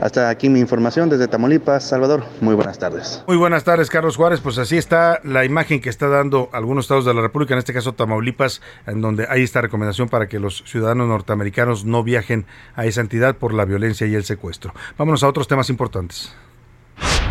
Hasta 0.00 0.28
aquí 0.28 0.48
mi 0.48 0.60
información 0.60 1.08
desde 1.08 1.26
Tamaulipas, 1.26 1.88
Salvador. 1.88 2.24
Muy 2.40 2.54
buenas 2.54 2.78
tardes. 2.78 3.24
Muy 3.26 3.36
buenas 3.36 3.64
tardes, 3.64 3.90
Carlos 3.90 4.16
Juárez. 4.16 4.40
Pues 4.40 4.56
así 4.58 4.76
está 4.76 5.20
la 5.24 5.44
imagen 5.44 5.80
que 5.80 5.88
está 5.88 6.08
dando 6.08 6.50
algunos 6.52 6.84
estados 6.84 7.04
de 7.04 7.14
la 7.14 7.20
República, 7.20 7.54
en 7.54 7.58
este 7.58 7.72
caso 7.72 7.94
Tamaulipas, 7.94 8.62
en 8.86 9.00
donde 9.00 9.26
hay 9.28 9.42
esta 9.42 9.60
recomendación 9.60 10.08
para 10.08 10.28
que 10.28 10.38
los 10.38 10.62
ciudadanos 10.66 11.08
norteamericanos 11.08 11.84
no 11.84 12.04
viajen 12.04 12.46
a 12.76 12.86
esa 12.86 13.00
entidad 13.00 13.36
por 13.36 13.52
la 13.52 13.64
violencia 13.64 14.06
y 14.06 14.14
el 14.14 14.24
secuestro. 14.24 14.72
Vámonos 14.96 15.24
a 15.24 15.28
otros 15.28 15.48
temas 15.48 15.68
importantes. 15.68 16.32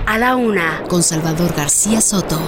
A 0.06 0.18
la 0.18 0.36
una, 0.36 0.84
con 0.90 1.04
Salvador 1.04 1.54
García 1.56 2.02
Soto. 2.02 2.40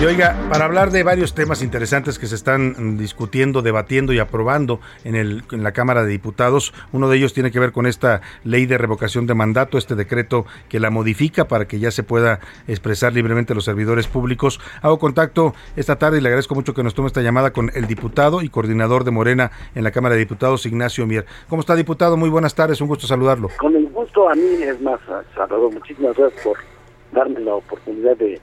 Y 0.00 0.06
oiga, 0.06 0.36
para 0.50 0.64
hablar 0.64 0.90
de 0.90 1.04
varios 1.04 1.34
temas 1.34 1.62
interesantes 1.62 2.18
que 2.18 2.26
se 2.26 2.34
están 2.34 2.98
discutiendo, 2.98 3.62
debatiendo 3.62 4.12
y 4.12 4.18
aprobando 4.18 4.80
en, 5.04 5.14
el, 5.14 5.44
en 5.52 5.62
la 5.62 5.70
Cámara 5.70 6.02
de 6.02 6.10
Diputados, 6.10 6.74
uno 6.92 7.08
de 7.08 7.16
ellos 7.16 7.32
tiene 7.32 7.52
que 7.52 7.60
ver 7.60 7.70
con 7.70 7.86
esta 7.86 8.20
ley 8.42 8.66
de 8.66 8.76
revocación 8.76 9.28
de 9.28 9.34
mandato, 9.34 9.78
este 9.78 9.94
decreto 9.94 10.46
que 10.68 10.80
la 10.80 10.90
modifica 10.90 11.46
para 11.46 11.68
que 11.68 11.78
ya 11.78 11.92
se 11.92 12.02
pueda 12.02 12.40
expresar 12.66 13.12
libremente 13.12 13.54
los 13.54 13.64
servidores 13.64 14.08
públicos. 14.08 14.60
Hago 14.82 14.98
contacto 14.98 15.54
esta 15.76 15.96
tarde 15.96 16.18
y 16.18 16.20
le 16.22 16.28
agradezco 16.28 16.56
mucho 16.56 16.74
que 16.74 16.82
nos 16.82 16.94
tome 16.94 17.06
esta 17.06 17.22
llamada 17.22 17.52
con 17.52 17.70
el 17.72 17.86
diputado 17.86 18.42
y 18.42 18.48
coordinador 18.48 19.04
de 19.04 19.12
Morena 19.12 19.52
en 19.76 19.84
la 19.84 19.92
Cámara 19.92 20.16
de 20.16 20.20
Diputados, 20.22 20.66
Ignacio 20.66 21.06
Mier. 21.06 21.24
¿Cómo 21.48 21.60
está, 21.60 21.76
diputado? 21.76 22.16
Muy 22.16 22.30
buenas 22.30 22.56
tardes, 22.56 22.80
un 22.80 22.88
gusto 22.88 23.06
saludarlo. 23.06 23.48
Con 23.58 23.76
el 23.76 23.86
gusto 23.90 24.28
a 24.28 24.34
mí 24.34 24.60
es 24.60 24.80
más, 24.82 24.98
Salvador, 25.36 25.72
muchísimas 25.72 26.16
gracias 26.16 26.42
por 26.42 26.58
darme 27.12 27.38
la 27.40 27.54
oportunidad 27.54 28.16
de 28.16 28.40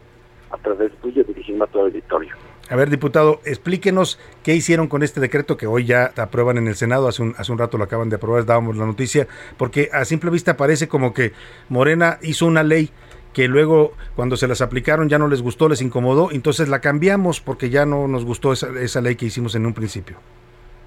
a 0.51 0.57
través 0.57 0.91
tuyo 1.01 1.23
dirigirme 1.23 1.63
a 1.63 1.67
todo 1.67 1.87
el 1.87 1.93
auditorio. 1.93 2.35
A 2.69 2.75
ver, 2.75 2.89
diputado, 2.89 3.41
explíquenos 3.45 4.17
qué 4.43 4.55
hicieron 4.55 4.87
con 4.87 5.03
este 5.03 5.19
decreto 5.19 5.57
que 5.57 5.67
hoy 5.67 5.85
ya 5.85 6.11
aprueban 6.15 6.57
en 6.57 6.67
el 6.67 6.75
Senado, 6.75 7.07
hace 7.07 7.21
un, 7.21 7.33
hace 7.37 7.51
un 7.51 7.57
rato 7.57 7.77
lo 7.77 7.83
acaban 7.83 8.09
de 8.09 8.15
aprobar, 8.15 8.45
dábamos 8.45 8.77
la 8.77 8.85
noticia, 8.85 9.27
porque 9.57 9.89
a 9.91 10.05
simple 10.05 10.31
vista 10.31 10.55
parece 10.55 10.87
como 10.87 11.13
que 11.13 11.33
Morena 11.67 12.17
hizo 12.21 12.45
una 12.45 12.63
ley 12.63 12.89
que 13.33 13.47
luego 13.47 13.93
cuando 14.15 14.37
se 14.37 14.47
las 14.47 14.61
aplicaron 14.61 15.09
ya 15.09 15.17
no 15.17 15.27
les 15.27 15.41
gustó, 15.41 15.67
les 15.67 15.81
incomodó, 15.81 16.29
entonces 16.31 16.69
la 16.69 16.79
cambiamos 16.79 17.41
porque 17.41 17.69
ya 17.69 17.85
no 17.85 18.07
nos 18.07 18.25
gustó 18.25 18.53
esa, 18.53 18.67
esa 18.79 19.01
ley 19.01 19.15
que 19.15 19.25
hicimos 19.25 19.55
en 19.55 19.65
un 19.65 19.73
principio. 19.73 20.17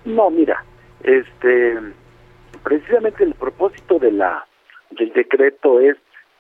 No, 0.05 0.31
mira, 0.31 0.65
este, 1.03 1.79
precisamente 2.63 3.25
el 3.25 3.35
propósito 3.35 3.99
de 3.99 4.13
la 4.13 4.47
del 4.91 5.13
decreto 5.13 5.81
es 5.81 5.97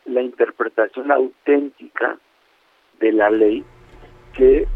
la 0.06 0.22
interpretación 0.22 1.10
auténtica 1.10 2.18
de 3.04 3.12
la 3.12 3.28
ley 3.28 3.62
que 4.32 4.66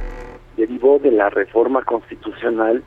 derivó 0.59 0.99
de 0.99 1.11
la 1.11 1.31
reforma 1.31 1.83
constitucional 1.83 2.83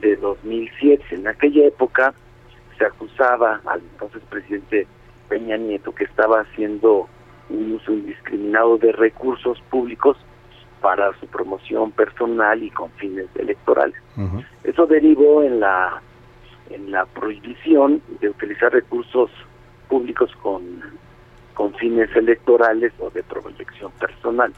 de 0.00 0.16
2007. 0.16 1.04
En 1.12 1.28
aquella 1.28 1.66
época 1.66 2.12
se 2.76 2.84
acusaba 2.84 3.60
al 3.64 3.80
entonces 3.80 4.20
presidente 4.28 4.88
Peña 5.28 5.56
Nieto 5.56 5.94
que 5.94 6.02
estaba 6.02 6.40
haciendo 6.40 7.08
un 7.48 7.74
uso 7.74 7.92
indiscriminado 7.92 8.76
de 8.78 8.90
recursos 8.90 9.60
públicos 9.70 10.16
para 10.80 11.16
su 11.20 11.28
promoción 11.28 11.92
personal 11.92 12.60
y 12.60 12.70
con 12.70 12.90
fines 12.92 13.26
electorales. 13.36 13.94
Eso 14.64 14.86
derivó 14.86 15.44
en 15.44 15.60
la 15.60 16.02
en 16.70 16.90
la 16.90 17.04
prohibición 17.06 18.02
de 18.20 18.30
utilizar 18.30 18.72
recursos 18.72 19.30
públicos 19.88 20.30
con, 20.42 20.62
con 21.54 21.74
fines 21.74 22.08
electorales 22.16 22.92
o 22.98 23.10
de 23.10 23.22
proyección 23.22 23.92
personal. 23.92 24.52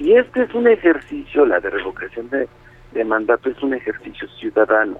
Y 0.00 0.14
este 0.14 0.44
es 0.44 0.54
un 0.54 0.66
ejercicio, 0.66 1.44
la 1.44 1.60
de 1.60 1.68
revocación 1.68 2.30
de, 2.30 2.48
de 2.92 3.04
mandato 3.04 3.50
es 3.50 3.62
un 3.62 3.74
ejercicio 3.74 4.26
ciudadano, 4.28 4.98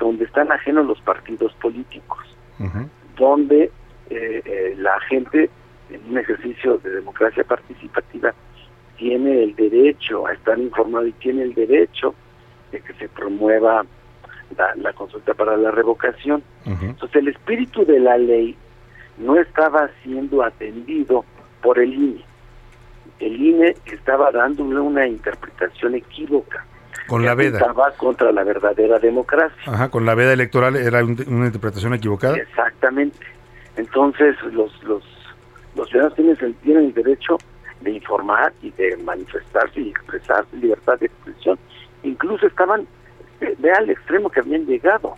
donde 0.00 0.24
están 0.24 0.50
ajenos 0.50 0.86
los 0.86 1.00
partidos 1.02 1.52
políticos, 1.54 2.18
donde 3.16 3.70
eh, 4.10 4.42
eh, 4.44 4.74
la 4.76 4.98
gente, 5.08 5.48
en 5.88 6.00
un 6.10 6.18
ejercicio 6.18 6.78
de 6.78 6.90
democracia 6.90 7.44
participativa, 7.44 8.34
tiene 8.96 9.44
el 9.44 9.54
derecho 9.54 10.26
a 10.26 10.32
estar 10.32 10.58
informado 10.58 11.06
y 11.06 11.12
tiene 11.12 11.42
el 11.42 11.54
derecho 11.54 12.12
de 12.72 12.80
que 12.80 12.92
se 12.94 13.08
promueva 13.08 13.86
la, 14.58 14.74
la 14.74 14.92
consulta 14.94 15.34
para 15.34 15.56
la 15.56 15.70
revocación. 15.70 16.42
Entonces 16.64 17.14
el 17.14 17.28
espíritu 17.28 17.84
de 17.84 18.00
la 18.00 18.18
ley 18.18 18.56
no 19.16 19.36
estaba 19.36 19.88
siendo 20.02 20.42
atendido 20.42 21.24
por 21.62 21.78
el 21.78 21.94
INE. 21.94 22.24
El 23.20 23.40
INE 23.40 23.74
estaba 23.86 24.30
dándole 24.32 24.80
una 24.80 25.06
interpretación 25.06 25.94
equívoca. 25.94 26.64
Con 27.06 27.24
la 27.24 27.34
veda. 27.34 27.58
Estaba 27.58 27.90
contra 27.92 28.32
la 28.32 28.44
verdadera 28.44 28.98
democracia. 28.98 29.56
Ajá, 29.66 29.90
con 29.90 30.06
la 30.06 30.14
veda 30.14 30.32
electoral 30.32 30.76
era 30.76 31.04
un, 31.04 31.16
una 31.28 31.46
interpretación 31.46 31.92
equivocada. 31.94 32.36
Exactamente. 32.36 33.18
Entonces 33.76 34.36
los 34.52 34.82
los 34.84 35.02
los 35.74 35.88
ciudadanos 35.88 36.14
tienen, 36.16 36.36
el- 36.40 36.54
tienen 36.56 36.84
el 36.86 36.94
derecho 36.94 37.36
de 37.80 37.90
informar 37.90 38.52
y 38.62 38.70
de 38.70 38.96
manifestarse 38.98 39.80
y 39.80 39.90
expresarse, 39.90 40.56
libertad 40.56 40.98
de 41.00 41.06
expresión. 41.06 41.58
Incluso 42.04 42.46
estaban, 42.46 42.86
ve- 43.40 43.54
vea 43.58 43.74
al 43.78 43.90
extremo 43.90 44.30
que 44.30 44.40
habían 44.40 44.64
llegado, 44.66 45.14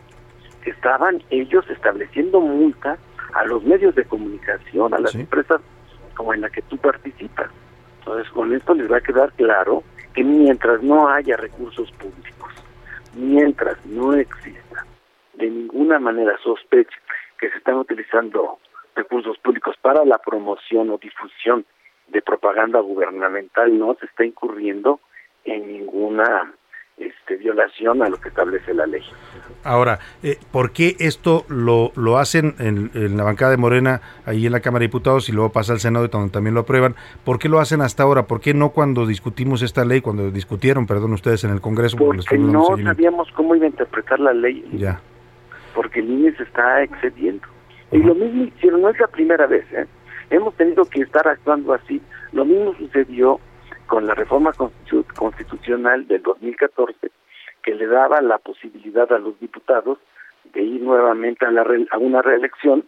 estaban 0.65 1.23
ellos 1.31 1.65
estableciendo 1.71 2.41
multas 2.41 2.99
a 3.35 3.45
los 3.45 3.63
medios 3.65 3.95
de 3.95 4.05
comunicación, 4.05 4.95
a 4.95 4.99
las 4.99 5.15
empresas 5.15 5.61
como 6.17 6.33
en 6.35 6.41
la 6.41 6.49
que 6.51 6.63
tú 6.63 6.77
participas. 6.79 7.49
Entonces 8.07 8.33
con 8.33 8.55
esto 8.55 8.73
les 8.73 8.91
va 8.91 8.99
a 8.99 9.01
quedar 9.01 9.33
claro 9.33 9.83
que 10.15 10.23
mientras 10.23 10.81
no 10.81 11.09
haya 11.09 11.37
recursos 11.37 11.91
públicos, 11.91 12.53
mientras 13.15 13.85
no 13.85 14.15
exista 14.15 14.87
de 15.35 15.51
ninguna 15.51 15.99
manera 15.99 16.39
sospecha 16.39 16.97
que 17.37 17.51
se 17.51 17.59
están 17.59 17.75
utilizando 17.75 18.61
recursos 18.95 19.37
públicos 19.39 19.75
para 19.83 20.05
la 20.05 20.19
promoción 20.19 20.91
o 20.91 20.99
difusión 20.99 21.67
de 22.07 22.23
propaganda 22.23 22.79
gubernamental, 22.79 23.77
no 23.77 23.97
se 23.99 24.07
está 24.07 24.25
incurriendo 24.25 25.01
en 25.45 25.67
ninguna 25.67 26.55
este, 26.97 27.37
violación 27.37 28.03
a 28.03 28.09
lo 28.09 28.17
que 28.17 28.29
establece 28.31 28.73
la 28.73 28.87
ley. 28.87 29.03
Ahora, 29.65 29.99
eh, 30.23 30.39
¿por 30.51 30.73
qué 30.73 30.97
esto 30.99 31.45
lo, 31.49 31.93
lo 31.97 32.19
hacen 32.19 32.55
en, 32.59 32.91
en 32.95 33.17
la 33.17 33.25
bancada 33.25 33.51
de 33.51 33.57
Morena, 33.59 34.01
ahí 34.25 34.47
en 34.47 34.53
la 34.53 34.61
Cámara 34.61 34.81
de 34.81 34.87
Diputados, 34.89 35.29
y 35.29 35.33
luego 35.33 35.51
pasa 35.51 35.73
al 35.73 35.81
Senado 35.81 36.09
donde 36.09 36.31
también 36.33 36.55
lo 36.55 36.61
aprueban? 36.61 36.95
¿Por 37.25 37.39
qué 37.39 37.49
lo 37.49 37.59
hacen 37.61 37.81
hasta 37.83 38.03
ahora? 38.03 38.27
¿Por 38.27 38.41
qué 38.41 38.55
no 38.55 38.71
cuando 38.71 39.07
discutimos 39.07 39.63
esta 39.63 39.85
ley, 39.85 40.01
cuando 40.01 40.31
discutieron, 40.31 40.87
perdón, 40.87 41.13
ustedes 41.13 41.45
en 41.45 41.51
el 41.51 41.61
Congreso? 41.61 41.97
porque 41.99 42.39
no 42.39 42.77
sabíamos 42.83 43.29
cómo 43.33 43.55
iba 43.55 43.67
a 43.67 43.69
interpretar 43.69 44.21
la 44.21 44.33
ley, 44.33 44.65
Ya. 44.73 45.01
porque 45.75 46.01
el 46.01 46.11
INE 46.11 46.35
se 46.37 46.45
está 46.45 46.83
excediendo. 46.83 47.47
Y 47.93 47.99
lo 47.99 48.15
mismo 48.15 48.45
hicieron, 48.45 48.81
no 48.83 48.89
es 48.89 48.99
la 48.99 49.07
primera 49.09 49.47
vez, 49.47 49.65
¿eh? 49.73 49.87
hemos 50.31 50.55
tenido 50.55 50.85
que 50.87 51.03
estar 51.03 51.27
actuando 51.29 51.73
así. 51.75 52.01
Lo 52.33 52.45
mismo 52.45 52.75
sucedió 52.79 53.39
con 53.87 54.07
la 54.07 54.15
reforma 54.15 54.53
constitu- 54.53 55.05
constitucional 55.15 56.07
del 56.09 56.23
2014, 56.23 57.11
que 57.63 57.75
le 57.75 57.87
daba 57.87 58.21
la 58.21 58.39
posibilidad 58.39 59.11
a 59.13 59.19
los 59.19 59.39
diputados 59.41 59.99
de 60.53 60.63
ir 60.63 60.83
nuevamente 60.83 61.45
a, 61.47 61.51
la 61.51 61.65
re- 61.65 61.87
a 61.91 61.99
una 61.99 62.23
reelección 62.23 62.85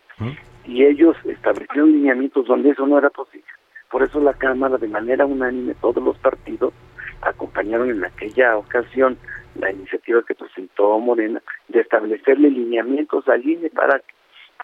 y 0.64 0.84
ellos 0.84 1.16
establecieron 1.24 1.92
lineamientos 1.92 2.46
donde 2.46 2.70
eso 2.70 2.86
no 2.86 2.98
era 2.98 3.10
posible. 3.10 3.46
Por 3.90 4.02
eso 4.02 4.20
la 4.20 4.34
Cámara, 4.34 4.76
de 4.76 4.88
manera 4.88 5.24
unánime, 5.26 5.74
todos 5.80 6.02
los 6.02 6.18
partidos 6.18 6.74
acompañaron 7.22 7.90
en 7.90 8.04
aquella 8.04 8.56
ocasión 8.56 9.16
la 9.58 9.72
iniciativa 9.72 10.22
que 10.22 10.34
presentó 10.34 10.98
Morena 10.98 11.42
de 11.68 11.80
establecerle 11.80 12.50
lineamientos 12.50 13.26
al 13.28 13.44
INE 13.48 13.70
para 13.70 14.00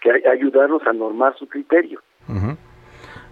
que 0.01 0.11
ay- 0.11 0.23
ayudarlos 0.31 0.85
a 0.87 0.93
normar 0.93 1.35
su 1.37 1.47
criterio. 1.47 2.01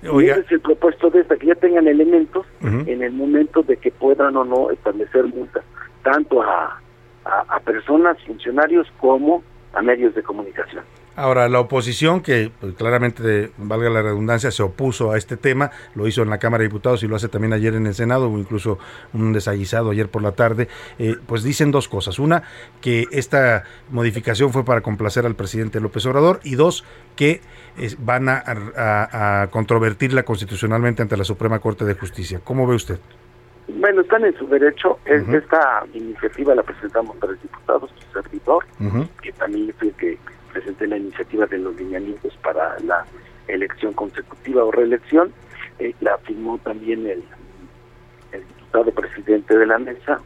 Y 0.03 0.25
ese 0.25 0.41
es 0.41 0.51
el 0.51 0.59
propuesto 0.59 1.09
de 1.09 1.21
esta, 1.21 1.35
que 1.37 1.47
ya 1.47 1.55
tengan 1.55 1.87
elementos 1.87 2.45
en 2.61 3.01
el 3.01 3.11
momento 3.13 3.63
de 3.63 3.77
que 3.77 3.91
puedan 3.91 4.35
o 4.35 4.43
no 4.43 4.71
establecer 4.71 5.25
multas, 5.25 5.63
tanto 6.03 6.41
a, 6.41 6.81
a, 7.25 7.45
a 7.47 7.59
personas, 7.61 8.17
funcionarios, 8.25 8.87
como 8.99 9.43
a 9.73 9.81
medios 9.81 10.13
de 10.15 10.23
comunicación. 10.23 10.83
Ahora, 11.15 11.47
la 11.47 11.59
oposición, 11.59 12.21
que 12.21 12.51
pues, 12.59 12.73
claramente, 12.73 13.51
valga 13.57 13.89
la 13.89 14.01
redundancia, 14.01 14.49
se 14.49 14.63
opuso 14.63 15.11
a 15.11 15.17
este 15.17 15.37
tema, 15.37 15.69
lo 15.93 16.07
hizo 16.07 16.23
en 16.23 16.29
la 16.31 16.39
Cámara 16.39 16.61
de 16.63 16.69
Diputados 16.69 17.03
y 17.03 17.07
lo 17.07 17.15
hace 17.15 17.27
también 17.27 17.53
ayer 17.53 17.75
en 17.75 17.85
el 17.85 17.93
Senado, 17.93 18.31
o 18.31 18.37
incluso 18.39 18.79
un 19.13 19.31
desaguisado 19.31 19.91
ayer 19.91 20.09
por 20.09 20.23
la 20.23 20.31
tarde, 20.31 20.67
eh, 20.97 21.15
pues 21.27 21.43
dicen 21.43 21.69
dos 21.71 21.87
cosas. 21.87 22.17
Una, 22.17 22.43
que 22.81 23.05
esta 23.11 23.63
modificación 23.91 24.51
fue 24.51 24.65
para 24.65 24.81
complacer 24.81 25.25
al 25.27 25.35
presidente 25.35 25.79
López 25.79 26.03
Obrador, 26.07 26.39
y 26.43 26.55
dos, 26.55 26.83
que 27.15 27.41
eh, 27.77 27.95
van 27.99 28.27
a, 28.29 28.43
a- 28.75 29.41
a 29.43 29.47
controvertirla 29.51 30.23
constitucionalmente 30.23 31.01
ante 31.03 31.15
la 31.15 31.23
Suprema 31.25 31.59
Corte 31.59 31.85
de 31.85 31.93
Justicia. 31.93 32.41
¿Cómo 32.43 32.65
ve 32.65 32.75
usted? 32.75 32.99
Bueno, 33.67 34.01
están 34.01 34.25
en 34.25 34.37
su 34.37 34.47
derecho. 34.47 34.99
Es- 35.05 35.27
Esta 35.29 35.83
iniciativa 35.93 36.55
la 36.55 36.63
presentamos 36.63 37.15
tres 37.21 37.41
diputados, 37.41 37.91
su 37.95 38.21
servidor, 38.21 38.65
que 39.21 39.31
también 39.33 39.73
fue 39.77 39.89
el 39.89 39.93
que 39.93 40.17
presenté 40.53 40.87
la 40.87 40.97
iniciativa 40.97 41.45
de 41.47 41.57
los 41.57 41.75
lineamientos 41.75 42.33
para 42.43 42.79
la 42.79 43.05
elección 43.47 43.93
consecutiva 43.93 44.63
o 44.63 44.71
reelección. 44.71 45.33
Eh, 45.79 45.93
la 46.01 46.17
firmó 46.19 46.57
también 46.59 47.05
el, 47.07 47.23
el 48.31 48.47
diputado 48.47 48.91
presidente 48.91 49.57
de 49.57 49.65
la 49.65 49.79
mesa, 49.79 50.21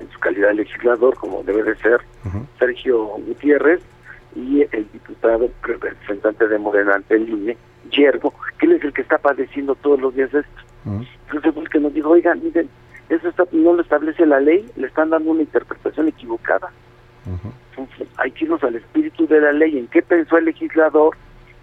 en 0.00 0.10
su 0.10 0.18
calidad 0.18 0.48
de 0.48 0.54
legislador, 0.54 1.14
como 1.16 1.42
debe 1.42 1.62
de 1.62 1.76
ser, 1.76 2.00
Sergio 2.58 3.04
Gutiérrez, 3.26 3.80
y 4.34 4.62
el 4.72 4.86
diputado 4.92 5.48
representante 5.62 6.46
de 6.48 6.58
Morena 6.58 6.94
ante 6.94 7.16
el 7.16 7.28
INE, 7.28 7.56
Yergo, 7.90 8.32
que 8.58 8.66
él 8.66 8.72
es 8.72 8.84
el 8.84 8.92
que 8.92 9.02
está 9.02 9.18
padeciendo 9.18 9.74
todos 9.76 10.00
los 10.00 10.14
días 10.14 10.32
esto. 10.32 10.60
Entonces 11.26 11.52
fue 11.54 11.62
el 11.62 11.68
que 11.68 11.80
nos 11.80 11.92
dijo, 11.94 12.10
oigan, 12.10 12.42
miren, 12.42 12.68
eso 13.08 13.28
está- 13.28 13.44
no 13.52 13.72
lo 13.72 13.82
establece 13.82 14.24
la 14.26 14.40
ley, 14.40 14.70
le 14.76 14.86
están 14.86 15.10
dando 15.10 15.30
una 15.30 15.42
interpretación 15.42 16.08
equivocada. 16.08 16.70
Entonces, 17.70 18.08
hay 18.16 18.30
que 18.32 18.44
irnos 18.44 18.62
al 18.62 18.76
espíritu 18.76 19.26
de 19.26 19.40
la 19.40 19.52
ley, 19.52 19.78
en 19.78 19.86
qué 19.88 20.02
pensó 20.02 20.38
el 20.38 20.46
legislador 20.46 21.16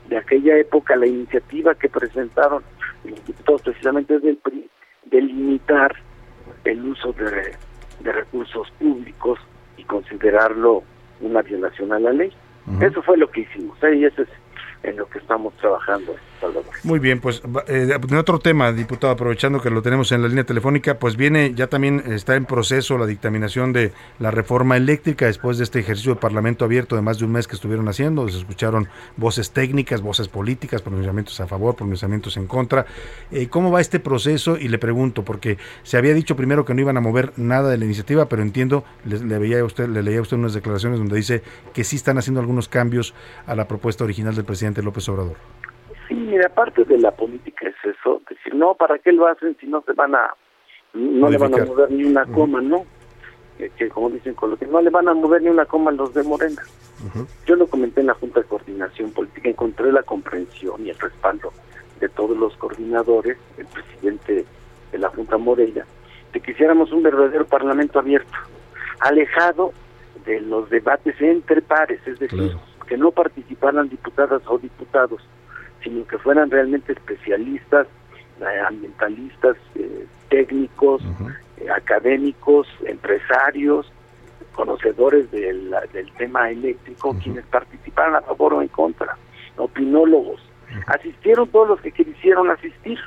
de 0.08 0.18
aquella 0.18 0.58
época, 0.58 0.96
la 0.96 1.08
iniciativa 1.08 1.76
que 1.76 1.90
presentaron 1.90 2.64
los 3.04 3.26
diputados 3.26 3.62
precisamente 3.64 4.20
del 4.20 4.38
PRI, 4.38 4.70
de 5.06 5.22
limitar 5.22 5.96
el 6.64 6.86
uso 6.86 7.14
de, 7.14 7.56
de 8.00 8.12
recursos 8.12 8.70
públicos 8.80 9.40
y 9.78 9.84
considerarlo 9.84 10.84
una 11.22 11.42
violación 11.42 11.94
a 11.94 12.00
la 12.00 12.12
ley. 12.12 12.32
Eso 12.82 13.02
fue 13.04 13.18
lo 13.18 13.30
que 13.30 13.42
hicimos, 13.42 13.78
¿eh? 13.84 13.96
y 13.96 14.06
eso 14.06 14.24
es 14.24 14.30
en 14.82 14.98
lo 14.98 15.08
que 15.08 15.20
estamos 15.20 15.54
trabajando 15.58 16.16
Muy 16.84 17.00
bien, 17.00 17.20
pues 17.20 17.42
eh, 17.68 17.98
en 18.10 18.16
otro 18.16 18.40
tema, 18.40 18.72
diputado, 18.72 19.12
aprovechando 19.14 19.62
que 19.62 19.70
lo 19.70 19.82
tenemos 19.82 20.12
en 20.12 20.22
la 20.22 20.28
línea 20.28 20.44
telefónica, 20.44 21.00
pues 21.00 21.16
viene, 21.16 21.54
ya 21.56 21.68
también 21.68 22.04
está 22.08 22.36
en 22.36 22.46
proceso 22.46 22.98
la 22.98 23.06
dictaminación 23.06 23.74
de 23.74 23.92
la 24.20 24.32
reforma 24.32 24.78
eléctrica 24.78 25.26
después 25.26 25.58
de 25.58 25.64
este 25.64 25.80
ejercicio 25.80 26.14
de 26.14 26.20
Parlamento 26.20 26.66
abierto 26.66 26.96
de 26.96 27.02
más 27.02 27.20
de 27.20 27.26
un 27.26 27.32
mes 27.32 27.48
que 27.48 27.56
estuvieron 27.56 27.88
haciendo, 27.88 28.28
se 28.30 28.38
escucharon 28.38 28.88
voces 29.18 29.52
técnicas, 29.52 30.02
voces 30.02 30.28
políticas, 30.28 30.82
pronunciamientos 30.82 31.40
a 31.40 31.48
favor, 31.48 31.76
pronunciamientos 31.76 32.38
en 32.38 32.48
contra. 32.48 32.86
Eh, 33.32 33.48
¿Cómo 33.48 33.72
va 33.72 33.82
este 33.82 34.00
proceso? 34.00 34.58
Y 34.58 34.68
le 34.68 34.78
pregunto, 34.78 35.24
porque 35.24 35.58
se 35.84 35.98
había 35.98 36.14
dicho 36.14 36.36
primero 36.36 36.66
que 36.66 36.74
no 36.74 36.82
iban 36.82 36.98
a 36.98 37.02
mover 37.02 37.34
nada 37.38 37.70
de 37.70 37.78
la 37.78 37.86
iniciativa, 37.86 38.28
pero 38.28 38.42
entiendo, 38.42 38.84
le, 39.06 39.20
le 39.20 39.40
veía 39.40 39.64
usted, 39.64 39.88
le 39.90 40.04
leía 40.04 40.20
a 40.20 40.22
usted 40.22 40.38
unas 40.38 40.54
declaraciones 40.54 41.00
donde 41.00 41.16
dice 41.16 41.42
que 41.74 41.84
sí 41.84 41.96
están 41.96 42.18
haciendo 42.18 42.40
algunos 42.40 42.68
cambios 42.68 43.14
a 43.48 43.56
la 43.56 43.68
propuesta 43.68 44.04
original 44.04 44.36
del 44.36 44.46
presidente 44.46 44.82
López 44.82 45.08
Obrador. 45.10 45.36
Sí, 46.08 46.14
mira, 46.14 46.50
parte 46.50 46.84
de 46.84 46.98
la 46.98 47.12
política 47.12 47.68
es 47.68 47.76
eso, 47.84 48.22
decir, 48.30 48.54
no, 48.54 48.76
¿para 48.76 49.00
qué 49.00 49.12
lo 49.12 49.28
hacen 49.28 49.58
si 49.60 49.68
no 49.68 49.82
se 49.82 49.94
van 49.94 50.16
a, 50.16 50.34
no 50.94 51.30
le 51.30 51.38
van 51.38 51.54
a 51.54 51.66
mover 51.66 51.92
ni 51.92 52.04
una 52.04 52.26
coma, 52.26 52.62
¿no? 52.62 52.86
Que, 53.58 53.90
como 53.90 54.10
dicen 54.10 54.34
con 54.34 54.52
lo 54.52 54.58
que 54.58 54.66
no 54.66 54.82
le 54.82 54.90
van 54.90 55.08
a 55.08 55.14
mover 55.14 55.42
ni 55.42 55.50
una 55.50 55.66
coma 55.66 55.92
los 55.92 56.14
de 56.14 56.24
Morena. 56.24 56.62
Yo 57.46 57.56
lo 57.56 57.68
comenté 57.68 58.02
en 58.02 58.08
la 58.08 58.14
Junta 58.14 58.42
de 58.42 58.48
Coordinación 58.48 59.12
Política, 59.12 59.50
encontré 59.50 59.92
la 59.92 60.04
comprensión 60.04 60.86
y 60.86 60.90
el 60.90 61.00
respaldo 61.00 61.52
de 62.00 62.10
todos 62.10 62.38
los 62.38 62.56
coordinadores, 62.58 63.38
el 63.58 63.66
presidente 63.66 64.46
de 64.92 64.98
la 64.98 65.10
Junta 65.10 65.38
Moreira, 65.38 65.86
de 66.34 66.40
que 66.40 66.52
hiciéramos 66.52 66.92
un 66.92 67.04
verdadero 67.04 67.46
parlamento 67.46 68.00
abierto, 68.00 68.38
alejado 69.00 69.74
de 70.26 70.42
los 70.42 70.70
debates 70.70 71.20
entre 71.22 71.62
pares, 71.62 72.00
es 72.06 72.20
decir, 72.20 72.56
que 72.88 72.98
no 72.98 73.12
participaran 73.12 73.90
diputadas 73.90 74.42
o 74.48 74.58
diputados, 74.58 75.22
sino 75.86 76.06
que 76.08 76.18
fueran 76.18 76.50
realmente 76.50 76.92
especialistas, 76.94 77.88
eh, 78.42 78.60
ambientalistas, 78.68 79.56
eh, 79.76 80.08
técnicos, 80.30 81.04
eh, 81.58 81.70
académicos, 81.70 82.68
empresarios, 82.86 83.92
conocedores 84.54 85.30
del, 85.32 85.74
del 85.94 86.12
tema 86.14 86.50
eléctrico, 86.50 87.16
quienes 87.22 87.46
participaran 87.46 88.16
a 88.16 88.22
favor 88.22 88.56
o 88.56 88.62
en 88.62 88.68
contra, 88.70 89.16
opinólogos. 89.58 90.42
Asistieron 90.88 91.48
todos 91.50 91.70
los 91.70 91.82
que 91.82 91.92
quisieron 91.92 92.50
asistir. 92.50 93.00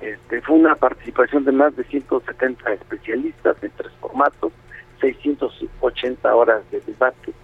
Este, 0.00 0.40
fue 0.42 0.56
una 0.56 0.76
participación 0.76 1.44
de 1.44 1.52
más 1.52 1.76
de 1.76 1.84
170 1.84 2.72
especialistas 2.72 3.56
en 3.62 3.70
tres 3.76 3.92
formatos, 4.00 4.52
680 5.00 6.34
horas 6.34 6.62
de 6.70 6.80
debate. 6.80 7.34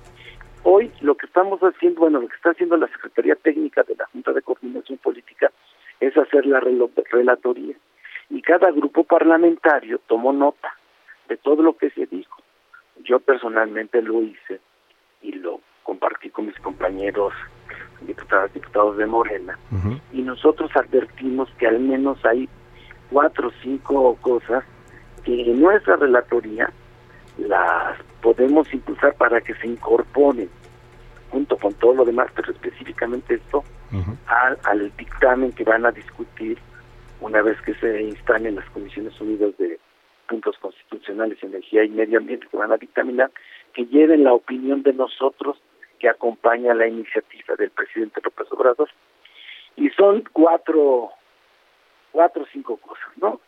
Hoy 0.66 0.90
lo 1.02 1.14
que 1.14 1.26
estamos 1.26 1.60
haciendo, 1.60 2.00
bueno, 2.00 2.22
lo 2.22 2.28
que 2.28 2.36
está 2.36 2.50
haciendo 2.50 2.78
la 2.78 2.88
Secretaría 2.88 3.36
Técnica 3.36 3.82
de 3.82 3.96
la 3.96 4.06
Junta 4.06 4.32
de 4.32 4.40
Coordinación 4.40 4.96
Política 4.96 5.52
es 6.00 6.16
hacer 6.16 6.46
la 6.46 6.58
relatoría. 6.58 7.76
Y 8.30 8.40
cada 8.40 8.70
grupo 8.70 9.04
parlamentario 9.04 10.00
tomó 10.06 10.32
nota 10.32 10.74
de 11.28 11.36
todo 11.36 11.62
lo 11.62 11.76
que 11.76 11.90
se 11.90 12.06
dijo. 12.06 12.40
Yo 13.04 13.20
personalmente 13.20 14.00
lo 14.00 14.22
hice 14.22 14.60
y 15.20 15.32
lo 15.32 15.60
compartí 15.82 16.30
con 16.30 16.46
mis 16.46 16.58
compañeros 16.60 17.34
diputadas, 18.00 18.54
diputados 18.54 18.96
de 18.96 19.04
Morena. 19.04 19.58
Y 20.14 20.22
nosotros 20.22 20.70
advertimos 20.74 21.50
que 21.58 21.66
al 21.66 21.78
menos 21.78 22.24
hay 22.24 22.48
cuatro 23.10 23.48
o 23.48 23.52
cinco 23.62 24.16
cosas 24.22 24.64
que 25.24 25.42
en 25.42 25.60
nuestra 25.60 25.96
relatoría 25.96 26.72
las 27.38 27.98
podemos 28.22 28.72
impulsar 28.72 29.14
para 29.14 29.40
que 29.40 29.54
se 29.54 29.66
incorporen 29.66 30.48
junto 31.30 31.56
con 31.56 31.74
todo 31.74 31.94
lo 31.94 32.04
demás, 32.04 32.28
pero 32.34 32.52
específicamente 32.52 33.34
esto 33.34 33.64
al, 34.26 34.58
al, 34.64 34.96
dictamen 34.96 35.52
que 35.52 35.64
van 35.64 35.86
a 35.86 35.92
discutir 35.92 36.58
una 37.20 37.42
vez 37.42 37.60
que 37.62 37.74
se 37.74 38.02
instalen 38.02 38.56
las 38.56 38.68
Comisiones 38.70 39.18
Unidas 39.20 39.56
de 39.58 39.78
Puntos 40.28 40.56
Constitucionales, 40.58 41.42
Energía 41.42 41.84
y 41.84 41.90
Medio 41.90 42.18
Ambiente 42.18 42.46
que 42.50 42.56
van 42.56 42.72
a 42.72 42.76
dictaminar, 42.76 43.30
que 43.72 43.86
lleven 43.86 44.24
la 44.24 44.32
opinión 44.32 44.82
de 44.82 44.92
nosotros 44.92 45.58
que 45.98 46.08
acompaña 46.08 46.74
la 46.74 46.86
iniciativa 46.86 47.54
del 47.56 47.70
presidente 47.70 48.20
López 48.22 48.46
Obrador. 48.52 48.88
Y 49.76 49.88
son 49.90 50.22
cuatro, 50.32 51.10
cuatro 52.12 52.42
o 52.42 52.46
cinco 52.52 52.76
cosas, 52.76 53.08
¿no? 53.16 53.40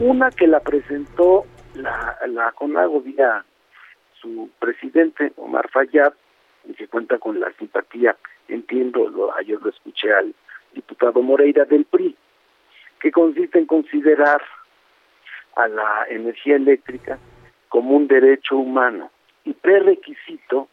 Una 0.00 0.30
que 0.30 0.46
la 0.46 0.60
presentó 0.60 1.46
la, 1.76 2.18
la 2.26 2.52
CONAGO 2.52 3.00
vía 3.00 3.44
su 4.20 4.50
presidente, 4.58 5.32
Omar 5.36 5.68
Fayad, 5.70 6.12
y 6.64 6.74
que 6.74 6.88
cuenta 6.88 7.18
con 7.18 7.38
la 7.38 7.52
simpatía, 7.52 8.16
entiendo, 8.48 9.08
lo, 9.08 9.34
ayer 9.36 9.60
lo 9.60 9.70
escuché 9.70 10.12
al 10.12 10.34
diputado 10.72 11.22
Moreira 11.22 11.64
del 11.64 11.84
PRI, 11.84 12.16
que 13.00 13.12
consiste 13.12 13.58
en 13.58 13.66
considerar 13.66 14.42
a 15.54 15.68
la 15.68 16.06
energía 16.08 16.56
eléctrica 16.56 17.18
como 17.68 17.96
un 17.96 18.08
derecho 18.08 18.56
humano 18.56 19.10
y 19.44 19.52
prerequisito 19.52 20.68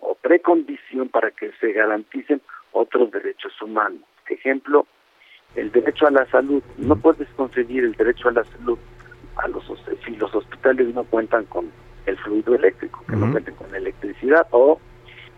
o 0.00 0.14
precondición 0.14 1.08
para 1.08 1.30
que 1.30 1.52
se 1.60 1.72
garanticen 1.72 2.40
otros 2.72 3.10
derechos 3.10 3.60
humanos. 3.62 4.02
Ejemplo, 4.28 4.86
el 5.54 5.70
derecho 5.70 6.06
a 6.06 6.10
la 6.10 6.26
salud. 6.26 6.62
No 6.78 6.96
puedes 6.96 7.28
conseguir 7.30 7.84
el 7.84 7.92
derecho 7.92 8.28
a 8.28 8.32
la 8.32 8.44
salud 8.44 8.78
a 9.36 9.48
los 9.48 9.64
si 10.04 10.16
los 10.16 10.34
hospitales 10.34 10.94
no 10.94 11.04
cuentan 11.04 11.44
con 11.46 11.70
el 12.06 12.16
fluido 12.18 12.54
eléctrico, 12.54 13.04
que 13.08 13.16
no 13.16 13.30
cuenten 13.30 13.54
con 13.54 13.74
electricidad 13.74 14.46
o 14.50 14.80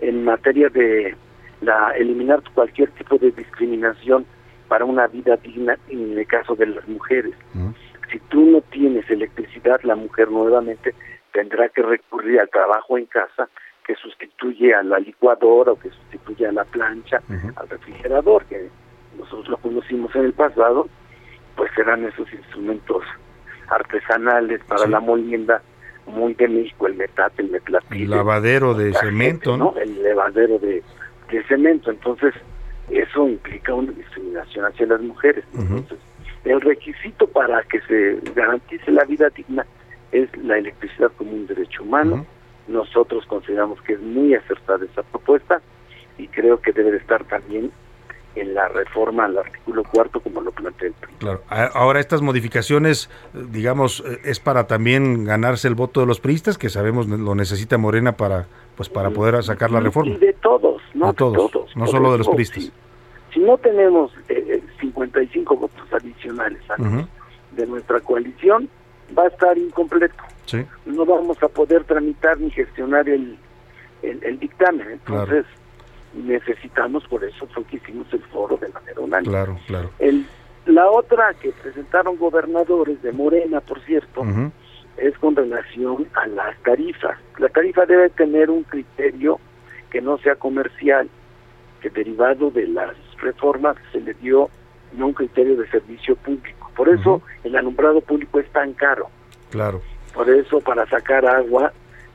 en 0.01 0.25
materia 0.25 0.69
de 0.69 1.15
la 1.61 1.91
eliminar 1.97 2.43
cualquier 2.55 2.91
tipo 2.93 3.19
de 3.19 3.31
discriminación 3.31 4.27
para 4.69 4.85
una 4.85 5.07
vida 5.07 5.37
digna 5.37 5.79
en 5.89 6.19
el 6.19 6.27
caso 6.27 6.55
de 6.55 6.67
las 6.67 6.87
mujeres. 6.89 7.35
Si 8.11 8.19
tú 8.29 8.45
no 8.47 8.61
tienes 8.63 9.09
electricidad, 9.11 9.81
la 9.83 9.97
mujer 9.97 10.31
nuevamente 10.31 10.95
tendrá 11.33 11.69
que 11.69 11.83
recurrir 11.83 12.41
al 12.41 12.49
trabajo 12.49 12.97
en 12.97 13.07
casa 13.07 13.49
que 13.87 13.95
sustituye 13.97 14.75
a 14.75 14.83
la 14.83 14.99
licuadora 14.99 15.73
o 15.73 15.79
que 15.79 15.91
sustituye 15.91 16.47
a 16.47 16.53
la 16.53 16.65
plancha, 16.65 17.21
al 17.57 17.69
refrigerador, 17.69 18.45
que 18.47 18.69
nosotros 19.19 19.49
lo 19.49 19.57
conocimos 19.59 20.15
en 20.15 20.25
el 20.25 20.33
pasado, 20.33 20.89
pues 21.57 21.71
serán 21.75 22.05
esos 22.05 22.33
instrumentos 22.33 23.03
artesanales 23.69 24.61
para 24.65 24.87
la 24.87 25.01
molienda 25.01 25.63
muy 26.07 26.35
de 26.35 26.49
México, 26.49 26.87
el 26.87 26.95
metate, 26.95 27.43
el 27.43 27.51
metlatil. 27.51 28.03
El 28.03 28.11
lavadero 28.11 28.75
de 28.75 28.93
cemento, 28.95 29.57
¿no? 29.57 29.75
El 29.77 30.03
lavadero 30.03 30.59
de, 30.59 30.83
cemento. 31.49 31.91
Entonces, 31.91 32.33
eso 32.91 33.27
implica 33.29 33.75
una 33.75 33.91
discriminación 33.93 34.67
hacia 34.67 34.87
las 34.87 35.01
mujeres. 35.01 35.45
Entonces, 35.55 35.99
el 36.45 36.61
requisito 36.61 37.27
para 37.27 37.63
que 37.63 37.81
se 37.83 38.21
garantice 38.35 38.91
la 38.93 39.05
vida 39.05 39.31
digna 39.31 39.67
es 40.13 40.29
la 40.37 40.59
electricidad 40.59 41.11
como 41.17 41.33
un 41.33 41.47
derecho 41.47 41.83
humano. 41.83 42.25
Nosotros 42.69 43.27
consideramos 43.27 43.81
que 43.83 43.95
es 43.95 44.01
muy 44.01 44.35
acertada 44.35 44.85
esa 44.85 45.03
propuesta 45.03 45.61
y 46.19 46.29
creo 46.29 46.61
que 46.61 46.73
debe 46.73 46.93
de 46.93 46.99
estar 46.99 47.25
también 47.25 47.73
en 48.35 48.55
la 48.55 48.69
reforma 48.69 49.27
al 49.27 49.39
artículo 49.39 49.85
cuarto 49.85 50.21
como 50.21 50.41
lo 50.41 50.51
plantea 50.51 50.89
el 50.89 50.95
PRI. 50.95 51.15
Claro. 51.19 51.43
Ahora 51.49 52.01
estas 52.01 52.23
modificaciones, 52.23 53.11
digamos, 53.33 54.03
eh, 54.07 54.21
es 54.25 54.41
para 54.41 54.67
también 54.67 55.25
ganarse 55.25 55.69
el 55.69 55.75
voto 55.75 56.01
de 56.01 56.07
los 56.07 56.21
priistas, 56.21 56.59
que 56.59 56.69
sabemos 56.69 57.07
lo 57.07 57.35
necesita 57.35 57.79
Morena 57.79 58.17
para 58.17 58.47
pues 58.77 58.89
para 58.89 59.11
poder 59.11 59.43
sacar 59.45 59.71
la 59.71 59.81
reforma. 59.81 60.13
Y 60.13 60.17
de 60.17 60.33
todos, 60.35 60.83
no 60.95 61.09
de 61.09 61.15
todos, 61.15 61.77
no 61.77 61.87
solo 61.87 62.13
de 62.13 62.19
los 62.19 62.29
priistas. 62.29 62.73
Si, 63.33 63.41
no 63.41 63.59
tenemos 63.59 64.13
eh, 64.29 64.63
55 64.81 65.57
votos 65.57 65.93
adicionales 65.93 66.63
de 67.53 67.67
nuestra 67.67 68.01
coalición, 68.01 68.69
va 69.17 69.25
a 69.25 69.29
estar 69.29 69.57
incompleto. 69.59 70.23
No 70.87 71.05
vamos 71.05 71.43
a 71.43 71.49
poder 71.49 71.85
tramitar 71.85 72.39
ni 72.39 72.51
gestionar 72.51 73.09
el, 73.09 73.37
el, 74.03 74.39
dictamen. 74.39 74.91
Entonces, 74.93 75.47
necesitamos, 76.15 77.05
por 77.09 77.25
eso 77.25 77.47
fue 77.49 77.65
que 77.65 77.77
hicimos 77.77 78.07
el 78.13 78.23
foro 78.25 78.57
de 78.57 78.69
manera 78.69 79.01
unánime. 79.01 79.33
Claro, 79.33 79.59
claro. 79.67 79.91
El, 79.99 80.27
la 80.67 80.91
otra 80.91 81.35
que 81.35 81.51
presentaron 81.51 82.17
gobernadores 82.17 83.03
de 83.03 83.13
Morena, 83.13 83.61
por 83.61 83.81
cierto, 83.81 84.23
es 84.97 85.19
con 85.19 85.37
relación 85.37 86.09
a 86.15 86.27
las 86.29 86.57
tarifas. 86.63 87.19
La 87.39 87.49
tarifa 87.49 87.85
debe 87.85 88.09
tener 88.11 88.51
un 88.51 88.63
criterio 88.63 89.39
que 89.91 90.01
no 90.01 90.19
sea 90.19 90.37
comercial, 90.37 91.09
que 91.81 91.91
derivado 91.91 92.51
de 92.51 92.67
las 92.67 92.95
reformas 93.19 93.77
se 93.93 94.01
le 94.01 94.15
dio 94.15 94.49
no 94.93 95.09
un 95.09 95.13
criterio 95.13 95.57
de 95.57 95.69
servicio 95.69 96.17
público. 96.17 96.71
Por 96.77 96.89
eso 96.89 97.23
el 97.43 97.57
alumbrado 97.57 98.01
público 98.01 98.41
es 98.41 98.49
tan 98.51 98.73
caro. 98.73 99.09
Claro. 99.51 99.83
Por 100.15 100.31
eso 100.31 100.61
para 100.61 100.87
sacar 100.87 101.27
agua, 101.27 101.73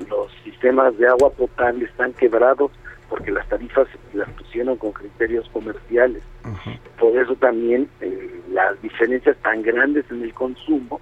los 0.09 0.31
sistemas 0.43 0.97
de 0.97 1.07
agua 1.07 1.29
potable 1.29 1.85
están 1.85 2.13
quebrados 2.13 2.71
porque 3.09 3.31
las 3.31 3.47
tarifas 3.49 3.87
las 4.13 4.29
pusieron 4.29 4.77
con 4.77 4.91
criterios 4.91 5.49
comerciales. 5.51 6.21
Por 6.99 7.17
eso 7.17 7.35
también 7.35 7.89
eh, 8.01 8.41
las 8.51 8.79
diferencias 8.81 9.35
tan 9.37 9.61
grandes 9.63 10.05
en 10.11 10.21
el 10.23 10.33
consumo, 10.33 11.01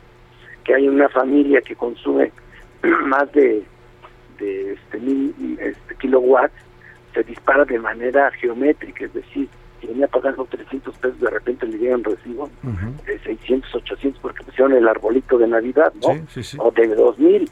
que 0.63 0.73
hay 0.73 0.87
una 0.87 1.09
familia 1.09 1.61
que 1.61 1.75
consume 1.75 2.31
más 3.05 3.31
de, 3.33 3.63
de 4.39 4.73
este, 4.73 4.99
mil 4.99 5.57
este, 5.59 5.95
kilowatts, 5.95 6.55
se 7.13 7.23
dispara 7.23 7.65
de 7.65 7.79
manera 7.79 8.31
geométrica, 8.31 9.05
es 9.05 9.13
decir, 9.13 9.49
y 9.81 9.87
venía 9.87 10.07
pagando 10.07 10.45
300 10.45 10.97
pesos, 10.97 11.19
de 11.19 11.29
repente 11.29 11.67
le 11.67 11.77
llegan 11.77 12.03
recibo 12.03 12.49
de 13.05 13.19
600, 13.19 13.75
800 13.75 14.21
porque 14.21 14.43
pusieron 14.43 14.73
el 14.73 14.87
arbolito 14.87 15.37
de 15.37 15.47
Navidad, 15.47 15.93
¿no? 16.01 16.25
O 16.59 16.71
de 16.71 16.87
2000. 16.87 17.49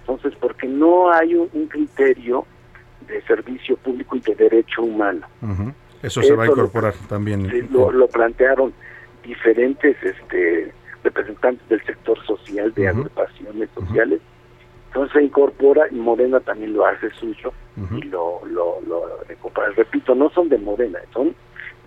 Entonces, 0.00 0.34
porque 0.40 0.66
no 0.66 1.12
hay 1.12 1.34
un, 1.34 1.48
un 1.52 1.66
criterio 1.68 2.44
de 3.10 3.22
servicio 3.22 3.76
público 3.76 4.16
y 4.16 4.20
de 4.20 4.34
derecho 4.34 4.82
humano. 4.82 5.26
Eso 6.02 6.22
se 6.22 6.34
va 6.34 6.44
a 6.44 6.46
incorporar 6.46 6.94
también. 7.08 7.68
Lo, 7.70 7.90
lo 7.92 8.08
plantearon 8.08 8.72
diferentes 9.22 9.96
este 10.02 10.72
representantes 11.02 11.66
del 11.68 11.82
sector 11.84 12.18
social, 12.26 12.72
de 12.74 12.88
agrupaciones 12.88 13.68
sociales. 13.74 14.20
Entonces 14.88 15.12
se 15.12 15.22
incorpora 15.22 15.86
y 15.90 15.94
Morena 15.94 16.40
también 16.40 16.72
lo 16.72 16.84
hace 16.84 17.10
suyo 17.12 17.52
y 17.96 18.02
lo, 18.02 18.40
lo, 18.46 18.80
lo. 18.86 19.02
Repito, 19.76 20.14
no 20.14 20.30
son 20.30 20.48
de 20.48 20.58
Morena, 20.58 20.98
son 21.12 21.34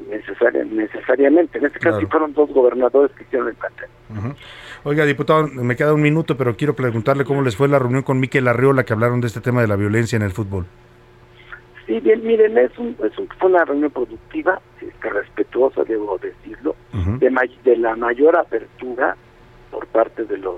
necesaria, 0.10 0.64
necesariamente. 0.64 1.58
En 1.58 1.66
este 1.66 1.80
caso 1.80 2.00
sí 2.00 2.06
fueron 2.08 2.34
dos 2.34 2.50
gobernadores 2.52 3.12
que 3.16 3.24
hicieron 3.24 3.50
el 3.50 3.56
plantel. 3.56 3.90
Oiga, 4.84 5.06
diputado, 5.06 5.48
me 5.48 5.76
queda 5.76 5.94
un 5.94 6.02
minuto, 6.02 6.38
pero 6.38 6.56
quiero 6.56 6.76
preguntarle 6.76 7.26
cómo 7.26 7.42
les 7.42 7.56
fue 7.56 7.68
la 7.68 7.80
reunión 7.80 8.04
con 8.04 8.20
Miquel 8.20 8.48
Arriola, 8.48 8.84
que 8.84 8.94
hablaron 8.94 9.22
de 9.22 9.28
este 9.28 9.42
tema 9.42 9.62
de 9.62 9.68
la 9.68 9.76
violencia 9.76 10.16
en 10.16 10.24
el 10.24 10.32
fútbol. 10.32 10.66
Sí, 11.86 12.00
bien, 12.00 12.24
miren, 12.26 12.58
es, 12.58 12.78
un, 12.78 12.96
es 13.04 13.18
un- 13.18 13.28
fue 13.40 13.50
una 13.50 13.66
reunión 13.66 13.92
productiva, 13.92 14.62
este, 14.82 15.10
respetuosa, 15.10 15.84
debo 15.84 16.18
decirlo, 16.18 16.76
de, 17.20 17.30
may- 17.30 17.60
de 17.64 17.76
la 17.78 17.96
mayor 17.96 18.36
apertura 18.38 19.16
por 19.72 19.86
parte 19.88 20.24
de 20.26 20.38
los 20.38 20.56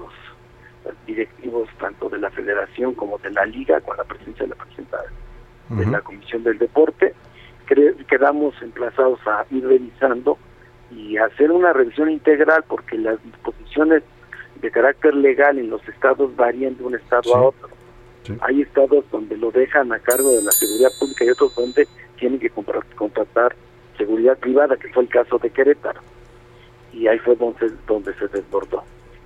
directivos 1.07 1.67
tanto 1.79 2.09
de 2.09 2.19
la 2.19 2.29
federación 2.29 2.93
como 2.93 3.17
de 3.19 3.31
la 3.31 3.45
liga 3.45 3.79
con 3.81 3.97
la 3.97 4.03
presencia 4.03 4.43
de 4.43 4.49
la 4.49 4.55
presidenta 4.55 4.97
de 5.69 5.85
la 5.91 6.01
comisión 6.01 6.43
del 6.43 6.57
deporte. 6.59 7.13
Cre- 7.67 7.95
quedamos 8.05 8.53
emplazados 8.61 9.19
a 9.25 9.45
ir 9.49 9.65
revisando 9.67 10.37
y 10.91 11.17
hacer 11.17 11.51
una 11.51 11.73
revisión 11.73 12.11
integral 12.11 12.63
porque 12.67 12.97
las 12.99 13.21
disposiciones 13.23 14.03
de 14.61 14.69
carácter 14.71 15.15
legal 15.15 15.57
en 15.57 15.69
los 15.71 15.87
estados 15.89 16.35
varían 16.35 16.77
de 16.77 16.83
un 16.83 16.95
estado 16.95 17.35
a 17.35 17.41
otro 17.41 17.69
hay 18.41 18.61
estados 18.61 19.05
donde 19.11 19.37
lo 19.37 19.51
dejan 19.51 19.91
a 19.91 19.99
cargo 19.99 20.31
de 20.31 20.43
la 20.43 20.51
seguridad 20.51 20.89
pública 20.99 21.25
y 21.25 21.29
otros 21.29 21.55
donde 21.55 21.87
tienen 22.17 22.39
que 22.39 22.49
contratar 22.49 23.55
seguridad 23.97 24.37
privada, 24.37 24.75
que 24.77 24.89
fue 24.89 25.03
el 25.03 25.09
caso 25.09 25.37
de 25.37 25.49
Querétaro. 25.49 26.01
Y 26.93 27.07
ahí 27.07 27.19
fue 27.19 27.35
donde, 27.35 27.71
donde 27.87 28.13
se 28.15 28.27
desbordó. 28.27 28.83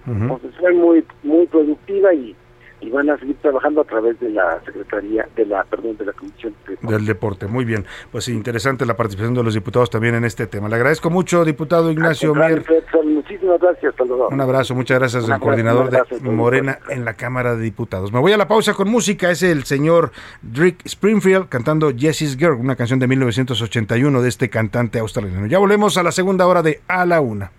Entonces 0.07 0.51
fue 0.59 0.73
muy 0.73 1.05
muy 1.21 1.45
productiva 1.45 2.13
y, 2.13 2.35
y 2.81 2.89
van 2.89 3.09
a 3.09 3.17
seguir 3.17 3.35
trabajando 3.41 3.81
a 3.81 3.83
través 3.83 4.19
de 4.19 4.29
la 4.29 4.59
Secretaría, 4.65 5.27
de 5.35 5.45
la, 5.45 5.63
perdón, 5.63 5.97
de 5.97 6.05
la 6.05 6.13
Comisión 6.13 6.53
de 6.67 6.77
Del 6.87 7.05
deporte, 7.05 7.47
muy 7.47 7.65
bien. 7.65 7.85
Pues 8.11 8.27
interesante 8.29 8.85
la 8.85 8.95
participación 8.95 9.33
de 9.33 9.43
los 9.43 9.53
diputados 9.53 9.89
también 9.89 10.15
en 10.15 10.25
este 10.25 10.47
tema. 10.47 10.69
Le 10.69 10.75
agradezco 10.75 11.09
mucho, 11.09 11.43
diputado 11.45 11.91
Ignacio 11.91 12.33
Mier. 12.33 12.63
Muchísimas 13.03 13.59
gracias, 13.59 13.91
hasta 13.91 14.05
luego. 14.05 14.29
Un 14.29 14.41
abrazo, 14.41 14.75
muchas 14.75 14.99
gracias 14.99 15.29
al 15.29 15.39
coordinador 15.39 15.89
de. 15.89 15.99
Morena 16.29 16.79
en 16.89 17.05
la 17.05 17.13
Cámara 17.15 17.55
de 17.55 17.63
Diputados. 17.63 18.11
Me 18.11 18.19
voy 18.19 18.31
a 18.31 18.37
la 18.37 18.47
pausa 18.47 18.73
con 18.73 18.89
música, 18.89 19.29
es 19.29 19.43
el 19.43 19.63
señor 19.65 20.11
Rick 20.53 20.85
Springfield 20.85 21.49
cantando 21.49 21.91
Jessie's 21.95 22.37
Girl, 22.37 22.53
una 22.53 22.75
canción 22.75 22.99
de 22.99 23.07
1981 23.07 24.21
de 24.21 24.29
este 24.29 24.49
cantante 24.49 24.99
australiano. 24.99 25.47
Ya 25.47 25.59
volvemos 25.59 25.97
a 25.97 26.03
la 26.03 26.11
segunda 26.11 26.47
hora 26.47 26.61
de 26.61 26.81
A 26.87 27.05
la 27.05 27.19
Una. 27.21 27.51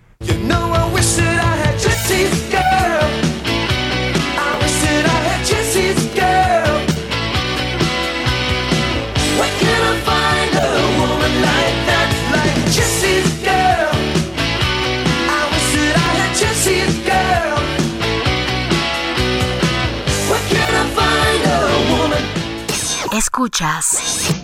Escuchas 23.41 24.36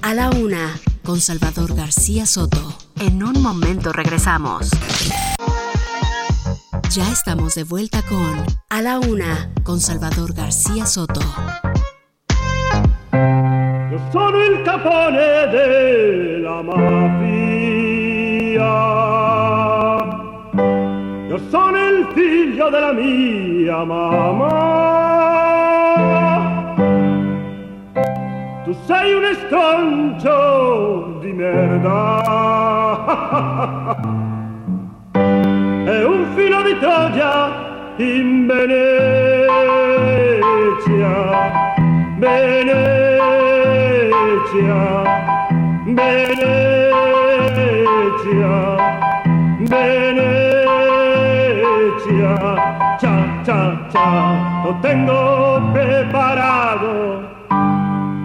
A 0.00 0.14
la 0.14 0.30
Una 0.30 0.80
con 1.04 1.20
Salvador 1.20 1.74
García 1.74 2.24
Soto. 2.24 2.72
En 2.98 3.22
un 3.22 3.42
momento 3.42 3.92
regresamos. 3.92 4.70
Ya 6.88 7.12
estamos 7.12 7.54
de 7.56 7.64
vuelta 7.64 8.00
con 8.00 8.42
A 8.70 8.80
la 8.80 9.00
Una 9.00 9.52
con 9.62 9.80
Salvador 9.80 10.32
García 10.32 10.86
Soto. 10.86 11.20
Io 13.90 14.00
sono 14.10 14.42
il 14.42 14.62
capone 14.64 15.48
della 15.52 16.62
mafia. 16.62 16.80
Io 21.28 21.50
sono 21.50 21.76
il 21.76 22.08
figlio 22.14 22.70
della 22.70 22.94
mia 22.94 23.84
mamma. 23.84 25.31
Tu 28.72 28.78
sei 28.86 29.12
un 29.12 29.24
estroncio 29.24 31.18
di 31.20 31.30
merda. 31.34 32.22
E 35.12 36.04
un 36.04 36.26
filo 36.34 36.62
di 36.62 36.78
Troia 36.78 37.52
in 37.96 38.46
Venezia. 38.46 39.50
Venezia, 42.16 42.72
Venezia, 45.84 46.92
Venezia, 49.68 50.32
cha, 52.98 53.16
cha, 53.44 53.86
cha, 53.90 54.62
lo 54.64 54.72
tengo 54.80 55.60
preparado, 55.72 57.31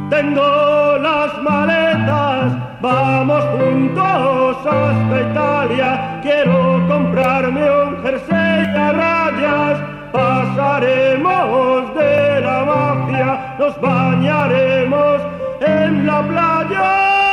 tengo 0.10 0.98
las 1.00 1.42
maletas, 1.42 2.54
vamos 2.82 3.44
juntos 3.58 4.58
hasta 4.66 5.22
Italia, 5.32 6.20
quiero 6.22 6.86
comprarme 6.88 7.70
un 7.70 8.04
jersey 8.04 8.66
a 8.76 8.92
rayas, 8.94 9.80
pasaremos 10.12 11.96
de 11.96 12.42
la 12.42 12.66
mafia, 12.66 13.56
nos 13.60 13.82
bañaremos 13.82 15.22
en 15.62 16.08
la 16.08 16.22
playa. 16.22 17.27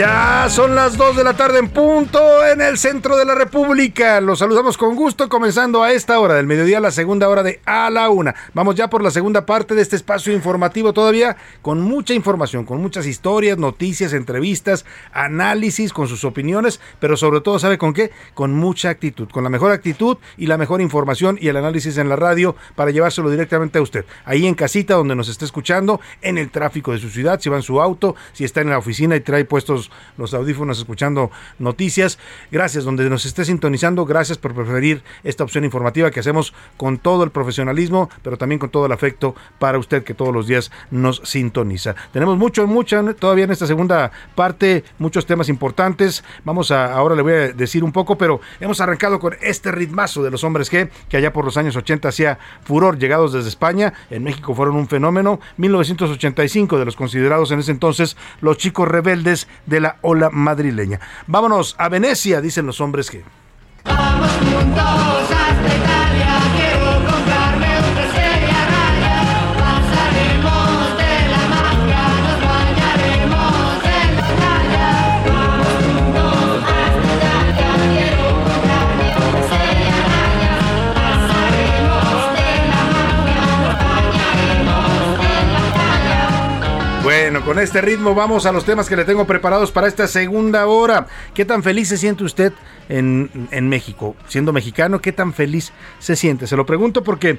Ya 0.00 0.46
son 0.48 0.74
las 0.74 0.96
2 0.96 1.14
de 1.14 1.24
la 1.24 1.34
tarde 1.34 1.58
en 1.58 1.68
punto 1.68 2.20
en 2.46 2.62
el 2.62 2.78
centro 2.78 3.18
de 3.18 3.26
la 3.26 3.34
República. 3.34 4.18
Los 4.22 4.38
saludamos 4.38 4.78
con 4.78 4.96
gusto, 4.96 5.28
comenzando 5.28 5.82
a 5.82 5.92
esta 5.92 6.18
hora 6.18 6.32
del 6.36 6.46
mediodía, 6.46 6.80
la 6.80 6.90
segunda 6.90 7.28
hora 7.28 7.42
de 7.42 7.60
A 7.66 7.90
la 7.90 8.08
Una. 8.08 8.34
Vamos 8.54 8.76
ya 8.76 8.88
por 8.88 9.02
la 9.02 9.10
segunda 9.10 9.44
parte 9.44 9.74
de 9.74 9.82
este 9.82 9.96
espacio 9.96 10.32
informativo 10.32 10.94
todavía 10.94 11.36
con 11.60 11.82
mucha 11.82 12.14
información, 12.14 12.64
con 12.64 12.80
muchas 12.80 13.04
historias, 13.04 13.58
noticias, 13.58 14.14
entrevistas, 14.14 14.86
análisis, 15.12 15.92
con 15.92 16.08
sus 16.08 16.24
opiniones, 16.24 16.80
pero 16.98 17.18
sobre 17.18 17.42
todo, 17.42 17.58
¿sabe 17.58 17.76
con 17.76 17.92
qué? 17.92 18.10
Con 18.32 18.54
mucha 18.54 18.88
actitud, 18.88 19.28
con 19.28 19.44
la 19.44 19.50
mejor 19.50 19.70
actitud 19.70 20.16
y 20.38 20.46
la 20.46 20.56
mejor 20.56 20.80
información 20.80 21.36
y 21.38 21.48
el 21.48 21.58
análisis 21.58 21.98
en 21.98 22.08
la 22.08 22.16
radio 22.16 22.56
para 22.74 22.90
llevárselo 22.90 23.28
directamente 23.28 23.78
a 23.78 23.82
usted. 23.82 24.06
Ahí 24.24 24.46
en 24.46 24.54
casita 24.54 24.94
donde 24.94 25.14
nos 25.14 25.28
esté 25.28 25.44
escuchando, 25.44 26.00
en 26.22 26.38
el 26.38 26.50
tráfico 26.50 26.92
de 26.92 26.98
su 26.98 27.10
ciudad, 27.10 27.38
si 27.38 27.50
va 27.50 27.56
en 27.56 27.62
su 27.62 27.82
auto, 27.82 28.16
si 28.32 28.44
está 28.44 28.62
en 28.62 28.70
la 28.70 28.78
oficina 28.78 29.14
y 29.14 29.20
trae 29.20 29.44
puestos 29.44 29.89
los 30.16 30.34
audífonos 30.34 30.78
escuchando 30.78 31.30
noticias. 31.58 32.18
Gracias, 32.50 32.84
donde 32.84 33.08
nos 33.10 33.26
esté 33.26 33.44
sintonizando, 33.44 34.04
gracias 34.04 34.38
por 34.38 34.54
preferir 34.54 35.02
esta 35.24 35.44
opción 35.44 35.64
informativa 35.64 36.10
que 36.10 36.20
hacemos 36.20 36.52
con 36.76 36.98
todo 36.98 37.24
el 37.24 37.30
profesionalismo, 37.30 38.10
pero 38.22 38.36
también 38.36 38.58
con 38.58 38.70
todo 38.70 38.86
el 38.86 38.92
afecto 38.92 39.34
para 39.58 39.78
usted 39.78 40.04
que 40.04 40.14
todos 40.14 40.32
los 40.32 40.46
días 40.46 40.70
nos 40.90 41.22
sintoniza. 41.24 41.94
Tenemos 42.12 42.36
mucho, 42.36 42.66
mucha 42.66 43.02
todavía 43.14 43.44
en 43.44 43.50
esta 43.50 43.66
segunda 43.66 44.10
parte, 44.34 44.84
muchos 44.98 45.26
temas 45.26 45.48
importantes. 45.48 46.24
Vamos 46.44 46.70
a, 46.70 46.92
ahora 46.92 47.14
le 47.14 47.22
voy 47.22 47.32
a 47.32 47.52
decir 47.52 47.84
un 47.84 47.92
poco, 47.92 48.16
pero 48.16 48.40
hemos 48.60 48.80
arrancado 48.80 49.18
con 49.18 49.34
este 49.40 49.70
ritmazo 49.72 50.22
de 50.22 50.30
los 50.30 50.44
hombres 50.44 50.72
G, 50.72 50.90
que 51.08 51.16
allá 51.16 51.32
por 51.32 51.44
los 51.44 51.56
años 51.56 51.76
80 51.76 52.08
hacía 52.08 52.38
furor, 52.62 52.98
llegados 52.98 53.32
desde 53.32 53.48
España. 53.48 53.92
En 54.10 54.22
México 54.22 54.54
fueron 54.54 54.76
un 54.76 54.88
fenómeno. 54.88 55.40
1985 55.56 56.78
de 56.78 56.84
los 56.84 56.96
considerados 56.96 57.50
en 57.50 57.60
ese 57.60 57.72
entonces 57.72 58.16
los 58.40 58.56
chicos 58.56 58.88
rebeldes 58.88 59.48
de 59.66 59.79
la 59.80 59.96
ola 60.02 60.30
madrileña. 60.30 61.00
Vámonos 61.26 61.74
a 61.78 61.88
Venecia, 61.88 62.40
dicen 62.40 62.66
los 62.66 62.80
hombres 62.80 63.12
G. 63.12 63.22
Juntos 63.84 65.30
hasta 65.30 65.99
Bueno, 87.30 87.46
con 87.46 87.60
este 87.60 87.80
ritmo 87.80 88.12
vamos 88.12 88.44
a 88.44 88.50
los 88.50 88.64
temas 88.64 88.88
que 88.88 88.96
le 88.96 89.04
tengo 89.04 89.24
preparados 89.24 89.70
para 89.70 89.86
esta 89.86 90.08
segunda 90.08 90.66
hora. 90.66 91.06
¿Qué 91.32 91.44
tan 91.44 91.62
feliz 91.62 91.86
se 91.86 91.96
siente 91.96 92.24
usted 92.24 92.52
en, 92.90 93.68
México? 93.68 94.16
Siendo 94.26 94.52
mexicano, 94.52 95.00
¿qué 95.00 95.12
tan 95.12 95.32
feliz 95.32 95.72
se 95.98 96.16
siente? 96.16 96.46
Se 96.46 96.56
lo 96.56 96.66
pregunto 96.66 97.02
porque 97.02 97.38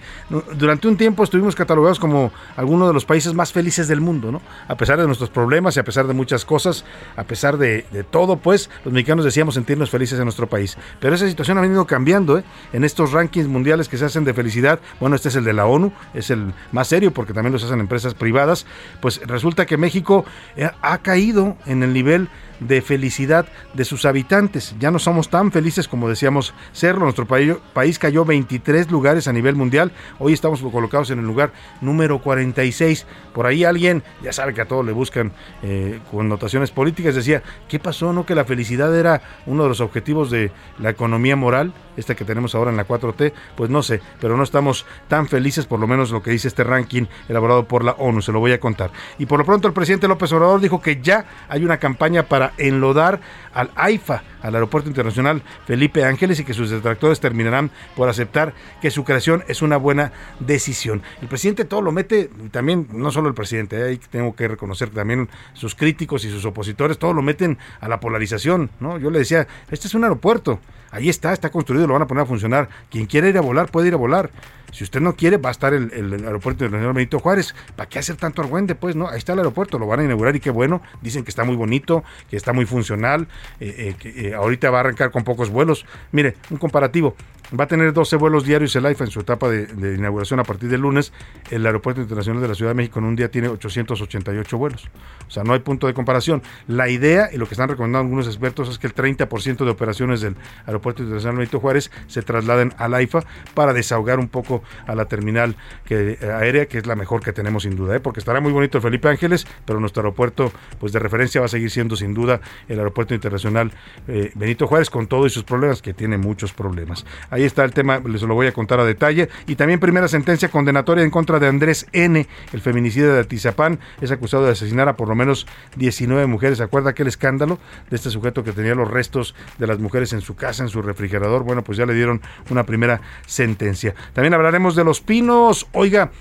durante 0.55 0.87
un 0.87 0.97
tiempo 0.97 1.23
estuvimos 1.23 1.55
catalogados 1.55 1.99
como 1.99 2.31
algunos 2.55 2.87
de 2.87 2.93
los 2.93 3.05
países 3.05 3.33
más 3.33 3.51
felices 3.51 3.87
del 3.87 4.01
mundo, 4.01 4.31
¿no? 4.31 4.41
A 4.67 4.75
pesar 4.75 4.99
de 4.99 5.05
nuestros 5.05 5.29
problemas 5.29 5.75
y 5.75 5.79
a 5.79 5.83
pesar 5.83 6.07
de 6.07 6.13
muchas 6.13 6.45
cosas, 6.45 6.85
a 7.15 7.23
pesar 7.23 7.57
de, 7.57 7.85
de 7.91 8.03
todo, 8.03 8.37
pues 8.37 8.69
los 8.85 8.93
mexicanos 8.93 9.25
decíamos 9.25 9.55
sentirnos 9.55 9.89
felices 9.89 10.17
en 10.17 10.25
nuestro 10.25 10.47
país. 10.47 10.77
Pero 10.99 11.15
esa 11.15 11.27
situación 11.27 11.57
ha 11.57 11.61
venido 11.61 11.85
cambiando, 11.85 12.37
¿eh? 12.37 12.43
En 12.73 12.83
estos 12.83 13.11
rankings 13.11 13.47
mundiales 13.47 13.89
que 13.89 13.97
se 13.97 14.05
hacen 14.05 14.23
de 14.23 14.33
felicidad, 14.33 14.79
bueno, 14.99 15.15
este 15.15 15.29
es 15.29 15.35
el 15.35 15.43
de 15.43 15.53
la 15.53 15.65
ONU, 15.65 15.91
es 16.13 16.29
el 16.29 16.53
más 16.71 16.87
serio 16.87 17.11
porque 17.11 17.33
también 17.33 17.53
los 17.53 17.63
hacen 17.63 17.79
empresas 17.79 18.13
privadas, 18.13 18.65
pues 19.01 19.21
resulta 19.25 19.65
que 19.65 19.77
México 19.77 20.25
eh, 20.55 20.69
ha 20.81 20.97
caído 20.99 21.57
en 21.65 21.83
el 21.83 21.93
nivel 21.93 22.29
de 22.61 22.81
felicidad 22.81 23.47
de 23.73 23.83
sus 23.83 24.05
habitantes. 24.05 24.75
Ya 24.79 24.91
no 24.91 24.99
somos 24.99 25.29
tan 25.29 25.51
felices 25.51 25.87
como 25.87 26.07
decíamos 26.07 26.53
serlo. 26.71 27.03
Nuestro 27.03 27.27
país, 27.27 27.99
cayó 27.99 28.23
23 28.23 28.89
lugares 28.89 29.27
a 29.27 29.33
nivel 29.33 29.55
mundial. 29.55 29.91
Hoy 30.19 30.33
estamos 30.33 30.61
colocados 30.61 31.09
en 31.09 31.19
el 31.19 31.25
lugar 31.25 31.51
número 31.81 32.21
46. 32.21 33.05
Por 33.33 33.45
ahí 33.45 33.65
alguien, 33.65 34.03
ya 34.23 34.31
sabe 34.31 34.53
que 34.53 34.61
a 34.61 34.67
todos 34.67 34.85
le 34.85 34.91
buscan 34.91 35.33
eh, 35.63 35.99
connotaciones 36.11 36.71
políticas, 36.71 37.15
decía, 37.15 37.43
¿qué 37.67 37.79
pasó? 37.79 38.13
¿No 38.13 38.25
que 38.25 38.35
la 38.35 38.45
felicidad 38.45 38.95
era 38.97 39.21
uno 39.45 39.63
de 39.63 39.69
los 39.69 39.81
objetivos 39.81 40.29
de 40.29 40.51
la 40.79 40.91
economía 40.91 41.35
moral? 41.35 41.73
Esta 42.01 42.15
que 42.15 42.25
tenemos 42.25 42.55
ahora 42.55 42.71
en 42.71 42.77
la 42.77 42.87
4T, 42.87 43.31
pues 43.55 43.69
no 43.69 43.83
sé, 43.83 44.01
pero 44.19 44.35
no 44.35 44.43
estamos 44.43 44.87
tan 45.07 45.27
felices, 45.27 45.67
por 45.67 45.79
lo 45.79 45.85
menos 45.87 46.09
lo 46.09 46.23
que 46.23 46.31
dice 46.31 46.47
este 46.47 46.63
ranking 46.63 47.05
elaborado 47.29 47.67
por 47.67 47.83
la 47.83 47.91
ONU, 47.93 48.23
se 48.23 48.31
lo 48.31 48.39
voy 48.39 48.53
a 48.53 48.59
contar. 48.59 48.91
Y 49.19 49.27
por 49.27 49.37
lo 49.37 49.45
pronto 49.45 49.67
el 49.67 49.73
presidente 49.73 50.07
López 50.07 50.31
Obrador 50.33 50.59
dijo 50.61 50.81
que 50.81 50.99
ya 50.99 51.25
hay 51.47 51.63
una 51.63 51.77
campaña 51.77 52.23
para 52.23 52.53
enlodar 52.57 53.21
al 53.53 53.69
AIFA, 53.75 54.23
al 54.41 54.55
Aeropuerto 54.55 54.89
Internacional 54.89 55.43
Felipe 55.67 56.03
Ángeles, 56.03 56.39
y 56.39 56.43
que 56.43 56.55
sus 56.55 56.71
detractores 56.71 57.19
terminarán 57.19 57.69
por 57.95 58.09
aceptar 58.09 58.53
que 58.81 58.89
su 58.89 59.03
creación 59.03 59.43
es 59.47 59.61
una 59.61 59.77
buena 59.77 60.11
decisión. 60.39 61.03
El 61.21 61.27
presidente 61.27 61.65
todo 61.65 61.81
lo 61.81 61.91
mete, 61.91 62.31
también, 62.49 62.87
no 62.91 63.11
solo 63.11 63.27
el 63.27 63.35
presidente, 63.35 63.79
eh, 63.79 63.89
ahí 63.89 63.99
tengo 64.09 64.35
que 64.35 64.47
reconocer 64.47 64.89
también 64.89 65.29
sus 65.53 65.75
críticos 65.75 66.25
y 66.25 66.31
sus 66.31 66.45
opositores, 66.45 66.97
todo 66.97 67.13
lo 67.13 67.21
meten 67.21 67.59
a 67.79 67.87
la 67.87 67.99
polarización, 67.99 68.71
¿no? 68.79 68.97
Yo 68.97 69.11
le 69.11 69.19
decía, 69.19 69.47
este 69.69 69.87
es 69.87 69.93
un 69.93 70.03
aeropuerto, 70.03 70.59
ahí 70.91 71.09
está, 71.09 71.33
está 71.33 71.49
construido, 71.49 71.87
lo 71.87 71.93
van 71.93 72.03
a 72.03 72.07
poner 72.07 72.23
a 72.23 72.27
funcionar. 72.27 72.69
Quien 72.89 73.05
quiera 73.05 73.27
ir 73.27 73.37
a 73.37 73.41
volar, 73.41 73.71
puede 73.71 73.87
ir 73.87 73.93
a 73.93 73.97
volar. 73.97 74.29
Si 74.71 74.83
usted 74.83 75.01
no 75.01 75.15
quiere, 75.15 75.37
va 75.37 75.49
a 75.49 75.51
estar 75.51 75.73
el, 75.73 75.91
el 75.91 76.13
aeropuerto 76.25 76.63
internacional 76.63 76.93
Benito 76.93 77.19
Juárez. 77.19 77.53
¿Para 77.75 77.89
qué 77.89 77.99
hacer 77.99 78.15
tanto 78.15 78.41
argüende? 78.41 78.75
Pues 78.75 78.95
no, 78.95 79.07
ahí 79.07 79.17
está 79.17 79.33
el 79.33 79.39
aeropuerto, 79.39 79.77
lo 79.77 79.87
van 79.87 79.99
a 79.99 80.03
inaugurar 80.03 80.35
y 80.35 80.39
qué 80.39 80.49
bueno. 80.49 80.81
Dicen 81.01 81.23
que 81.23 81.29
está 81.29 81.43
muy 81.43 81.55
bonito, 81.55 82.03
que 82.29 82.37
está 82.37 82.53
muy 82.53 82.65
funcional, 82.65 83.27
eh, 83.59 83.75
eh, 83.77 83.95
que 83.99 84.29
eh, 84.29 84.33
ahorita 84.33 84.69
va 84.71 84.77
a 84.77 84.81
arrancar 84.81 85.11
con 85.11 85.23
pocos 85.23 85.49
vuelos. 85.49 85.85
Mire, 86.11 86.35
un 86.49 86.57
comparativo. 86.57 87.15
Va 87.59 87.65
a 87.65 87.67
tener 87.67 87.91
12 87.91 88.15
vuelos 88.15 88.45
diarios 88.45 88.73
el 88.77 88.85
AIFA 88.85 89.03
en 89.03 89.11
su 89.11 89.19
etapa 89.19 89.49
de, 89.49 89.65
de, 89.65 89.95
inauguración 89.95 90.39
a 90.39 90.45
partir 90.45 90.69
del 90.69 90.79
lunes. 90.79 91.11
El 91.49 91.65
Aeropuerto 91.65 91.99
Internacional 91.99 92.41
de 92.41 92.47
la 92.47 92.55
Ciudad 92.55 92.71
de 92.71 92.75
México 92.75 92.99
en 92.99 93.05
un 93.05 93.15
día 93.17 93.29
tiene 93.29 93.49
888 93.49 94.57
vuelos. 94.57 94.89
O 95.27 95.31
sea, 95.31 95.43
no 95.43 95.51
hay 95.51 95.59
punto 95.59 95.85
de 95.87 95.93
comparación. 95.93 96.41
La 96.67 96.87
idea 96.87 97.29
y 97.33 97.37
lo 97.37 97.47
que 97.47 97.53
están 97.55 97.67
recomendando 97.67 98.05
algunos 98.05 98.27
expertos 98.27 98.69
es 98.69 98.79
que 98.79 98.87
el 98.87 98.95
30% 98.95 99.65
de 99.65 99.69
operaciones 99.69 100.21
del 100.21 100.37
Aeropuerto 100.65 101.01
Internacional 101.01 101.39
Benito 101.39 101.59
Juárez 101.59 101.91
se 102.07 102.21
trasladen 102.21 102.73
al 102.77 102.93
AIFA 102.93 103.25
para 103.53 103.73
desahogar 103.73 104.19
un 104.19 104.29
poco 104.29 104.60
a 104.87 104.95
la 104.95 105.05
terminal 105.05 105.55
que, 105.85 106.17
aérea, 106.21 106.65
que 106.67 106.77
es 106.77 106.85
la 106.85 106.95
mejor 106.95 107.23
que 107.23 107.33
tenemos 107.33 107.63
sin 107.63 107.75
duda, 107.75 107.95
¿eh? 107.95 107.99
porque 107.99 108.19
estará 108.19 108.41
muy 108.41 108.51
bonito 108.51 108.77
el 108.77 108.83
Felipe 108.83 109.09
Ángeles, 109.09 109.47
pero 109.65 109.79
nuestro 109.79 110.01
aeropuerto 110.01 110.51
pues 110.79 110.93
de 110.93 110.99
referencia 110.99 111.41
va 111.41 111.45
a 111.45 111.49
seguir 111.49 111.71
siendo 111.71 111.95
sin 111.95 112.13
duda 112.13 112.41
el 112.67 112.79
Aeropuerto 112.79 113.13
Internacional 113.13 113.71
eh, 114.07 114.31
Benito 114.35 114.67
Juárez 114.67 114.89
con 114.89 115.07
todos 115.07 115.31
sus 115.33 115.43
problemas, 115.43 115.81
que 115.81 115.93
tiene 115.93 116.17
muchos 116.17 116.53
problemas. 116.53 117.05
Ahí 117.29 117.43
está 117.43 117.63
el 117.63 117.73
tema, 117.73 117.99
les 117.99 118.21
lo 118.21 118.35
voy 118.35 118.47
a 118.47 118.51
contar 118.51 118.79
a 118.79 118.85
detalle. 118.85 119.29
Y 119.47 119.55
también 119.55 119.79
primera 119.79 120.07
sentencia 120.07 120.49
condenatoria 120.49 121.03
en 121.03 121.11
contra 121.11 121.39
de 121.39 121.47
Andrés 121.47 121.87
N., 121.91 122.27
el 122.53 122.61
feminicida 122.61 123.13
de 123.13 123.19
Atizapán, 123.21 123.79
es 124.01 124.11
acusado 124.11 124.45
de 124.45 124.51
asesinar 124.51 124.87
a 124.87 124.95
por 124.95 125.07
lo 125.07 125.15
menos 125.15 125.47
19 125.77 126.27
mujeres. 126.27 126.57
¿Se 126.57 126.63
acuerda 126.63 126.91
aquel 126.91 127.07
escándalo 127.07 127.59
de 127.89 127.95
este 127.95 128.09
sujeto 128.09 128.43
que 128.43 128.51
tenía 128.51 128.75
los 128.75 128.89
restos 128.89 129.35
de 129.57 129.67
las 129.67 129.79
mujeres 129.79 130.13
en 130.13 130.21
su 130.21 130.35
casa, 130.35 130.63
en 130.63 130.69
su 130.69 130.81
refrigerador? 130.81 131.43
Bueno, 131.43 131.63
pues 131.63 131.77
ya 131.77 131.85
le 131.85 131.93
dieron 131.93 132.21
una 132.49 132.65
primera 132.65 133.01
sentencia. 133.25 133.95
También 134.13 134.33
hablaremos 134.51 134.75
de 134.75 134.83
los 134.83 134.99
pinos. 134.99 135.65
Oiga, 135.71 136.11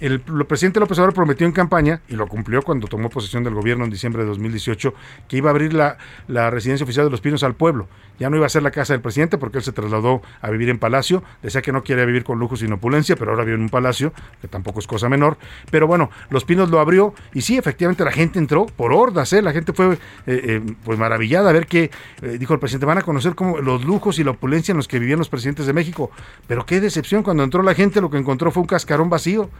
el, 0.00 0.20
presidente 0.20 0.80
López 0.80 0.98
Obrador 0.98 1.14
prometió 1.14 1.46
en 1.46 1.52
campaña, 1.52 2.00
y 2.08 2.14
lo 2.14 2.26
cumplió 2.26 2.62
cuando 2.62 2.86
tomó 2.86 3.10
posesión 3.10 3.44
del 3.44 3.54
gobierno 3.54 3.84
en 3.84 3.90
diciembre 3.90 4.22
de 4.22 4.28
2018, 4.28 4.94
que 5.28 5.36
iba 5.36 5.50
a 5.50 5.52
abrir 5.52 5.72
la, 5.74 5.98
la, 6.26 6.50
residencia 6.50 6.84
oficial 6.84 7.06
de 7.06 7.10
los 7.10 7.20
Pinos 7.20 7.42
al 7.42 7.54
pueblo. 7.54 7.88
Ya 8.18 8.30
no 8.30 8.36
iba 8.36 8.46
a 8.46 8.48
ser 8.48 8.62
la 8.62 8.70
casa 8.70 8.94
del 8.94 9.00
presidente 9.00 9.38
porque 9.38 9.58
él 9.58 9.64
se 9.64 9.72
trasladó 9.72 10.22
a 10.40 10.50
vivir 10.50 10.70
en 10.70 10.78
palacio. 10.78 11.22
Decía 11.42 11.62
que 11.62 11.70
no 11.70 11.84
quería 11.84 12.04
vivir 12.04 12.24
con 12.24 12.38
lujo 12.38 12.56
sin 12.56 12.72
opulencia, 12.72 13.14
pero 13.16 13.30
ahora 13.30 13.44
vive 13.44 13.56
en 13.56 13.62
un 13.62 13.68
palacio, 13.68 14.12
que 14.40 14.48
tampoco 14.48 14.80
es 14.80 14.86
cosa 14.86 15.08
menor. 15.08 15.38
Pero 15.70 15.86
bueno, 15.86 16.10
los 16.30 16.44
Pinos 16.44 16.70
lo 16.70 16.80
abrió 16.80 17.14
y 17.32 17.42
sí, 17.42 17.56
efectivamente 17.56 18.04
la 18.04 18.10
gente 18.10 18.38
entró 18.38 18.66
por 18.66 18.92
hordas, 18.92 19.32
¿eh? 19.32 19.42
la 19.42 19.52
gente 19.52 19.72
fue 19.72 19.92
eh, 19.92 19.98
eh, 20.26 20.74
pues 20.84 20.98
maravillada 20.98 21.50
a 21.50 21.52
ver 21.52 21.66
que, 21.66 21.90
eh, 22.22 22.36
dijo 22.38 22.54
el 22.54 22.60
presidente, 22.60 22.86
van 22.86 22.98
a 22.98 23.02
conocer 23.02 23.34
como 23.34 23.58
los 23.58 23.84
lujos 23.84 24.18
y 24.18 24.24
la 24.24 24.32
opulencia 24.32 24.72
en 24.72 24.78
los 24.78 24.88
que 24.88 24.98
vivían 24.98 25.18
los 25.18 25.28
presidentes 25.28 25.66
de 25.66 25.72
México. 25.72 26.10
Pero 26.46 26.66
qué 26.66 26.80
decepción, 26.80 27.22
cuando 27.22 27.44
entró 27.44 27.62
la 27.62 27.74
gente 27.74 28.00
lo 28.00 28.10
que 28.10 28.18
encontró 28.18 28.50
fue 28.50 28.62
un 28.62 28.66
cascarón 28.66 29.10
vacío. 29.10 29.50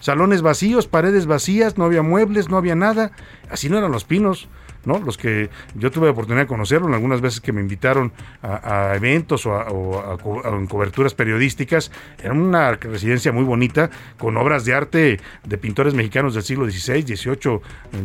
Salones 0.00 0.42
vacíos, 0.42 0.86
paredes 0.86 1.26
vacías, 1.26 1.78
no 1.78 1.84
había 1.84 2.02
muebles, 2.02 2.48
no 2.48 2.56
había 2.56 2.74
nada. 2.74 3.12
Así 3.50 3.68
no 3.68 3.78
eran 3.78 3.92
los 3.92 4.04
pinos. 4.04 4.48
¿No? 4.88 4.98
Los 4.98 5.18
que 5.18 5.50
yo 5.74 5.90
tuve 5.90 6.06
la 6.06 6.12
oportunidad 6.12 6.44
de 6.44 6.48
conocerlo 6.48 6.92
algunas 6.92 7.20
veces 7.20 7.40
que 7.40 7.52
me 7.52 7.60
invitaron 7.60 8.12
a, 8.42 8.94
eventos 8.96 9.46
o, 9.46 9.54
a, 9.54 10.18
coberturas 10.66 11.14
periodísticas. 11.14 11.92
Era 12.22 12.32
una 12.32 12.72
residencia 12.72 13.30
muy 13.30 13.44
bonita 13.44 13.90
con 14.18 14.36
obras 14.36 14.64
de 14.64 14.74
arte 14.74 15.20
de 15.44 15.58
pintores 15.58 15.94
mexicanos 15.94 16.34
del 16.34 16.42
siglo 16.42 16.68
XVI, 16.68 17.02
XVIII, 17.02 17.60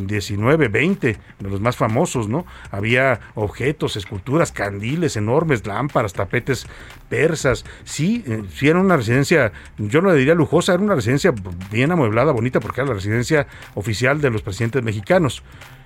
XIX, 0.08 0.70
XX, 0.70 1.02
de 1.02 1.50
los 1.50 1.62
más 1.62 1.78
famosos, 1.78 2.28
¿no? 2.28 2.46
Había 2.70 3.20
objetos, 3.36 3.96
esculturas, 3.96 4.52
candiles 4.52 5.16
enormes, 5.16 5.66
lámparas, 5.66 6.14
tapetes 6.14 6.68
persas. 7.10 7.64
Sí, 7.86 8.24
eh, 8.28 8.44
sí 8.54 8.68
era 8.68 8.80
una 8.80 8.98
residencia, 8.98 9.54
yo 9.78 10.02
no 10.02 10.12
le 10.12 10.18
diría 10.18 10.36
lujosa, 10.36 10.74
era 10.74 10.84
una 10.84 10.96
residencia 10.96 11.34
bien 11.72 11.92
amueblada, 11.92 12.32
bonita, 12.34 12.60
porque 12.60 12.82
era 12.82 12.90
la 12.90 12.96
residencia 12.96 13.48
oficial 13.76 14.20
de 14.20 14.30
los 14.30 14.42
presidentes 14.42 14.84
mexicanos. 14.84 15.44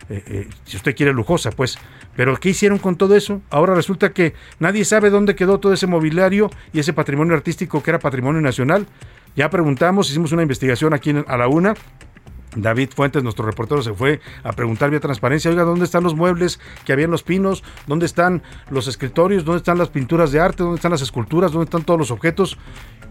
Eh, 0.09 0.23
eh, 0.27 0.47
si 0.63 0.77
usted 0.77 0.86
quiere 0.95 1.13
lujosa, 1.13 1.51
pues. 1.51 1.77
Pero 2.15 2.35
¿qué 2.37 2.49
hicieron 2.49 2.77
con 2.79 2.95
todo 2.95 3.15
eso? 3.15 3.41
Ahora 3.49 3.75
resulta 3.75 4.11
que 4.11 4.33
nadie 4.59 4.85
sabe 4.85 5.09
dónde 5.09 5.35
quedó 5.35 5.59
todo 5.59 5.73
ese 5.73 5.87
mobiliario 5.87 6.49
y 6.73 6.79
ese 6.79 6.93
patrimonio 6.93 7.35
artístico 7.35 7.83
que 7.83 7.91
era 7.91 7.99
patrimonio 7.99 8.41
nacional. 8.41 8.87
Ya 9.35 9.49
preguntamos, 9.49 10.09
hicimos 10.09 10.31
una 10.31 10.41
investigación 10.41 10.93
aquí 10.93 11.13
a 11.27 11.37
la 11.37 11.47
una. 11.47 11.75
David 12.61 12.89
Fuentes, 12.95 13.23
nuestro 13.23 13.45
reportero, 13.45 13.81
se 13.81 13.93
fue 13.93 14.19
a 14.43 14.51
preguntar 14.53 14.89
vía 14.89 14.99
transparencia, 14.99 15.51
oiga, 15.51 15.63
¿dónde 15.63 15.85
están 15.85 16.03
los 16.03 16.15
muebles 16.15 16.59
que 16.85 16.93
había 16.93 17.05
en 17.05 17.11
los 17.11 17.23
pinos? 17.23 17.63
¿Dónde 17.85 18.05
están 18.05 18.43
los 18.69 18.87
escritorios? 18.87 19.45
¿Dónde 19.45 19.57
están 19.57 19.77
las 19.77 19.89
pinturas 19.89 20.31
de 20.31 20.39
arte? 20.39 20.63
¿Dónde 20.63 20.75
están 20.75 20.91
las 20.91 21.01
esculturas? 21.01 21.51
¿Dónde 21.51 21.65
están 21.65 21.83
todos 21.83 21.99
los 21.99 22.11
objetos? 22.11 22.57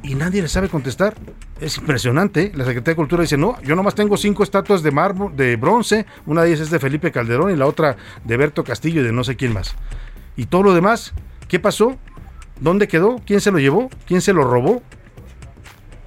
Y 0.03 0.15
nadie 0.15 0.43
le 0.43 0.49
sabe 0.49 0.69
contestar. 0.69 1.15
Es 1.61 1.79
impresionante. 1.79 2.53
La 2.55 2.65
Secretaría 2.65 2.93
de 2.93 2.97
Cultura 2.97 3.23
dice, 3.23 3.37
no, 3.37 3.61
yo 3.63 3.75
nomás 3.75 3.95
tengo 3.95 4.17
cinco 4.17 4.43
estatuas 4.43 4.83
de 4.83 4.91
mármol, 4.91 5.35
de 5.37 5.57
bronce. 5.57 6.07
Una 6.27 6.43
de 6.43 6.49
ellas 6.49 6.61
es 6.61 6.71
de 6.71 6.79
Felipe 6.79 7.11
Calderón 7.11 7.51
y 7.51 7.57
la 7.57 7.67
otra 7.67 7.97
de 8.25 8.37
Berto 8.37 8.63
Castillo 8.65 9.01
y 9.01 9.05
de 9.05 9.13
no 9.13 9.25
sé 9.25 9.37
quién 9.37 9.53
más. 9.53 9.75
¿Y 10.37 10.47
todo 10.47 10.63
lo 10.63 10.75
demás? 10.75 11.13
¿Qué 11.49 11.59
pasó? 11.59 11.97
¿Dónde 12.61 12.89
quedó? 12.89 13.21
¿Quién 13.27 13.41
se 13.41 13.51
lo 13.51 13.59
llevó? 13.59 13.91
¿Quién 14.07 14.21
se 14.21 14.33
lo 14.33 14.45
robó? 14.45 14.83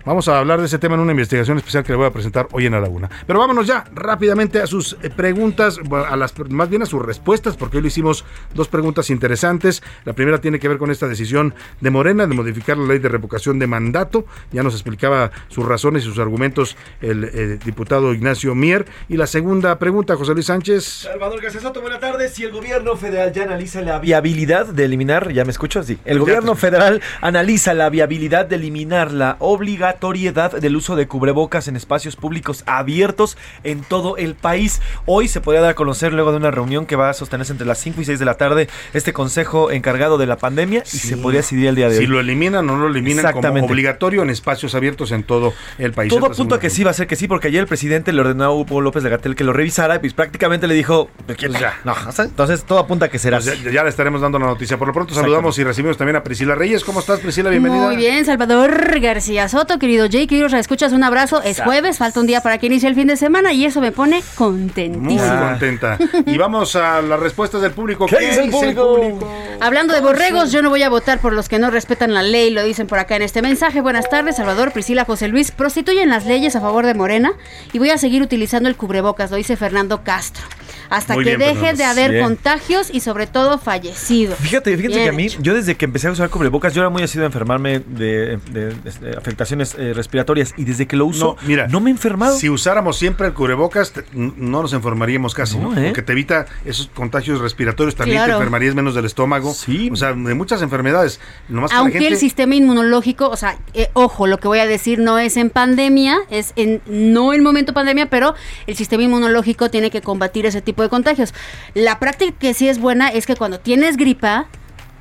Vamos 0.05 0.29
a 0.29 0.39
hablar 0.39 0.59
de 0.59 0.65
ese 0.65 0.79
tema 0.79 0.95
en 0.95 1.01
una 1.01 1.11
investigación 1.11 1.57
especial 1.57 1.83
que 1.83 1.91
le 1.91 1.97
voy 1.97 2.07
a 2.07 2.11
presentar 2.11 2.47
hoy 2.53 2.65
en 2.65 2.71
la 2.71 2.79
laguna. 2.79 3.09
Pero 3.27 3.39
vámonos 3.39 3.67
ya 3.67 3.83
rápidamente 3.93 4.61
a 4.61 4.67
sus 4.67 4.93
eh, 5.01 5.09
preguntas, 5.09 5.77
a 5.91 6.15
las 6.15 6.33
más 6.49 6.69
bien 6.69 6.83
a 6.83 6.85
sus 6.85 7.01
respuestas, 7.03 7.57
porque 7.57 7.77
hoy 7.77 7.83
le 7.83 7.89
hicimos 7.89 8.23
dos 8.53 8.69
preguntas 8.69 9.09
interesantes. 9.09 9.83
La 10.05 10.13
primera 10.13 10.39
tiene 10.39 10.57
que 10.59 10.69
ver 10.69 10.77
con 10.77 10.89
esta 10.89 11.07
decisión 11.07 11.53
de 11.81 11.89
Morena 11.89 12.27
de 12.27 12.33
modificar 12.33 12.77
la 12.77 12.87
ley 12.87 12.99
de 12.99 13.09
revocación 13.09 13.59
de 13.59 13.67
mandato. 13.67 14.25
Ya 14.51 14.63
nos 14.63 14.73
explicaba 14.73 15.31
sus 15.49 15.65
razones 15.65 16.03
y 16.03 16.05
sus 16.05 16.19
argumentos 16.19 16.77
el, 17.01 17.25
el 17.25 17.59
diputado 17.59 18.13
Ignacio 18.13 18.55
Mier. 18.55 18.85
Y 19.09 19.17
la 19.17 19.27
segunda 19.27 19.77
pregunta, 19.79 20.15
José 20.15 20.33
Luis 20.33 20.45
Sánchez. 20.45 20.85
Salvador 20.85 21.41
García 21.41 21.59
Soto, 21.59 21.81
buenas 21.81 21.99
tardes. 21.99 22.33
Si 22.33 22.45
el 22.45 22.51
gobierno 22.51 22.95
federal 22.95 23.33
ya 23.33 23.43
analiza 23.43 23.81
la 23.81 23.99
viabilidad 23.99 24.67
de 24.67 24.85
eliminar, 24.85 25.33
¿ya 25.33 25.43
me 25.43 25.51
escucho? 25.51 25.83
Sí. 25.83 25.99
El 26.05 26.19
gobierno 26.19 26.55
federal 26.55 27.01
analiza 27.19 27.73
la 27.73 27.89
viabilidad 27.89 28.45
de 28.45 28.55
eliminar 28.55 29.11
la 29.11 29.35
obligación 29.39 29.88
obligatoriedad 29.89 30.51
del 30.51 30.75
uso 30.75 30.95
de 30.95 31.07
cubrebocas 31.07 31.67
en 31.67 31.75
espacios 31.75 32.15
públicos 32.15 32.63
abiertos 32.67 33.37
en 33.63 33.81
todo 33.81 34.17
el 34.17 34.35
país. 34.35 34.81
Hoy 35.05 35.27
se 35.27 35.41
podría 35.41 35.61
dar 35.61 35.71
a 35.71 35.73
conocer 35.73 36.13
luego 36.13 36.31
de 36.31 36.37
una 36.37 36.51
reunión 36.51 36.85
que 36.85 36.95
va 36.95 37.09
a 37.09 37.13
sostenerse 37.13 37.51
entre 37.53 37.65
las 37.65 37.79
5 37.79 38.01
y 38.01 38.05
6 38.05 38.19
de 38.19 38.25
la 38.25 38.35
tarde 38.35 38.69
este 38.93 39.13
consejo 39.13 39.71
encargado 39.71 40.17
de 40.17 40.27
la 40.27 40.37
pandemia 40.37 40.83
y 40.85 40.97
se 40.97 41.17
podría 41.17 41.41
decidir 41.41 41.67
el 41.67 41.75
día 41.75 41.89
de 41.89 41.95
Si 41.95 42.01
hoy. 42.01 42.07
lo 42.07 42.19
eliminan 42.19 42.69
o 42.69 42.77
no 42.77 42.83
lo 42.83 42.89
eliminan 42.89 43.31
como 43.33 43.65
obligatorio 43.65 44.21
en 44.21 44.29
espacios 44.29 44.75
abiertos 44.75 45.11
en 45.11 45.23
todo 45.23 45.53
el 45.77 45.91
país. 45.93 46.13
Todo 46.13 46.27
apunta 46.27 46.55
a 46.55 46.59
que 46.59 46.69
sí 46.69 46.83
va 46.83 46.91
a 46.91 46.93
ser 46.93 47.07
que 47.07 47.15
sí, 47.15 47.27
porque 47.27 47.47
ayer 47.47 47.61
el 47.61 47.67
presidente 47.67 48.13
le 48.13 48.21
ordenó 48.21 48.43
a 48.43 48.53
Hugo 48.53 48.81
López 48.81 49.03
de 49.03 49.09
Gatel 49.09 49.35
que 49.35 49.43
lo 49.43 49.53
revisara 49.53 49.95
y 49.95 49.99
pues 49.99 50.13
prácticamente 50.13 50.67
le 50.67 50.75
dijo, 50.75 51.09
pues 51.25 51.37
ya, 51.39 51.79
no, 51.83 51.95
sea, 52.11 52.25
entonces 52.25 52.63
todo 52.63 52.79
apunta 52.79 53.07
a 53.07 53.09
que 53.09 53.17
será 53.17 53.39
Pues 53.39 53.63
ya, 53.63 53.71
ya 53.71 53.83
le 53.83 53.89
estaremos 53.89 54.21
dando 54.21 54.37
la 54.37 54.45
noticia. 54.45 54.77
Por 54.77 54.87
lo 54.87 54.93
pronto 54.93 55.13
saludamos 55.13 55.57
y 55.57 55.63
recibimos 55.63 55.97
también 55.97 56.15
a 56.15 56.23
Priscila 56.23 56.55
Reyes. 56.55 56.83
¿Cómo 56.83 56.99
estás, 56.99 57.19
Priscila? 57.19 57.49
Bienvenida. 57.49 57.85
Muy 57.85 57.95
bien, 57.95 58.25
Salvador 58.25 58.99
García 58.99 59.47
Soto, 59.49 59.78
querido 59.79 60.07
Jay, 60.11 60.27
queridos 60.27 60.53
escuchas, 60.53 60.91
un 60.93 61.03
abrazo. 61.03 61.41
Es 61.41 61.61
jueves, 61.61 61.97
falta 61.97 62.19
un 62.19 62.27
día 62.27 62.41
para 62.41 62.57
que 62.57 62.67
inicie 62.67 62.87
el 62.87 62.95
fin 62.95 63.07
de 63.07 63.17
semana 63.17 63.53
y 63.53 63.65
eso 63.65 63.81
me 63.81 63.91
pone 63.91 64.17
Muy 64.17 64.23
contentísima. 64.35 65.49
contenta. 65.51 65.97
Y 66.25 66.37
vamos 66.37 66.75
a 66.75 67.01
las 67.01 67.19
respuestas 67.19 67.61
del 67.61 67.71
público. 67.71 68.05
¿Qué 68.05 68.19
dice 68.19 68.43
el 68.43 68.51
público? 68.51 69.19
Hablando 69.59 69.93
de 69.93 70.01
borregos, 70.01 70.51
yo 70.51 70.61
no 70.61 70.69
voy 70.69 70.83
a 70.83 70.89
votar 70.89 71.19
por 71.19 71.33
los 71.33 71.49
que 71.49 71.59
no 71.59 71.71
respetan 71.71 72.13
la 72.13 72.21
ley, 72.21 72.51
lo 72.51 72.63
dicen 72.63 72.87
por 72.87 72.99
acá 72.99 73.15
en 73.15 73.23
este 73.23 73.41
mensaje. 73.41 73.81
Buenas 73.81 74.09
tardes, 74.09 74.35
Salvador, 74.37 74.71
Priscila, 74.71 75.05
José 75.05 75.27
Luis. 75.27 75.51
Prostituyen 75.51 76.09
las 76.09 76.25
leyes 76.25 76.55
a 76.55 76.61
favor 76.61 76.85
de 76.85 76.93
Morena 76.93 77.31
y 77.73 77.79
voy 77.79 77.89
a 77.89 77.97
seguir 77.97 78.21
utilizando 78.21 78.69
el 78.69 78.75
cubrebocas, 78.75 79.31
lo 79.31 79.37
dice 79.37 79.55
Fernando 79.57 80.03
Castro. 80.03 80.45
Hasta 80.89 81.13
Muy 81.13 81.23
que 81.23 81.37
bien, 81.37 81.39
deje 81.39 81.53
Fernando. 81.55 81.77
de 81.77 81.83
haber 81.85 82.11
Bien. 82.11 82.23
contagios 82.23 82.89
y 82.91 82.99
sobre 83.01 83.27
todo 83.27 83.57
fallecidos. 83.59 84.37
Fíjate, 84.39 84.75
Bien 84.75 84.91
que 84.91 85.07
a 85.09 85.11
mí, 85.11 85.25
hecho. 85.27 85.39
yo 85.41 85.53
desde 85.53 85.75
que 85.75 85.85
empecé 85.85 86.07
a 86.07 86.11
usar 86.11 86.29
cubrebocas, 86.29 86.73
yo 86.73 86.81
era 86.81 86.89
muy 86.89 87.03
asiduo 87.03 87.23
a 87.23 87.27
enfermarme 87.27 87.79
de, 87.79 88.37
de- 88.51 88.73
de 89.01 89.17
afectaciones 89.17 89.75
eh, 89.77 89.93
respiratorias 89.93 90.53
y 90.57 90.63
desde 90.65 90.87
que 90.87 90.95
lo 90.95 91.05
uso, 91.05 91.37
No, 91.41 91.47
mira, 91.47 91.67
no 91.67 91.79
me 91.79 91.89
he 91.89 91.93
enfermado. 91.93 92.35
Si 92.37 92.49
usáramos 92.49 92.97
siempre 92.97 93.27
el 93.27 93.33
cubrebocas, 93.33 93.91
te- 93.91 94.03
no 94.13 94.61
nos 94.61 94.73
enfermaríamos 94.73 95.33
casi, 95.33 95.57
¿no? 95.57 95.71
No, 95.73 95.79
¿eh? 95.79 95.85
Porque 95.87 96.01
te 96.01 96.11
evita 96.13 96.45
esos 96.65 96.87
contagios 96.93 97.39
respiratorios, 97.39 97.95
también 97.95 98.25
te 98.25 98.31
enfermarías 98.31 98.73
menos 98.75 98.95
del 98.95 99.05
estómago. 99.05 99.51
O 99.91 99.95
sea, 99.95 100.13
de 100.13 100.33
muchas 100.33 100.61
enfermedades. 100.61 101.19
Nomás 101.49 101.69
que 101.71 101.75
la 101.75 101.79
Aunque 101.81 101.99
gente- 101.99 102.13
el 102.13 102.17
sistema 102.19 102.55
inmunológico, 102.55 103.29
o 103.29 103.37
sea, 103.37 103.57
eh, 103.73 103.89
ojo, 103.93 104.27
lo 104.27 104.39
que 104.39 104.47
voy 104.47 104.59
a 104.59 104.65
decir 104.65 104.99
no 104.99 105.19
es 105.19 105.37
en 105.37 105.49
pandemia, 105.49 106.17
es 106.29 106.53
en 106.55 106.81
no 106.87 107.33
en 107.33 107.43
momento 107.43 107.73
pandemia, 107.73 108.07
pero 108.09 108.33
el 108.67 108.75
sistema 108.75 109.03
inmunológico 109.03 109.69
tiene 109.69 109.91
que 109.91 110.01
combatir 110.01 110.45
ese 110.45 110.61
tipo 110.61 110.78
de 110.83 110.89
contagios. 110.89 111.33
La 111.73 111.99
práctica 111.99 112.37
que 112.37 112.53
sí 112.53 112.69
es 112.69 112.79
buena 112.79 113.09
es 113.09 113.25
que 113.25 113.35
cuando 113.35 113.59
tienes 113.59 113.97
gripa, 113.97 114.47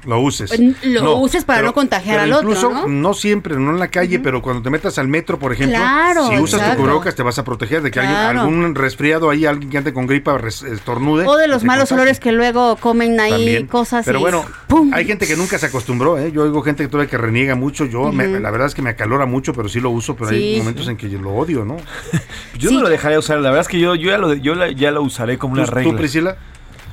Lo 0.07 0.21
uses. 0.21 0.53
Lo 0.85 1.17
uses 1.17 1.45
para 1.45 1.63
no 1.63 1.75
contagiar 1.75 2.21
al 2.21 2.33
otro, 2.33 2.51
incluso, 2.51 2.87
¿no? 2.89 3.15
siempre, 3.15 3.57
no 3.57 3.71
en 3.71 3.79
la 3.79 3.89
calle, 3.89 4.19
pero 4.21 4.41
cuando 4.43 4.63
te 4.63 4.71
metas 4.71 4.97
al 4.99 5.09
metro, 5.09 5.39
por 5.39 5.53
ejemplo, 5.53 5.77
Claro, 5.77 6.29
si 6.29 6.39
usas 6.39 6.61
exacto. 6.61 6.77
tu 6.77 6.83
cubrebocas 6.83 7.15
te 7.15 7.23
vas 7.23 7.39
a 7.39 7.45
proteger 7.45 7.83
de 7.83 7.91
que 7.91 7.99
alguien- 8.01 8.17
algún 8.17 8.75
resfriado 8.75 9.29
ahí, 9.31 9.45
alguien 9.45 9.71
que 9.71 9.79
ande 9.79 9.93
con 9.93 10.07
gripa, 10.07 10.39
res- 10.39 10.63
estornude. 10.63 11.27
o 11.27 11.37
de 11.37 11.49
los 11.49 11.65
malos 11.65 11.89
contagie. 11.89 12.03
olores 12.03 12.21
que 12.21 12.33
luego 12.33 12.77
comen 12.77 13.19
ahí 13.21 13.31
También. 13.33 13.67
cosas 13.67 14.05
Pero 14.07 14.19
y 14.19 14.23
bueno, 14.23 14.45
hay 14.93 15.05
gente 15.05 15.27
que 15.27 15.37
nunca 15.37 15.59
se 15.59 15.67
acostumbró, 15.67 16.17
¿eh? 16.19 16.31
Yo 16.33 16.45
oigo 16.45 16.63
gente 16.63 16.85
que 16.85 16.89
todavía 16.89 17.11
que 17.11 17.19
reniega 17.19 17.55
mucho. 17.55 17.85
Yo, 17.85 18.13
me- 18.13 18.29
la 18.41 18.51
verdad 18.51 18.69
es 18.69 18.75
que 18.75 18.83
me 18.83 18.91
acalora 18.91 19.27
mucho, 19.27 19.53
pero 19.53 19.69
sí 19.69 19.81
lo 19.81 19.91
uso, 19.91 20.15
pero 20.17 20.31
hay 20.31 20.55
Sí. 20.55 20.59
momentos 20.61 20.89
en 20.89 20.97
que 20.97 21.11
yo 21.11 21.21
lo 21.21 21.33
odio, 21.35 21.65
¿no? 21.65 21.77
Yo 22.59 22.71
no 22.71 22.81
lo 22.83 22.89
dejaré 22.89 23.15
de 23.15 23.19
usar, 23.19 23.39
la 23.39 23.51
verdad 23.51 23.63
es 23.63 23.69
que 23.69 23.79
yo, 23.79 23.95
yo, 23.95 24.11
ya, 24.11 24.19
lo, 24.19 24.35
yo 24.35 24.55
la- 24.55 24.71
ya 24.71 24.91
lo 24.91 25.03
usaré 25.03 25.39
como 25.39 25.55
una 25.55 25.65
¿Tú, 25.65 25.71
regla. 25.73 25.91
tú, 25.93 25.97
Priscila? 25.97 26.37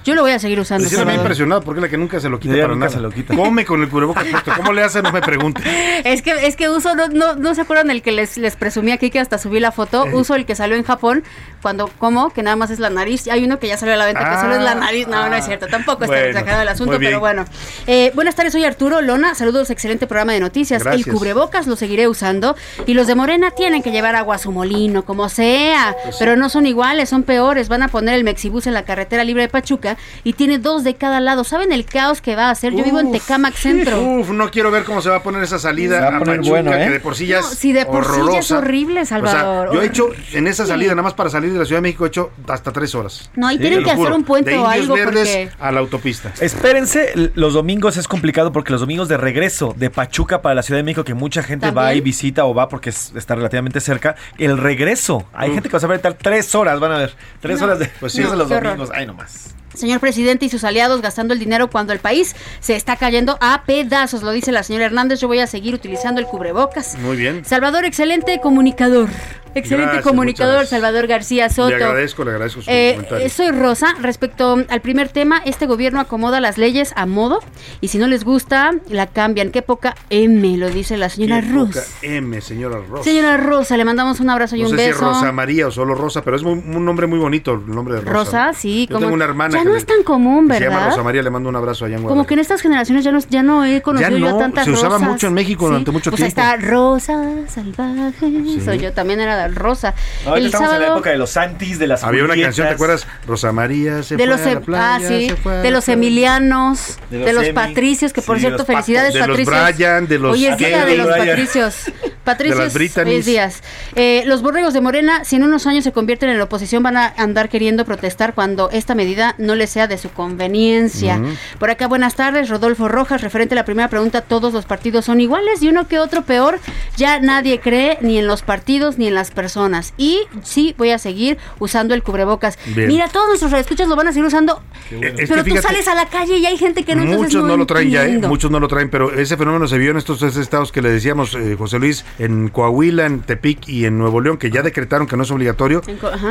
Yo 0.05 0.15
lo 0.15 0.21
voy 0.21 0.31
a 0.31 0.39
seguir 0.39 0.59
usando. 0.59 0.83
Priscila 0.83 1.03
me 1.05 1.11
ha 1.13 1.15
impresionado 1.15 1.61
porque 1.61 1.79
es 1.79 1.81
la 1.83 1.89
que 1.89 1.97
nunca 1.97 2.19
se 2.21 2.29
lo 2.29 2.39
quita 2.39 2.53
para 2.53 2.67
nunca 2.67 2.85
nada. 2.85 2.91
se 2.91 2.99
lo 3.01 3.09
quita. 3.11 3.35
Come 3.35 3.65
con 3.65 3.81
el 3.81 3.89
cubrebocas 3.89 4.23
puesto. 4.25 4.51
¿Cómo 4.55 4.71
le 4.71 4.83
hace? 4.83 5.01
No 5.01 5.11
me 5.11 5.21
pregunte. 5.21 5.61
Es 6.05 6.21
que, 6.21 6.31
es 6.47 6.55
que 6.55 6.69
uso, 6.69 6.93
no, 6.95 7.07
no, 7.07 7.35
no 7.35 7.55
se 7.55 7.61
acuerdan 7.61 7.89
el 7.89 8.01
que 8.01 8.11
les, 8.11 8.37
les 8.37 8.55
presumí 8.55 8.91
aquí 8.91 9.09
que 9.09 9.19
hasta 9.19 9.37
subí 9.37 9.59
la 9.59 9.71
foto, 9.71 10.05
Eh. 10.05 10.13
uso 10.15 10.35
el 10.35 10.45
que 10.45 10.55
salió 10.55 10.75
en 10.75 10.83
Japón, 10.83 11.23
cuando 11.61 11.87
como, 11.97 12.29
que 12.31 12.43
nada 12.43 12.55
más 12.55 12.69
es 12.69 12.79
la 12.79 12.89
nariz, 12.89 13.27
hay 13.27 13.43
uno 13.43 13.57
que 13.59 13.67
ya 13.67 13.77
salió 13.77 13.95
a 13.95 13.97
la 13.97 14.05
venta 14.05 14.19
que 14.21 14.25
Ah, 14.35 14.41
solo 14.41 14.55
es 14.55 14.61
la 14.61 14.75
nariz, 14.75 15.07
no, 15.07 15.27
no 15.29 15.35
es 15.35 15.45
cierto, 15.45 15.67
tampoco 15.67 16.03
está 16.03 16.19
exagerado 16.27 16.61
el 16.61 16.67
asunto, 16.67 16.97
pero 16.99 17.19
bueno. 17.19 17.45
Eh, 17.87 18.11
buenas 18.13 18.35
tardes, 18.35 18.53
soy 18.53 18.63
Arturo 18.65 19.01
Lona, 19.01 19.33
saludos, 19.35 19.69
excelente 19.71 20.05
programa 20.05 20.33
de 20.33 20.39
noticias, 20.41 20.83
Gracias. 20.83 21.07
el 21.07 21.13
cubrebocas 21.13 21.65
lo 21.65 21.75
seguiré 21.75 22.07
usando 22.07 22.55
y 22.85 22.93
los 22.93 23.07
de 23.07 23.15
Morena 23.15 23.51
tienen 23.51 23.81
que 23.81 23.91
llevar 23.91 24.15
agua 24.15 24.35
a 24.35 24.39
su 24.39 24.51
molino, 24.51 25.05
como 25.05 25.27
sea, 25.29 25.95
Pues 26.03 26.15
sí. 26.17 26.19
pero 26.19 26.35
no 26.35 26.49
son 26.49 26.67
iguales, 26.67 27.09
son 27.09 27.23
peores, 27.23 27.67
van 27.69 27.81
a 27.83 27.87
poner 27.87 28.13
el 28.15 28.23
Mexibus 28.23 28.67
en 28.67 28.73
la 28.73 28.83
carretera 28.83 29.23
libre 29.23 29.43
de 29.43 29.49
Pachuca 29.49 29.94
y 30.23 30.33
tiene 30.33 30.59
dos 30.59 30.83
de 30.83 30.95
cada 30.95 31.19
lado, 31.19 31.43
¿saben 31.43 31.71
el 31.71 31.85
caos 31.85 32.21
que 32.21 32.35
va 32.35 32.47
a 32.47 32.51
hacer? 32.51 32.73
Yo 32.73 32.83
vivo 32.83 32.99
en 32.99 33.11
Tecamac 33.11 33.55
Centro. 33.55 34.01
Uf, 34.01 34.29
no 34.29 34.49
quiero 34.51 34.71
ver 34.71 34.83
cómo 34.83 35.01
se 35.01 35.09
va 35.09 35.17
a 35.17 35.23
poner 35.23 35.43
esa 35.43 35.59
salida 35.59 35.97
Se 35.97 36.01
va 36.11 36.17
a 36.17 36.19
Pachuca, 36.19 36.49
bueno, 36.49 36.73
¿eh? 36.73 36.85
que 36.85 36.89
de 36.91 36.99
por 36.99 37.15
sí 37.15 37.27
ya 37.27 37.41
No, 37.41 37.49
es 37.49 37.57
si 37.57 37.73
de 37.73 37.85
por 37.85 38.03
sí 38.05 38.09
ya 38.11 38.15
es 38.15 38.21
horrorosa. 38.51 38.57
horrible, 38.59 39.05
Salvador, 39.05 39.67
O 39.67 39.71
sea, 39.71 39.75
yo 39.75 39.81
he 39.81 39.85
hecho 39.87 40.07
en 40.33 40.47
esa 40.47 40.65
salida, 40.65 40.91
nada 40.91 41.03
más 41.03 41.13
para 41.13 41.29
salir 41.29 41.51
de 41.53 41.59
la 41.59 41.65
Ciudad 41.65 41.77
de 41.79 41.83
México, 41.83 42.05
he 42.05 42.07
hecho 42.07 42.31
hasta 42.47 42.71
tres 42.71 42.93
horas. 42.95 43.29
No, 43.35 43.51
y 43.51 43.55
Sí, 43.55 43.61
tienen 43.61 43.83
que 43.83 43.91
hacer 43.91 44.11
un 44.11 44.23
puente 44.23 44.51
de 44.51 44.57
o 44.57 44.67
algo 44.67 44.93
Verdes 44.95 45.27
porque... 45.49 45.51
a 45.59 45.71
la 45.71 45.79
autopista. 45.79 46.31
Espérense, 46.41 47.31
los 47.35 47.53
domingos 47.53 47.97
es 47.97 48.07
complicado 48.07 48.51
porque 48.51 48.71
los 48.71 48.81
domingos 48.81 49.07
de 49.07 49.17
regreso 49.17 49.73
de 49.77 49.89
Pachuca 49.89 50.41
para 50.41 50.55
la 50.55 50.63
Ciudad 50.63 50.79
de 50.79 50.83
México, 50.83 51.03
que 51.03 51.13
mucha 51.13 51.43
gente 51.43 51.71
va 51.71 51.93
y 51.93 52.01
visita 52.01 52.45
o 52.45 52.53
va 52.53 52.69
porque 52.69 52.89
es- 52.89 53.11
está 53.15 53.35
relativamente 53.35 53.79
cerca, 53.81 54.15
el 54.37 54.57
regreso, 54.57 55.25
hay 55.33 55.51
gente 55.51 55.69
que 55.69 55.73
va 55.73 55.77
a 55.77 55.81
saber 55.81 55.97
estar 55.97 56.13
tres 56.13 56.53
horas, 56.55 56.79
van 56.79 56.91
a 56.91 56.97
ver, 56.97 57.13
tres 57.41 57.59
No, 57.59 57.65
horas 57.65 57.79
de, 57.79 57.89
Pues 57.99 58.13
sí, 58.13 58.21
no, 58.21 58.31
de 58.31 58.37
los 58.37 58.47
qué 58.47 58.55
horror. 58.55 58.71
domingos, 58.77 58.91
ay 58.95 59.05
nomás. 59.05 59.55
Señor 59.75 59.99
presidente 59.99 60.45
y 60.45 60.49
sus 60.49 60.63
aliados 60.63 61.01
gastando 61.01 61.33
el 61.33 61.39
dinero 61.39 61.69
cuando 61.69 61.93
el 61.93 61.99
país 61.99 62.35
se 62.59 62.75
está 62.75 62.95
cayendo 62.95 63.37
a 63.41 63.63
pedazos, 63.65 64.23
lo 64.23 64.31
dice 64.31 64.51
la 64.51 64.63
señora 64.63 64.85
Hernández. 64.85 65.19
Yo 65.19 65.27
voy 65.27 65.39
a 65.39 65.47
seguir 65.47 65.73
utilizando 65.73 66.19
el 66.21 66.27
cubrebocas. 66.27 66.97
Muy 66.99 67.17
bien. 67.17 67.43
Salvador, 67.45 67.85
excelente 67.85 68.39
comunicador. 68.41 69.09
Excelente 69.57 69.93
Gracias, 69.93 70.03
comunicador. 70.11 70.65
Salvador 70.67 71.07
García 71.07 71.47
Soto. 71.49 71.69
Le 71.69 71.75
agradezco, 71.75 72.25
le 72.25 72.31
agradezco 72.31 72.61
su 72.61 72.69
Eh, 72.69 72.91
comentario. 72.95 73.29
soy 73.29 73.51
Rosa. 73.51 73.95
Respecto 74.01 74.57
al 74.67 74.81
primer 74.81 75.07
tema, 75.07 75.41
este 75.45 75.65
gobierno 75.65 76.01
acomoda 76.01 76.41
las 76.41 76.57
leyes 76.57 76.91
a 76.97 77.05
modo 77.05 77.39
y 77.79 77.87
si 77.87 77.97
no 77.97 78.07
les 78.07 78.25
gusta, 78.25 78.73
la 78.89 79.07
cambian. 79.07 79.51
Qué 79.51 79.61
poca 79.61 79.95
M, 80.09 80.57
lo 80.57 80.69
dice 80.69 80.97
la 80.97 81.07
señora 81.07 81.39
Qué 81.39 81.47
Ruz. 81.47 81.69
poca 81.69 81.85
M, 82.01 82.41
señora 82.41 82.79
Rosa. 82.85 83.03
Señora 83.05 83.37
Rosa, 83.37 83.77
le 83.77 83.85
mandamos 83.85 84.19
un 84.19 84.29
abrazo 84.29 84.57
y 84.57 84.63
no 84.63 84.65
un 84.69 84.75
sé 84.75 84.83
si 84.83 84.89
es 84.89 84.95
beso. 84.97 85.05
Rosa 85.05 85.31
María 85.31 85.67
o 85.67 85.71
solo 85.71 85.95
Rosa, 85.95 86.21
pero 86.21 86.35
es 86.35 86.43
muy- 86.43 86.55
un 86.55 86.83
nombre 86.83 87.07
muy 87.07 87.19
bonito 87.19 87.53
el 87.53 87.65
nombre 87.73 87.95
de 87.95 88.01
Rosa. 88.01 88.49
Rosa, 88.49 88.59
sí. 88.59 88.87
Yo 88.89 88.95
como- 88.95 89.05
tengo 89.05 89.13
una 89.15 89.23
hermana 89.23 89.57
no 89.69 89.75
es 89.75 89.85
tan 89.85 90.03
común, 90.03 90.47
que 90.47 90.55
Se 90.55 90.63
llama 90.65 90.75
¿verdad? 90.77 90.89
Rosa 90.91 91.03
María, 91.03 91.21
le 91.23 91.29
mando 91.29 91.49
un 91.49 91.55
abrazo 91.55 91.85
allá 91.85 91.97
en 91.97 92.03
Como 92.03 92.25
que 92.25 92.33
en 92.35 92.39
estas 92.39 92.61
generaciones 92.61 93.03
ya 93.03 93.11
no, 93.11 93.19
ya 93.29 93.43
no 93.43 93.65
he 93.65 93.81
conocido 93.81 94.11
Ya 94.11 94.17
yo 94.17 94.29
no, 94.31 94.35
a 94.37 94.39
tantas 94.39 94.65
se 94.65 94.71
usaba 94.71 94.95
rosas. 94.95 95.09
mucho 95.09 95.27
en 95.27 95.33
México 95.33 95.65
durante 95.67 95.91
mucho 95.91 96.09
o 96.09 96.17
sea, 96.17 96.27
tiempo. 96.27 96.41
está 96.41 96.57
Rosa 96.57 97.23
Salvaje. 97.47 98.31
Soy 98.63 98.77
yo, 98.79 98.93
también 98.93 99.19
era 99.19 99.37
de 99.47 99.53
Rosa. 99.53 99.93
Ahorita 100.25 100.37
el 100.37 100.45
estamos 100.45 100.67
en 100.67 100.71
la 100.73 100.77
sábado 100.85 100.95
época 100.97 101.09
de 101.11 101.17
los 101.17 101.29
Santis, 101.29 101.79
de 101.79 101.87
las 101.87 102.03
Había 102.03 102.23
una 102.23 102.35
canción, 102.35 102.67
¿te 102.67 102.73
acuerdas? 102.73 103.07
Rosa 103.27 103.51
María 103.51 104.03
se 104.03 104.15
de 104.17 104.23
fue 104.25 104.33
los, 104.33 104.41
a 104.41 104.45
la 104.45 104.51
em- 104.51 104.61
playa, 104.63 104.95
ah, 104.95 104.99
sí, 105.07 105.29
se 105.29 105.35
fue 105.35 105.53
de 105.57 105.71
los. 105.71 105.85
Emilianos, 105.89 106.97
De 107.09 107.19
de 107.19 107.25
los 107.25 107.33
los, 107.35 107.43
Emi. 107.45 107.53
Patricios, 107.53 108.13
que 108.13 108.21
por 108.21 108.37
Sí, 108.37 108.41
cierto, 108.41 108.59
los 108.59 108.67
felicidades 108.67 109.13
De 109.13 109.19
los 109.19 109.27
Patricios. 109.29 109.75
Brian, 109.75 110.07
de 110.07 110.19
los 110.19 110.33
Hoy 110.33 110.45
es 110.45 110.57
día 110.57 110.85
de 110.85 110.97
los. 110.97 111.07
Patricios. 111.07 111.75
Patricios, 112.25 112.73
De 112.73 113.17
es 113.17 113.25
días. 113.25 113.61
Eh, 113.95 114.23
los 114.25 114.41
borregos 114.41 114.73
de 114.73 114.81
Morena, 114.81 115.23
si 115.23 115.35
en 115.35 115.43
unos 115.43 115.67
años 115.67 115.83
se 115.83 115.91
convierten 115.91 116.29
en 116.29 116.37
la 116.39 116.45
oposición, 116.45 116.81
van 116.81 116.97
a 116.97 117.13
andar 117.17 117.49
queriendo 117.49 117.85
protestar 117.85 118.33
cuando 118.33 118.69
esta 118.71 118.95
medida 118.95 119.35
no 119.37 119.54
les 119.55 119.69
sea 119.69 119.87
de 119.87 119.97
su 119.97 120.09
conveniencia. 120.11 121.21
Por 121.59 121.69
acá, 121.69 121.87
buenas 121.87 122.15
tardes, 122.15 122.49
Rodolfo 122.49 122.87
Rojas, 122.87 123.21
referente 123.21 123.55
a 123.55 123.57
la 123.57 123.65
primera 123.65 123.89
pregunta, 123.89 124.21
todos 124.21 124.53
los 124.53 124.65
partidos 124.65 125.05
son 125.05 125.21
iguales 125.21 125.61
y 125.61 125.69
uno 125.69 125.87
que 125.87 125.99
otro 125.99 126.23
peor, 126.23 126.59
ya 126.97 127.19
nadie 127.19 127.59
cree 127.59 127.97
ni 128.01 128.17
en 128.17 128.27
los 128.27 128.41
partidos 128.41 128.97
ni 128.97 129.07
en 129.07 129.13
las 129.15 129.31
personas. 129.31 129.93
Y 129.97 130.21
sí, 130.43 130.75
voy 130.77 130.91
a 130.91 130.99
seguir 130.99 131.37
usando 131.59 131.93
el 131.93 132.03
cubrebocas. 132.03 132.57
Bien. 132.75 132.87
Mira, 132.87 133.07
todos 133.07 133.27
nuestros 133.27 133.53
escuchas 133.53 133.87
lo 133.87 133.95
van 133.95 134.07
a 134.07 134.11
seguir 134.11 134.25
usando, 134.27 134.61
Es 134.91 135.15
que 135.15 135.27
pero 135.27 135.43
tú 135.43 135.57
sales 135.57 135.87
a 135.87 135.95
la 135.95 136.07
calle 136.07 136.37
y 136.37 136.45
hay 136.45 136.57
gente 136.57 136.83
que 136.83 136.95
no 136.95 137.05
Muchos 137.05 137.43
no, 137.43 137.55
lo 137.55 137.65
traen 137.65 137.89
ya, 137.89 138.05
¿eh? 138.05 138.17
muchos 138.19 138.51
no 138.51 138.59
lo 138.59 138.67
traen, 138.67 138.89
pero 138.89 139.13
ese 139.13 139.37
fenómeno 139.37 139.67
se 139.67 139.77
vio 139.77 139.91
en 139.91 139.97
estos 139.97 140.19
tres 140.19 140.35
estados 140.35 140.71
que 140.71 140.81
le 140.81 140.89
decíamos, 140.89 141.33
eh, 141.35 141.55
José 141.57 141.79
Luis, 141.79 142.03
en 142.19 142.49
Coahuila, 142.49 143.05
en 143.05 143.21
Tepic 143.21 143.67
y 143.69 143.85
en 143.85 143.97
Nuevo 143.97 144.19
León, 144.21 144.37
que 144.37 144.51
ya 144.51 144.61
decretaron 144.61 145.07
que 145.07 145.15
no 145.15 145.23
es 145.23 145.31
obligatorio. 145.31 145.81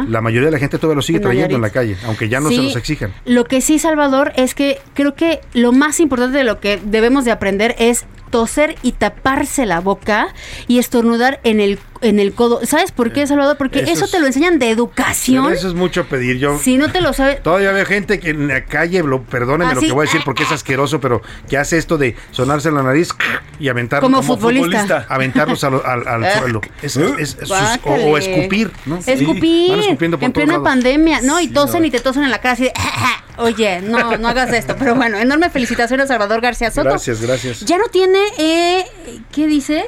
La 0.09 0.20
mayoría 0.20 0.47
de 0.47 0.53
la 0.53 0.59
gente 0.59 0.79
todavía 0.79 0.97
lo 0.97 1.03
sigue 1.03 1.18
En 1.18 1.22
trayendo 1.22 1.55
en 1.57 1.62
la 1.62 1.70
calle, 1.70 1.97
aunque 2.07 2.29
ya 2.29 2.41
no 2.41 2.51
Sí. 2.51 2.57
se 2.57 2.62
los 2.62 2.77
exijan. 2.77 3.13
Lo 3.24 3.44
que 3.44 3.60
sí, 3.60 3.78
Salvador, 3.78 4.32
es 4.36 4.54
que 4.54 4.78
creo 4.94 5.14
que 5.14 5.40
lo 5.52 5.72
más 5.72 6.00
importante 6.00 6.38
de 6.38 6.44
lo 6.44 6.60
que 6.60 6.78
debemos 6.84 7.24
de 7.24 7.32
aprender 7.32 7.74
es 7.78 8.04
toser 8.30 8.74
y 8.82 8.92
taparse 8.92 9.64
la 9.64 9.80
boca 9.80 10.34
y 10.66 10.78
estornudar 10.78 11.40
en 11.44 11.60
el 11.60 11.78
en 12.05 12.20
el 12.20 12.32
codo. 12.34 12.61
¿Sabes 12.64 12.92
por 12.92 13.12
qué, 13.12 13.26
Salvador? 13.26 13.57
Porque 13.57 13.80
Eso 13.80 13.92
eso, 13.92 14.05
es- 14.05 14.11
te 14.12 14.20
lo 14.20 14.26
enseñan 14.26 14.59
de 14.59 14.70
educación. 14.70 15.44
Pero 15.46 15.57
eso 15.57 15.68
es 15.68 15.74
mucho 15.74 16.05
pedir. 16.07 16.38
Yo 16.38 16.59
Si 16.59 16.76
no 16.76 16.90
te 16.92 17.00
lo 17.00 17.12
sabes, 17.12 17.42
Todavía 17.42 17.72
veo 17.72 17.84
gente 17.86 18.20
que 18.20 18.30
en 18.30 18.48
la 18.48 18.64
calle, 18.64 19.02
lo, 19.02 19.22
perdónenme 19.22 19.74
lo 19.74 19.78
Así, 19.80 19.88
que 19.88 19.92
voy 19.92 20.05
a 20.07 20.09
decir 20.09 20.22
porque 20.24 20.44
es 20.44 20.52
asqueroso, 20.52 21.00
pero 21.00 21.22
que 21.48 21.57
hace 21.59 21.78
esto 21.78 21.98
de 21.98 22.14
sonarse 22.30 22.68
en 22.68 22.76
la 22.76 22.82
nariz 22.82 23.09
y 23.59 23.68
aventar 23.68 24.00
Como 24.00 24.22
futbolista. 24.22 25.07
aventarlos 25.09 25.64
al, 25.64 25.74
al- 25.84 26.07
al 26.09 26.24
Ah. 26.24 26.38
suelo. 26.38 26.61
Es- 26.82 26.96
es- 26.96 27.18
es- 27.18 27.48
sus- 27.48 27.50
o, 27.84 28.16
escupir, 28.18 28.70
¿no? 28.86 28.98
Escupir. 29.05 29.70
Van 29.70 29.80
escupiendo 29.80 30.18
por 30.18 30.26
en 30.26 30.32
plena 30.32 30.62
pandemia. 30.62 31.20
No, 31.22 31.40
y 31.40 31.48
Sí, 31.48 31.52
tosen 31.52 31.80
no. 31.82 31.86
y 31.86 31.90
te 31.90 32.00
tosen 32.00 32.24
en 32.24 32.30
la 32.30 32.38
cara 32.40 32.52
así 32.52 32.64
de, 32.64 32.72
Oye, 33.36 33.80
no, 33.82 34.16
no 34.16 34.28
hagas 34.28 34.52
esto. 34.52 34.76
Pero 34.78 34.94
bueno, 34.94 35.18
enorme 35.18 35.50
felicitación 35.50 36.00
a 36.00 36.07
Salvador 36.07 36.40
García 36.40 36.70
Soto. 36.70 36.88
Gracias, 36.90 37.20
gracias. 37.20 37.61
Ya 37.64 37.78
no 37.78 37.86
tiene, 37.88 38.18
eh, 38.38 38.84
¿qué 39.32 39.48
dice? 39.48 39.84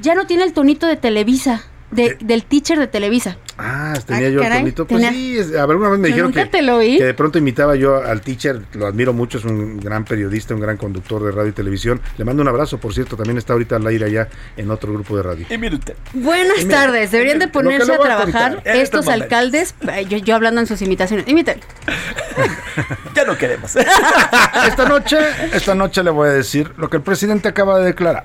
Ya 0.00 0.14
no 0.14 0.26
tiene 0.26 0.44
el 0.44 0.52
tonito 0.52 0.86
de 0.86 0.96
Televisa, 0.96 1.62
de- 1.90 2.16
del 2.20 2.44
teacher 2.44 2.78
de 2.78 2.86
Televisa. 2.86 3.36
Ah, 3.56 3.94
tenía 4.06 4.26
Ah, 4.26 4.30
yo 4.30 4.40
caray, 4.40 4.58
el 4.58 4.62
tonito. 4.64 4.86
Pues 4.86 5.00
tenía- 5.02 5.12
sí, 5.12 5.38
es- 5.38 5.54
a 5.56 5.64
ver, 5.66 5.76
una 5.76 5.88
vez 5.90 5.98
me 6.00 6.08
dijeron 6.08 6.30
nunca 6.30 6.44
que, 6.44 6.50
te 6.50 6.62
lo 6.62 6.76
oí. 6.76 6.98
que 6.98 7.04
de 7.04 7.14
pronto 7.14 7.38
imitaba 7.38 7.76
yo 7.76 8.02
al 8.02 8.20
teacher, 8.20 8.60
lo 8.74 8.86
admiro 8.86 9.12
mucho, 9.12 9.38
es 9.38 9.44
un 9.44 9.78
gran 9.80 10.04
periodista, 10.04 10.54
un 10.54 10.60
gran 10.60 10.76
conductor 10.76 11.22
de 11.24 11.30
radio 11.30 11.48
y 11.50 11.52
televisión. 11.52 12.00
Le 12.18 12.24
mando 12.24 12.42
un 12.42 12.48
abrazo, 12.48 12.78
por 12.78 12.92
cierto, 12.94 13.16
también 13.16 13.38
está 13.38 13.52
ahorita 13.52 13.76
al 13.76 13.86
aire 13.86 14.06
allá 14.06 14.28
en 14.56 14.70
otro 14.70 14.92
grupo 14.92 15.16
de 15.16 15.22
radio. 15.22 15.46
Y 15.48 15.58
mire 15.58 15.76
usted. 15.76 15.94
Buenas 16.14 16.60
Y 16.62 16.64
tardes, 16.66 17.10
deberían 17.12 17.38
de 17.38 17.48
ponerse 17.48 17.92
a 17.92 17.98
trabajar 17.98 18.62
estos 18.64 19.08
alcaldes, 19.08 19.74
yo, 20.08 20.18
yo 20.18 20.34
hablando 20.34 20.60
en 20.60 20.66
sus 20.66 20.82
imitaciones. 20.82 21.28
Imiten. 21.28 21.60
Ya 23.14 23.24
no 23.24 23.38
queremos. 23.38 23.76
esta 24.66 24.88
noche, 24.88 25.16
esta 25.52 25.74
noche 25.76 26.02
le 26.02 26.10
voy 26.10 26.28
a 26.28 26.32
decir 26.32 26.72
lo 26.76 26.90
que 26.90 26.96
el 26.96 27.02
presidente 27.04 27.46
acaba 27.48 27.78
de 27.78 27.86
declarar. 27.86 28.24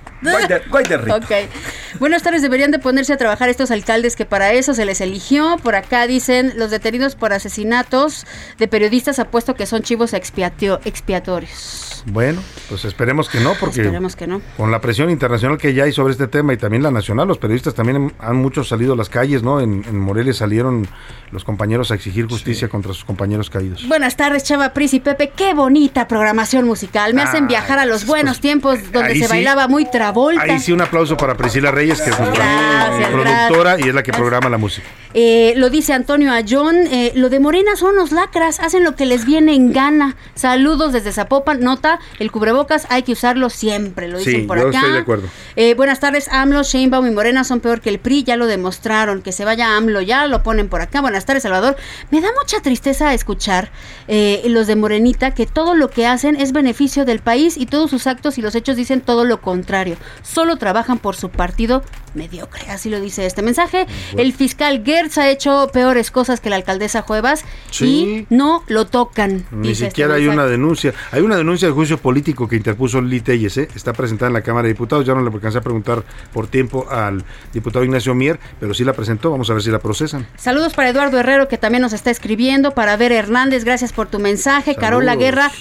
Ok. 1.11 1.31
Buenas 1.99 2.23
tardes, 2.23 2.41
deberían 2.41 2.71
de 2.71 2.79
ponerse 2.79 3.13
a 3.13 3.17
trabajar 3.17 3.49
estos 3.49 3.69
alcaldes 3.69 4.15
que 4.15 4.25
para 4.25 4.51
eso 4.53 4.73
se 4.73 4.85
les 4.85 4.99
Por 5.61 5.75
acá 5.75 6.07
dicen 6.07 6.53
los 6.55 6.71
detenidos 6.71 7.15
por 7.15 7.33
asesinatos 7.33 8.25
de 8.57 8.67
periodistas 8.67 9.19
apuesto 9.19 9.55
que 9.55 9.65
son 9.65 9.83
chivos 9.83 10.13
expiatorios. 10.13 11.88
Bueno, 12.11 12.41
pues 12.69 12.85
esperemos 12.85 13.29
que 13.29 13.39
no, 13.39 13.53
porque 13.59 13.81
Esperemos 13.81 14.15
que 14.15 14.27
no. 14.27 14.41
con 14.57 14.71
la 14.71 14.81
presión 14.81 15.09
internacional 15.09 15.57
que 15.57 15.73
ya 15.73 15.83
hay 15.83 15.91
sobre 15.91 16.11
este 16.13 16.27
tema 16.27 16.53
y 16.53 16.57
también 16.57 16.81
la 16.83 16.91
nacional, 16.91 17.27
los 17.27 17.37
periodistas 17.37 17.73
también 17.75 18.13
han 18.19 18.35
muchos 18.37 18.67
salido 18.67 18.93
a 18.93 18.95
las 18.95 19.09
calles, 19.09 19.43
¿no? 19.43 19.59
En, 19.61 19.83
en 19.87 19.99
Morelia 19.99 20.33
salieron 20.33 20.87
los 21.31 21.43
compañeros 21.43 21.91
a 21.91 21.95
exigir 21.95 22.27
justicia 22.27 22.67
contra 22.69 22.93
sus 22.93 23.05
compañeros 23.05 23.49
caídos. 23.49 23.87
Buenas 23.87 24.15
tardes, 24.15 24.43
Chava 24.43 24.73
Pris 24.73 24.93
y 24.95 24.99
Pepe. 24.99 25.31
Qué 25.35 25.53
bonita 25.53 26.07
programación 26.07 26.65
musical. 26.65 27.13
Me 27.13 27.21
hacen 27.21 27.47
viajar 27.47 27.77
a 27.79 27.85
los 27.85 28.05
buenos 28.05 28.39
tiempos 28.39 28.79
donde 28.91 29.09
ahí 29.09 29.19
se 29.19 29.25
sí. 29.25 29.29
bailaba 29.29 29.67
muy 29.67 29.85
Travolta. 29.89 30.41
Ahí 30.41 30.59
sí 30.59 30.71
un 30.71 30.81
aplauso 30.81 31.15
para 31.17 31.35
Priscila 31.37 31.71
Reyes, 31.71 32.01
que 32.01 32.09
es 32.09 32.19
nuestra 32.19 32.43
Gracias, 32.43 33.09
productora 33.09 33.61
gracias. 33.71 33.85
y 33.85 33.89
es 33.89 33.95
la 33.95 34.03
que 34.03 34.11
programa 34.13 34.49
la 34.49 34.57
música. 34.57 34.87
Eh, 35.13 35.53
lo 35.57 35.69
dice 35.69 35.93
Antonio 35.93 36.31
Ayón. 36.31 36.75
eh, 36.75 37.11
lo 37.15 37.29
de 37.29 37.39
Morena 37.39 37.75
son 37.75 37.95
los 37.95 38.11
lacras, 38.11 38.59
hacen 38.59 38.83
lo 38.83 38.95
que 38.95 39.05
les 39.05 39.25
viene 39.25 39.53
en 39.53 39.71
gana. 39.71 40.15
Saludos 40.35 40.93
desde 40.93 41.11
Zapopan. 41.11 41.59
Nota, 41.59 41.98
el 42.19 42.31
cubrebocas 42.31 42.87
hay 42.89 43.03
que 43.03 43.11
usarlo 43.13 43.49
siempre, 43.49 44.07
lo 44.07 44.17
dicen 44.17 44.41
Sí, 44.41 44.47
por 44.47 44.59
yo 44.59 44.67
acá. 44.69 44.77
estoy 44.79 44.93
de 44.93 44.99
acuerdo. 44.99 45.27
Eh, 45.55 45.73
buenas 45.75 45.99
tardes, 45.99 46.27
AMLO, 46.29 46.63
Sheinbaum 46.63 47.07
y 47.07 47.11
Morena 47.11 47.43
son 47.43 47.59
peor 47.59 47.81
que 47.81 47.89
el 47.89 47.99
PRI, 47.99 48.23
ya 48.23 48.37
lo 48.37 48.47
demostraron. 48.47 49.21
Que 49.21 49.31
se 49.31 49.45
vaya 49.45 49.75
AMLO, 49.75 50.01
ya 50.01 50.27
lo 50.27 50.43
ponen 50.43 50.69
por 50.69 50.81
acá. 50.81 51.01
Buenas 51.01 51.25
tardes, 51.25 51.43
Salvador. 51.43 51.75
Me 52.11 52.21
da 52.21 52.29
mucha 52.39 52.61
tristeza 52.61 53.13
escuchar 53.13 53.71
eh, 54.07 54.41
los 54.47 54.67
de 54.67 54.75
Morenita 54.75 55.31
que 55.31 55.45
todo 55.45 55.75
lo 55.75 55.89
que 55.89 56.05
hacen 56.07 56.35
es 56.35 56.51
beneficio 56.51 57.05
del 57.05 57.19
país 57.19 57.57
y 57.57 57.65
todos 57.65 57.89
sus 57.89 58.07
actos 58.07 58.37
y 58.37 58.41
los 58.41 58.55
hechos 58.55 58.75
dicen 58.75 59.01
todo 59.01 59.25
lo 59.25 59.41
contrario. 59.41 59.97
Solo 60.23 60.57
trabajan 60.57 60.97
por 60.97 61.15
su 61.15 61.29
partido 61.29 61.83
mediocre. 62.15 62.69
Así 62.69 62.89
lo 62.89 62.99
dice 62.99 63.25
este 63.25 63.41
mensaje. 63.41 63.85
El 64.17 64.33
fiscal 64.33 64.83
Gertz 64.85 65.17
ha 65.17 65.29
hecho 65.29 65.69
peores 65.73 66.11
cosas 66.11 66.39
que 66.39 66.49
la 66.49 66.55
alcaldesa 66.55 67.03
Cuevas 67.03 67.43
Sí. 67.71 68.25
y 68.29 68.33
no 68.33 68.63
lo 68.67 68.87
tocan. 68.87 69.45
Ni 69.51 69.71
este 69.71 69.87
siquiera 69.87 70.15
hay 70.15 70.27
una 70.27 70.45
denuncia. 70.45 70.93
Hay 71.11 71.21
una 71.21 71.35
denuncia 71.37 71.67
de 71.67 71.73
juicio 71.73 71.97
político 71.97 72.47
que 72.47 72.55
interpuso 72.55 73.01
Lili 73.01 73.21
Telles, 73.21 73.57
¿eh? 73.57 73.67
está 73.75 73.93
presentada 73.93 74.27
en 74.27 74.33
la 74.33 74.41
Cámara 74.41 74.63
de 74.67 74.73
Diputados. 74.73 75.05
Ya 75.05 75.13
no 75.13 75.21
le 75.21 75.29
alcancé 75.31 75.57
a 75.57 75.61
preguntar 75.61 76.03
por 76.33 76.47
tiempo 76.47 76.87
al 76.89 77.23
diputado 77.53 77.83
Ignacio 77.85 78.13
Mier, 78.15 78.39
pero 78.59 78.73
sí 78.73 78.83
la 78.83 78.93
presentó. 78.93 79.31
Vamos 79.31 79.49
a 79.49 79.53
ver 79.53 79.61
si 79.63 79.71
la 79.71 79.79
procesan. 79.79 80.27
Saludos 80.37 80.73
para 80.73 80.89
Eduardo 80.89 81.17
Herrero 81.19 81.47
que 81.47 81.57
también 81.57 81.81
nos 81.81 81.93
está 81.93 82.11
escribiendo, 82.11 82.71
para 82.71 82.95
Ver 82.97 83.11
Hernández, 83.11 83.63
gracias 83.63 83.93
por 83.93 84.07
tu 84.07 84.19
mensaje, 84.19 84.75
Carola. 84.75 85.15
Guerra. 85.15 85.51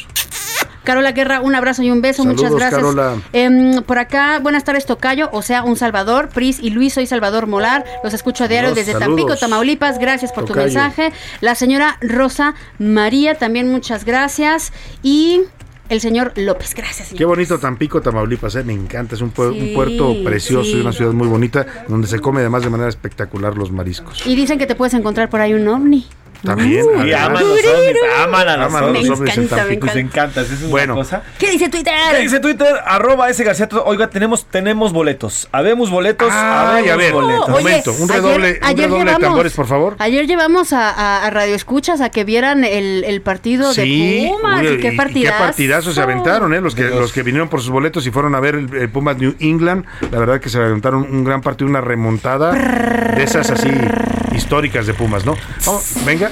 Carola 0.89 1.13
Guerra, 1.13 1.43
un 1.43 1.55
abrazo 1.55 1.83
y 1.83 1.91
un 1.91 2.01
beso, 2.01 2.25
muchas 2.25 2.51
gracias. 2.51 2.77
Carola. 2.81 3.17
Em, 3.35 3.83
por 3.83 3.99
acá, 3.99 4.39
buenas 4.39 4.65
tardes, 4.65 4.87
Tocayo, 4.87 5.29
o 5.33 5.43
sea, 5.43 5.63
un 5.63 5.77
Salvador, 5.77 6.31
Pris 6.31 6.59
y 6.63 6.71
Luis, 6.71 6.95
soy 6.95 7.05
Salvador 7.07 7.47
Molar, 7.47 7.85
los 8.03 8.15
escucho 8.15 8.45
a 8.45 8.49
diario 8.49 8.71
desde 8.71 8.93
saludos. 8.93 9.07
Tampico, 9.07 9.37
Tamaulipas, 9.37 9.99
gracias 9.99 10.33
por 10.33 10.47
tu 10.47 10.55
mensaje. 10.55 11.13
La 11.43 11.55
señora 11.55 11.99
Rosa 12.01 12.55
María, 12.79 13.35
también 13.35 13.71
muchas 13.71 14.07
gracias. 14.07 14.73
Y 15.03 15.43
el 15.91 16.01
señor 16.01 16.33
López, 16.37 16.75
gracias. 16.75 17.09
señor. 17.09 17.19
Qué 17.19 17.25
bonito 17.27 17.59
Tampico, 17.59 18.01
Tamaulipas, 18.01 18.57
¿eh? 18.57 18.65
me 18.65 18.73
encanta. 18.73 19.15
Es 19.15 19.21
un, 19.21 19.31
Sí, 19.35 19.43
un 19.43 19.75
puerto 19.75 20.15
precioso 20.25 20.65
sí. 20.65 20.79
y 20.79 20.81
una 20.81 20.93
ciudad 20.93 21.13
muy 21.13 21.29
bonita 21.29 21.67
donde 21.87 22.07
se 22.07 22.19
come 22.21 22.41
además 22.41 22.63
de 22.63 22.71
manera 22.71 22.89
espectacular 22.89 23.57
los 23.57 23.71
mariscos. 23.73 24.27
Y 24.27 24.35
dicen 24.37 24.59
que 24.59 24.67
te 24.67 24.75
puedes 24.75 24.95
encontrar 24.95 25.29
por 25.29 25.41
ahí 25.41 25.53
un 25.53 25.69
ovni. 25.69 26.07
También. 26.45 26.85
Y 27.07 27.13
además. 27.13 27.25
aman 27.25 27.43
los 27.43 27.59
ovnis, 27.67 27.97
aman 28.23 28.49
a 28.49 28.57
los 28.57 28.67
Aman 28.67 28.83
a 28.83 28.87
ovnis. 28.87 29.09
los 29.09 29.19
ovnis 29.19 29.37
en 29.37 29.43
encanta, 29.45 29.57
me 29.57 29.61
Tampico. 29.63 29.87
Pues 29.87 29.97
encanta, 29.97 30.41
eso 30.43 30.55
es 30.55 30.69
Bueno. 30.71 30.95
una 30.95 31.03
cosa. 31.03 31.23
¿Qué 31.39 31.51
dice 31.51 31.69
Twitter? 31.69 31.95
¿Qué 32.13 32.19
dice 32.19 32.41
Twitter? 32.41 32.75
Arroba 32.87 33.29
ese 33.29 33.45
García. 33.45 33.69
Oiga, 33.85 34.09
tenemos, 34.09 34.47
tenemos 34.47 34.93
boletos. 34.93 35.49
Habemos 35.53 35.91
boletos. 35.91 36.29
Ay, 36.33 36.89
habemos 36.89 36.93
a 36.93 36.97
ver, 36.97 37.13
boletos. 37.13 37.47
un 37.49 37.53
momento, 37.55 37.93
un 37.93 38.11
ayer- 38.11 38.23
redoble, 38.23 38.59
un 38.61 38.65
ayer 38.67 38.85
redoble 38.85 38.99
de 38.99 39.05
llevamos- 39.11 39.21
tambores, 39.21 39.53
por 39.55 39.67
favor. 39.67 39.97
Ayer 39.99 40.27
llevamos 40.27 40.73
a, 40.73 40.91
a- 40.91 41.27
a 41.27 41.31
Radio 41.31 41.55
Escuchas 41.55 42.01
a 42.01 42.11
que 42.11 42.25
vieran 42.25 42.65
el, 42.65 43.05
el 43.05 43.21
partido 43.21 43.73
de 43.75 44.29
Pumas. 44.31 44.61
oye, 44.61 44.75
y 44.75 44.79
qué 44.79 44.91
y- 44.91 44.95
y 44.95 44.97
partidazo. 44.97 45.39
partidazo 45.45 45.93
se 45.93 46.01
aventaron, 46.01 46.55
¿eh? 46.55 46.61
Los 46.61 46.75
que, 46.75 46.85
los 46.85 47.13
que 47.13 47.23
vinieron 47.23 47.49
por 47.49 47.61
sus 47.61 47.71
boletos 47.71 48.07
y 48.07 48.11
fueron 48.11 48.35
a 48.35 48.41
ver 48.41 48.55
el, 48.55 48.73
el 48.75 48.89
Pumas 48.91 49.17
New 49.19 49.35
England. 49.41 49.85
La 50.13 50.19
verdad 50.19 50.41
que 50.41 50.49
se 50.49 50.59
aventaron 50.59 51.03
un 51.03 51.25
gran 51.25 51.41
partido, 51.41 51.69
una 51.69 51.81
remontada 51.81 52.53
de 52.53 53.23
esas 53.25 53.51
así 53.51 53.69
históricas 54.39 54.87
de 54.87 54.95
Pumas, 54.95 55.27
¿no? 55.27 55.37
Vamos, 55.67 55.95
venga. 56.07 56.31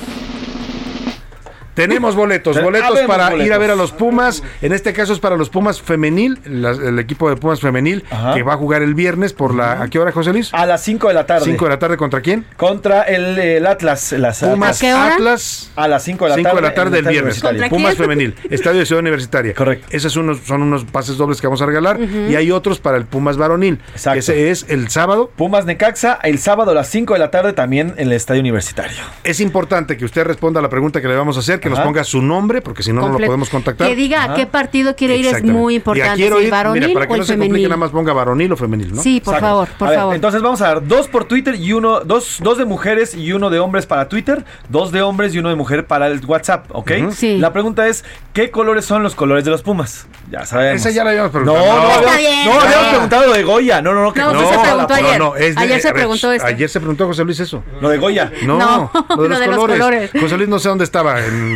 Tenemos 1.76 2.16
boletos, 2.16 2.60
boletos 2.60 2.98
para 3.06 3.26
boletos. 3.30 3.46
ir 3.46 3.52
a 3.52 3.58
ver 3.58 3.70
a 3.70 3.76
los 3.76 3.92
Pumas. 3.92 4.42
En 4.62 4.72
este 4.72 4.92
caso 4.92 5.12
es 5.12 5.18
para 5.20 5.36
los 5.36 5.50
Pumas 5.50 5.80
femenil, 5.80 6.38
la- 6.44 6.70
el 6.70 6.98
equipo 6.98 7.28
de 7.30 7.36
Pumas 7.36 7.60
femenil 7.60 8.04
Ajá. 8.10 8.34
que 8.34 8.42
va 8.42 8.54
a 8.54 8.56
jugar 8.56 8.82
el 8.82 8.94
viernes 8.94 9.32
por 9.32 9.54
la. 9.54 9.82
¿A 9.82 9.88
qué 9.88 9.98
hora, 9.98 10.10
José 10.10 10.32
Luis? 10.32 10.52
A 10.52 10.66
las 10.66 10.82
5 10.82 11.08
de 11.08 11.14
la 11.14 11.26
tarde. 11.26 11.44
5 11.44 11.64
de 11.64 11.70
la 11.70 11.78
tarde 11.78 11.96
contra 11.96 12.20
quién? 12.20 12.44
Contra 12.56 13.02
el, 13.02 13.38
el 13.38 13.66
Atlas. 13.66 14.12
Las 14.12 14.40
Pumas 14.40 14.78
¿A 14.78 14.80
qué 14.80 14.94
hora? 14.94 15.14
Atlas. 15.14 15.70
A 15.76 15.86
las 15.86 16.02
5 16.02 16.24
de 16.24 16.28
la 16.30 16.36
5 16.36 16.48
tarde. 16.48 16.60
de 16.62 16.68
la 16.68 16.74
tarde 16.74 16.90
del 16.90 16.98
Estadio 17.00 17.12
viernes. 17.12 17.42
Universitario. 17.42 17.60
¿Contra 17.60 17.76
Pumas 17.76 17.94
quién? 17.94 18.04
femenil, 18.08 18.34
Estadio 18.50 18.78
de 18.80 18.86
Ciudad 18.86 19.00
Universitaria. 19.02 19.54
Correcto. 19.54 19.86
Esos 19.90 20.12
son 20.12 20.24
unos, 20.24 20.40
son 20.40 20.62
unos 20.62 20.84
pases 20.86 21.16
dobles 21.18 21.40
que 21.40 21.46
vamos 21.46 21.60
a 21.62 21.66
regalar. 21.66 22.00
Y 22.00 22.34
hay 22.36 22.50
otros 22.50 22.78
para 22.80 22.96
el 22.96 23.04
Pumas 23.04 23.36
varonil. 23.36 23.80
Exacto. 23.92 24.18
Ese 24.18 24.50
es 24.50 24.64
el 24.68 24.88
sábado. 24.88 25.30
Pumas 25.36 25.66
Necaxa, 25.66 26.18
el 26.22 26.38
sábado 26.38 26.70
a 26.70 26.74
las 26.74 26.88
5 26.88 27.12
de 27.12 27.18
la 27.18 27.30
tarde 27.30 27.52
también 27.52 27.94
en 27.98 28.06
el 28.08 28.12
Estadio 28.12 28.40
Universitario. 28.40 28.96
Es 29.24 29.40
importante 29.40 29.96
que 29.98 30.04
usted 30.06 30.24
responda 30.24 30.60
a 30.60 30.62
la 30.62 30.70
pregunta 30.70 31.00
que 31.02 31.08
le 31.08 31.14
vamos 31.16 31.36
a 31.36 31.40
hacer, 31.40 31.60
que 31.68 31.76
nos 31.76 31.84
ponga 31.84 32.04
su 32.04 32.22
nombre, 32.22 32.60
porque 32.62 32.82
si 32.82 32.92
no, 32.92 33.02
no 33.02 33.18
lo 33.18 33.26
podemos 33.26 33.48
contactar. 33.50 33.88
Que 33.88 33.94
diga 33.96 34.22
a 34.22 34.24
Ajá. 34.26 34.34
qué 34.34 34.46
partido 34.46 34.94
quiere 34.96 35.16
ir 35.16 35.26
es 35.26 35.42
muy 35.42 35.74
Y 35.74 35.76
importante. 35.76 36.16
quiero 36.16 36.38
si 36.40 36.50
varonil 36.50 36.82
mira, 36.88 36.94
para 36.94 37.06
que 37.06 37.12
o 37.14 37.16
no 37.18 37.24
se 37.24 37.32
complique, 37.32 37.48
femenil. 37.52 37.68
nada 37.68 37.76
más 37.78 37.90
ponga 37.90 38.12
varonil 38.12 38.52
o 38.52 38.56
femenil, 38.56 38.94
¿no? 38.94 39.02
Sí, 39.02 39.20
por 39.20 39.34
Exacto. 39.34 39.46
favor, 39.48 39.68
por 39.78 39.88
A 39.88 39.90
ver, 39.90 39.98
favor. 40.00 40.14
Entonces 40.14 40.42
vamos 40.42 40.60
a 40.62 40.66
dar 40.68 40.86
dos 40.86 41.08
por 41.08 41.24
Twitter 41.24 41.54
y 41.56 41.72
uno, 41.72 42.00
dos, 42.00 42.38
dos 42.42 42.58
de 42.58 42.64
mujeres 42.64 43.14
y 43.14 43.32
uno 43.32 43.50
de 43.50 43.58
hombres 43.58 43.86
para 43.86 44.08
Twitter, 44.08 44.44
dos 44.68 44.92
de 44.92 45.02
hombres 45.02 45.34
y 45.34 45.38
uno 45.38 45.48
de 45.48 45.54
mujer 45.56 45.86
para 45.86 46.06
el 46.08 46.24
WhatsApp, 46.24 46.66
¿ok? 46.72 46.90
Ujú. 47.02 47.12
Sí. 47.12 47.38
La 47.38 47.52
pregunta 47.52 47.86
es, 47.88 48.04
¿qué 48.32 48.50
colores 48.50 48.84
son 48.84 49.02
los 49.02 49.14
colores 49.14 49.44
de 49.44 49.50
los 49.50 49.62
Pumas? 49.62 50.06
Ya 50.30 50.44
sabemos. 50.44 50.80
Esa 50.80 50.90
ya 50.90 51.04
la 51.04 51.10
habíamos 51.10 51.32
No, 51.32 51.40
preguntado. 51.40 51.66
no, 51.66 51.76
No, 51.76 51.82
habíamos, 51.82 52.04
Está 52.06 52.16
bien. 52.18 52.44
no, 52.46 52.52
habíamos 52.60 52.86
Ah. 52.86 52.90
preguntado 52.90 53.26
lo 53.26 53.32
de 53.32 53.42
Goya. 53.44 53.82
No, 53.82 53.94
no, 53.94 54.02
no. 54.02 54.12
que 54.12 54.20
No, 54.20 54.32
no, 54.32 54.40
sí 54.40 54.46
se 54.54 54.58
preguntó 54.60 54.94
ayer. 54.94 55.22
es 55.38 55.54
de- 55.54 55.60
Ayer 55.62 55.80
se 55.80 55.88
a 55.88 55.92
preguntó 55.92 56.32
esto. 56.32 56.46
Ayer 56.46 56.68
se 56.68 56.80
preguntó 56.80 57.06
José 57.06 57.24
Luis 57.24 57.40
eso. 57.40 57.62
Lo 57.80 57.88
de 57.88 57.98
Goya. 57.98 58.32
No, 58.44 58.58
No, 58.58 58.90
lo 59.16 59.22
de 59.22 59.28
los, 59.28 59.38
lo 59.38 59.38
de 59.38 59.46
los 59.46 59.56
colores. 59.56 59.78
colores. 59.78 60.10
José 60.20 60.36
Luis 60.36 60.48
no 60.48 60.58
sé 60.58 60.68
dónde 60.68 60.84
estaba 60.84 61.20
en 61.24 61.55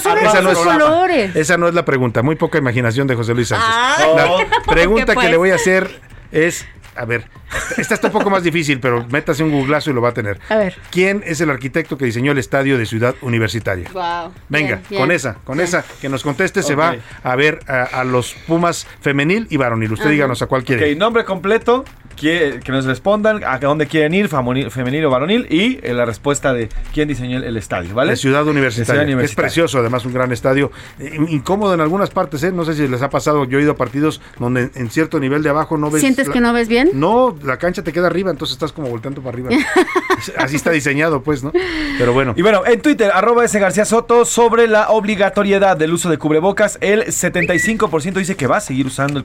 son 0.00 0.18
esa, 0.18 0.40
no 0.42 0.50
es, 0.50 0.58
colores. 0.58 1.36
esa 1.36 1.56
no 1.56 1.68
es 1.68 1.74
la 1.74 1.84
pregunta. 1.84 2.22
Muy 2.22 2.36
poca 2.36 2.58
imaginación 2.58 3.06
de 3.06 3.14
José 3.14 3.34
Luis 3.34 3.48
Sánchez. 3.48 3.68
Ay, 3.70 4.06
la 4.16 4.26
¿por 4.64 4.74
pregunta 4.74 5.14
que 5.16 5.28
le 5.28 5.36
voy 5.36 5.50
a 5.50 5.54
hacer 5.56 6.00
es, 6.32 6.66
a 6.96 7.04
ver, 7.04 7.24
esta 7.76 7.94
está 7.94 8.06
un 8.08 8.12
poco 8.12 8.30
más 8.30 8.42
difícil, 8.42 8.78
pero 8.80 9.04
métase 9.10 9.42
un 9.42 9.50
googlazo 9.50 9.90
y 9.90 9.94
lo 9.94 10.00
va 10.00 10.10
a 10.10 10.14
tener. 10.14 10.38
A 10.48 10.56
ver. 10.56 10.76
¿Quién 10.90 11.22
es 11.26 11.40
el 11.40 11.50
arquitecto 11.50 11.98
que 11.98 12.04
diseñó 12.04 12.32
el 12.32 12.38
estadio 12.38 12.78
de 12.78 12.86
Ciudad 12.86 13.14
Universitaria? 13.22 13.88
Wow. 13.92 14.32
Venga, 14.48 14.76
Bien, 14.76 14.82
bien. 14.88 15.00
con 15.02 15.10
esa, 15.10 15.34
con 15.44 15.56
Bien. 15.56 15.66
esa 15.68 15.84
que 16.00 16.08
nos 16.08 16.22
conteste, 16.22 16.62
se 16.62 16.74
va 16.74 16.96
a 17.22 17.36
ver 17.36 17.60
a, 17.66 17.82
a 17.82 18.04
los 18.04 18.34
Pumas 18.46 18.86
femenil 19.00 19.46
y 19.50 19.56
varonil. 19.56 19.92
Usted 19.92 20.04
Ajá. 20.06 20.12
díganos 20.12 20.42
a 20.42 20.46
cuál 20.46 20.64
quiere. 20.64 20.92
Ok, 20.92 20.98
nombre 20.98 21.24
completo, 21.24 21.84
que, 22.20 22.60
que 22.62 22.70
nos 22.70 22.84
respondan 22.84 23.42
a 23.44 23.58
dónde 23.58 23.86
quieren 23.86 24.12
ir, 24.12 24.28
femenil 24.28 25.04
o 25.06 25.10
varonil, 25.10 25.46
y 25.48 25.78
eh, 25.82 25.94
la 25.94 26.04
respuesta 26.04 26.52
de 26.52 26.68
quién 26.92 27.08
diseñó 27.08 27.38
el, 27.38 27.44
el 27.44 27.56
estadio, 27.56 27.94
¿vale? 27.94 28.10
De 28.10 28.16
Ciudad 28.16 28.46
Universitaria. 28.46 29.02
De 29.02 29.08
Ciudad 29.08 29.24
Es 29.24 29.34
precioso, 29.34 29.78
además, 29.78 30.04
un 30.04 30.12
gran 30.12 30.30
estadio. 30.30 30.70
Eh, 30.98 31.18
incómodo 31.28 31.72
en 31.72 31.80
algunas 31.80 32.10
partes, 32.10 32.42
¿eh? 32.42 32.52
No 32.52 32.64
sé 32.66 32.74
si 32.74 32.86
les 32.86 33.00
ha 33.00 33.08
pasado. 33.08 33.44
Yo 33.46 33.58
he 33.58 33.62
ido 33.62 33.72
a 33.72 33.76
partidos 33.76 34.20
donde 34.38 34.70
en 34.74 34.90
cierto 34.90 35.18
nivel 35.18 35.42
de 35.42 35.48
abajo 35.48 35.78
no 35.78 35.90
ves. 35.90 36.02
¿Sientes 36.02 36.26
la- 36.28 36.32
que 36.34 36.40
no 36.40 36.52
ves 36.52 36.68
bien? 36.68 36.90
No, 36.92 37.34
la 37.42 37.56
cancha 37.58 37.82
te 37.82 37.92
queda 37.92 38.08
arriba, 38.08 38.30
entonces 38.30 38.52
estás 38.54 38.72
como 38.72 38.88
volteando 38.88 39.22
para 39.22 39.34
arriba. 39.34 39.50
Así 40.36 40.56
está 40.56 40.70
diseñado, 40.70 41.22
pues, 41.22 41.42
¿no? 41.42 41.52
Pero 41.98 42.12
bueno. 42.12 42.34
Y 42.36 42.42
bueno, 42.42 42.62
en 42.66 42.82
Twitter, 42.82 43.10
arroba 43.14 43.44
ese 43.46 43.58
García 43.58 43.84
Soto, 43.86 44.24
sobre 44.26 44.68
la 44.68 44.90
obligatoriedad 44.90 45.76
del 45.76 45.92
uso 45.94 46.10
de 46.10 46.18
cubrebocas, 46.18 46.76
el 46.82 47.06
75% 47.06 48.12
dice 48.14 48.36
que 48.36 48.46
va 48.46 48.58
a 48.58 48.60
seguir 48.60 48.86
usando 48.86 49.18
el 49.18 49.24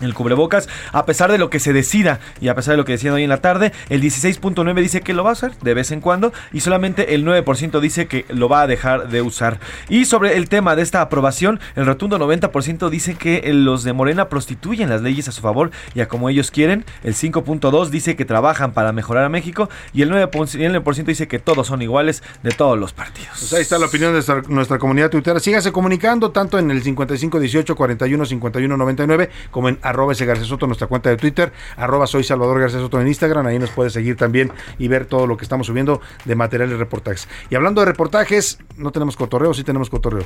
el 0.00 0.14
cubrebocas, 0.14 0.68
a 0.92 1.06
pesar 1.06 1.30
de 1.30 1.38
lo 1.38 1.50
que 1.50 1.60
se 1.60 1.72
decida 1.72 2.20
y 2.40 2.48
a 2.48 2.54
pesar 2.54 2.72
de 2.72 2.76
lo 2.78 2.84
que 2.84 2.92
decían 2.92 3.14
hoy 3.14 3.22
en 3.22 3.28
la 3.28 3.40
tarde, 3.40 3.72
el 3.88 4.02
16.9 4.02 4.74
dice 4.80 5.00
que 5.00 5.14
lo 5.14 5.24
va 5.24 5.30
a 5.30 5.32
hacer 5.34 5.56
de 5.58 5.74
vez 5.74 5.90
en 5.90 6.00
cuando 6.00 6.32
y 6.52 6.60
solamente 6.60 7.14
el 7.14 7.24
9% 7.24 7.80
dice 7.80 8.06
que 8.06 8.24
lo 8.28 8.48
va 8.48 8.62
a 8.62 8.66
dejar 8.66 9.08
de 9.08 9.22
usar. 9.22 9.58
Y 9.88 10.04
sobre 10.04 10.36
el 10.36 10.48
tema 10.48 10.76
de 10.76 10.82
esta 10.82 11.00
aprobación, 11.00 11.60
el 11.76 11.86
rotundo 11.86 12.18
90% 12.18 12.88
dice 12.90 13.14
que 13.14 13.52
los 13.52 13.84
de 13.84 13.92
Morena 13.92 14.28
prostituyen 14.28 14.88
las 14.88 15.02
leyes 15.02 15.28
a 15.28 15.32
su 15.32 15.40
favor 15.40 15.70
y 15.94 16.00
a 16.00 16.08
como 16.08 16.28
ellos 16.28 16.50
quieren. 16.50 16.84
El 17.02 17.14
5.2 17.14 17.88
dice 17.88 18.16
que 18.16 18.24
trabajan 18.24 18.72
para 18.72 18.92
mejorar 18.92 19.24
a 19.24 19.28
México 19.28 19.68
y 19.92 20.02
el 20.02 20.10
9%, 20.10 20.58
y 20.58 20.64
el 20.64 20.74
9% 20.74 21.04
dice 21.04 21.28
que 21.28 21.38
todos 21.38 21.66
son 21.66 21.82
iguales 21.82 22.22
de 22.42 22.50
todos 22.50 22.78
los 22.78 22.92
partidos. 22.92 23.36
Pues 23.38 23.52
ahí 23.52 23.62
está 23.62 23.78
la 23.78 23.86
opinión 23.86 24.10
de 24.10 24.14
nuestra, 24.14 24.42
nuestra 24.48 24.78
comunidad 24.78 25.10
tuitera. 25.10 25.40
Sígase 25.40 25.72
comunicando 25.72 26.30
tanto 26.30 26.58
en 26.58 26.70
el 26.70 26.82
55 26.82 27.40
18 27.40 27.76
41 27.76 28.26
51 28.26 28.76
99 28.76 29.30
como 29.50 29.68
en 29.68 29.78
arroba 29.84 30.12
ese 30.12 30.26
García 30.26 30.46
Soto, 30.46 30.66
nuestra 30.66 30.86
cuenta 30.88 31.10
de 31.10 31.16
Twitter, 31.16 31.52
arroba 31.76 32.06
soy 32.06 32.24
Salvador 32.24 32.60
García 32.60 32.80
Soto 32.80 33.00
en 33.00 33.06
Instagram. 33.08 33.46
Ahí 33.46 33.58
nos 33.58 33.70
puede 33.70 33.90
seguir 33.90 34.16
también 34.16 34.52
y 34.78 34.88
ver 34.88 35.06
todo 35.06 35.26
lo 35.26 35.36
que 35.36 35.44
estamos 35.44 35.66
subiendo 35.68 36.00
de 36.24 36.34
materiales 36.34 36.74
y 36.74 36.78
reportajes. 36.78 37.28
Y 37.50 37.54
hablando 37.54 37.80
de 37.80 37.86
reportajes, 37.86 38.58
no 38.76 38.90
tenemos 38.90 39.16
cotorreo, 39.16 39.54
sí 39.54 39.62
tenemos 39.64 39.90
cotorreo. 39.90 40.24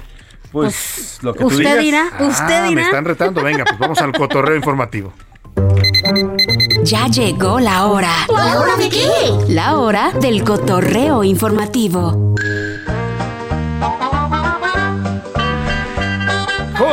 Pues, 0.53 1.19
lo 1.23 1.35
que 1.35 1.41
tú 1.41 1.47
usted 1.49 1.59
digas. 1.59 1.79
dirá, 1.81 2.05
Ah, 2.19 2.25
usted 2.25 2.63
me 2.63 2.69
dirá. 2.71 2.83
están 2.83 3.05
retando. 3.05 3.43
Venga, 3.43 3.65
pues 3.65 3.79
vamos 3.79 3.99
al 4.01 4.13
cotorreo 4.13 4.57
informativo. 4.57 5.13
Ya 6.85 7.07
llegó 7.09 7.59
la 7.61 7.87
hora. 7.87 8.13
¿La 8.33 8.61
hora 8.61 8.77
de 8.77 8.89
qué? 8.89 9.07
La 9.49 9.77
hora 9.79 10.13
del 10.13 10.45
cotorreo 10.45 11.25
informativo. 11.25 12.35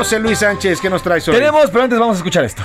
José 0.05 0.19
Luis 0.19 0.37
Sánchez, 0.37 0.79
¿qué 0.81 0.87
nos 0.87 1.01
traes 1.01 1.27
hoy? 1.27 1.33
Tenemos, 1.33 1.71
pero 1.71 1.83
antes 1.85 1.97
vamos 1.97 2.17
a 2.17 2.19
escuchar 2.19 2.45
esto. 2.45 2.61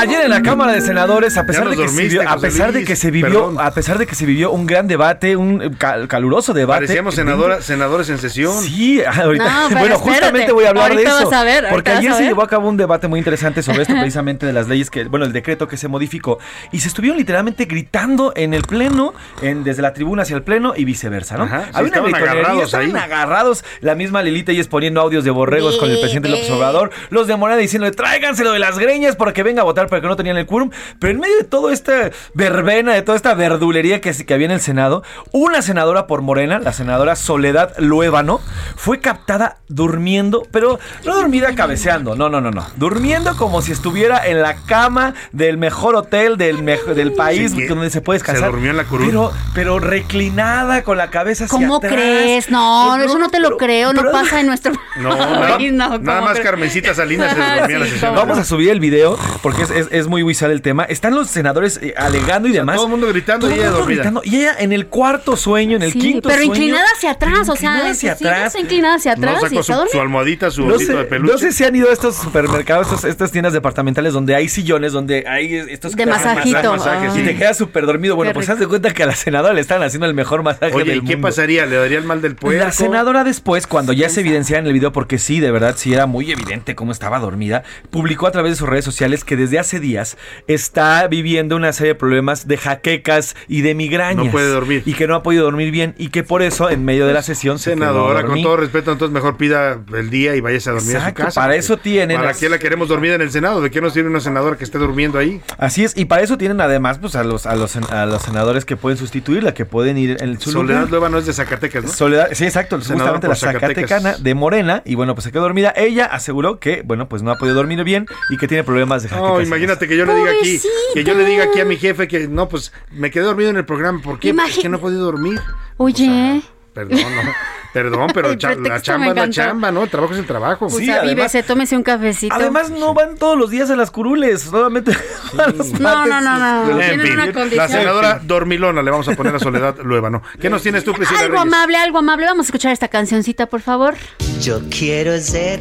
Ayer 0.00 0.22
en 0.24 0.30
la 0.30 0.42
Cámara 0.42 0.72
de 0.72 0.80
Senadores, 0.80 1.36
a 1.36 1.44
pesar, 1.46 1.64
de 1.68 1.70
que, 1.76 1.76
se 1.76 1.82
dormiste, 1.86 2.02
vivió, 2.18 2.28
a 2.30 2.38
pesar 2.38 2.72
de 2.72 2.84
que 2.84 2.96
se 2.96 3.10
vivió, 3.10 3.28
perdón. 3.46 3.56
a 3.60 3.70
pesar 3.72 3.98
de 3.98 4.06
que 4.06 4.14
se 4.14 4.26
vivió 4.26 4.50
un 4.52 4.66
gran 4.66 4.86
debate, 4.88 5.36
un 5.36 5.62
eh, 5.62 5.70
cal- 5.78 6.08
caluroso 6.08 6.52
debate. 6.52 6.80
Parecíamos 6.82 7.14
senadora- 7.14 7.60
senadores 7.62 8.08
en 8.10 8.18
sesión. 8.18 8.52
Sí, 8.62 9.02
ahorita. 9.06 9.44
No, 9.44 9.60
bueno, 9.70 9.94
espérate, 9.96 9.98
justamente 10.10 10.52
voy 10.52 10.64
a 10.64 10.68
hablar 10.70 10.94
de 10.94 11.02
eso. 11.02 11.24
vas 11.30 11.32
a 11.40 11.44
ver, 11.44 11.66
porque 11.70 11.90
ayer 11.90 12.12
se 12.14 12.24
llevó 12.24 12.42
a 12.42 12.48
cabo 12.48 12.68
un 12.68 12.76
debate 12.76 13.08
muy 13.08 13.18
interesante 13.18 13.62
sobre 13.62 13.82
esto, 13.82 13.94
precisamente 13.98 14.46
de 14.46 14.52
las 14.52 14.68
leyes 14.68 14.90
que, 14.90 15.04
bueno, 15.04 15.24
el 15.26 15.32
decreto 15.32 15.66
que 15.68 15.76
se 15.76 15.88
modificó. 15.88 16.38
Y 16.72 16.80
se 16.80 16.88
estuvieron 16.88 17.18
literalmente 17.18 17.64
gritando 17.66 18.32
en 18.36 18.54
el 18.54 18.62
pleno, 18.62 19.14
en, 19.42 19.64
desde 19.64 19.82
la 19.82 19.92
tribuna 19.92 20.22
hacia 20.22 20.36
el 20.36 20.42
pleno 20.42 20.74
y 20.76 20.84
viceversa, 20.84 21.36
¿no? 21.36 21.44
Ajá, 21.44 21.64
sí, 21.64 21.70
Había 21.74 21.86
estaban 21.88 22.14
agarrados 22.14 22.62
estaban 22.64 22.96
ahí. 22.96 23.02
agarrados. 23.02 23.64
La 23.80 23.94
misma 23.94 24.22
Lilita 24.22 24.52
y 24.52 24.58
exponiendo 24.58 25.00
audios 25.00 25.24
de 25.24 25.30
borregos 25.30 25.76
con 25.78 25.90
el 25.90 25.98
presidente 25.98 26.28
López 26.28 26.50
Obrador. 26.50 26.90
Los 27.10 27.26
de 27.26 27.36
Morena 27.36 27.58
diciéndole, 27.60 27.92
tráiganselo 27.92 28.52
de 28.52 28.58
las 28.58 28.78
greñas 28.78 29.16
para 29.16 29.32
que 29.32 29.42
venga 29.42 29.62
a 29.62 29.64
votar 29.64 29.87
porque 29.88 30.06
no 30.06 30.16
tenían 30.16 30.36
el 30.36 30.46
quórum. 30.46 30.70
Pero 30.98 31.12
en 31.12 31.20
medio 31.20 31.36
de 31.38 31.44
toda 31.44 31.72
esta 31.72 32.10
verbena, 32.34 32.92
de 32.94 33.02
toda 33.02 33.16
esta 33.16 33.34
verdulería 33.34 34.00
que, 34.00 34.12
que 34.12 34.34
había 34.34 34.46
en 34.46 34.52
el 34.52 34.60
Senado, 34.60 35.02
una 35.32 35.62
senadora 35.62 36.06
por 36.06 36.22
Morena, 36.22 36.58
la 36.58 36.72
senadora 36.72 37.16
Soledad 37.16 37.74
Luébano, 37.78 38.40
fue 38.76 39.00
captada 39.00 39.58
durmiendo, 39.68 40.46
pero 40.50 40.78
no 41.04 41.14
dormida 41.16 41.54
cabeceando, 41.54 42.14
no, 42.14 42.28
no, 42.28 42.40
no, 42.40 42.50
no. 42.50 42.66
Durmiendo 42.76 43.36
como 43.36 43.62
si 43.62 43.72
estuviera 43.72 44.26
en 44.26 44.42
la 44.42 44.54
cama 44.56 45.14
del 45.32 45.58
mejor 45.58 45.94
hotel 45.96 46.36
del, 46.36 46.62
mejo- 46.62 46.94
del 46.94 47.12
país 47.12 47.52
Sí, 47.52 47.66
donde 47.66 47.90
se 47.90 48.00
puede 48.00 48.18
se 48.20 48.24
descansar. 48.24 48.50
durmió 48.50 48.70
en 48.70 48.76
la 48.76 48.84
curul. 48.84 49.06
Pero, 49.06 49.32
pero 49.54 49.78
reclinada 49.78 50.82
con 50.82 50.96
la 50.98 51.10
cabeza 51.10 51.44
hacia 51.44 51.56
¿Cómo 51.58 51.76
atrás. 51.76 51.92
crees? 51.92 52.50
No, 52.50 52.96
eso 52.96 53.18
no 53.18 53.28
te 53.28 53.40
lo 53.40 53.56
creo, 53.56 53.92
no 53.92 54.00
pero- 54.00 54.12
pasa 54.12 54.40
en 54.40 54.46
nuestro 54.46 54.72
No, 55.00 55.12
Ay, 55.58 55.70
no, 55.70 55.98
nada 55.98 56.20
¿cómo 56.20 56.28
más? 56.28 56.40
Carmencita 56.40 56.94
Salinas 56.94 57.32
se 57.34 57.38
dormía 57.38 57.76
en 57.76 57.80
la 57.80 57.86
Sí, 57.88 57.92
sesión. 57.92 58.14
Vamos 58.14 58.38
a 58.38 58.44
subir 58.44 58.70
el 58.70 58.80
video 58.80 59.16
porque 59.42 59.62
es, 59.62 59.70
es- 59.78 59.88
es 59.90 60.06
muy 60.06 60.22
visual 60.22 60.50
el 60.50 60.62
tema. 60.62 60.84
Están 60.84 61.14
los 61.14 61.28
senadores 61.28 61.78
eh, 61.82 61.94
alegando 61.96 62.48
y 62.48 62.52
demás. 62.52 62.76
todo 62.76 62.86
el 62.86 62.90
mundo 62.90 63.06
gritando 63.08 63.46
Todo 63.46 63.50
y 63.50 63.54
el 63.54 63.60
ella 63.60 63.68
mundo 63.70 63.78
dormida. 63.80 64.02
gritando. 64.02 64.20
Y 64.24 64.36
ella 64.36 64.54
en 64.58 64.72
el 64.72 64.86
cuarto 64.86 65.36
sueño, 65.36 65.76
en 65.76 65.82
el 65.82 65.92
Sí, 65.92 65.98
quinto 66.00 66.28
pero 66.28 66.42
sueño. 66.42 66.54
inclinada 66.54 66.86
hacia 66.96 67.10
atrás, 67.12 67.48
o 67.48 67.56
sea, 67.56 67.70
inclinada 67.70 67.90
hacia 67.90 68.16
sí, 68.16 68.24
atrás. 68.24 68.46
está 68.48 68.60
inclinada 68.60 68.94
hacia 68.96 69.12
atrás 69.12 69.42
No 69.52 69.60
y 69.60 69.62
su, 69.62 70.00
almohadita, 70.00 70.50
su 70.50 70.66
No 70.66 70.76
de 70.78 71.04
peluche. 71.04 71.32
no 71.32 71.38
sé 71.38 71.52
si 71.52 71.64
han 71.64 71.74
ido 71.76 71.90
a 71.90 71.92
estos 71.92 72.16
supermercados, 72.16 72.86
estos- 72.88 73.04
estas 73.04 73.30
tiendas 73.32 73.52
departamentales 73.52 74.12
donde 74.12 74.34
hay 74.34 74.48
sillones, 74.48 74.92
donde 74.92 75.24
hay 75.28 75.54
estos 75.54 75.94
De 75.94 76.06
masajito, 76.06 76.72
masajes, 76.76 77.16
y 77.16 77.22
te 77.22 77.36
quedas 77.36 77.56
súper 77.56 77.86
dormido. 77.86 78.16
Bueno, 78.16 78.30
Qué 78.30 78.34
pues 78.34 78.48
haz 78.48 78.58
de 78.58 78.66
cuenta 78.66 78.92
que 78.92 79.02
a 79.02 79.06
la 79.06 79.14
senadora 79.14 79.54
le 79.54 79.60
están 79.60 79.82
haciendo 79.82 80.06
el 80.06 80.14
mejor 80.14 80.42
masaje 80.42 80.74
Oye, 80.74 80.84
del 80.84 80.98
¿y 80.98 81.04
qué 81.04 81.16
mundo. 81.16 81.28
pasaría? 81.28 81.66
¿Le 81.66 81.76
daría 81.76 81.98
el 81.98 82.04
mal 82.04 82.20
del 82.22 82.34
puerco? 82.36 82.58
La 82.64 82.72
senadora 82.72 83.24
después, 83.24 83.66
cuando 83.66 83.92
ya 83.92 84.08
se 84.08 84.20
evidenciaba 84.20 84.60
en 84.60 84.66
el 84.66 84.72
video, 84.72 84.92
porque 84.92 85.18
sí, 85.18 85.40
de 85.40 85.50
verdad, 85.50 85.74
sí 85.76 85.92
era 85.92 86.06
muy 86.06 86.30
evidente 86.30 86.74
cómo 86.74 86.92
estaba 86.92 87.18
dormida, 87.18 87.62
publicó 87.90 88.26
a 88.26 88.30
través 88.30 88.52
de 88.52 88.56
sus 88.56 88.68
redes 88.68 88.84
sociales 88.84 89.24
que 89.24 89.36
desde 89.36 89.58
hace 89.58 89.67
días 89.78 90.16
está 90.46 91.06
viviendo 91.08 91.54
una 91.56 91.72
serie 91.74 91.92
de 91.92 91.98
problemas 91.98 92.48
de 92.48 92.56
jaquecas 92.56 93.36
y 93.46 93.60
de 93.60 93.74
migrañas. 93.74 94.24
No 94.24 94.30
puede 94.30 94.48
dormir. 94.48 94.82
Y 94.86 94.94
que 94.94 95.06
no 95.06 95.14
ha 95.14 95.22
podido 95.22 95.44
dormir 95.44 95.70
bien 95.70 95.94
y 95.98 96.08
que 96.08 96.22
por 96.24 96.40
eso 96.42 96.70
en 96.70 96.84
medio 96.84 97.06
de 97.06 97.12
la 97.12 97.22
sesión 97.22 97.58
se 97.58 97.74
quedó 97.74 97.84
a 97.84 97.86
Senadora, 97.88 98.20
con 98.20 98.26
dormir. 98.28 98.44
todo 98.44 98.56
respeto, 98.56 98.92
entonces 98.92 99.12
mejor 99.12 99.36
pida 99.36 99.78
el 99.94 100.08
día 100.10 100.34
y 100.34 100.40
váyase 100.40 100.70
a 100.70 100.72
dormir 100.72 100.96
Exacto, 100.96 101.22
a 101.22 101.24
su 101.26 101.26
casa. 101.26 101.40
para 101.42 101.56
eso 101.56 101.76
tienen 101.76 102.16
¿Para 102.16 102.28
las- 102.30 102.38
qué 102.38 102.48
la 102.48 102.58
queremos 102.58 102.88
dormida 102.88 103.14
en 103.14 103.20
el 103.20 103.30
Senado? 103.30 103.60
¿De 103.60 103.70
qué 103.70 103.80
nos 103.80 103.92
sirve 103.92 104.08
una 104.08 104.20
senadora 104.20 104.56
que 104.56 104.64
esté 104.64 104.78
durmiendo 104.78 105.18
ahí? 105.18 105.40
Así 105.58 105.84
es, 105.84 105.96
y 105.96 106.06
para 106.06 106.22
eso 106.22 106.38
tienen 106.38 106.60
además 106.60 106.98
pues 106.98 107.14
a 107.16 107.24
los, 107.24 107.44
a 107.46 107.54
los, 107.56 107.76
a 107.76 108.06
los 108.06 108.22
senadores 108.22 108.64
que 108.64 108.76
pueden 108.76 108.96
sustituirla, 108.98 109.52
que 109.54 109.64
pueden 109.66 109.98
ir 109.98 110.16
en 110.20 110.40
su 110.40 110.50
Soledad 110.52 110.76
lugar. 110.80 110.90
Lueva 110.90 111.08
no 111.08 111.18
es 111.18 111.26
de 111.26 111.32
Zacatecas, 111.32 111.84
¿no? 111.84 111.90
Soledad, 111.92 112.28
sí, 112.32 112.44
exacto, 112.44 112.76
justamente 112.76 113.28
la 113.28 113.34
Zacatecas. 113.34 113.88
Zacatecana 113.90 114.16
de 114.18 114.34
Morena, 114.34 114.82
y 114.84 114.94
bueno, 114.94 115.14
pues 115.14 115.24
se 115.24 115.32
quedó 115.32 115.42
dormida. 115.42 115.72
Ella 115.76 116.06
aseguró 116.06 116.58
que, 116.60 116.82
bueno, 116.84 117.08
pues 117.08 117.22
no 117.22 117.30
ha 117.30 117.38
podido 117.38 117.56
dormir 117.56 117.82
bien 117.84 118.06
y 118.30 118.36
que 118.36 118.46
tiene 118.48 118.64
problemas 118.64 119.02
de 119.02 119.08
jaquecas. 119.08 119.28
Imagínate 119.58 119.86
que 119.88 119.96
yo 119.96 120.04
le 120.06 120.14
diga 120.14 120.30
aquí, 120.30 120.60
que 120.94 121.04
yo 121.04 121.14
le 121.14 121.24
diga 121.24 121.44
aquí 121.44 121.60
a 121.60 121.64
mi 121.64 121.76
jefe 121.76 122.08
que 122.08 122.28
no, 122.28 122.48
pues 122.48 122.72
me 122.90 123.10
quedé 123.10 123.24
dormido 123.24 123.50
en 123.50 123.56
el 123.56 123.64
programa. 123.64 124.00
¿Por 124.02 124.18
qué? 124.18 124.32
No 124.32 124.76
he 124.76 124.80
podido 124.80 125.04
dormir. 125.04 125.40
Oye, 125.76 126.42
Perdón, 126.74 127.00
no. 127.00 127.32
Perdón, 127.72 128.10
pero 128.14 128.34
cha- 128.36 128.54
la 128.54 128.80
chamba 128.80 129.08
es 129.08 129.16
la 129.16 129.28
chamba, 129.30 129.72
¿no? 129.72 129.82
El 129.82 129.90
trabajo 129.90 130.12
es 130.14 130.20
el 130.20 130.26
trabajo. 130.26 130.68
pues 130.68 130.76
Sí, 130.76 130.88
además- 130.90 131.02
avívese, 131.10 131.42
tómese 131.42 131.76
un 131.76 131.82
cafecito. 131.82 132.34
Además, 132.34 132.70
no 132.70 132.94
van 132.94 133.16
todos 133.16 133.36
los 133.36 133.50
días 133.50 133.68
a 133.70 133.76
las 133.76 133.90
curules, 133.90 134.42
solamente 134.42 134.92
a 135.38 135.48
los 135.50 135.72
No, 135.80 136.06
no, 136.06 136.20
no, 136.20 136.38
no. 136.38 136.70
En 136.80 137.00
Tienen 137.00 137.00
fin, 137.06 137.12
una 137.14 137.44
la 137.56 137.68
senadora 137.68 138.20
dormilona 138.22 138.80
le 138.82 138.90
vamos 138.92 139.08
a 139.08 139.14
poner 139.16 139.34
a 139.34 139.38
Soledad 139.40 139.76
Lueva, 139.82 140.08
¿no? 140.08 140.22
¿Qué 140.40 140.48
nos 140.48 140.62
tienes 140.62 140.84
tú, 140.84 140.92
Priscila 140.92 141.20
Algo 141.20 141.32
Reyes? 141.32 141.52
amable, 141.52 141.76
algo 141.78 141.98
amable. 141.98 142.26
Vamos 142.26 142.46
a 142.46 142.48
escuchar 142.48 142.72
esta 142.72 142.88
cancioncita, 142.88 143.46
por 143.46 143.60
favor. 143.60 143.94
Yo 144.40 144.60
quiero 144.70 145.18
ser 145.18 145.60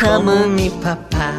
como 0.00 0.46
mi 0.46 0.70
papá. 0.70 1.32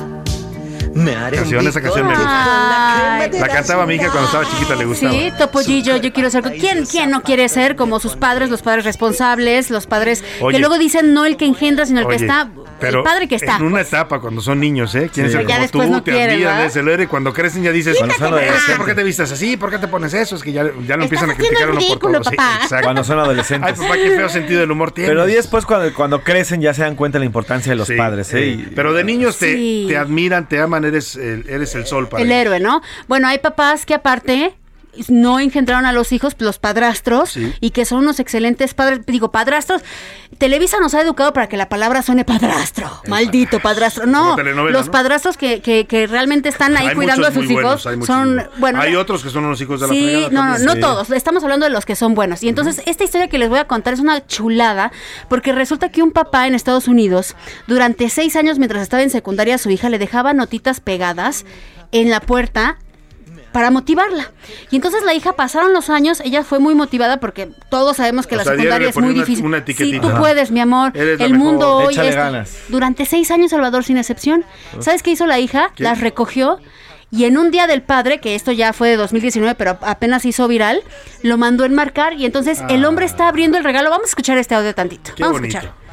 Me 0.98 1.16
haré 1.16 1.38
Canción, 1.38 1.68
esa 1.68 1.82
canción 1.82 2.08
me 2.08 2.16
gusta. 2.16 3.30
la 3.32 3.48
cantaba 3.48 3.86
mi 3.86 3.96
hija 3.96 4.10
cuando 4.10 4.26
estaba 4.26 4.46
chiquita, 4.50 4.76
le 4.76 4.86
gustaba. 4.86 5.12
Sí, 5.12 5.32
Topollillo, 5.38 5.98
yo 5.98 6.12
quiero 6.12 6.30
ser. 6.30 6.44
¿Quién, 6.44 6.86
¿Quién 6.86 7.12
no 7.12 7.22
quiere 7.22 7.48
ser 7.50 7.76
como 7.76 8.00
sus 8.00 8.16
padres, 8.16 8.50
los 8.50 8.62
padres 8.62 8.86
responsables, 8.86 9.70
los 9.70 9.86
padres 9.86 10.24
Oye. 10.42 10.56
que 10.56 10.60
luego 10.60 10.78
dicen 10.78 11.14
no 11.14 11.26
el 11.26 11.38
que 11.38 11.46
engendra, 11.46 11.86
sino 11.86 12.02
el 12.02 12.08
que 12.08 12.16
está, 12.16 12.50
pero 12.80 13.00
el 13.00 13.04
padre 13.04 13.28
que 13.28 13.36
está? 13.36 13.58
En 13.58 13.64
una 13.64 13.82
etapa, 13.82 14.20
cuando 14.20 14.42
son 14.42 14.60
niños, 14.60 14.94
¿eh? 14.96 15.10
Quieren 15.14 15.32
Sí. 15.32 15.38
ser 15.38 15.46
como 15.72 15.86
tú, 15.86 15.92
no 15.92 16.04
te 16.04 16.12
quieren, 16.12 16.36
admiran, 16.36 16.58
¿verdad? 16.58 16.78
el 16.78 16.88
héroe. 16.90 17.04
y 17.06 17.08
Cuando 17.08 17.34
crecen 17.34 17.64
ya 17.64 17.72
dices. 17.72 17.98
¿por 18.78 18.86
qué 18.86 18.96
te 18.96 19.04
vistas 19.04 19.32
así? 19.32 19.58
¿Por 19.58 19.70
qué 19.70 19.78
te 19.78 19.88
pones 19.88 20.14
eso? 20.14 20.36
Es 20.36 20.44
que 20.44 20.52
ya, 20.52 20.64
ya 20.86 20.98
lo 20.98 21.04
empiezan 21.04 21.30
a 21.32 21.36
criticar 21.36 21.64
uno 21.70 21.74
por 21.80 21.82
ridículo, 21.84 22.22
todo. 22.22 22.32
Sí, 22.32 22.36
papá. 22.36 22.60
exacto. 22.64 22.84
Cuando 22.84 23.04
son 23.04 23.20
adolescentes. 23.20 23.72
Ay, 23.80 23.88
papá, 23.88 23.96
qué 23.96 24.12
feo 24.12 24.30
sentido 24.30 24.60
del 24.62 24.72
humor 24.72 24.92
tienes. 24.92 25.10
Pero 25.12 25.26
después, 25.26 25.66
cuando, 25.66 25.94
cuando 25.94 26.24
crecen, 26.24 26.62
ya 26.62 26.74
se 26.74 26.82
dan 26.84 26.96
cuenta 26.96 27.18
de 27.18 27.22
la 27.22 27.26
importancia 27.26 27.72
de 27.72 27.76
los 27.76 27.88
Sí, 27.88 27.96
padres. 27.96 28.34
¿eh? 28.34 28.70
Pero 28.76 28.94
de 28.94 29.04
niños 29.04 29.38
te, 29.38 29.54
Sí. 29.56 29.86
te 29.90 29.98
admiran, 29.98 30.48
te 30.48 30.60
aman, 30.60 30.86
eres 30.86 31.16
el, 31.16 31.46
eres 31.50 31.74
el 31.76 31.86
sol 31.86 32.08
para 32.08 32.22
el 32.24 32.32
ellos. 32.32 32.42
héroe, 32.42 32.60
¿no? 32.60 32.82
Bueno, 33.08 33.28
hay 33.28 33.40
papás 33.40 33.86
que 33.86 33.94
aparte 33.94 34.54
no 35.10 35.40
engendraron 35.40 35.86
a 35.86 35.92
los 35.92 36.12
hijos, 36.12 36.36
los 36.40 36.60
padrastros, 36.60 37.30
Sí. 37.32 37.54
y 37.62 37.72
que 37.72 37.86
son 37.86 38.00
unos 38.00 38.20
excelentes 38.20 38.74
padres. 38.74 39.06
Digo, 39.06 39.32
padrastros. 39.32 39.82
Televisa 40.38 40.78
nos 40.80 40.94
ha 40.94 41.02
educado 41.02 41.34
para 41.34 41.48
que 41.48 41.58
la 41.58 41.70
palabra 41.70 42.02
suene 42.02 42.26
padrastro. 42.26 42.90
Maldito 43.08 43.60
padrastro. 43.60 44.06
No, 44.06 44.38
los 44.38 44.86
¿no? 44.88 44.92
padrastros 44.92 45.38
que, 45.38 45.62
que, 45.62 45.86
que 45.88 46.06
realmente 46.08 46.50
están 46.50 46.76
ahí 46.78 46.88
Hay 46.88 46.96
cuidando 46.96 47.26
a 47.28 47.32
sus 47.32 47.50
hijos 47.50 47.84
buenos, 47.84 48.06
son, 48.06 48.44
bueno, 48.58 48.80
hay 48.82 48.96
otros 48.96 49.24
que 49.24 49.30
son 49.30 49.46
unos 49.46 49.60
hijos 49.62 49.80
de 49.82 49.88
la 49.88 49.94
Sí, 49.94 50.28
no, 50.32 50.46
no, 50.46 50.58
no 50.60 50.74
Sí. 50.74 50.80
todos. 50.80 51.10
Estamos 51.12 51.44
hablando 51.44 51.66
de 51.66 51.72
los 51.72 51.86
que 51.86 51.96
son 51.96 52.14
buenos. 52.14 52.44
Y 52.44 52.50
entonces, 52.50 52.82
esta 52.86 53.04
historia 53.04 53.28
que 53.30 53.38
les 53.38 53.50
voy 53.50 53.60
a 53.60 53.66
contar 53.66 53.94
es 53.94 54.00
una 54.00 54.26
chulada, 54.28 54.92
porque 55.30 55.52
resulta 55.54 55.90
que 55.90 56.04
un 56.04 56.12
papá 56.12 56.46
en 56.48 56.56
Estados 56.56 56.88
Unidos, 56.88 57.36
durante 57.68 58.10
seis 58.10 58.36
años, 58.36 58.58
mientras 58.60 58.84
estaba 58.84 59.04
en 59.04 59.10
secundaria, 59.10 59.56
a 59.56 59.58
su 59.58 59.70
hija 59.70 59.90
le 59.90 59.98
dejaba 60.00 60.34
notitas 60.34 60.80
pegadas 60.82 61.46
en 61.92 62.10
la 62.10 62.20
puerta 62.20 62.78
para 63.58 63.72
motivarla. 63.72 64.30
Y 64.70 64.76
entonces 64.76 65.02
la 65.04 65.16
hija 65.16 65.34
pasaron 65.34 65.74
los 65.74 65.90
años, 65.90 66.20
ella 66.24 66.44
fue 66.44 66.60
muy 66.60 66.76
motivada 66.76 67.20
porque 67.20 67.50
todos 67.72 67.98
sabemos 67.98 68.28
que 68.28 68.36
O 68.36 68.38
la 68.38 68.44
sea, 68.44 68.54
secundaria 68.54 68.90
es 68.90 68.96
muy 68.96 69.06
una- 69.06 69.14
difícil. 69.24 69.44
una 69.46 69.66
sí, 69.66 70.00
tú 70.00 70.10
Ajá. 70.10 70.20
puedes, 70.20 70.52
mi 70.52 70.60
amor. 70.60 70.92
Eres 70.96 71.20
El 71.20 71.34
mundo 71.34 71.80
mejor. 71.80 71.86
hoy 72.04 72.10
ganas. 72.12 72.56
Durante 72.68 73.08
seis 73.08 73.32
años 73.32 73.50
Salvador 73.50 73.84
sin 73.84 73.98
excepción. 73.98 74.46
¿Sabes 74.80 75.02
qué 75.02 75.10
hizo 75.10 75.26
la 75.26 75.40
hija? 75.40 75.72
¿Qué? 75.76 75.82
Las 75.82 76.02
recogió 76.02 76.60
y 77.10 77.26
en 77.26 77.40
un 77.40 77.50
día 77.50 77.66
del 77.66 77.82
padre, 77.82 78.20
que 78.20 78.36
esto 78.36 78.52
ya 78.52 78.74
fue 78.74 78.90
de 78.90 78.96
2019, 78.98 79.56
pero 79.56 79.80
apenas 79.82 80.24
hizo 80.26 80.48
viral, 80.48 80.84
lo 81.24 81.40
mandó 81.40 81.66
enmarcar 81.66 82.14
y 82.14 82.28
entonces 82.28 82.62
el 82.70 82.86
hombre 82.86 83.08
está 83.08 83.28
abriendo 83.28 83.58
el 83.58 83.64
regalo. 83.64 83.90
Vamos 83.90 84.06
a 84.06 84.10
escuchar 84.10 84.38
este 84.38 84.54
audio 84.54 84.76
tantito. 84.76 85.14
Qué 85.16 85.24
Vamos 85.24 85.40
bonito. 85.40 85.58
a 85.58 85.62
escuchar. 85.62 85.87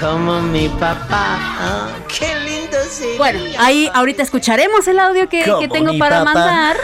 Como 0.00 0.40
mi 0.40 0.68
papá. 0.68 1.06
ah, 1.38 1.88
qué 2.08 2.34
lindo 2.40 2.76
sería. 2.88 3.18
Bueno, 3.18 3.40
ahí 3.58 3.88
ahorita 3.92 4.22
escucharemos 4.22 4.86
el 4.88 4.98
audio 4.98 5.28
que, 5.28 5.44
tengo 5.72 5.96
para 5.98 6.24
papá. 6.24 6.34
mandar. 6.34 6.76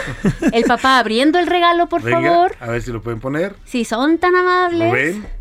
El 0.53 0.63
papá 0.63 0.99
abriendo 0.99 1.37
el 1.39 1.47
regalo, 1.47 1.87
por 1.87 2.01
Venga, 2.01 2.21
favor. 2.21 2.55
A 2.59 2.67
ver 2.67 2.81
si 2.81 2.91
lo 2.91 3.01
pueden 3.01 3.19
poner. 3.19 3.55
Si 3.65 3.83
son 3.85 4.17
tan 4.19 4.35
amables. 4.35 4.89
Rubén. 4.91 5.27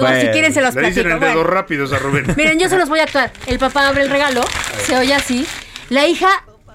O 0.00 0.20
si 0.20 0.28
quieren 0.28 0.54
se 0.54 0.60
los 0.60 0.76
Le 0.76 0.86
dicen 0.88 1.10
el 1.10 1.18
dedo 1.18 1.32
Bueno. 1.42 1.50
rápidos 1.50 1.92
a 1.92 1.98
Rubén. 1.98 2.24
Miren, 2.36 2.56
yo 2.60 2.68
se 2.68 2.78
los 2.78 2.88
voy 2.88 3.00
a 3.00 3.02
actuar. 3.02 3.32
El 3.46 3.58
papá 3.58 3.88
abre 3.88 4.02
el 4.02 4.10
regalo, 4.10 4.42
se 4.84 4.96
oye 4.96 5.12
así. 5.12 5.44
La 5.90 6.06
hija 6.06 6.28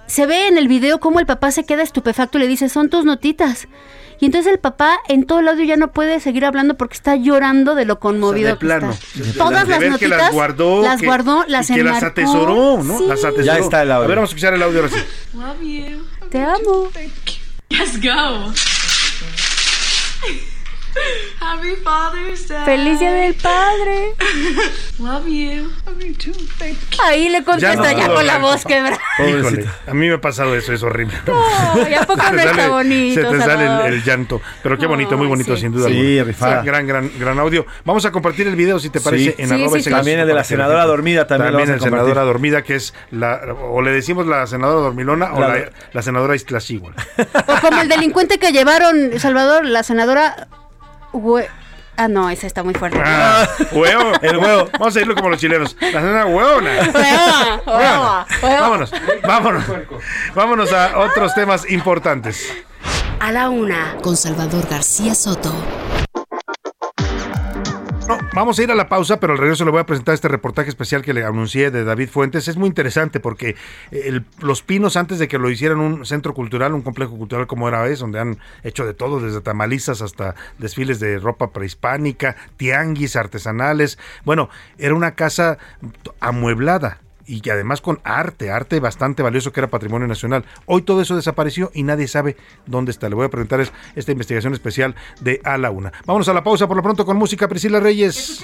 se 0.08 0.26
ve 0.26 0.48
en 0.50 0.58
el 0.58 0.68
video 0.68 1.00
cómo 1.00 1.22
el 1.22 1.26
papá 1.26 1.52
se 1.52 1.64
queda 1.66 1.84
estupefacto 1.84 2.38
y 2.38 2.42
le 2.42 2.48
dice, 2.48 2.68
son 2.68 2.90
tus 2.90 3.06
notitas. 3.06 3.70
Y 4.20 4.26
entonces 4.28 4.52
el 4.54 4.60
papá 4.60 4.98
en 5.08 5.26
todo 5.26 5.40
el 5.40 5.48
audio 5.48 5.66
ya 5.66 5.78
no 5.78 5.92
puede 5.92 6.20
seguir 6.20 6.46
hablando 6.46 6.76
porque 6.76 6.96
está 6.96 7.16
llorando 7.16 7.76
de 7.76 7.86
lo 7.86 8.00
conmovido 8.00 8.48
de 8.50 8.54
que 8.54 8.60
plano. 8.60 8.92
está. 8.92 9.24
De- 9.24 9.34
Todas 9.34 9.68
de 9.68 9.70
las 9.72 9.80
que 9.80 9.90
notitas 9.90 10.18
las 10.18 10.32
guardó, 10.32 10.82
las 10.84 11.00
que- 11.00 11.06
guardó, 11.08 11.46
y 11.48 11.52
las 11.52 11.68
que 11.68 11.84
las 11.84 12.04
atesoró, 12.04 12.84
¿no? 12.84 12.98
Sí. 13.00 13.06
Las 13.08 13.24
atesoró. 13.24 13.44
Ya 13.46 13.58
está 13.58 13.82
el 13.84 13.92
audio. 13.92 14.06
A 14.06 14.08
ver, 14.08 14.16
vamos 14.18 14.30
a 14.30 14.32
escuchar 14.32 14.54
el 14.54 14.62
audio 14.64 14.80
ahora 14.82 14.92
sí. 14.94 15.04
Love 15.34 15.62
you. 15.62 16.30
Te 16.30 16.42
amo. 16.42 16.90
Let's 17.70 18.00
go. 18.02 18.54
Happy 21.40 21.76
Father's 21.84 22.48
Day. 22.48 22.66
Feliz 22.66 23.00
Día 23.00 23.12
del 23.12 23.34
Padre. 23.36 24.14
Love 25.00 25.26
you. 25.28 25.72
Love 25.86 26.00
you 26.00 26.14
too. 26.16 26.32
Thank 26.58 26.78
you. 26.92 26.98
Ahí 27.04 27.30
le 27.30 27.44
contesta 27.44 27.76
no 27.76 27.84
ya, 27.84 27.96
puedo 28.06 28.16
con 28.16 28.28
la 28.28 28.36
hablar. 28.36 28.52
voz 28.52 28.64
quebrada. 28.66 29.00
Híjole, 29.20 29.66
a 29.88 29.94
mí 29.94 30.08
me 30.08 30.14
ha 30.14 30.22
pasado 30.22 30.56
eso, 30.56 30.72
es 30.74 30.84
horrible. 30.84 31.14
No, 31.26 31.90
¿y 31.90 31.94
a 31.94 32.04
poco 32.04 32.22
Se 32.24 32.32
no 32.32 32.38
te 32.38 32.44
está 32.44 32.56
sale- 32.56 32.68
bonito, 32.70 33.22
Se 33.22 33.28
te 33.38 33.44
sale 33.44 33.66
el, 33.88 33.94
el 33.96 34.04
llanto. 34.04 34.42
Pero 34.62 34.78
qué 34.78 34.86
bonito, 34.88 35.18
muy 35.18 35.28
bonito, 35.28 35.56
sí. 35.56 35.62
sin 35.64 35.72
duda. 35.72 35.88
Sí, 35.90 36.22
rifada. 36.24 36.62
Gran, 36.64 36.88
gran, 36.88 37.12
gran 37.20 37.40
audio. 37.40 37.66
Vamos 37.86 38.06
a 38.06 38.12
compartir 38.12 38.48
el 38.48 38.56
video, 38.56 38.80
si 38.80 38.90
te 38.90 39.00
parece, 39.02 39.32
Sí. 39.32 39.42
en 39.42 39.50
Sí, 39.50 39.56
arroba 39.56 39.78
ese. 39.78 39.90
También 39.90 40.20
el 40.20 40.28
de 40.28 40.34
la 40.34 40.44
senadora 40.44 40.86
dormida 40.86 41.28
también 41.28 41.52
También 41.52 41.70
el 41.70 41.80
compartir. 41.80 42.00
senadora 42.00 42.22
dormida, 42.24 42.62
que 42.64 42.76
es 42.76 42.94
la. 43.12 43.42
O 43.62 43.82
le 43.82 43.92
decimos 43.92 44.26
la 44.28 44.48
senadora 44.48 44.82
dormilona 44.82 45.34
o 45.34 45.40
La- 45.40 45.70
la, 45.92 46.02
senadora 46.02 46.36
Iztaccíhuatl. 46.36 47.00
O 47.48 47.62
como 47.62 47.82
el 47.82 47.88
delincuente 47.90 48.38
que 48.40 48.52
llevaron, 48.52 49.20
Salvador, 49.20 49.66
la 49.66 49.84
senadora... 49.84 50.48
Hue- 51.14 51.48
Ah, 51.96 52.08
no, 52.08 52.28
esa 52.32 52.48
está 52.48 52.64
muy 52.64 52.74
fuerte. 52.74 53.00
Ah, 53.06 53.48
huevo. 53.72 54.14
El 54.24 54.38
huevo. 54.38 54.68
Vamos 54.80 54.96
a 54.96 55.00
irlo 55.00 55.14
como 55.14 55.30
los 55.30 55.40
chilenos. 55.40 55.78
La 55.80 55.92
senadora 56.02 56.26
huevona. 56.26 56.72
Hueva, 56.92 57.62
hueva, 57.68 58.26
hueva. 58.42 58.62
Vámonos, 58.62 58.92
vámonos. 59.24 59.64
Vámonos 60.34 60.74
a 60.74 60.98
otros 60.98 61.36
temas 61.36 61.70
importantes. 61.70 62.52
A 63.20 63.32
la 63.32 63.50
una, 63.50 63.96
con 64.02 64.18
Salvador 64.18 64.68
García 64.68 65.14
Soto. 65.14 65.54
Vamos 68.34 68.58
a 68.60 68.64
ir 68.64 68.72
a 68.72 68.76
la 68.76 68.90
pausa, 68.90 69.20
pero 69.20 69.34
al 69.34 69.40
regreso 69.40 69.64
le 69.64 69.72
voy 69.72 69.80
a 69.80 69.86
presentar 69.86 70.14
este 70.14 70.28
reportaje 70.28 70.68
especial 70.68 71.02
que 71.04 71.14
le 71.14 71.24
anuncié 71.24 71.72
de 71.72 71.84
David 71.84 72.10
Fuentes. 72.10 72.48
Es 72.48 72.58
muy 72.58 72.68
interesante 72.68 73.20
porque 73.20 73.56
el- 73.92 74.26
Los 74.40 74.62
Pinos, 74.62 74.98
antes 74.98 75.20
de 75.20 75.28
que 75.28 75.38
lo 75.38 75.50
hicieran 75.50 75.80
un 75.80 76.06
centro 76.06 76.34
cultural, 76.34 76.74
un 76.74 76.82
complejo 76.82 77.16
cultural 77.16 77.48
como 77.48 77.68
era 77.68 77.88
es, 77.88 78.00
donde 78.00 78.20
han 78.20 78.40
hecho 78.64 78.86
de 78.86 78.94
todo, 78.94 79.20
desde 79.20 79.40
tamalizas 79.42 80.02
hasta 80.02 80.36
desfiles 80.58 81.00
de 81.00 81.20
ropa 81.20 81.52
prehispánica, 81.52 82.36
tianguis 82.58 83.16
artesanales. 83.16 83.98
Bueno, 84.26 84.50
era 84.78 84.96
una 84.96 85.12
casa 85.16 85.58
amueblada 86.20 87.00
y 87.26 87.42
que 87.42 87.52
además 87.52 87.82
con 87.82 88.00
arte, 88.04 88.52
arte 88.52 88.80
bastante 88.80 89.24
valioso 89.24 89.52
que 89.52 89.60
era 89.60 89.70
patrimonio 89.70 90.08
nacional. 90.08 90.46
Hoy 90.66 90.82
todo 90.82 91.02
eso 91.02 91.16
desapareció 91.16 91.72
y 91.74 91.84
nadie 91.84 92.08
sabe 92.08 92.36
dónde 92.66 92.92
está. 92.92 93.10
Le 93.10 93.16
voy 93.16 93.26
a 93.26 93.30
presentar 93.30 93.60
es- 93.62 93.72
esta 93.96 94.12
investigación 94.12 94.54
especial 94.54 94.96
de 95.22 95.42
A 95.44 95.58
la 95.58 95.72
Una. 95.72 95.92
Vámonos 96.06 96.28
a 96.30 96.34
la 96.34 96.44
pausa 96.44 96.68
por 96.68 96.78
lo 96.78 96.84
pronto 96.84 97.06
con 97.06 97.18
música 97.18 97.48
Priscila 97.48 97.80
Reyes. 97.80 98.44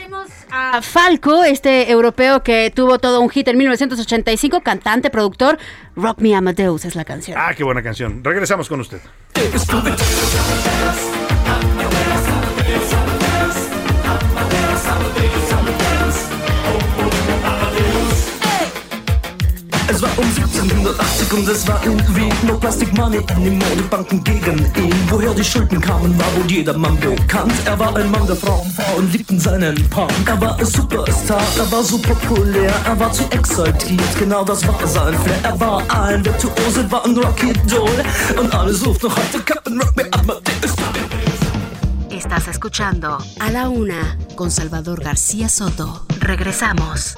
A 0.51 0.81
Falco, 0.81 1.43
este 1.43 1.91
europeo 1.91 2.41
que 2.43 2.71
tuvo 2.73 2.99
todo 2.99 3.21
un 3.21 3.29
hit 3.29 3.47
en 3.47 3.57
1985, 3.57 4.61
cantante, 4.61 5.09
productor, 5.09 5.57
Rock 5.95 6.19
Me 6.21 6.35
Amadeus 6.35 6.85
es 6.85 6.95
la 6.95 7.05
canción. 7.05 7.37
Ah, 7.39 7.53
qué 7.55 7.63
buena 7.63 7.83
canción. 7.83 8.23
Regresamos 8.23 8.67
con 8.69 8.79
usted. 8.79 8.99
Es 19.99 20.03
war 20.03 20.17
um 20.17 20.23
1780 20.23 21.33
und 21.33 21.49
es 21.49 21.67
war 21.67 21.81
irgendwie 21.83 22.29
nur 22.47 22.57
Plastic 22.57 22.97
Money 22.97 23.17
in 23.35 23.43
den 23.43 23.57
Modebanken 23.57 24.23
gegen 24.23 24.59
ihn. 24.77 24.95
Woher 25.09 25.33
die 25.33 25.43
Schulden 25.43 25.81
kamen, 25.81 26.17
war 26.17 26.33
wohl 26.37 26.49
jedermann 26.49 26.97
bekannt. 27.01 27.51
Er 27.65 27.77
war 27.77 27.93
ein 27.97 28.09
Mann 28.09 28.25
der 28.25 28.37
Frauen, 28.37 28.71
Frauen 28.71 29.11
liebten 29.11 29.37
seinen 29.37 29.75
Punk. 29.89 30.09
Er 30.25 30.39
war 30.39 30.57
ein 30.57 30.65
Superstar, 30.65 31.43
er 31.57 31.69
war 31.69 31.83
so 31.83 31.97
populär, 31.97 32.73
er 32.85 32.97
war 32.97 33.11
zu 33.11 33.25
exaltiert, 33.31 34.17
genau 34.17 34.45
das 34.45 34.65
war 34.65 34.87
sein 34.87 35.19
Flair. 35.19 35.39
Er 35.43 35.59
war 35.59 35.83
ein 35.89 36.23
Virtuose, 36.23 36.89
war 36.89 37.03
ein 37.03 37.17
Rocky 37.17 37.51
Doll 37.67 37.91
und 38.39 38.55
alle 38.55 38.73
suchten 38.73 39.13
heute 39.13 39.43
Captain 39.43 39.81
Rock 39.81 39.97
Me 39.97 40.07
Amadeus. 40.11 40.75
Estás 42.09 42.47
escuchando 42.47 43.17
A 43.39 43.51
la 43.51 43.67
una, 43.67 44.17
con 44.37 44.49
Salvador 44.49 45.01
García 45.03 45.49
Soto. 45.49 46.05
Regresamos. 46.21 47.17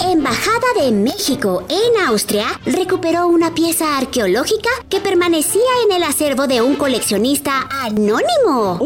La 0.00 0.12
Embajada 0.12 0.66
de 0.80 0.92
México 0.92 1.64
en 1.68 2.06
Austria 2.06 2.46
recuperó 2.66 3.28
una 3.28 3.54
pieza 3.54 3.98
arqueológica 3.98 4.70
que 4.88 5.00
permanecía 5.00 5.60
en 5.84 5.96
el 5.96 6.02
acervo 6.02 6.46
de 6.46 6.60
un 6.60 6.76
coleccionista 6.76 7.68
anónimo. 7.70 8.78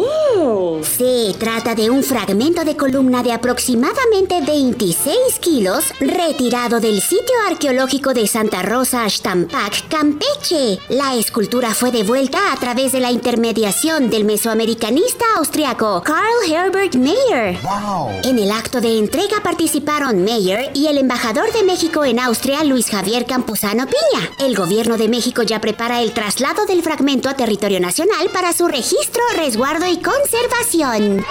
Se 0.83 1.35
trata 1.39 1.75
de 1.75 1.91
un 1.91 2.03
fragmento 2.03 2.65
de 2.65 2.77
columna 2.77 3.23
de 3.23 3.33
aproximadamente 3.33 4.41
26 4.41 5.17
kilos 5.41 5.85
retirado 6.01 6.81
del 6.81 7.01
sitio 7.01 7.35
arqueológico 7.49 8.15
de 8.15 8.27
Santa 8.27 8.63
Rosa 8.63 9.09
Stampak, 9.09 9.89
Campeche. 9.89 10.79
La 10.89 11.15
escultura 11.15 11.75
fue 11.75 11.91
devuelta 11.91 12.53
a 12.53 12.57
través 12.57 12.93
de 12.93 13.01
la 13.01 13.11
intermediación 13.11 14.11
del 14.11 14.25
mesoamericanista 14.25 15.25
austriaco 15.37 16.03
Karl 16.03 16.51
Herbert 16.51 16.95
Mayer. 16.95 17.59
En 18.25 18.39
el 18.39 18.51
acto 18.51 18.81
de 18.81 18.99
entrega 18.99 19.43
participaron 19.43 20.25
Mayer 20.25 20.71
y 20.75 20.87
el 20.87 21.02
embajador 21.03 21.53
de 21.53 21.65
México 21.65 22.05
en 22.05 22.21
Austria, 22.21 22.63
Luis 22.63 22.89
Javier 22.89 23.27
Campuzano 23.27 23.87
Piña. 23.87 24.31
El 24.39 24.55
gobierno 24.55 24.97
de 24.97 25.09
México 25.09 25.43
ya 25.43 25.61
prepara 25.61 26.01
el 26.01 26.13
traslado 26.13 26.65
del 26.65 26.81
fragmento 26.81 27.29
a 27.29 27.35
territorio 27.35 27.81
nacional 27.81 28.31
para 28.33 28.53
su 28.53 28.69
registro, 28.69 29.21
resguardo 29.35 29.87
y 29.89 30.01
conservación. 30.01 31.25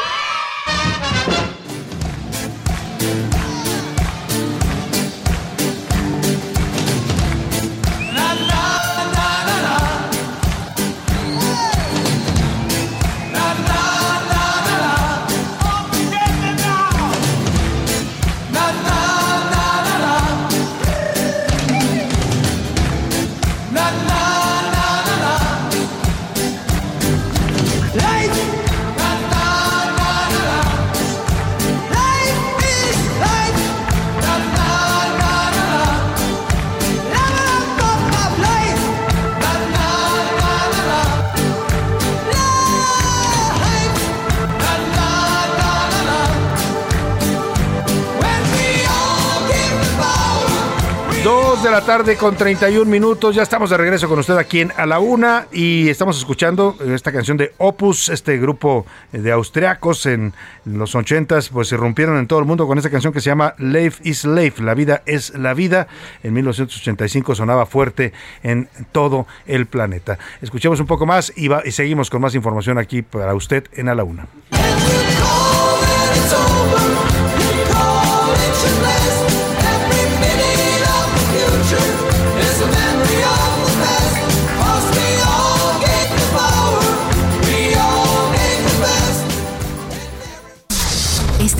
Tarde 51.85 52.15
con 52.15 52.35
31 52.35 52.89
minutos. 52.89 53.35
Ya 53.35 53.43
estamos 53.43 53.69
de 53.69 53.77
regreso 53.77 54.07
con 54.07 54.19
usted 54.19 54.37
aquí 54.37 54.61
en 54.61 54.71
A 54.77 54.85
la 54.85 54.99
Una 54.99 55.47
y 55.51 55.89
estamos 55.89 56.17
escuchando 56.17 56.75
esta 56.85 57.11
canción 57.11 57.37
de 57.37 57.53
Opus, 57.57 58.09
este 58.09 58.37
grupo 58.37 58.85
de 59.11 59.31
austriacos 59.31 60.05
en 60.05 60.33
los 60.65 60.95
80s, 60.95 61.49
pues 61.51 61.71
irrumpieron 61.71 62.17
en 62.17 62.27
todo 62.27 62.39
el 62.39 62.45
mundo 62.45 62.67
con 62.67 62.77
esta 62.77 62.89
canción 62.89 63.13
que 63.13 63.21
se 63.21 63.29
llama 63.29 63.55
Life 63.57 64.01
is 64.03 64.25
Life, 64.25 64.61
la 64.61 64.73
vida 64.73 65.01
es 65.05 65.33
la 65.33 65.53
vida. 65.53 65.87
En 66.23 66.33
1985 66.33 67.35
sonaba 67.35 67.65
fuerte 67.65 68.13
en 68.43 68.69
todo 68.91 69.25
el 69.47 69.65
planeta. 69.65 70.19
Escuchemos 70.41 70.79
un 70.79 70.87
poco 70.87 71.05
más 71.05 71.33
y, 71.35 71.49
y 71.65 71.71
seguimos 71.71 72.09
con 72.09 72.21
más 72.21 72.35
información 72.35 72.77
aquí 72.77 73.01
para 73.01 73.33
usted 73.33 73.65
en 73.73 73.89
A 73.89 73.95
la 73.95 74.03
Una. 74.03 74.27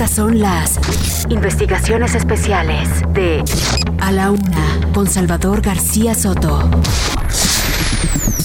Estas 0.02 0.16
son 0.16 0.40
las 0.40 0.80
investigaciones 1.28 2.16
especiales 2.16 2.88
de 3.10 3.44
A 4.00 4.10
la 4.10 4.32
Una 4.32 4.80
con 4.92 5.06
Salvador 5.06 5.60
García 5.60 6.16
Soto. 6.16 6.68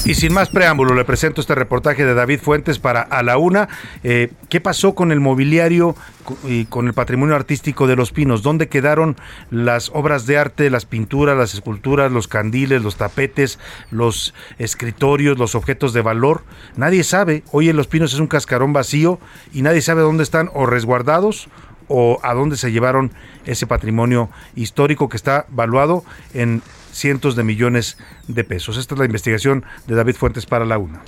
Y 0.07 0.15
sin 0.15 0.31
más 0.31 0.47
preámbulo, 0.47 0.95
le 0.95 1.03
presento 1.03 1.41
este 1.41 1.53
reportaje 1.53 2.05
de 2.05 2.13
David 2.13 2.39
Fuentes 2.39 2.79
para 2.79 3.01
A 3.01 3.23
la 3.23 3.37
Una. 3.37 3.67
Eh, 4.05 4.31
¿Qué 4.47 4.61
pasó 4.61 4.95
con 4.95 5.11
el 5.11 5.19
mobiliario 5.19 5.97
y 6.45 6.63
con 6.63 6.87
el 6.87 6.93
patrimonio 6.93 7.35
artístico 7.35 7.87
de 7.87 7.97
Los 7.97 8.13
Pinos? 8.13 8.41
¿Dónde 8.41 8.69
quedaron 8.69 9.17
las 9.51 9.89
obras 9.93 10.25
de 10.25 10.37
arte, 10.37 10.69
las 10.69 10.85
pinturas, 10.85 11.37
las 11.37 11.53
esculturas, 11.53 12.09
los 12.09 12.29
candiles, 12.29 12.83
los 12.83 12.95
tapetes, 12.95 13.59
los 13.91 14.33
escritorios, 14.59 15.37
los 15.37 15.55
objetos 15.55 15.91
de 15.91 16.01
valor? 16.01 16.45
Nadie 16.77 17.03
sabe. 17.03 17.43
Hoy 17.51 17.67
en 17.67 17.75
Los 17.75 17.87
Pinos 17.87 18.13
es 18.13 18.19
un 18.21 18.27
cascarón 18.27 18.71
vacío 18.71 19.19
y 19.51 19.61
nadie 19.61 19.81
sabe 19.81 20.03
dónde 20.03 20.23
están 20.23 20.49
o 20.53 20.65
resguardados 20.65 21.49
o 21.89 22.19
a 22.23 22.33
dónde 22.33 22.55
se 22.55 22.71
llevaron 22.71 23.11
ese 23.45 23.67
patrimonio 23.67 24.29
histórico 24.55 25.09
que 25.09 25.17
está 25.17 25.45
valuado 25.49 26.05
en 26.33 26.61
cientos 26.97 27.35
de 27.35 27.43
millones 27.43 27.97
de 28.27 28.43
pesos. 28.43 28.77
Esta 28.77 28.95
es 28.95 28.99
la 28.99 29.05
investigación 29.05 29.65
de 29.85 29.95
David 29.95 30.15
Fuentes 30.15 30.45
para 30.45 30.65
la 30.65 30.77
UNA. 30.77 31.01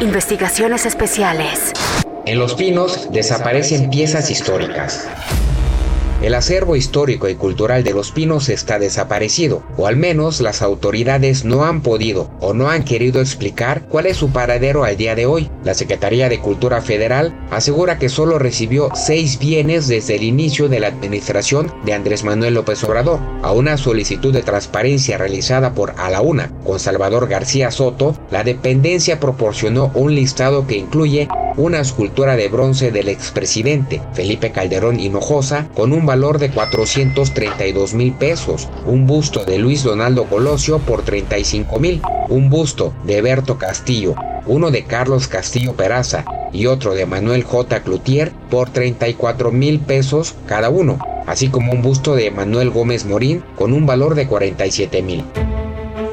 Investigaciones 0.00 0.86
especiales. 0.86 1.72
En 2.24 2.38
Los 2.38 2.54
Pinos 2.54 3.10
desaparecen 3.12 3.90
piezas 3.90 4.30
históricas. 4.30 5.08
El 6.22 6.34
acervo 6.34 6.76
histórico 6.76 7.28
y 7.28 7.34
cultural 7.34 7.82
de 7.82 7.92
Los 7.92 8.12
Pinos 8.12 8.48
está 8.48 8.78
desaparecido, 8.78 9.64
o 9.76 9.88
al 9.88 9.96
menos 9.96 10.40
las 10.40 10.62
autoridades 10.62 11.44
no 11.44 11.64
han 11.64 11.80
podido 11.82 12.30
o 12.38 12.54
no 12.54 12.70
han 12.70 12.84
querido 12.84 13.20
explicar 13.20 13.82
cuál 13.88 14.06
es 14.06 14.18
su 14.18 14.30
paradero 14.30 14.84
al 14.84 14.96
día 14.96 15.16
de 15.16 15.26
hoy. 15.26 15.50
La 15.64 15.74
Secretaría 15.74 16.28
de 16.28 16.38
Cultura 16.38 16.80
Federal 16.80 17.34
asegura 17.50 17.98
que 17.98 18.08
solo 18.08 18.38
recibió 18.38 18.90
seis 18.94 19.40
bienes 19.40 19.88
desde 19.88 20.14
el 20.14 20.22
inicio 20.22 20.68
de 20.68 20.78
la 20.78 20.86
administración 20.86 21.72
de 21.84 21.92
Andrés 21.92 22.22
Manuel 22.22 22.54
López 22.54 22.84
Obrador. 22.84 23.18
A 23.42 23.50
una 23.50 23.76
solicitud 23.76 24.32
de 24.32 24.42
transparencia 24.42 25.18
realizada 25.18 25.74
por 25.74 25.90
A 25.98 26.12
con 26.64 26.78
Salvador 26.78 27.26
García 27.26 27.72
Soto, 27.72 28.14
la 28.30 28.44
dependencia 28.44 29.18
proporcionó 29.18 29.90
un 29.94 30.14
listado 30.14 30.68
que 30.68 30.76
incluye 30.76 31.26
una 31.56 31.80
escultura 31.80 32.36
de 32.36 32.48
bronce 32.48 32.90
del 32.90 33.08
expresidente 33.08 34.00
Felipe 34.14 34.52
Calderón 34.52 35.00
Hinojosa 35.00 35.68
con 35.74 35.92
un 35.92 36.06
valor 36.12 36.38
de 36.38 36.50
432 36.50 37.94
mil 37.94 38.12
pesos, 38.12 38.68
un 38.84 39.06
busto 39.06 39.46
de 39.46 39.56
Luis 39.56 39.82
Donaldo 39.82 40.24
Colosio 40.24 40.78
por 40.78 41.00
35 41.00 41.78
mil, 41.78 42.02
un 42.28 42.50
busto 42.50 42.92
de 43.04 43.22
Berto 43.22 43.56
Castillo, 43.56 44.14
uno 44.44 44.70
de 44.70 44.84
Carlos 44.84 45.26
Castillo 45.26 45.72
Peraza 45.72 46.26
y 46.52 46.66
otro 46.66 46.94
de 46.94 47.06
Manuel 47.06 47.44
J. 47.44 47.82
Cloutier 47.82 48.30
por 48.50 48.68
34 48.68 49.52
mil 49.52 49.80
pesos 49.80 50.34
cada 50.44 50.68
uno, 50.68 50.98
así 51.26 51.48
como 51.48 51.72
un 51.72 51.80
busto 51.80 52.14
de 52.14 52.30
Manuel 52.30 52.68
Gómez 52.68 53.06
Morín 53.06 53.42
con 53.56 53.72
un 53.72 53.86
valor 53.86 54.14
de 54.14 54.26
47 54.26 55.00
mil. 55.00 55.24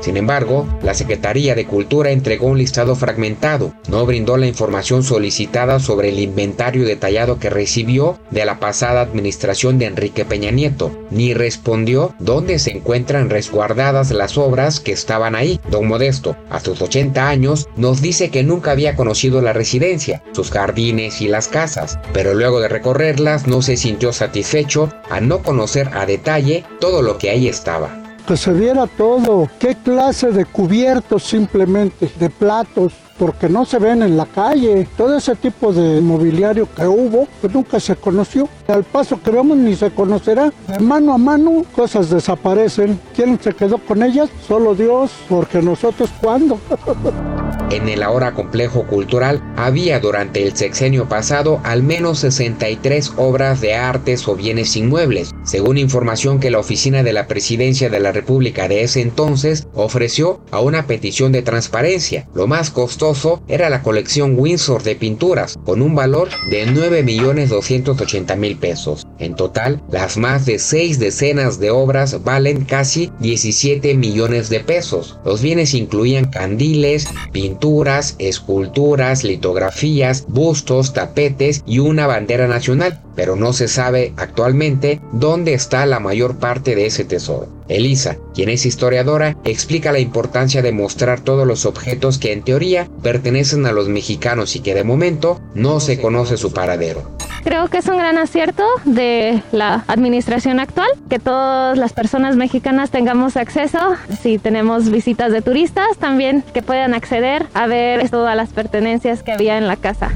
Sin 0.02 0.18
embargo, 0.18 0.66
la 0.82 0.94
Secretaría 0.94 1.56
de 1.56 1.66
Cultura 1.66 2.12
entregó 2.12 2.48
un 2.48 2.58
listado 2.58 2.96
fragmentado, 2.96 3.74
no 3.90 4.06
brindó 4.06 4.38
la 4.38 4.48
información 4.48 5.04
solicitada 5.04 5.80
sobre 5.80 6.10
el 6.10 6.20
inventario 6.20 6.86
detallado 6.86 7.40
que 7.40 7.50
recibió 7.50 8.18
de 8.32 8.46
la 8.46 8.60
pasada 8.60 9.02
administración 9.02 9.78
de 9.78 9.86
Enrique 9.86 10.26
Peña 10.26 10.52
Nieto, 10.52 10.92
ni 11.12 11.34
respondió 11.34 12.14
dónde 12.20 12.60
se 12.60 12.72
encuentran 12.72 13.30
resguardadas 13.30 14.12
las 14.12 14.38
obras 14.38 14.80
que 14.80 14.92
estaban 14.92 15.36
ahí. 15.36 15.60
Don 15.70 15.88
Modesto, 15.88 16.36
a 16.50 16.60
sus 16.60 16.82
80 16.82 17.28
años, 17.28 17.68
nos 17.76 18.02
dice 18.02 18.30
que 18.30 18.44
nunca 18.44 18.72
había 18.72 18.96
conocido 18.96 19.42
la 19.42 19.54
residencia, 19.54 20.24
sus 20.32 20.52
jardines 20.52 21.22
y 21.22 21.28
las 21.28 21.48
casas, 21.48 22.00
pero 22.14 22.34
luego 22.34 22.60
de 22.60 22.70
recorrerlas 22.70 23.48
no 23.48 23.62
se 23.62 23.78
sintió 23.78 24.14
satisfecho 24.14 24.92
a 25.10 25.20
no 25.20 25.44
conocer 25.44 25.90
a 25.94 26.06
detalle 26.06 26.64
todo 26.80 27.02
lo 27.02 27.18
que 27.18 27.30
ahí 27.30 27.48
estaba. 27.48 28.09
Que 28.30 28.38
se 28.38 28.54
viera 28.54 28.86
todo, 28.86 29.50
qué 29.58 29.74
clase 29.74 30.30
de 30.30 30.46
cubiertos 30.46 31.24
simplemente, 31.24 32.12
de 32.20 32.30
platos, 32.30 32.94
porque 33.18 33.50
no 33.50 33.66
se 33.66 33.80
ven 33.80 34.04
en 34.04 34.18
la 34.18 34.28
calle. 34.28 34.88
Todo 34.96 35.18
ese 35.18 35.36
tipo 35.36 35.74
de 35.74 36.00
mobiliario 36.00 36.68
que 36.76 36.86
hubo, 36.86 37.28
pues 37.42 37.52
nunca 37.52 37.80
se 37.80 37.96
conoció. 37.96 38.48
Al 38.68 38.84
paso 38.84 39.20
que 39.20 39.32
vamos 39.32 39.58
ni 39.58 39.76
se 39.76 39.90
conocerá. 39.90 40.54
De 40.68 40.78
mano 40.78 41.16
a 41.16 41.18
mano, 41.18 41.64
cosas 41.76 42.12
desaparecen. 42.12 43.00
¿Quién 43.16 43.40
se 43.42 43.52
quedó 43.52 43.80
con 43.80 44.04
ellas? 44.04 44.30
Solo 44.48 44.76
Dios, 44.76 45.10
porque 45.28 45.60
nosotros 45.60 46.12
cuándo. 46.22 46.60
En 47.72 47.88
el 47.88 48.02
ahora 48.02 48.34
complejo 48.34 48.88
cultural 48.88 49.44
había 49.56 50.00
durante 50.00 50.42
el 50.42 50.58
sexenio 50.58 51.08
pasado 51.08 51.62
al 51.64 51.84
menos 51.84 52.18
63 52.20 53.14
obras 53.18 53.62
de 53.62 53.76
artes 53.76 54.28
o 54.28 54.36
bienes 54.36 54.76
inmuebles, 54.76 55.32
según 55.44 55.78
información 55.78 56.40
que 56.40 56.50
la 56.50 56.58
oficina 56.58 57.04
de 57.04 57.14
la 57.14 57.28
Presidencia 57.28 57.92
de 57.92 58.00
la 58.00 58.12
República 58.12 58.68
de 58.68 58.82
ese 58.82 59.02
entonces 59.02 59.68
ofreció 59.76 60.42
a 60.50 60.62
una 60.62 60.88
petición 60.88 61.32
de 61.32 61.44
transparencia. 61.44 62.28
Lo 62.34 62.48
más 62.48 62.72
costoso 62.72 63.44
era 63.48 63.70
la 63.70 63.84
colección 63.84 64.34
Windsor 64.36 64.82
de 64.82 64.96
pinturas, 64.96 65.60
con 65.64 65.84
un 65.84 65.94
valor 65.94 66.30
de 66.50 66.66
9.280.000 66.68 68.58
pesos. 68.58 69.06
En 69.20 69.36
total, 69.36 69.82
las 69.92 70.16
más 70.16 70.46
de 70.46 70.60
seis 70.60 70.98
decenas 70.98 71.60
de 71.60 71.72
obras 71.72 72.24
valen 72.24 72.64
casi 72.64 73.12
17 73.20 73.94
millones 73.96 74.50
de 74.50 74.62
pesos. 74.62 75.20
Los 75.26 75.42
bienes 75.42 75.74
incluían 75.74 76.32
candiles, 76.32 77.08
pinturas, 77.34 78.16
esculturas, 78.18 79.26
litografías, 79.26 80.26
bustos, 80.28 80.94
tapetes 80.94 81.64
y 81.66 81.80
una 81.80 82.08
bandera 82.08 82.48
nacional, 82.48 83.02
pero 83.16 83.36
no 83.36 83.52
se 83.52 83.68
sabe 83.68 84.14
actualmente 84.16 85.02
dónde 85.12 85.54
está 85.54 85.86
la 85.86 86.00
mayor 86.00 86.38
parte 86.38 86.76
de 86.76 86.86
ese 86.86 87.04
tesoro. 87.04 87.59
Elisa, 87.70 88.18
quien 88.34 88.50
es 88.50 88.66
historiadora, 88.66 89.38
explica 89.46 89.92
la 89.92 90.00
importancia 90.00 90.62
de 90.62 90.72
mostrar 90.72 91.22
todos 91.22 91.48
los 91.48 91.66
objetos 91.66 92.18
que 92.18 92.34
en 92.34 92.44
teoría 92.44 92.90
pertenecen 93.02 93.66
a 93.66 93.72
los 93.72 93.88
mexicanos 93.88 94.56
y 94.56 94.60
que 94.60 94.74
de 94.74 94.84
momento 94.84 95.40
no 95.54 95.80
se 95.80 96.02
conoce 96.02 96.38
su 96.38 96.52
paradero. 96.52 97.18
Creo 97.44 97.70
que 97.70 97.78
es 97.78 97.88
un 97.88 97.98
gran 97.98 98.18
acierto 98.18 98.66
de 98.84 99.42
la 99.52 99.86
administración 99.88 100.60
actual 100.60 100.90
que 101.10 101.20
todas 101.20 101.78
las 101.78 101.94
personas 101.94 102.36
mexicanas 102.36 102.92
tengamos 102.92 103.38
acceso, 103.38 103.96
si 104.22 104.38
tenemos 104.38 104.90
visitas 104.90 105.32
de 105.32 105.42
turistas, 105.42 105.98
también 105.98 106.44
que 106.54 106.62
puedan 106.62 106.94
acceder 106.94 107.46
a 107.54 107.68
ver 107.68 108.10
todas 108.10 108.36
las 108.36 108.50
pertenencias 108.50 109.24
que 109.24 109.32
había 109.32 109.58
en 109.58 109.68
la 109.68 109.78
casa. 109.78 110.12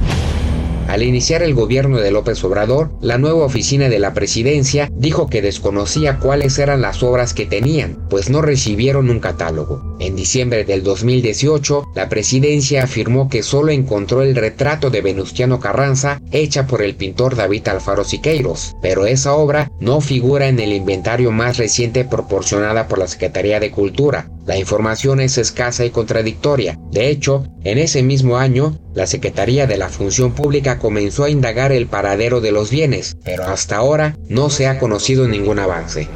Al 0.88 1.02
iniciar 1.02 1.42
el 1.42 1.54
gobierno 1.54 2.00
de 2.00 2.12
López 2.12 2.44
Obrador, 2.44 2.92
la 3.02 3.18
nueva 3.18 3.46
oficina 3.46 3.90
de 3.90 4.00
la 4.00 4.14
presidencia 4.14 4.90
dijo 4.94 5.28
que 5.28 5.42
desconocía 5.42 6.20
cuáles 6.20 6.60
eran 6.60 6.82
las 6.82 7.04
obras 7.04 7.34
que 7.34 7.46
tenían, 7.46 8.08
pues 8.10 8.30
no 8.30 8.42
recibieron 8.42 9.10
un 9.10 9.20
catálogo. 9.20 9.96
En 10.00 10.16
diciembre 10.16 10.66
del 10.66 10.84
2018, 10.84 11.86
la 11.96 12.10
presidencia 12.10 12.84
afirmó 12.84 13.30
que 13.30 13.44
solo 13.44 13.72
encontró 13.72 14.22
el 14.22 14.36
retrato 14.36 14.90
de 14.90 15.02
Venustiano 15.02 15.60
Carranza 15.60 16.22
hecha 16.32 16.68
por 16.68 16.82
el 16.82 16.96
pintor 16.96 17.36
David 17.36 17.68
Alfaro 17.70 18.04
Siqueiros, 18.04 18.76
pero 18.82 19.06
esa 19.06 19.34
obra 19.34 19.72
no 19.80 20.02
figura 20.02 20.48
en 20.48 20.60
el 20.60 20.74
inventario 20.74 21.32
más 21.32 21.58
reciente 21.58 22.06
proporcionada 22.06 22.88
por 22.88 23.00
la 23.00 23.08
Secretaría 23.08 23.60
de 23.60 23.72
Cultura. 23.72 24.30
La 24.46 24.58
información 24.58 25.22
es 25.22 25.38
escasa 25.38 25.86
y 25.86 25.90
contradictoria. 25.90 26.78
De 26.92 27.10
hecho, 27.10 27.46
en 27.64 27.78
ese 27.78 28.04
mismo 28.04 28.38
año, 28.38 28.78
la 28.94 29.08
Secretaría 29.08 29.68
de 29.68 29.78
la 29.78 29.88
Función 29.88 30.34
Pública 30.34 30.80
comenzó 30.80 31.24
a 31.24 31.30
indagar 31.30 31.72
el 31.72 31.88
paradero 31.88 32.42
de 32.42 32.52
los 32.52 32.70
bienes, 32.70 33.16
pero 33.24 33.46
hasta 33.46 33.78
ahora 33.78 34.18
no 34.28 34.50
se 34.50 34.68
ha 34.68 34.80
conocido 34.80 35.28
ningún 35.28 35.60
avance. 35.60 36.10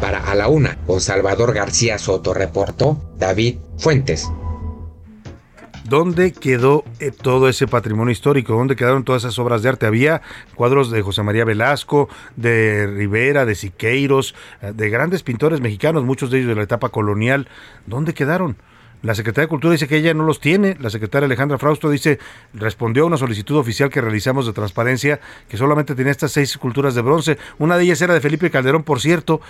Para 0.00 0.18
A 0.18 0.34
la 0.34 0.48
Una, 0.48 0.78
con 0.86 1.00
Salvador 1.00 1.54
García 1.54 1.98
Soto 1.98 2.34
reportó 2.34 3.14
David 3.18 3.56
Fuentes. 3.78 4.28
¿Dónde 5.88 6.32
quedó 6.32 6.84
eh, 7.00 7.10
todo 7.10 7.48
ese 7.48 7.66
patrimonio 7.66 8.12
histórico? 8.12 8.54
¿Dónde 8.54 8.76
quedaron 8.76 9.04
todas 9.04 9.22
esas 9.22 9.38
obras 9.38 9.62
de 9.62 9.68
arte? 9.68 9.86
Había 9.86 10.22
cuadros 10.54 10.90
de 10.90 11.02
José 11.02 11.22
María 11.22 11.44
Velasco, 11.44 12.08
de 12.36 12.86
Rivera, 12.86 13.44
de 13.44 13.54
Siqueiros, 13.54 14.34
eh, 14.62 14.72
de 14.74 14.90
grandes 14.90 15.22
pintores 15.22 15.60
mexicanos, 15.60 16.04
muchos 16.04 16.30
de 16.30 16.38
ellos 16.38 16.48
de 16.48 16.56
la 16.56 16.62
etapa 16.62 16.88
colonial. 16.88 17.48
¿Dónde 17.86 18.14
quedaron? 18.14 18.56
La 19.06 19.14
Secretaría 19.14 19.44
de 19.44 19.48
Cultura 19.48 19.70
dice 19.70 19.86
que 19.86 19.98
ella 19.98 20.12
no 20.14 20.24
los 20.24 20.40
tiene. 20.40 20.76
La 20.80 20.90
secretaria 20.90 21.26
Alejandra 21.26 21.58
Frausto 21.58 21.88
dice, 21.88 22.18
respondió 22.52 23.04
a 23.04 23.06
una 23.06 23.16
solicitud 23.16 23.56
oficial 23.56 23.88
que 23.88 24.00
realizamos 24.00 24.46
de 24.46 24.52
transparencia, 24.52 25.20
que 25.48 25.56
solamente 25.56 25.94
tenía 25.94 26.10
estas 26.10 26.32
seis 26.32 26.50
esculturas 26.50 26.96
de 26.96 27.02
bronce. 27.02 27.38
Una 27.60 27.76
de 27.76 27.84
ellas 27.84 28.02
era 28.02 28.14
de 28.14 28.20
Felipe 28.20 28.50
Calderón, 28.50 28.82
por 28.82 29.00
cierto. 29.00 29.40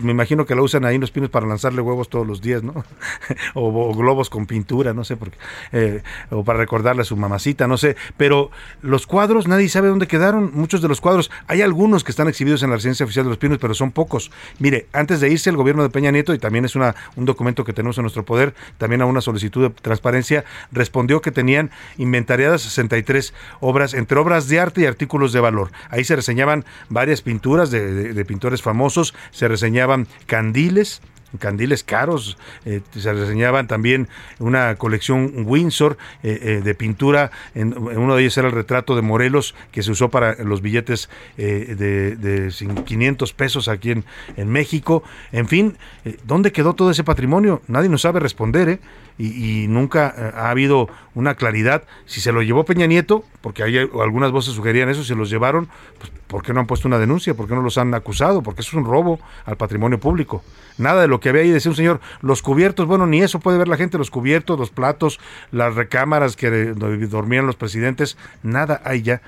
Me 0.00 0.10
imagino 0.10 0.46
que 0.46 0.56
la 0.56 0.62
usan 0.62 0.84
ahí 0.84 0.96
en 0.96 1.00
los 1.00 1.12
pinos 1.12 1.30
para 1.30 1.46
lanzarle 1.46 1.80
huevos 1.80 2.08
todos 2.08 2.26
los 2.26 2.42
días, 2.42 2.64
¿no? 2.64 2.84
o, 3.54 3.94
globos 3.94 4.30
con 4.30 4.46
pintura, 4.46 4.92
no 4.94 5.04
sé 5.04 5.16
por 5.16 5.30
qué. 5.30 5.38
Eh, 5.70 6.02
o 6.30 6.42
para 6.42 6.58
recordarle 6.58 7.02
a 7.02 7.04
su 7.04 7.16
mamacita, 7.16 7.68
no 7.68 7.76
sé. 7.76 7.94
Pero 8.16 8.50
los 8.82 9.06
cuadros, 9.06 9.46
nadie 9.46 9.68
sabe 9.68 9.86
dónde 9.86 10.08
quedaron. 10.08 10.50
Muchos 10.54 10.82
de 10.82 10.88
los 10.88 11.00
cuadros, 11.00 11.30
hay 11.46 11.62
algunos 11.62 12.02
que 12.02 12.10
están 12.10 12.26
exhibidos 12.26 12.64
en 12.64 12.70
la 12.70 12.76
residencia 12.76 13.04
oficial 13.04 13.26
de 13.26 13.28
los 13.28 13.38
pinos, 13.38 13.58
pero 13.58 13.74
son 13.74 13.92
pocos. 13.92 14.32
Mire, 14.58 14.88
antes 14.92 15.20
de 15.20 15.30
irse 15.30 15.50
el 15.50 15.56
gobierno 15.56 15.84
de 15.84 15.90
Peña 15.90 16.10
Nieto, 16.10 16.34
y 16.34 16.38
también 16.40 16.64
es 16.64 16.74
un 16.74 16.92
documento 17.18 17.62
que 17.62 17.72
tenemos 17.72 17.96
en 17.98 18.02
nuestro 18.02 18.24
poder, 18.24 18.54
también 18.76 19.03
a 19.04 19.08
una 19.08 19.20
solicitud 19.20 19.68
de 19.68 19.70
transparencia, 19.70 20.44
respondió 20.72 21.20
que 21.20 21.30
tenían 21.30 21.70
inventariadas 21.96 22.62
63 22.62 23.32
obras, 23.60 23.94
entre 23.94 24.18
obras 24.18 24.48
de 24.48 24.60
arte 24.60 24.80
y 24.82 24.86
artículos 24.86 25.32
de 25.32 25.40
valor. 25.40 25.70
Ahí 25.90 26.04
se 26.04 26.16
reseñaban 26.16 26.64
varias 26.88 27.22
pinturas 27.22 27.70
de, 27.70 27.92
de- 27.92 28.12
de 28.12 28.24
pintores 28.24 28.62
famosos, 28.62 29.14
se 29.30 29.48
reseñaban 29.48 30.06
candiles, 30.26 31.00
candiles 31.38 31.84
caros, 31.84 32.36
eh, 32.64 32.80
se 32.96 33.12
reseñaban 33.12 33.66
también 33.66 34.08
una 34.38 34.74
colección 34.76 35.32
Windsor 35.46 35.96
eh, 36.22 36.38
eh, 36.42 36.60
de 36.64 36.74
pintura, 36.74 37.30
en, 37.54 37.76
uno 37.76 38.14
de 38.16 38.22
ellos 38.22 38.36
era 38.38 38.48
el 38.48 38.54
retrato 38.54 38.96
de 38.96 39.02
Morelos 39.02 39.54
que 39.72 39.82
se 39.82 39.90
usó 39.90 40.10
para 40.10 40.34
los 40.42 40.62
billetes 40.62 41.08
eh, 41.36 41.74
de, 41.76 42.16
de 42.16 42.46
cin- 42.48 42.84
500 42.84 43.32
pesos 43.32 43.68
aquí 43.68 43.90
en, 43.92 44.04
en 44.36 44.48
México, 44.48 45.02
en 45.32 45.48
fin, 45.48 45.76
eh, 46.04 46.16
¿dónde 46.24 46.52
quedó 46.52 46.74
todo 46.74 46.90
ese 46.90 47.04
patrimonio? 47.04 47.62
Nadie 47.68 47.88
nos 47.88 48.02
sabe 48.02 48.20
responder, 48.20 48.68
¿eh? 48.68 48.78
Y, 49.18 49.64
y 49.64 49.68
nunca 49.68 50.14
eh, 50.16 50.32
ha 50.34 50.50
habido 50.50 50.88
una 51.14 51.34
claridad. 51.34 51.84
Si 52.06 52.20
se 52.20 52.32
lo 52.32 52.42
llevó 52.42 52.64
Peña 52.64 52.86
Nieto, 52.86 53.24
porque 53.40 53.62
algunas 53.62 54.32
voces 54.32 54.54
sugerían 54.54 54.88
eso, 54.88 55.04
si 55.04 55.14
los 55.14 55.30
llevaron, 55.30 55.68
pues 55.98 56.10
¿por 56.26 56.42
qué 56.42 56.52
no 56.52 56.60
han 56.60 56.66
puesto 56.66 56.88
una 56.88 56.98
denuncia? 56.98 57.34
¿Por 57.34 57.46
qué 57.46 57.54
no 57.54 57.62
los 57.62 57.78
han 57.78 57.94
acusado? 57.94 58.42
Porque 58.42 58.62
eso 58.62 58.70
es 58.70 58.74
un 58.74 58.84
robo 58.84 59.20
al 59.44 59.56
patrimonio 59.56 60.00
público. 60.00 60.42
Nada 60.78 61.02
de 61.02 61.08
lo 61.08 61.20
que 61.20 61.28
había 61.28 61.42
ahí, 61.42 61.50
decía 61.50 61.70
un 61.70 61.76
señor, 61.76 62.00
los 62.20 62.42
cubiertos, 62.42 62.86
bueno, 62.86 63.06
ni 63.06 63.22
eso 63.22 63.38
puede 63.38 63.58
ver 63.58 63.68
la 63.68 63.76
gente, 63.76 63.98
los 63.98 64.10
cubiertos, 64.10 64.58
los 64.58 64.70
platos, 64.70 65.20
las 65.52 65.74
recámaras 65.74 66.36
que 66.36 66.50
dormían 66.50 67.46
los 67.46 67.56
presidentes, 67.56 68.16
nada 68.42 68.80
hay 68.84 69.02
ya 69.02 69.22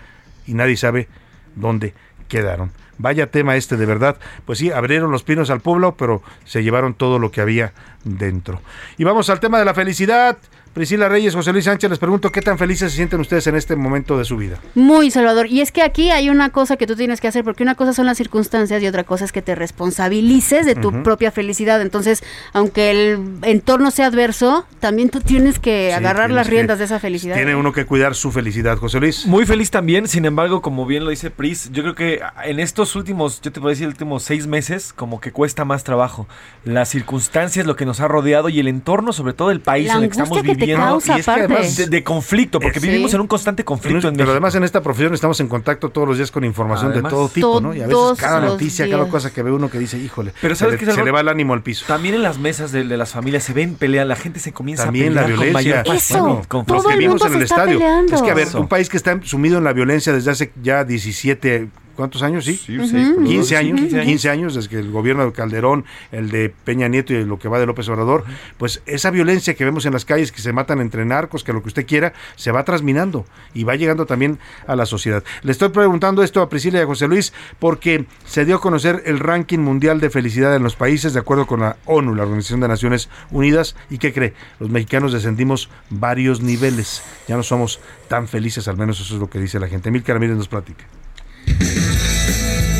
y 0.46 0.54
nadie 0.54 0.76
sabe 0.76 1.08
dónde 1.54 1.94
quedaron. 2.28 2.72
Vaya 2.98 3.30
tema 3.30 3.56
este 3.56 3.76
de 3.76 3.86
verdad. 3.86 4.16
Pues 4.44 4.58
sí, 4.58 4.70
abrieron 4.70 5.10
los 5.10 5.22
pinos 5.22 5.50
al 5.50 5.60
pueblo, 5.60 5.96
pero 5.96 6.22
se 6.44 6.62
llevaron 6.62 6.94
todo 6.94 7.18
lo 7.18 7.30
que 7.30 7.40
había 7.40 7.72
dentro. 8.04 8.60
Y 8.96 9.04
vamos 9.04 9.30
al 9.30 9.40
tema 9.40 9.58
de 9.58 9.64
la 9.64 9.74
felicidad. 9.74 10.38
Priscila 10.76 11.08
Reyes, 11.08 11.34
José 11.34 11.52
Luis 11.54 11.64
Sánchez, 11.64 11.88
les 11.88 11.98
pregunto 11.98 12.30
qué 12.30 12.42
tan 12.42 12.58
felices 12.58 12.90
se 12.92 12.96
sienten 12.98 13.18
ustedes 13.18 13.46
en 13.46 13.56
este 13.56 13.76
momento 13.76 14.18
de 14.18 14.26
su 14.26 14.36
vida. 14.36 14.58
Muy 14.74 15.10
Salvador. 15.10 15.46
Y 15.46 15.62
es 15.62 15.72
que 15.72 15.80
aquí 15.80 16.10
hay 16.10 16.28
una 16.28 16.50
cosa 16.50 16.76
que 16.76 16.86
tú 16.86 16.94
tienes 16.96 17.18
que 17.18 17.28
hacer, 17.28 17.44
porque 17.44 17.62
una 17.62 17.76
cosa 17.76 17.94
son 17.94 18.04
las 18.04 18.18
circunstancias 18.18 18.82
y 18.82 18.86
otra 18.86 19.02
cosa 19.02 19.24
es 19.24 19.32
que 19.32 19.40
te 19.40 19.54
responsabilices 19.54 20.66
de 20.66 20.74
tu 20.74 21.02
propia 21.02 21.30
felicidad. 21.32 21.80
Entonces, 21.80 22.22
aunque 22.52 22.90
el 22.90 23.20
entorno 23.44 23.90
sea 23.90 24.08
adverso, 24.08 24.66
también 24.78 25.08
tú 25.08 25.20
tienes 25.20 25.58
que 25.58 25.94
agarrar 25.94 26.26
tienes 26.26 26.36
las 26.36 26.46
que- 26.46 26.50
riendas 26.52 26.78
de 26.78 26.84
esa 26.84 27.00
felicidad. 27.00 27.36
Tiene 27.36 27.56
uno 27.56 27.72
que 27.72 27.86
cuidar 27.86 28.14
su 28.14 28.30
felicidad, 28.30 28.76
José 28.76 29.00
Luis. 29.00 29.24
Muy 29.24 29.46
feliz 29.46 29.70
también, 29.70 30.06
sin 30.08 30.26
embargo, 30.26 30.60
como 30.60 30.84
bien 30.84 31.04
lo 31.04 31.10
dice 31.10 31.30
Pris, 31.30 31.70
yo 31.72 31.84
creo 31.84 31.94
que 31.94 32.20
en 32.44 32.60
estos 32.60 32.94
últimos, 32.96 33.40
yo 33.40 33.50
te 33.50 33.60
puedo 33.62 33.70
decir, 33.70 33.88
últimos 33.88 34.24
seis 34.24 34.46
meses, 34.46 34.92
como 34.92 35.22
que 35.22 35.32
cuesta 35.32 35.64
más 35.64 35.84
trabajo. 35.84 36.28
Las 36.64 36.90
circunstancias, 36.90 37.64
lo 37.64 37.76
que 37.76 37.86
nos 37.86 38.00
ha 38.00 38.08
rodeado 38.08 38.50
y 38.50 38.60
el 38.60 38.68
entorno, 38.68 39.14
sobre 39.14 39.32
todo 39.32 39.50
el 39.50 39.60
país 39.62 39.86
La 39.88 39.94
en 39.94 40.02
el 40.02 40.08
que 40.10 40.12
estamos 40.12 40.42
que 40.42 40.65
te 40.66 40.72
viviendo. 40.72 40.86
causa, 40.86 41.16
y 41.16 41.20
es 41.20 41.26
que 41.26 41.30
además 41.32 41.76
de, 41.76 41.86
de 41.86 42.04
conflicto, 42.04 42.60
porque 42.60 42.78
Eh, 42.78 42.82
sí. 42.82 42.88
vivimos 42.88 43.14
en 43.14 43.20
un 43.20 43.26
constante 43.26 43.64
conflicto 43.64 43.98
Pero, 43.98 44.08
en 44.08 44.14
pero 44.14 44.24
México. 44.26 44.32
además 44.32 44.54
en 44.54 44.64
esta 44.64 44.80
profesión 44.82 45.14
estamos 45.14 45.40
en 45.40 45.48
contacto 45.48 45.90
todos 45.90 46.08
los 46.08 46.16
días 46.16 46.30
con 46.30 46.44
información 46.44 46.92
Además. 46.92 47.10
de 47.12 47.16
todo 47.16 47.28
tipo, 47.28 47.60
¿no? 47.60 47.74
Y 47.74 47.80
a 47.82 47.86
veces 47.86 48.18
cada 48.18 48.40
noticia, 48.40 48.88
cada 48.90 49.08
cosa 49.08 49.32
que 49.32 49.42
ve 49.42 49.50
uno 49.50 49.70
que 49.70 49.78
dice, 49.78 49.98
híjole, 49.98 50.32
Pero 50.40 50.54
se, 50.54 50.60
¿sabes 50.64 50.80
le, 50.80 50.86
qué, 50.86 50.92
se 50.92 51.04
le 51.04 51.10
va 51.10 51.20
el 51.20 51.28
ánimo 51.28 51.54
al 51.54 51.62
piso. 51.62 51.84
También 51.86 52.14
en 52.14 52.22
las 52.22 52.38
mesas 52.38 52.72
de, 52.72 52.84
de 52.84 52.96
las 52.96 53.12
familias 53.12 53.42
se 53.44 53.52
ven 53.52 53.74
peleas, 53.74 54.06
la 54.06 54.16
gente 54.16 54.40
se 54.40 54.52
comienza 54.52 54.84
También 54.84 55.16
a 55.16 55.22
la 55.22 55.26
pelear 55.26 55.36
con 55.38 55.44
violencia. 55.62 55.82
mayor 55.84 55.96
Eso, 55.96 56.20
Bueno, 56.22 56.42
con 56.48 56.66
todo 56.66 56.82
que 56.88 56.92
el 56.94 56.98
vimos 56.98 57.20
mundo 57.22 57.26
en 57.26 57.32
se 57.32 57.36
el 57.38 57.42
está 57.44 57.54
estadio. 57.56 57.78
peleando. 57.78 58.14
Es 58.16 58.22
que 58.22 58.30
a 58.30 58.34
ver, 58.34 58.46
Eso. 58.48 58.60
un 58.60 58.68
país 58.68 58.88
que 58.88 58.96
está 58.96 59.18
sumido 59.22 59.58
en 59.58 59.64
la 59.64 59.72
violencia 59.72 60.12
desde 60.12 60.30
hace 60.30 60.52
ya 60.62 60.84
17 60.84 61.68
¿Cuántos 61.96 62.22
años? 62.22 62.44
Sí, 62.44 62.56
Sí, 62.56 62.76
seis, 62.88 63.08
por 63.08 63.24
15 63.24 63.36
dos. 63.38 63.52
años, 63.52 63.80
15 63.80 63.88
15 63.88 63.98
años. 64.00 64.26
años. 64.26 64.54
desde 64.54 64.68
que 64.68 64.78
el 64.78 64.90
gobierno 64.90 65.24
de 65.24 65.32
Calderón, 65.32 65.84
el 66.12 66.30
de 66.30 66.50
Peña 66.64 66.88
Nieto 66.88 67.14
y 67.14 67.24
lo 67.24 67.38
que 67.38 67.48
va 67.48 67.58
de 67.58 67.66
López 67.66 67.88
Obrador, 67.88 68.24
pues 68.58 68.82
esa 68.86 69.10
violencia 69.10 69.54
que 69.54 69.64
vemos 69.64 69.86
en 69.86 69.92
las 69.94 70.04
calles, 70.04 70.30
que 70.30 70.40
se 70.42 70.52
matan 70.52 70.80
entre 70.80 71.04
narcos, 71.04 71.42
que 71.42 71.52
lo 71.52 71.62
que 71.62 71.68
usted 71.68 71.86
quiera, 71.86 72.12
se 72.36 72.52
va 72.52 72.64
trasminando 72.64 73.24
y 73.54 73.64
va 73.64 73.74
llegando 73.76 74.04
también 74.06 74.38
a 74.66 74.76
la 74.76 74.84
sociedad. 74.86 75.24
Le 75.42 75.52
estoy 75.52 75.70
preguntando 75.70 76.22
esto 76.22 76.42
a 76.42 76.48
Priscila 76.48 76.78
y 76.78 76.82
a 76.82 76.86
José 76.86 77.08
Luis 77.08 77.32
porque 77.58 78.04
se 78.26 78.44
dio 78.44 78.56
a 78.56 78.60
conocer 78.60 79.02
el 79.06 79.18
ranking 79.18 79.58
mundial 79.60 80.00
de 80.00 80.10
felicidad 80.10 80.54
en 80.54 80.62
los 80.62 80.76
países 80.76 81.14
de 81.14 81.20
acuerdo 81.20 81.46
con 81.46 81.60
la 81.60 81.76
ONU, 81.86 82.14
la 82.14 82.24
Organización 82.24 82.60
de 82.60 82.68
Naciones 82.68 83.08
Unidas. 83.30 83.74
¿Y 83.90 83.98
qué 83.98 84.12
cree? 84.12 84.34
Los 84.60 84.70
mexicanos 84.70 85.12
descendimos 85.12 85.70
varios 85.88 86.42
niveles. 86.42 87.02
Ya 87.26 87.36
no 87.36 87.42
somos 87.42 87.80
tan 88.08 88.28
felices, 88.28 88.68
al 88.68 88.76
menos 88.76 89.00
eso 89.00 89.14
es 89.14 89.20
lo 89.20 89.30
que 89.30 89.38
dice 89.38 89.58
la 89.58 89.68
gente. 89.68 89.90
Mil 89.90 90.04
Ramírez 90.04 90.36
nos 90.36 90.48
platica. 90.48 90.84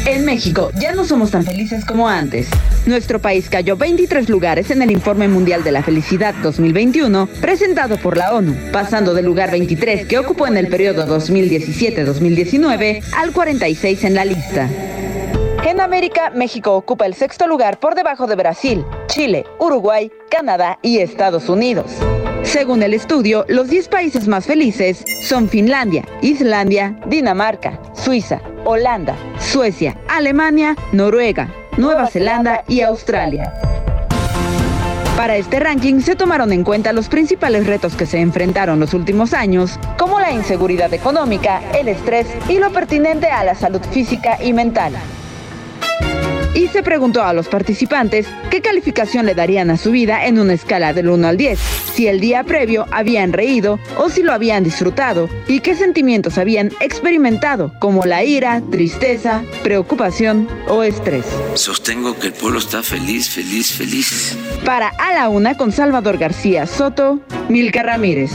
En 0.07 0.25
México 0.25 0.71
ya 0.81 0.95
no 0.95 1.05
somos 1.05 1.33
tan 1.33 1.45
felices 1.45 1.85
como 1.85 2.09
antes. 2.09 2.49
Nuestro 2.87 3.21
país 3.21 3.49
cayó 3.51 3.77
23 3.77 4.29
lugares 4.29 4.71
en 4.71 4.81
el 4.81 4.93
Informe 4.93 5.27
Mundial 5.27 5.65
de 5.65 5.73
la 5.73 5.83
Felicidad 5.83 6.33
2021 6.43 7.27
presentado 7.41 7.97
por 7.97 8.17
la 8.17 8.33
ONU, 8.33 8.55
pasando 8.73 9.15
del 9.15 9.25
lugar 9.25 9.51
23 9.51 10.07
que 10.07 10.19
ocupó 10.19 10.47
en 10.47 10.59
el 10.59 10.69
periodo 10.69 11.07
2017-2019 11.19 13.03
al 13.17 13.33
46 13.33 14.05
en 14.05 14.15
la 14.15 14.25
lista. 14.25 14.71
En 15.77 15.83
América, 15.83 16.31
México 16.31 16.75
ocupa 16.75 17.05
el 17.05 17.13
sexto 17.13 17.47
lugar 17.47 17.79
por 17.79 17.95
debajo 17.95 18.27
de 18.27 18.35
Brasil, 18.35 18.83
Chile, 19.09 19.45
Uruguay, 19.59 20.11
Canadá 20.31 20.79
y 20.81 21.01
Estados 21.01 21.51
Unidos. 21.51 21.93
Según 22.45 22.83
el 22.83 22.95
estudio, 22.95 23.45
los 23.47 23.69
10 23.69 23.89
países 23.89 24.27
más 24.27 24.47
felices 24.47 25.05
son 25.21 25.51
Finlandia, 25.51 26.03
Islandia, 26.23 26.99
Dinamarca, 27.05 27.79
Suiza, 27.93 28.41
Holanda, 28.65 29.15
Suecia, 29.39 30.01
Alemania, 30.09 30.75
Noruega, 30.93 31.53
Nueva 31.77 32.07
Zelanda 32.07 32.65
y 32.67 32.81
Australia. 32.81 33.53
Para 35.15 35.37
este 35.37 35.61
ranking 35.61 36.01
se 36.01 36.17
tomaron 36.17 36.55
en 36.55 36.65
cuenta 36.65 36.95
los 36.95 37.11
principales 37.11 37.67
retos 37.67 37.97
que 37.97 38.07
se 38.07 38.21
enfrentaron 38.21 38.81
los 38.81 38.95
últimos 38.95 39.35
años, 39.35 39.79
como 39.99 40.21
la 40.21 40.33
inseguridad 40.33 40.95
económica, 40.95 41.61
el 41.79 41.89
estrés 41.89 42.29
y 42.49 42.61
lo 42.61 42.73
pertinente 42.73 43.27
a 43.27 43.45
la 43.45 43.55
salud 43.55 43.83
física 43.93 44.43
y 44.43 44.55
mental. 44.55 44.95
Y 46.57 46.69
se 46.69 46.83
preguntó 46.83 47.23
a 47.23 47.35
los 47.35 47.49
participantes 47.49 48.27
qué 48.51 48.63
calificación 48.63 49.27
le 49.27 49.35
darían 49.35 49.71
a 49.71 49.77
su 49.77 49.91
vida 49.91 50.25
en 50.25 50.39
una 50.39 50.55
escala 50.55 50.95
del 50.95 51.11
1 51.11 51.29
al 51.29 51.37
10, 51.37 51.59
si 51.93 52.07
el 52.07 52.19
día 52.19 52.45
previo 52.45 52.87
habían 52.91 53.35
reído 53.35 53.79
o 53.99 54.09
si 54.09 54.23
lo 54.23 54.33
habían 54.33 54.65
disfrutado, 54.65 55.29
y 55.47 55.61
qué 55.61 55.77
sentimientos 55.77 56.39
habían 56.39 56.73
experimentado, 56.81 57.75
como 57.79 58.07
la 58.07 58.25
ira, 58.25 58.63
tristeza, 58.71 59.43
preocupación 59.63 60.49
o 60.69 60.83
estrés. 60.83 61.27
Sostengo 61.55 62.19
que 62.19 62.29
el 62.29 62.33
pueblo 62.33 62.59
está 62.59 62.83
feliz, 62.83 63.29
feliz, 63.29 63.73
feliz. 63.73 64.35
Para 64.65 64.89
A 64.89 65.13
la 65.13 65.29
Una 65.29 65.59
con 65.59 65.73
Salvador 65.73 66.17
García 66.17 66.67
Soto, 66.67 67.21
Milka 67.51 67.83
Ramírez. 67.83 68.31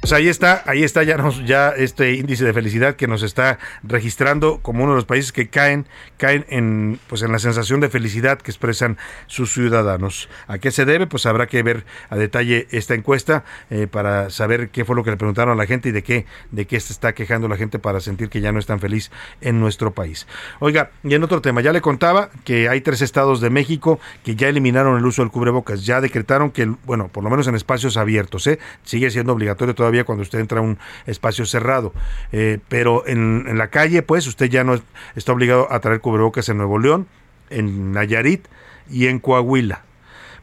Pues 0.00 0.14
ahí 0.14 0.28
está, 0.28 0.62
ahí 0.64 0.82
está 0.82 1.02
ya, 1.02 1.74
este 1.76 2.14
índice 2.14 2.42
de 2.46 2.54
felicidad 2.54 2.96
que 2.96 3.06
nos 3.06 3.22
está 3.22 3.58
registrando 3.82 4.60
como 4.62 4.84
uno 4.84 4.94
de 4.94 4.96
los 4.96 5.04
países 5.04 5.30
que 5.30 5.48
caen, 5.50 5.86
caen 6.16 6.46
en, 6.48 6.98
pues 7.06 7.20
en 7.20 7.30
la 7.32 7.38
sensación 7.38 7.80
de 7.80 7.90
felicidad 7.90 8.38
que 8.38 8.50
expresan 8.50 8.96
sus 9.26 9.52
ciudadanos. 9.52 10.30
¿A 10.48 10.56
qué 10.56 10.70
se 10.70 10.86
debe? 10.86 11.06
Pues 11.06 11.26
habrá 11.26 11.48
que 11.48 11.62
ver 11.62 11.84
a 12.08 12.16
detalle 12.16 12.66
esta 12.70 12.94
encuesta 12.94 13.44
eh, 13.68 13.88
para 13.88 14.30
saber 14.30 14.70
qué 14.70 14.86
fue 14.86 14.96
lo 14.96 15.04
que 15.04 15.10
le 15.10 15.18
preguntaron 15.18 15.52
a 15.52 15.54
la 15.54 15.66
gente 15.66 15.90
y 15.90 15.92
de 15.92 16.02
qué, 16.02 16.24
de 16.50 16.66
qué 16.66 16.80
se 16.80 16.94
está 16.94 17.12
quejando 17.12 17.46
la 17.46 17.58
gente 17.58 17.78
para 17.78 18.00
sentir 18.00 18.30
que 18.30 18.40
ya 18.40 18.52
no 18.52 18.58
es 18.58 18.64
tan 18.64 18.80
feliz 18.80 19.10
en 19.42 19.60
nuestro 19.60 19.90
país. 19.90 20.26
Oiga, 20.60 20.92
y 21.04 21.12
en 21.14 21.22
otro 21.24 21.42
tema, 21.42 21.60
ya 21.60 21.74
le 21.74 21.82
contaba 21.82 22.30
que 22.44 22.70
hay 22.70 22.80
tres 22.80 23.02
estados 23.02 23.42
de 23.42 23.50
México 23.50 24.00
que 24.24 24.34
ya 24.34 24.48
eliminaron 24.48 24.96
el 24.96 25.04
uso 25.04 25.20
del 25.20 25.30
cubrebocas, 25.30 25.84
ya 25.84 26.00
decretaron 26.00 26.52
que, 26.52 26.64
bueno, 26.86 27.08
por 27.08 27.22
lo 27.22 27.28
menos 27.28 27.46
en 27.48 27.54
espacios 27.54 27.98
abiertos, 27.98 28.46
¿eh? 28.46 28.58
sigue 28.82 29.10
siendo 29.10 29.34
obligatorio 29.34 29.74
todavía 29.74 29.89
cuando 30.04 30.22
usted 30.22 30.38
entra 30.38 30.60
a 30.60 30.62
un 30.62 30.78
espacio 31.06 31.46
cerrado. 31.46 31.92
Eh, 32.32 32.58
pero 32.68 33.06
en, 33.06 33.46
en 33.48 33.58
la 33.58 33.68
calle, 33.68 34.02
pues, 34.02 34.26
usted 34.26 34.46
ya 34.46 34.64
no 34.64 34.80
está 35.16 35.32
obligado 35.32 35.72
a 35.72 35.80
traer 35.80 36.00
cubrebocas 36.00 36.48
en 36.48 36.56
Nuevo 36.56 36.78
León, 36.78 37.06
en 37.50 37.92
Nayarit 37.92 38.46
y 38.90 39.06
en 39.06 39.18
Coahuila. 39.18 39.84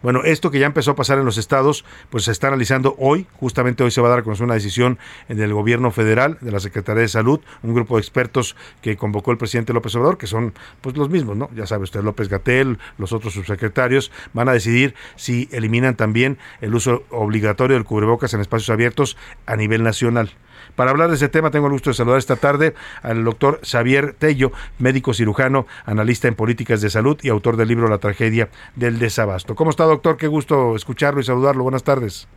Bueno, 0.02 0.24
esto 0.24 0.52
que 0.52 0.60
ya 0.60 0.68
empezó 0.68 0.92
a 0.92 0.96
pasar 0.96 1.18
en 1.18 1.26
los 1.26 1.38
estados, 1.38 1.84
pues 2.10 2.26
se 2.26 2.32
está 2.32 2.48
analizando 2.48 2.96
hoy, 3.00 3.28
justamente 3.40 3.84
hoy 3.84 3.92
se 3.92 4.02
va 4.02 4.08
a 4.08 4.12
dar 4.12 4.20
a 4.20 4.24
conocer 4.24 4.46
una 4.46 4.54
decisión 4.54 5.00
en 5.28 5.42
el 5.42 5.54
gobierno 5.54 5.92
federal, 5.92 6.38
de 6.42 6.52
la 6.52 6.60
Secretaría 6.60 7.02
de 7.02 7.08
Salud, 7.08 7.40
un 7.64 7.74
grupo 7.74 7.96
de 7.96 8.02
expertos 8.02 8.56
que 8.82 8.96
convocó 8.98 9.32
el 9.32 9.38
presidente 9.38 9.74
López 9.74 9.96
Obrador, 9.96 10.18
que 10.18 10.28
son 10.28 10.54
pues 10.82 10.96
los 10.98 11.10
mismos, 11.10 11.36
¿no? 11.36 11.50
Ya 11.56 11.66
sabe 11.66 11.84
usted, 11.84 12.02
López 12.02 12.30
Gatel, 12.30 12.78
los 12.98 13.12
otros 13.12 13.34
subsecretarios, 13.34 14.12
van 14.34 14.50
a 14.50 14.54
decidir 14.54 14.96
si 15.16 15.50
eliminan 15.52 15.96
también 15.96 16.38
el 16.62 16.76
uso 16.76 17.04
obligatorio 17.10 17.76
del 17.76 17.86
cubrebocas 17.86 18.34
en 18.34 18.42
espacios 18.42 18.70
abiertos 18.70 19.18
a 19.46 19.56
nivel 19.56 19.84
nacional. 19.84 20.32
Para 20.78 20.92
hablar 20.92 21.10
de 21.10 21.16
ese 21.16 21.28
tema, 21.28 21.50
tengo 21.50 21.66
el 21.66 21.72
gusto 21.72 21.90
de 21.90 21.96
saludar 21.96 22.20
esta 22.20 22.36
tarde 22.36 22.76
al 23.02 23.24
doctor 23.24 23.60
Xavier 23.64 24.14
Tello, 24.14 24.52
médico 24.78 25.12
cirujano, 25.12 25.66
analista 25.86 26.28
en 26.28 26.36
políticas 26.36 26.82
de 26.82 26.92
salud 26.92 27.18
y 27.24 27.30
autor 27.30 27.58
del 27.58 27.68
libro 27.68 27.88
La 27.88 27.98
tragedia 27.98 28.50
del 28.76 29.00
desabasto. 29.00 29.56
¿Cómo 29.56 29.72
está, 29.72 29.86
doctor? 29.86 30.18
Qué 30.18 30.28
gusto 30.28 30.76
escucharlo 30.76 31.20
y 31.20 31.24
saludarlo. 31.24 31.64
Buenas 31.64 31.84
tardes. 31.84 32.28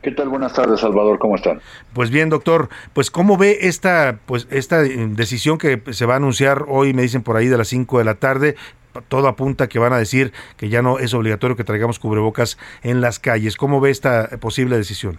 ¿Qué 0.00 0.12
tal? 0.12 0.28
Buenas 0.28 0.52
tardes, 0.52 0.78
Salvador. 0.78 1.18
¿Cómo 1.18 1.34
están? 1.34 1.60
Pues 1.92 2.10
bien, 2.10 2.28
doctor, 2.28 2.68
pues 2.92 3.10
cómo 3.10 3.36
ve 3.36 3.58
esta 3.62 4.20
pues 4.26 4.46
esta 4.52 4.84
eh, 4.84 4.94
decisión 5.10 5.58
que 5.58 5.82
se 5.90 6.06
va 6.06 6.14
a 6.14 6.18
anunciar 6.18 6.66
hoy, 6.68 6.94
me 6.94 7.02
dicen 7.02 7.24
por 7.24 7.36
ahí 7.36 7.48
de 7.48 7.58
las 7.58 7.66
5 7.66 7.98
de 7.98 8.04
la 8.04 8.14
tarde, 8.14 8.54
todo 9.08 9.26
apunta 9.26 9.68
que 9.68 9.80
van 9.80 9.92
a 9.92 9.98
decir 9.98 10.32
que 10.56 10.68
ya 10.68 10.82
no 10.82 11.00
es 11.00 11.12
obligatorio 11.14 11.56
que 11.56 11.64
traigamos 11.64 11.98
cubrebocas 11.98 12.58
en 12.84 13.00
las 13.00 13.18
calles. 13.18 13.56
¿Cómo 13.56 13.80
ve 13.80 13.90
esta 13.90 14.28
posible 14.38 14.76
decisión? 14.76 15.18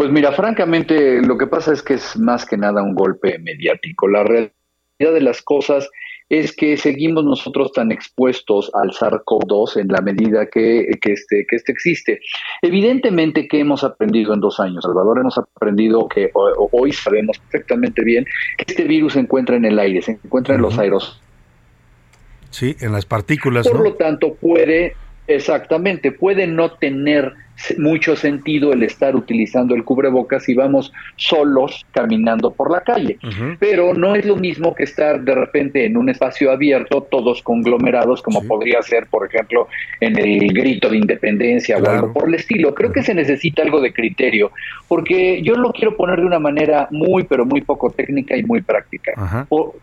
Pues 0.00 0.10
mira, 0.10 0.32
francamente, 0.32 1.20
lo 1.20 1.36
que 1.36 1.46
pasa 1.46 1.74
es 1.74 1.82
que 1.82 1.92
es 1.92 2.18
más 2.18 2.46
que 2.46 2.56
nada 2.56 2.82
un 2.82 2.94
golpe 2.94 3.38
mediático. 3.38 4.08
La 4.08 4.24
realidad 4.24 4.54
de 4.98 5.20
las 5.20 5.42
cosas 5.42 5.90
es 6.30 6.56
que 6.56 6.78
seguimos 6.78 7.22
nosotros 7.22 7.70
tan 7.74 7.92
expuestos 7.92 8.70
al 8.72 8.92
SARS-CoV-2 8.92 9.78
en 9.78 9.88
la 9.88 10.00
medida 10.00 10.46
que, 10.46 10.86
que, 11.02 11.12
este, 11.12 11.44
que 11.46 11.54
este 11.54 11.72
existe. 11.72 12.20
Evidentemente 12.62 13.46
que 13.46 13.60
hemos 13.60 13.84
aprendido 13.84 14.32
en 14.32 14.40
dos 14.40 14.58
años, 14.58 14.84
Salvador, 14.84 15.18
hemos 15.18 15.36
aprendido 15.36 16.08
que 16.08 16.30
hoy 16.32 16.92
sabemos 16.92 17.38
perfectamente 17.38 18.02
bien 18.02 18.24
que 18.56 18.64
este 18.68 18.84
virus 18.84 19.12
se 19.12 19.20
encuentra 19.20 19.56
en 19.56 19.66
el 19.66 19.78
aire, 19.78 20.00
se 20.00 20.12
encuentra 20.12 20.54
en 20.54 20.62
los 20.62 20.78
aerosolos. 20.78 21.20
Sí, 22.48 22.74
en 22.80 22.92
las 22.92 23.04
partículas, 23.04 23.68
Por 23.68 23.80
¿no? 23.80 23.84
lo 23.84 23.94
tanto, 23.96 24.32
puede, 24.32 24.94
exactamente, 25.26 26.10
puede 26.10 26.46
no 26.46 26.70
tener 26.70 27.34
mucho 27.78 28.16
sentido 28.16 28.72
el 28.72 28.82
estar 28.82 29.16
utilizando 29.16 29.74
el 29.74 29.84
cubrebocas 29.84 30.44
si 30.44 30.54
vamos 30.54 30.92
solos 31.16 31.84
caminando 31.92 32.50
por 32.50 32.70
la 32.70 32.80
calle. 32.80 33.18
Pero 33.58 33.94
no 33.94 34.14
es 34.14 34.24
lo 34.24 34.36
mismo 34.36 34.74
que 34.74 34.84
estar 34.84 35.20
de 35.22 35.34
repente 35.34 35.84
en 35.84 35.96
un 35.96 36.08
espacio 36.08 36.50
abierto, 36.50 37.02
todos 37.10 37.42
conglomerados, 37.42 38.22
como 38.22 38.42
podría 38.46 38.82
ser, 38.82 39.06
por 39.06 39.26
ejemplo, 39.26 39.68
en 40.00 40.18
el 40.18 40.52
grito 40.52 40.88
de 40.88 40.96
independencia 40.96 41.78
o 41.78 41.88
algo 41.88 42.12
por 42.12 42.28
el 42.28 42.34
estilo. 42.34 42.74
Creo 42.74 42.92
que 42.92 43.02
se 43.02 43.14
necesita 43.14 43.62
algo 43.62 43.80
de 43.80 43.92
criterio, 43.92 44.52
porque 44.88 45.42
yo 45.42 45.54
lo 45.54 45.72
quiero 45.72 45.96
poner 45.96 46.20
de 46.20 46.26
una 46.26 46.38
manera 46.38 46.88
muy, 46.90 47.24
pero 47.24 47.44
muy 47.44 47.60
poco 47.60 47.90
técnica 47.90 48.36
y 48.36 48.42
muy 48.42 48.62
práctica. 48.62 49.12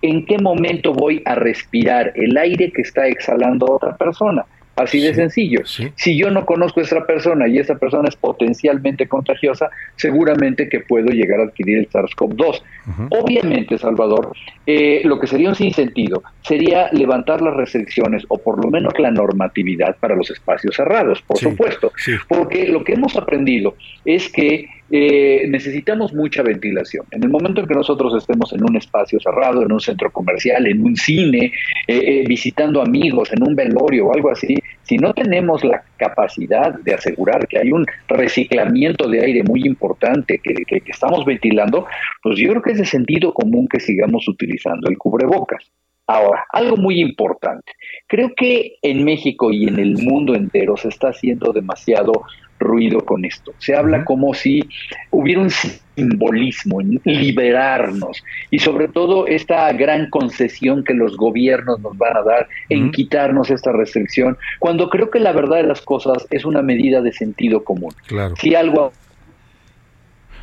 ¿En 0.01 0.25
qué 0.25 0.37
momento 0.37 0.93
voy 0.93 1.21
a 1.25 1.35
respirar 1.35 2.11
el 2.15 2.37
aire 2.37 2.71
que 2.71 2.81
está 2.81 3.07
exhalando 3.07 3.73
otra 3.73 3.95
persona? 3.95 4.45
Así 4.77 5.01
de 5.01 5.13
sencillo. 5.13 5.61
Si 5.65 6.17
yo 6.17 6.29
no 6.29 6.45
conozco 6.45 6.79
a 6.79 6.83
esa 6.83 7.03
persona 7.05 7.47
y 7.47 7.57
esa 7.57 7.75
persona 7.75 8.09
es 8.09 8.15
potencialmente 8.15 9.07
contagiosa, 9.07 9.69
seguramente 9.95 10.69
que 10.69 10.81
puedo 10.81 11.07
llegar 11.07 11.39
a 11.39 11.43
adquirir 11.45 11.79
el 11.79 11.89
SARS-CoV-2. 11.89 12.61
Obviamente, 13.09 13.77
Salvador, 13.79 14.33
eh, 14.67 15.01
lo 15.03 15.19
que 15.19 15.25
sería 15.25 15.49
un 15.49 15.55
sinsentido 15.55 16.21
sería 16.41 16.89
levantar 16.91 17.41
las 17.41 17.55
restricciones 17.55 18.23
o 18.27 18.37
por 18.37 18.63
lo 18.63 18.69
menos 18.69 18.93
la 18.99 19.09
normatividad 19.09 19.97
para 19.97 20.15
los 20.15 20.29
espacios 20.29 20.75
cerrados, 20.75 21.23
por 21.23 21.37
supuesto. 21.37 21.91
Porque 22.27 22.67
lo 22.67 22.83
que 22.83 22.93
hemos 22.93 23.15
aprendido 23.15 23.75
es 24.05 24.31
que 24.31 24.69
eh, 24.89 25.45
necesitamos 25.49 26.13
mucha 26.13 26.43
ventilación. 26.43 27.05
En 27.11 27.23
el 27.23 27.29
momento 27.29 27.61
en 27.61 27.67
que 27.67 27.73
nosotros 27.73 28.15
estemos 28.15 28.53
en 28.53 28.63
un 28.63 28.77
espacio 28.77 29.19
cerrado, 29.19 29.63
en 29.63 29.71
un 29.71 29.79
centro 29.79 30.11
comercial, 30.11 30.65
en 30.67 30.83
un 30.83 30.95
cine, 30.95 31.51
eh, 31.87 31.97
eh, 31.97 32.23
visitando 32.27 32.81
amigos, 32.81 33.31
en 33.33 33.43
un 33.43 33.55
velorio 33.55 34.07
o 34.07 34.13
algo 34.13 34.31
así, 34.31 34.55
si 34.83 34.97
no 34.97 35.13
tenemos 35.13 35.63
la 35.63 35.83
capacidad 35.97 36.73
de 36.79 36.93
asegurar 36.93 37.47
que 37.47 37.59
hay 37.59 37.71
un 37.71 37.85
reciclamiento 38.07 39.09
de 39.09 39.25
aire 39.25 39.43
muy 39.43 39.65
importante 39.65 40.39
que, 40.39 40.53
estamos 40.85 41.25
ventilando, 41.25 41.85
pues 42.23 42.39
yo 42.39 42.49
creo 42.49 42.61
que 42.61 42.71
es 42.71 42.77
de 42.77 42.85
sentido 42.85 43.33
común 43.33 43.67
que 43.67 43.79
sigamos 43.79 44.27
utilizando 44.27 44.89
el 44.89 44.97
cubrebocas. 44.97 45.69
Ahora, 46.07 46.45
algo 46.51 46.77
muy 46.77 47.01
importante. 47.01 47.73
Creo 48.07 48.33
que 48.35 48.77
en 48.81 49.03
México 49.03 49.51
y 49.51 49.67
en 49.67 49.77
el 49.77 49.97
mundo 49.97 50.35
entero 50.35 50.77
se 50.77 50.87
está 50.87 51.09
haciendo 51.09 51.51
demasiado 51.51 52.23
ruido 52.59 53.01
con 53.01 53.25
esto. 53.25 53.53
Se 53.59 53.75
habla 53.75 54.05
como 54.05 54.33
si 54.33 54.63
hubiera 55.11 55.41
un 55.41 55.49
simbolismo 55.49 56.81
en 56.81 57.01
liberarnos 57.03 58.23
y 58.49 58.59
sobre 58.59 58.87
todo 58.87 59.27
esta 59.27 59.71
gran 59.73 60.09
concesión 60.09 60.83
que 60.83 60.93
los 60.93 61.17
gobiernos 61.17 61.79
nos 61.81 61.97
van 61.97 62.17
a 62.17 62.23
dar 62.23 62.47
en 62.69 62.91
quitarnos 62.91 63.51
esta 63.51 63.71
restricción, 63.71 64.37
cuando 64.59 64.89
creo 64.89 65.09
que 65.09 65.19
la 65.19 65.33
verdad 65.33 65.57
de 65.57 65.63
las 65.63 65.81
cosas 65.81 66.25
es 66.31 66.45
una 66.45 66.61
medida 66.61 67.01
de 67.01 67.11
sentido 67.11 67.63
común. 67.63 67.93
Claro. 68.07 68.35
Si 68.37 68.55
algo 68.55 68.91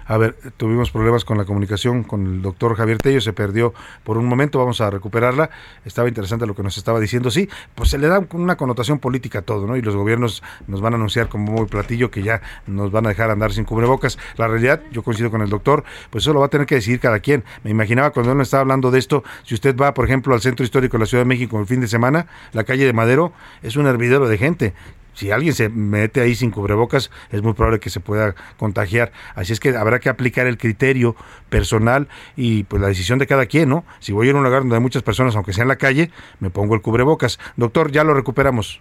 A 0.06 0.18
ver, 0.18 0.36
tuvimos 0.56 0.90
problemas 0.90 1.24
con 1.24 1.39
la 1.39 1.44
comunicación 1.44 2.02
con 2.02 2.26
el 2.26 2.43
doctor 2.43 2.76
Javier 2.76 2.98
Tello, 2.98 3.20
se 3.20 3.32
perdió 3.32 3.72
por 4.02 4.18
un 4.18 4.26
momento, 4.26 4.59
vamos 4.59 4.81
a 4.81 4.90
recuperarla. 4.90 5.51
Estaba 5.85 6.09
interesante 6.09 6.47
lo 6.47 6.55
que 6.55 6.62
nos 6.62 6.76
estaba 6.76 7.01
diciendo. 7.01 7.31
Sí, 7.31 7.48
pues 7.74 7.90
se 7.90 7.98
le 7.98 8.09
da 8.09 8.26
una 8.32 8.56
connotación 8.56 8.98
política 8.98 9.40
a 9.40 9.43
todo, 9.43 9.66
¿no? 9.66 9.76
Y 9.76 9.82
los 9.82 9.97
gobiernos 9.97 10.43
nos 10.66 10.81
van 10.81 10.93
a 10.93 10.97
anunciar 10.97 11.28
como 11.28 11.52
muy 11.52 11.66
platillo 11.66 12.10
que 12.10 12.22
ya 12.22 12.43
nos 12.66 12.90
van 12.90 13.06
a 13.06 13.10
dejar 13.10 13.31
andar 13.31 13.52
sin 13.52 13.64
cubrebocas. 13.64 14.18
La 14.36 14.47
realidad, 14.47 14.82
yo 14.93 15.02
coincido 15.02 15.31
con 15.31 15.40
el 15.40 15.48
doctor, 15.48 15.85
pues 16.10 16.24
eso 16.24 16.32
lo 16.32 16.40
va 16.40 16.47
a 16.47 16.51
tener 16.51 16.66
que 16.66 16.74
decidir 16.74 17.01
cada 17.01 17.20
quien. 17.20 17.44
Me 17.62 17.70
imaginaba 17.70 18.10
cuando 18.10 18.32
él 18.32 18.36
me 18.36 18.43
estaba 18.43 18.60
hablando 18.60 18.90
de 18.90 18.98
esto, 18.98 19.24
si 19.44 19.55
usted 19.55 19.76
va, 19.76 19.94
por 19.94 20.05
ejemplo, 20.05 20.35
al 20.35 20.40
centro 20.40 20.64
histórico 20.64 20.98
de 20.98 21.01
la 21.01 21.06
Ciudad 21.06 21.22
de 21.22 21.28
México 21.28 21.59
el 21.59 21.66
fin 21.66 21.81
de 21.81 21.89
semana, 21.89 22.26
la 22.52 22.64
calle 22.64 22.85
de 22.85 22.93
Madero 22.93 23.32
es 23.62 23.76
un 23.76 23.86
hervidero 23.86 24.28
de 24.28 24.39
gente 24.39 24.74
si 25.15 25.31
alguien 25.31 25.55
se 25.55 25.69
mete 25.69 26.20
ahí 26.20 26.35
sin 26.35 26.51
cubrebocas, 26.51 27.11
es 27.31 27.43
muy 27.43 27.55
probable 27.55 27.81
que 27.81 27.91
se 27.91 28.01
pueda 28.01 28.35
contagiar. 28.57 29.12
Así 29.35 29.53
es 29.53 29.61
que 29.61 29.70
habrá 29.77 30.01
que 30.01 30.09
aplicar 30.09 30.47
el 30.47 30.59
criterio 30.59 31.16
personal 31.49 32.09
y 32.36 32.65
pues 32.65 32.82
la 32.82 32.89
decisión 32.89 33.19
de 33.19 33.27
cada 33.27 33.47
quien, 33.47 33.69
¿no? 33.69 33.85
Si 34.01 34.12
voy 34.12 34.27
a 34.27 34.31
ir 34.31 34.36
a 34.36 34.39
un 34.39 34.45
lugar 34.45 34.61
donde 34.61 34.77
hay 34.77 34.82
muchas 34.82 35.03
personas, 35.03 35.35
aunque 35.36 35.53
sea 35.53 35.62
en 35.62 35.69
la 35.69 35.77
calle, 35.77 36.11
me 36.41 36.51
pongo 36.51 36.74
el 36.74 36.82
cubrebocas. 36.82 37.39
Doctor, 37.57 37.91
ya 37.91 38.05
lo 38.05 38.15
recuperamos. 38.15 38.81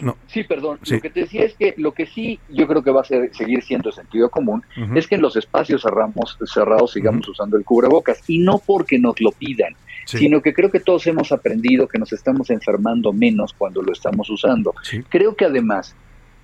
No. 0.00 0.16
Sí, 0.26 0.44
perdón. 0.44 0.78
Sí. 0.82 0.94
Lo 0.94 1.00
que 1.00 1.10
te 1.10 1.20
decía 1.20 1.44
es 1.44 1.54
que 1.54 1.74
lo 1.78 1.92
que 1.92 2.06
sí 2.06 2.38
yo 2.50 2.66
creo 2.66 2.82
que 2.82 2.90
va 2.90 3.00
a 3.00 3.04
ser, 3.04 3.34
seguir 3.34 3.62
siendo 3.62 3.90
sentido 3.90 4.28
común 4.28 4.62
es 4.94 5.06
que 5.06 5.14
en 5.14 5.22
los 5.22 5.36
espacios 5.36 5.82
cerramos, 5.82 6.36
cerrados 6.44 6.92
sigamos 6.92 7.26
usando 7.28 7.56
el 7.56 7.64
cubrebocas 7.64 8.22
y 8.28 8.38
no 8.38 8.58
porque 8.58 8.98
nos 8.98 9.20
lo 9.20 9.30
pidan, 9.32 9.74
Sí. 10.06 10.18
sino 10.18 10.40
que 10.40 10.54
creo 10.54 10.70
que 10.70 10.80
todos 10.80 11.06
hemos 11.08 11.32
aprendido 11.32 11.88
que 11.88 11.98
nos 11.98 12.12
estamos 12.12 12.48
enfermando 12.50 13.12
menos 13.12 13.52
cuando 13.52 13.82
lo 13.82 13.92
estamos 13.92 14.30
usando. 14.30 14.72
Creo 15.08 15.34
que 15.34 15.44
además 15.44 15.94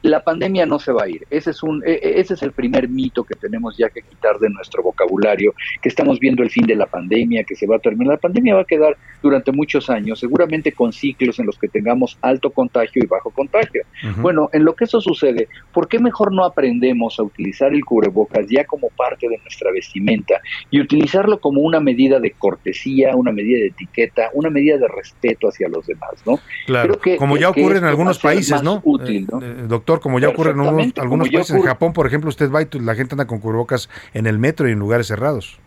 la 0.03 0.23
pandemia 0.25 0.67
no 0.67 0.79
se 0.79 0.93
va 0.93 1.05
a 1.05 1.09
ir. 1.09 1.27
Ese 1.31 1.51
es 1.51 1.63
un 1.63 1.83
e- 1.87 1.93
e- 1.93 2.21
ese 2.21 2.35
es 2.35 2.43
el 2.43 2.53
primer 2.53 2.89
mito 2.89 3.25
que 3.25 3.35
tenemos 3.35 3.77
ya 3.77 3.89
que 3.89 4.03
quitar 4.03 4.39
de 4.39 4.51
nuestro 4.51 4.83
vocabulario, 4.83 5.55
que 5.81 5.89
estamos 5.89 6.19
viendo 6.19 6.43
el 6.43 6.51
fin 6.51 6.67
de 6.67 6.75
la 6.77 6.87
pandemia, 6.87 7.45
que 7.45 7.55
se 7.55 7.67
va 7.67 7.77
a 7.77 7.79
terminar. 7.79 8.15
La 8.15 8.21
pandemia 8.21 8.55
va 8.55 8.63
a 8.63 8.65
quedar 8.65 8.97
durante 9.23 9.53
muchos 9.53 9.89
años, 9.91 10.19
seguramente 10.19 10.73
con 10.73 10.93
ciclos 10.93 11.39
en 11.39 11.47
los 11.47 11.57
que 11.59 11.69
tengamos 11.69 12.19
alto 12.21 12.51
contagio 12.51 13.03
y 13.03 13.07
bajo 13.07 13.31
contagio. 13.31 13.83
Bueno, 14.21 14.49
en 14.53 14.65
lo 14.65 14.75
que 14.75 14.85
eso 14.85 15.01
sucede, 15.01 15.49
¿por 15.73 15.87
qué 15.89 15.99
mejor 16.01 16.33
no 16.33 16.45
aprendemos 16.45 17.19
a 17.19 17.23
utilizar 17.23 17.73
el 17.73 17.85
cubrebocas 17.85 18.47
ya 18.49 18.65
como 18.65 18.89
parte 18.91 19.29
de 19.29 19.39
nuestra 19.39 19.71
vestimenta 19.73 20.41
y 20.71 20.81
utilizarlo 20.81 21.39
como 21.39 21.61
una 21.61 21.79
medida 21.81 22.19
de 22.19 22.33
cortesía, 22.33 23.15
una 23.17 23.33
medida 23.33 23.61
de 23.61 23.67
etiqueta, 23.69 24.31
una 24.35 24.51
medida 24.51 24.77
de 24.79 24.89
respeto 24.89 25.49
hacia 25.49 25.69
los 25.69 25.87
demás, 25.87 26.11
¿no? 26.27 26.39
Claro, 26.67 26.95
Creo 26.95 27.01
que- 27.01 27.17
como 27.17 27.37
ya 27.37 27.51
ocurre 27.51 27.79
en 27.79 27.85
algunos 27.85 28.19
países, 28.19 28.63
¿no? 28.63 28.81
útil, 28.85 29.27
¿no? 29.31 29.41
Eh, 29.43 29.45
eh, 29.59 29.65
doctor, 29.69 29.92
como 30.01 30.19
ya 30.19 30.29
ocurre 30.29 30.51
en 30.53 30.61
unos- 30.61 30.93
algunos 30.99 31.29
países, 31.31 31.57
en. 31.57 31.63
Japón, 31.63 31.93
por 31.93 32.07
ejemplo, 32.07 32.29
usted 32.29 32.51
va 32.51 32.63
y 32.63 32.67
la 32.81 32.95
gente 32.95 33.15
anda 33.15 33.27
con 33.27 33.39
cubrebocas 33.41 33.89
en 34.15 34.27
el 34.27 34.39
metro 34.39 34.69
y 34.69 34.73
en 34.73 34.79
lugares 34.79 35.07
cerrados. 35.09 35.59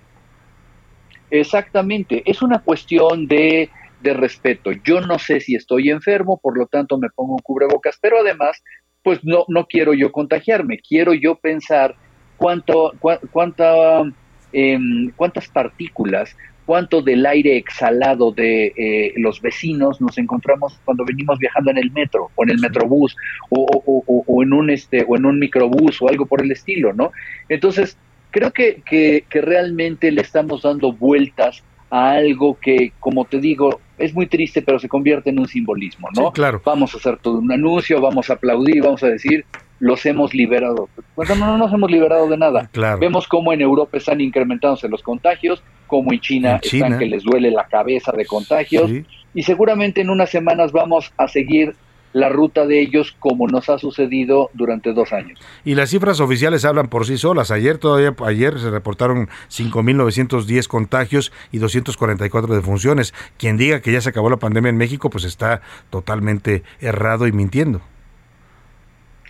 Exactamente, 1.32 2.24
es 2.26 2.42
una 2.42 2.60
cuestión 2.60 3.28
de, 3.28 3.70
de 4.02 4.14
respeto. 4.14 4.72
Yo 4.84 5.02
no 5.02 5.18
sé 5.20 5.40
si 5.40 5.56
estoy 5.56 5.90
enfermo, 5.90 6.40
por 6.42 6.58
lo 6.58 6.68
tanto 6.68 6.98
me 6.98 7.10
pongo 7.10 7.34
un 7.34 7.40
cubrebocas, 7.40 7.98
pero 8.02 8.20
además, 8.20 8.62
pues 9.04 9.20
no, 9.24 9.46
no 9.48 9.66
quiero 9.66 9.94
yo 9.94 10.12
contagiarme, 10.12 10.80
quiero 10.80 11.14
yo 11.14 11.36
pensar 11.36 11.96
cuánto, 12.38 12.94
cuánta, 13.32 14.02
em, 14.52 15.12
cuántas 15.16 15.48
partículas, 15.50 16.36
cuánto 16.66 17.02
del 17.02 17.26
aire 17.26 17.58
exhalado 17.58 18.32
de 18.32 18.74
eh, 18.78 19.14
los 19.18 19.42
vecinos 19.42 20.02
nos 20.02 20.18
encontramos 20.18 20.80
cuando 20.84 21.06
venimos 21.06 21.38
viajando 21.40 21.72
en 21.72 21.78
el 21.78 21.92
metro 21.92 22.32
o 22.36 22.44
en 22.44 22.50
el 22.50 22.60
metrobús 22.60 23.16
o, 23.50 23.62
o- 23.62 24.04
o- 24.08 24.24
o- 24.28 24.44
en 24.44 24.54
un 24.54 24.70
este 24.70 25.06
o 25.08 25.16
en 25.16 25.26
un 25.26 25.40
microbús 25.40 26.02
o 26.02 26.10
algo 26.10 26.26
por 26.26 26.42
el 26.42 26.52
estilo, 26.52 26.94
¿no? 26.94 27.12
Entonces 27.50 27.98
creo 28.32 28.52
que, 28.52 28.82
que, 28.86 29.26
que 29.30 29.42
realmente 29.42 30.12
le 30.12 30.22
estamos 30.22 30.64
dando 30.64 30.92
vueltas 30.92 31.64
a 31.90 32.12
algo 32.12 32.58
que, 32.60 32.92
como 33.00 33.26
te 33.26 33.40
digo, 33.40 33.80
es 33.98 34.14
muy 34.14 34.28
triste, 34.28 34.62
pero 34.62 34.80
se 34.80 34.90
convierte 34.90 35.30
en 35.30 35.40
un 35.40 35.48
simbolismo, 35.48 36.10
¿no? 36.16 36.26
Sí, 36.28 36.32
claro. 36.34 36.62
Vamos 36.66 36.94
a 36.94 36.98
hacer 36.98 37.18
todo 37.18 37.38
un 37.40 37.52
anuncio, 37.52 38.02
vamos 38.02 38.30
a 38.30 38.34
aplaudir, 38.34 38.82
vamos 38.84 39.04
a 39.04 39.08
decir, 39.08 39.46
los 39.80 40.06
hemos 40.06 40.34
liberado. 40.34 40.90
Bueno, 41.16 41.36
no, 41.36 41.46
no 41.48 41.58
nos 41.58 41.72
hemos 41.74 41.90
liberado 41.92 42.28
de 42.28 42.38
nada. 42.38 42.68
Claro. 42.74 43.00
Vemos 43.00 43.28
cómo 43.28 43.54
en 43.54 43.62
Europa 43.62 43.98
están 43.98 44.20
incrementándose 44.20 44.90
los 44.90 45.02
contagios, 45.04 45.64
cómo 45.88 46.14
en 46.14 46.20
China, 46.20 46.54
En 46.56 46.60
China. 46.62 46.86
están 46.88 47.00
que 47.00 47.06
les 47.08 47.24
duele 47.24 47.52
la 47.52 47.66
cabeza 47.66 48.12
de 48.12 48.26
contagios, 48.26 48.90
Sí. 48.90 49.06
y 49.34 49.44
seguramente 49.44 50.02
en 50.02 50.10
unas 50.10 50.30
semanas 50.30 50.72
vamos 50.72 51.12
a 51.18 51.28
seguir 51.28 51.76
la 52.14 52.30
ruta 52.30 52.66
de 52.66 52.80
ellos 52.80 53.14
como 53.20 53.46
nos 53.48 53.70
ha 53.70 53.78
sucedido 53.78 54.50
durante 54.54 54.94
dos 54.94 55.12
años. 55.12 55.38
Y 55.66 55.76
las 55.76 55.90
cifras 55.90 56.22
oficiales 56.22 56.64
hablan 56.64 56.88
por 56.88 57.06
sí 57.06 57.18
solas. 57.18 57.52
Ayer 57.52 57.78
todavía 57.78 58.16
ayer 58.26 58.58
se 58.58 58.70
reportaron 58.72 59.28
5.910 59.50 60.68
contagios 60.70 61.34
y 61.52 61.58
244 61.58 62.56
defunciones. 62.56 63.14
Quien 63.38 63.58
diga 63.58 63.82
que 63.82 63.92
ya 63.92 64.00
se 64.00 64.10
acabó 64.10 64.30
la 64.30 64.38
pandemia 64.38 64.70
en 64.70 64.78
México, 64.78 65.10
pues 65.10 65.26
está 65.26 65.60
totalmente 65.90 66.64
errado 66.80 67.28
y 67.28 67.34
mintiendo. 67.34 67.82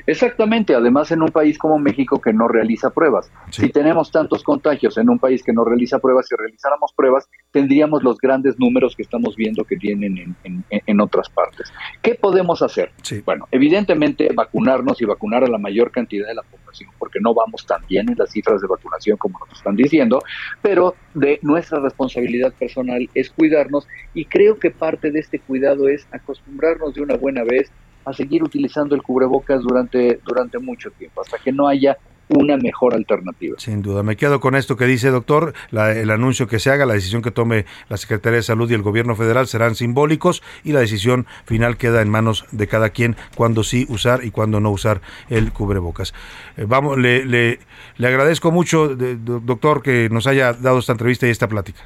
Exactamente, 0.07 0.75
además 0.75 1.11
en 1.11 1.21
un 1.21 1.29
país 1.29 1.57
como 1.57 1.79
México 1.79 2.21
que 2.21 2.31
no 2.33 2.47
realiza 2.47 2.91
pruebas. 2.91 3.31
Si 3.49 3.69
tenemos 3.69 4.11
tantos 4.11 4.43
contagios 4.43 4.97
en 4.97 5.09
un 5.09 5.19
país 5.19 5.41
que 5.43 5.51
no 5.53 5.63
realiza 5.65 5.99
pruebas, 5.99 6.27
si 6.27 6.35
realizáramos 6.35 6.91
pruebas, 6.95 7.27
tendríamos 7.51 8.03
los 8.03 8.17
grandes 8.17 8.55
números 8.59 8.95
que 8.95 9.03
estamos 9.03 9.35
viendo 9.35 9.63
que 9.63 9.77
tienen 9.77 10.17
en, 10.17 10.35
en- 10.43 10.63
en 10.85 11.01
otras 11.01 11.29
partes. 11.29 11.71
¿Qué 12.01 12.15
podemos 12.15 12.61
hacer? 12.61 12.91
Bueno, 13.25 13.47
evidentemente 13.51 14.29
vacunarnos 14.33 15.01
y 15.01 15.05
vacunar 15.05 15.43
a 15.43 15.47
la 15.47 15.57
mayor 15.57 15.91
cantidad 15.91 16.27
de 16.27 16.35
la 16.35 16.43
población, 16.43 16.91
porque 16.99 17.19
no 17.19 17.33
vamos 17.33 17.65
tan 17.65 17.81
bien 17.87 18.09
en 18.09 18.15
las 18.17 18.31
cifras 18.31 18.61
de 18.61 18.67
vacunación 18.67 19.17
como 19.17 19.39
nos 19.39 19.57
están 19.57 19.75
diciendo, 19.75 20.21
pero 20.61 20.95
de 21.13 21.39
nuestra 21.41 21.79
responsabilidad 21.79 22.53
personal 22.53 23.09
es 23.13 23.29
cuidarnos 23.31 23.87
y 24.13 24.25
creo 24.25 24.59
que 24.59 24.69
parte 24.71 25.11
de 25.11 25.19
este 25.19 25.39
cuidado 25.39 25.87
es 25.87 26.07
acostumbrarnos 26.11 26.93
de 26.93 27.01
una 27.01 27.15
buena 27.15 27.43
vez 27.43 27.71
a 28.05 28.13
seguir 28.13 28.43
utilizando 28.43 28.95
el 28.95 29.01
cubrebocas 29.01 29.61
durante, 29.63 30.19
durante 30.25 30.59
mucho 30.59 30.91
tiempo, 30.91 31.21
hasta 31.21 31.37
que 31.39 31.51
no 31.51 31.67
haya 31.67 31.97
una 32.27 32.57
mejor 32.57 32.95
alternativa. 32.95 33.55
Sin 33.59 33.83
duda, 33.83 34.01
me 34.01 34.15
quedo 34.15 34.39
con 34.39 34.55
esto 34.55 34.75
que 34.77 34.85
dice 34.85 35.11
doctor, 35.11 35.53
la- 35.69 35.91
el 35.91 36.09
anuncio 36.09 36.47
que 36.47 36.57
se 36.57 36.71
haga, 36.71 36.87
la 36.87 36.95
decisión 36.95 37.21
que 37.21 37.29
tome 37.29 37.65
la 37.87 37.97
Secretaría 37.97 38.37
de 38.37 38.43
Salud 38.43 38.69
y 38.71 38.73
el 38.73 38.81
gobierno 38.81 39.15
federal 39.15 39.45
serán 39.45 39.75
simbólicos 39.75 40.41
y 40.63 40.71
la 40.71 40.79
decisión 40.79 41.27
final 41.45 41.77
queda 41.77 42.01
en 42.01 42.09
manos 42.09 42.45
de 42.51 42.65
cada 42.67 42.89
quien 42.89 43.15
cuándo 43.35 43.63
sí 43.63 43.85
usar 43.89 44.23
y 44.23 44.31
cuándo 44.31 44.59
no 44.59 44.71
usar 44.71 45.01
el 45.29 45.51
cubrebocas. 45.53 46.15
Eh, 46.57 46.65
vamos, 46.67 46.97
le, 46.97 47.25
le, 47.25 47.59
le 47.97 48.07
agradezco 48.07 48.51
mucho, 48.51 48.95
de- 48.95 49.17
doctor, 49.17 49.83
que 49.83 50.09
nos 50.09 50.25
haya 50.25 50.53
dado 50.53 50.79
esta 50.79 50.93
entrevista 50.93 51.27
y 51.27 51.29
esta 51.29 51.47
plática. 51.47 51.81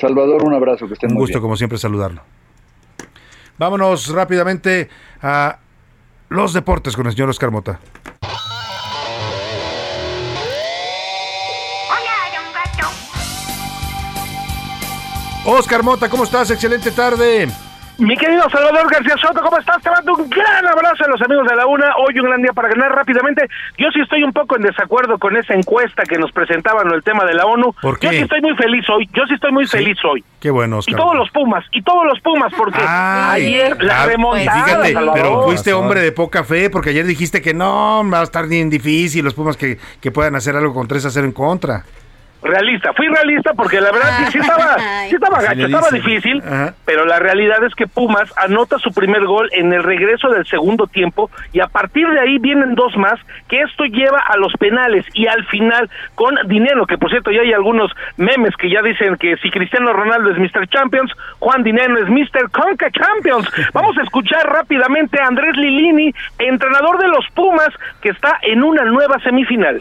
Salvador, 0.00 0.44
un 0.44 0.54
abrazo, 0.54 0.86
que 0.88 0.94
estén 0.94 1.10
Un 1.10 1.14
muy 1.16 1.20
gusto, 1.24 1.38
bien. 1.38 1.42
como 1.42 1.56
siempre, 1.56 1.76
saludarlo. 1.78 2.22
Vámonos 3.58 4.08
rápidamente 4.08 4.88
a 5.22 5.58
los 6.28 6.52
deportes 6.52 6.96
con 6.96 7.06
el 7.06 7.12
señor 7.12 7.30
Oscar 7.30 7.50
Mota. 7.50 7.80
Oscar 15.46 15.82
Mota, 15.82 16.08
¿cómo 16.08 16.24
estás? 16.24 16.50
Excelente 16.50 16.90
tarde. 16.90 17.48
Mi 17.96 18.16
querido 18.16 18.42
Salvador 18.50 18.90
García 18.90 19.14
Soto, 19.22 19.40
¿cómo 19.40 19.56
estás? 19.56 19.80
Te 19.80 19.88
mando 19.88 20.14
un 20.14 20.28
gran 20.28 20.66
abrazo 20.66 21.04
a 21.04 21.08
los 21.08 21.22
amigos 21.22 21.46
de 21.46 21.54
la 21.54 21.64
UNA. 21.64 21.94
Hoy 21.96 22.18
un 22.18 22.26
gran 22.26 22.42
día 22.42 22.52
para 22.52 22.68
ganar 22.68 22.90
rápidamente. 22.90 23.46
Yo 23.78 23.86
sí 23.92 24.00
estoy 24.00 24.24
un 24.24 24.32
poco 24.32 24.56
en 24.56 24.62
desacuerdo 24.62 25.16
con 25.16 25.36
esa 25.36 25.54
encuesta 25.54 26.02
que 26.02 26.18
nos 26.18 26.32
presentaban 26.32 26.88
en 26.88 26.94
el 26.94 27.04
tema 27.04 27.24
de 27.24 27.34
la 27.34 27.46
ONU. 27.46 27.72
¿Por 27.80 28.00
qué? 28.00 28.06
Yo 28.06 28.12
sí 28.12 28.18
estoy 28.22 28.40
muy 28.40 28.56
feliz 28.56 28.84
hoy. 28.90 29.08
Yo 29.12 29.22
sí 29.28 29.34
estoy 29.34 29.52
muy 29.52 29.66
feliz 29.68 29.96
hoy. 30.04 30.24
Qué 30.40 30.50
bueno, 30.50 30.80
Y 30.84 30.94
todos 30.94 31.14
los 31.14 31.30
Pumas, 31.30 31.64
y 31.70 31.82
todos 31.82 32.04
los 32.04 32.20
Pumas, 32.20 32.52
porque 32.56 32.80
Ay, 32.84 33.46
ayer 33.46 33.82
la 33.82 34.02
ah, 34.02 34.06
remontada, 34.06 34.64
Fíjate, 34.64 34.92
Salvador. 34.92 35.14
pero 35.14 35.42
fuiste 35.44 35.72
hombre 35.72 36.00
de 36.00 36.10
poca 36.10 36.42
fe 36.42 36.70
porque 36.70 36.90
ayer 36.90 37.06
dijiste 37.06 37.40
que 37.40 37.54
no, 37.54 38.02
va 38.12 38.20
a 38.20 38.24
estar 38.24 38.48
bien 38.48 38.70
difícil 38.70 39.24
los 39.24 39.34
Pumas 39.34 39.56
que, 39.56 39.78
que 40.00 40.10
puedan 40.10 40.34
hacer 40.34 40.56
algo 40.56 40.74
con 40.74 40.88
3 40.88 41.06
a 41.06 41.10
0 41.10 41.26
en 41.26 41.32
contra. 41.32 41.84
Realista, 42.44 42.92
fui 42.92 43.08
realista 43.08 43.54
porque 43.54 43.80
la 43.80 43.90
verdad 43.90 44.18
que 44.18 44.30
sí 44.30 44.38
estaba, 44.38 44.76
sí 45.08 45.14
estaba 45.14 45.40
gacho, 45.40 45.64
estaba 45.64 45.90
difícil, 45.90 46.42
Ajá. 46.46 46.74
pero 46.84 47.06
la 47.06 47.18
realidad 47.18 47.64
es 47.64 47.74
que 47.74 47.86
Pumas 47.86 48.30
anota 48.36 48.78
su 48.78 48.92
primer 48.92 49.24
gol 49.24 49.48
en 49.52 49.72
el 49.72 49.82
regreso 49.82 50.28
del 50.28 50.46
segundo 50.46 50.86
tiempo 50.86 51.30
y 51.54 51.60
a 51.60 51.68
partir 51.68 52.06
de 52.06 52.20
ahí 52.20 52.38
vienen 52.38 52.74
dos 52.74 52.94
más, 52.98 53.18
que 53.48 53.62
esto 53.62 53.84
lleva 53.84 54.18
a 54.18 54.36
los 54.36 54.52
penales 54.58 55.06
y 55.14 55.26
al 55.26 55.46
final 55.46 55.88
con 56.14 56.34
dinero, 56.46 56.84
que 56.86 56.98
por 56.98 57.08
cierto 57.08 57.30
ya 57.30 57.40
hay 57.40 57.54
algunos 57.54 57.90
memes 58.18 58.54
que 58.56 58.68
ya 58.68 58.82
dicen 58.82 59.16
que 59.16 59.38
si 59.38 59.50
Cristiano 59.50 59.94
Ronaldo 59.94 60.30
es 60.30 60.36
Mr. 60.36 60.68
Champions, 60.68 61.12
Juan 61.38 61.62
Dinero 61.62 61.96
es 61.98 62.10
Mr. 62.10 62.50
Conca 62.50 62.90
Champions. 62.90 63.50
Vamos 63.72 63.96
a 63.96 64.02
escuchar 64.02 64.46
rápidamente 64.46 65.18
a 65.18 65.28
Andrés 65.28 65.56
Lilini, 65.56 66.12
entrenador 66.38 66.98
de 66.98 67.08
los 67.08 67.26
Pumas, 67.34 67.70
que 68.02 68.10
está 68.10 68.38
en 68.42 68.62
una 68.62 68.84
nueva 68.84 69.18
semifinal. 69.20 69.80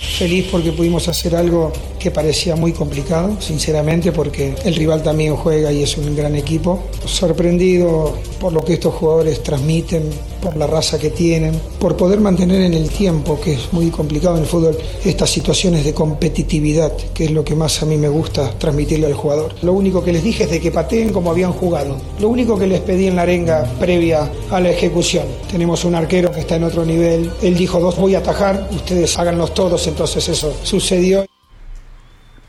Feliz 0.00 0.48
porque 0.50 0.72
pudimos 0.72 1.08
hacer 1.08 1.36
algo 1.36 1.72
que 1.98 2.10
parecía 2.10 2.56
muy 2.56 2.72
complicado, 2.72 3.36
sinceramente, 3.38 4.12
porque 4.12 4.54
el 4.64 4.74
rival 4.74 5.02
también 5.02 5.36
juega 5.36 5.70
y 5.70 5.82
es 5.82 5.96
un 5.98 6.16
gran 6.16 6.34
equipo. 6.34 6.84
Sorprendido 7.04 8.16
por 8.40 8.52
lo 8.54 8.64
que 8.64 8.74
estos 8.74 8.94
jugadores 8.94 9.42
transmiten, 9.42 10.04
por 10.40 10.56
la 10.56 10.66
raza 10.66 10.98
que 10.98 11.10
tienen, 11.10 11.52
por 11.78 11.96
poder 11.96 12.18
mantener 12.20 12.62
en 12.62 12.72
el 12.72 12.88
tiempo, 12.88 13.38
que 13.38 13.52
es 13.52 13.72
muy 13.72 13.90
complicado 13.90 14.36
en 14.36 14.42
el 14.42 14.48
fútbol, 14.48 14.78
estas 15.04 15.28
situaciones 15.28 15.84
de 15.84 15.92
competitividad, 15.92 16.92
que 17.12 17.26
es 17.26 17.30
lo 17.30 17.44
que 17.44 17.54
más 17.54 17.82
a 17.82 17.86
mí 17.86 17.98
me 17.98 18.08
gusta 18.08 18.50
transmitirle 18.58 19.06
al 19.06 19.14
jugador. 19.14 19.54
Lo 19.60 19.74
único 19.74 20.02
que 20.02 20.12
les 20.12 20.24
dije 20.24 20.44
es 20.44 20.50
de 20.50 20.60
que 20.60 20.70
pateen 20.70 21.12
como 21.12 21.30
habían 21.30 21.52
jugado. 21.52 21.98
Lo 22.18 22.28
único 22.28 22.58
que 22.58 22.66
les 22.66 22.80
pedí 22.80 23.06
en 23.06 23.16
la 23.16 23.22
arenga 23.22 23.70
previa 23.78 24.30
a 24.50 24.60
la 24.60 24.70
ejecución. 24.70 25.24
Tenemos 25.50 25.84
un 25.84 25.94
arquero 25.94 26.32
que 26.32 26.40
está 26.40 26.56
en 26.56 26.64
otro 26.64 26.86
nivel. 26.86 27.30
Él 27.42 27.54
dijo 27.54 27.78
dos 27.78 27.96
voy 27.96 28.14
a 28.14 28.18
atajar, 28.18 28.68
ustedes 28.70 29.18
háganlos 29.18 29.52
todos, 29.52 29.86
entonces 29.90 30.28
eso 30.28 30.52
sucedió. 30.64 31.24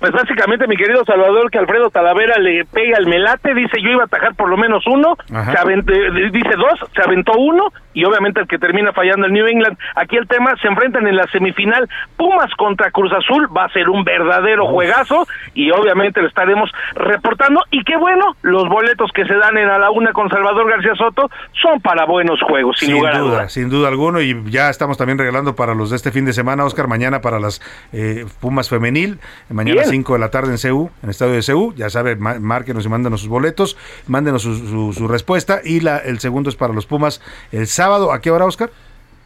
Pues 0.02 0.14
básicamente, 0.14 0.66
mi 0.66 0.76
querido 0.76 1.06
Salvador, 1.06 1.52
que 1.52 1.60
Alfredo 1.60 1.92
Talavera 1.92 2.40
le 2.40 2.66
pega 2.66 2.98
el 2.98 3.06
melate, 3.06 3.54
dice 3.54 3.78
yo 3.84 3.92
iba 3.92 4.02
a 4.02 4.06
atajar 4.06 4.34
por 4.34 4.50
lo 4.50 4.58
menos 4.58 4.84
uno, 4.88 5.16
se 5.28 5.34
eh, 5.34 6.32
dice 6.32 6.56
dos, 6.58 6.90
se 6.96 7.04
aventó 7.04 7.34
uno, 7.38 7.72
y 7.94 8.04
obviamente 8.06 8.40
el 8.42 8.48
que 8.48 8.58
termina 8.58 8.94
fallando 8.94 9.26
el 9.28 9.34
New 9.34 9.46
England. 9.48 9.78
Aquí 9.96 10.16
el 10.18 10.28
tema, 10.28 10.54
se 10.62 10.68
enfrentan 10.68 11.08
en 11.08 11.16
la 11.16 11.28
semifinal, 11.32 11.90
Pumas 12.18 12.52
contra 12.56 12.92
Cruz 12.92 13.12
Azul, 13.14 13.48
va 13.56 13.66
a 13.66 13.70
ser 13.70 13.90
un 13.90 14.04
verdadero 14.04 14.68
juegazo, 14.68 15.28
y 15.54 15.72
obviamente 15.72 16.22
lo 16.22 16.28
estaremos 16.28 16.70
reportando, 16.96 17.62
y 17.72 17.84
qué 17.84 17.98
bueno, 17.98 18.36
los 18.42 18.68
boletos 18.70 19.12
que 19.14 19.26
se 19.26 19.34
dan 19.36 19.58
en 19.58 19.70
a 19.70 19.78
la 19.80 19.92
una 19.92 20.14
con 20.14 20.30
Salvador 20.30 20.70
García 20.70 20.96
Soto 20.96 21.30
son 21.62 21.82
para 21.82 22.06
buenos 22.06 22.40
juegos, 22.42 22.78
sin, 22.80 22.88
Sin 22.90 22.98
lugar 22.98 23.16
a 23.16 23.20
duda, 23.20 23.50
sin 23.50 23.70
duda 23.70 23.88
alguno. 23.90 24.22
Y 24.22 24.42
ya 24.50 24.70
estamos 24.70 24.98
también 24.98 25.18
regalando 25.18 25.56
para 25.56 25.76
los 25.76 25.90
de 25.90 25.96
este 25.98 26.12
fin 26.12 26.26
de 26.26 26.34
semana, 26.34 26.64
Oscar, 26.66 26.88
mañana 26.88 27.22
para 27.22 27.40
las 27.40 27.62
eh, 27.94 28.26
Pumas 28.40 28.70
Femenil, 28.70 29.20
mañana 29.50 29.82
Bien. 29.82 29.90
5 29.92 30.14
de 30.14 30.20
la 30.20 30.30
tarde 30.32 30.52
en 30.52 30.58
CEU, 30.58 30.88
en 31.02 31.04
el 31.04 31.10
estadio 31.10 31.34
de 31.34 31.42
CEU. 31.42 31.74
Ya 31.76 31.90
sabe, 31.90 32.16
márquenos 32.16 32.86
y 32.86 32.90
mándenos 32.90 33.20
sus 33.22 33.30
boletos, 33.30 33.78
mándenos 34.08 34.42
su, 34.44 34.56
su- 34.56 34.94
su 34.94 35.08
respuesta. 35.08 35.60
Y 35.64 35.82
la, 35.82 35.98
el 35.98 36.20
segundo 36.20 36.50
es 36.50 36.56
para 36.56 36.74
los 36.74 36.86
Pumas 36.86 37.22
el 37.52 37.68
sábado. 37.68 37.81
¿A 37.82 38.22
qué 38.22 38.30
hora, 38.30 38.46
Oscar? 38.46 38.70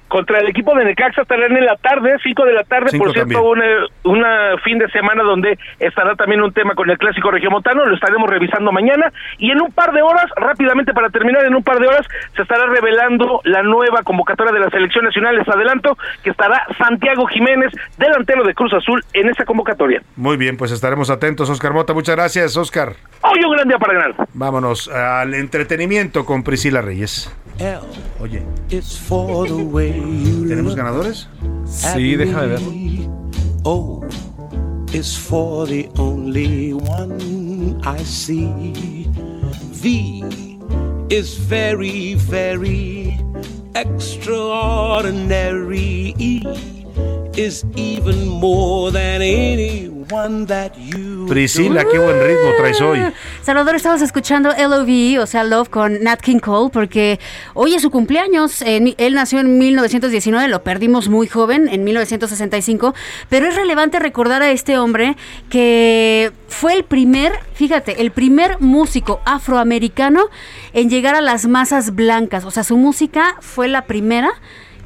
Contra 0.08 0.40
el 0.40 0.48
equipo 0.48 0.74
de 0.76 0.86
Necaxa 0.86 1.24
estarán 1.24 1.58
en 1.58 1.66
la 1.66 1.76
tarde, 1.76 2.16
5 2.24 2.46
de 2.46 2.54
la 2.54 2.64
tarde, 2.64 2.90
Cinco 2.92 3.06
por 3.06 3.14
cierto, 3.14 3.34
también. 3.34 3.68
una, 4.04 4.20
una 4.54 4.58
fin 4.60 4.78
de 4.78 4.88
semana 4.92 5.24
donde 5.24 5.58
estará 5.80 6.16
también 6.16 6.42
un 6.42 6.54
tema 6.54 6.74
con 6.74 6.90
el 6.90 6.98
clásico 6.98 7.32
regiomontano, 7.32 7.86
lo 7.86 7.96
estaremos 7.96 8.30
revisando 8.30 8.72
mañana 8.72 9.12
y 9.40 9.52
en 9.52 9.60
un 9.60 9.72
par 9.72 9.92
de 9.92 10.04
horas, 10.04 10.28
rápidamente 10.38 10.94
para 10.94 11.10
terminar, 11.10 11.44
en 11.44 11.56
un 11.56 11.64
par 11.64 11.80
de 11.80 11.88
horas 11.88 12.06
se 12.36 12.44
estará 12.44 12.68
revelando 12.68 13.42
la 13.44 13.64
nueva 13.64 14.04
convocatoria 14.04 14.54
de 14.54 14.60
la 14.60 14.70
selección 14.70 15.04
nacional, 15.06 15.36
les 15.36 15.50
adelanto 15.50 15.98
que 16.24 16.30
estará 16.30 16.66
Santiago 16.78 17.26
Jiménez, 17.26 17.74
delantero 17.98 18.44
de 18.46 18.54
Cruz 18.54 18.74
Azul, 18.74 19.04
en 19.14 19.30
esa 19.30 19.44
convocatoria. 19.44 20.02
Muy 20.16 20.38
bien, 20.38 20.56
pues 20.56 20.72
estaremos 20.72 21.10
atentos, 21.10 21.50
Oscar 21.50 21.74
Mota. 21.74 21.94
Muchas 21.94 22.16
gracias, 22.16 22.56
Oscar. 22.56 22.94
Hoy 23.22 23.44
un 23.44 23.54
gran 23.54 23.68
día 23.68 23.80
para 23.80 23.94
ganar. 23.94 24.28
Vámonos 24.34 24.88
al 24.88 25.34
entretenimiento 25.34 26.26
con 26.26 26.44
Priscila 26.44 26.82
Reyes. 26.82 27.36
Oye, 28.20 28.44
it's 28.70 28.98
for 28.98 29.48
the 29.48 29.56
way 29.56 29.98
you 29.98 30.46
¿tenemos 30.48 30.76
ganadores? 30.76 31.28
Sí, 31.66 32.18
déjame 32.18 32.48
ver. 32.48 32.60
O 33.64 33.72
oh, 33.72 34.04
is 34.94 35.16
for 35.16 35.66
the 35.66 35.90
only 35.98 36.74
one 36.74 37.80
I 37.84 38.04
see. 38.04 39.08
V 39.72 40.26
is 41.10 41.38
very, 41.38 42.16
very 42.16 43.18
extraordinary. 43.74 46.14
E 46.20 46.75
is 47.38 47.66
even 47.76 48.28
more 48.28 48.92
than 48.92 49.22
anyone 49.22 49.96
one 50.12 50.46
that 50.46 50.74
you 50.78 51.26
Priscila, 51.28 51.84
qué 51.86 51.98
buen 51.98 52.20
ritmo 52.20 52.52
traes 52.58 52.82
hoy. 52.82 53.00
Salvador, 53.42 53.76
estamos 53.76 54.02
escuchando 54.02 54.50
LOV, 54.52 55.22
o 55.22 55.26
sea, 55.26 55.44
Love 55.44 55.70
con 55.70 56.04
Nat 56.04 56.22
King 56.22 56.40
Cole, 56.40 56.70
porque 56.72 57.20
hoy 57.54 57.74
es 57.76 57.82
su 57.82 57.90
cumpleaños. 57.90 58.62
En- 58.62 58.94
él 58.98 59.14
nació 59.14 59.40
en 59.40 59.58
1919, 59.58 60.48
lo 60.48 60.64
perdimos 60.64 61.10
muy 61.10 61.28
joven, 61.28 61.68
en 61.70 61.84
1965. 61.84 62.94
Pero 63.30 63.48
es 63.48 63.56
relevante 63.56 64.00
recordar 64.00 64.42
a 64.42 64.52
este 64.52 64.78
hombre 64.78 65.16
que 65.50 66.32
fue 66.48 66.74
el 66.74 66.84
primer, 66.84 67.34
fíjate, 67.54 68.02
el 68.02 68.12
primer 68.12 68.60
músico 68.60 69.22
afroamericano 69.26 70.26
en 70.74 70.90
llegar 70.90 71.16
a 71.16 71.22
las 71.22 71.48
masas 71.48 71.96
blancas. 71.96 72.46
O 72.46 72.52
sea, 72.52 72.64
su 72.64 72.78
música 72.78 73.36
fue 73.40 73.68
la 73.68 73.84
primera 73.86 74.32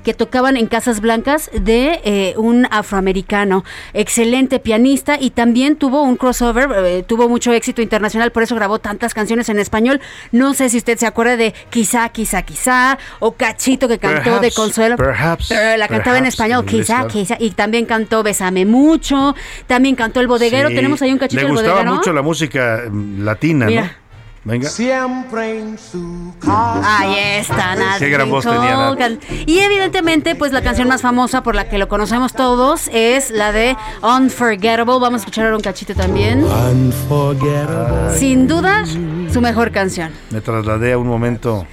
que 0.03 0.13
tocaban 0.13 0.57
en 0.57 0.67
Casas 0.67 1.01
Blancas 1.01 1.49
de 1.53 1.99
eh, 2.03 2.33
un 2.37 2.67
afroamericano, 2.71 3.63
excelente 3.93 4.59
pianista 4.59 5.17
y 5.19 5.31
también 5.31 5.75
tuvo 5.75 6.01
un 6.03 6.15
crossover, 6.15 6.69
eh, 6.85 7.03
tuvo 7.05 7.29
mucho 7.29 7.51
éxito 7.53 7.81
internacional, 7.81 8.31
por 8.31 8.43
eso 8.43 8.55
grabó 8.55 8.79
tantas 8.79 9.13
canciones 9.13 9.49
en 9.49 9.59
español. 9.59 9.99
No 10.31 10.53
sé 10.53 10.69
si 10.69 10.77
usted 10.77 10.97
se 10.97 11.05
acuerda 11.07 11.37
de 11.37 11.53
Quizá, 11.69 12.09
Quizá, 12.09 12.41
Quizá, 12.43 12.97
o 13.19 13.33
Cachito 13.33 13.87
que 13.87 13.99
cantó 13.99 14.39
de 14.39 14.51
Consuelo. 14.51 14.95
perhaps, 14.97 15.47
Pero 15.49 15.77
la 15.77 15.87
cantaba 15.87 16.17
en 16.17 16.23
perhaps, 16.23 16.33
español, 16.35 16.59
en 16.61 16.65
Quizá. 16.67 17.07
Quizá, 17.07 17.37
y 17.39 17.51
también 17.51 17.85
cantó 17.85 18.23
Bésame 18.23 18.65
Mucho, 18.65 19.35
también 19.67 19.95
cantó 19.95 20.19
El 20.19 20.27
Bodeguero, 20.27 20.69
Sí, 20.69 20.75
tenemos 20.75 21.01
ahí 21.01 21.11
un 21.11 21.17
cachito 21.19 21.41
Le 21.41 21.47
del 21.47 21.53
gustaba 21.53 21.75
Bodeguero. 21.75 21.95
mucho 21.95 22.13
la 22.13 22.21
música 22.21 22.83
mm, 22.89 23.23
latina, 23.23 23.65
Mira. 23.65 23.81
¿no? 23.83 23.89
Venga. 24.43 24.69
Siempre 24.69 25.59
en 25.59 25.77
su 25.77 26.33
Ahí 26.47 27.39
está, 27.39 27.75
Nat 27.75 27.99
Qué 27.99 28.09
gran 28.09 28.29
voz 28.29 28.45
tenía. 28.45 28.95
Nat. 28.95 29.21
Y 29.45 29.59
evidentemente, 29.59 30.35
pues 30.35 30.51
la 30.51 30.61
canción 30.61 30.87
más 30.87 31.01
famosa 31.01 31.43
por 31.43 31.55
la 31.55 31.67
que 31.67 31.77
lo 31.77 31.87
conocemos 31.87 32.33
todos 32.33 32.89
es 32.93 33.31
la 33.31 33.51
de 33.51 33.75
Unforgettable. 34.01 34.99
Vamos 34.99 35.13
a 35.13 35.17
escuchar 35.17 35.45
ahora 35.45 35.57
un 35.57 35.61
cachito 35.61 35.93
también. 35.93 36.43
Unforgettable. 36.43 38.17
Sin 38.17 38.47
duda, 38.47 38.85
su 38.85 39.41
mejor 39.41 39.71
canción. 39.71 40.11
Me 40.29 40.41
trasladé 40.41 40.93
a 40.93 40.97
un 40.97 41.07
momento. 41.07 41.65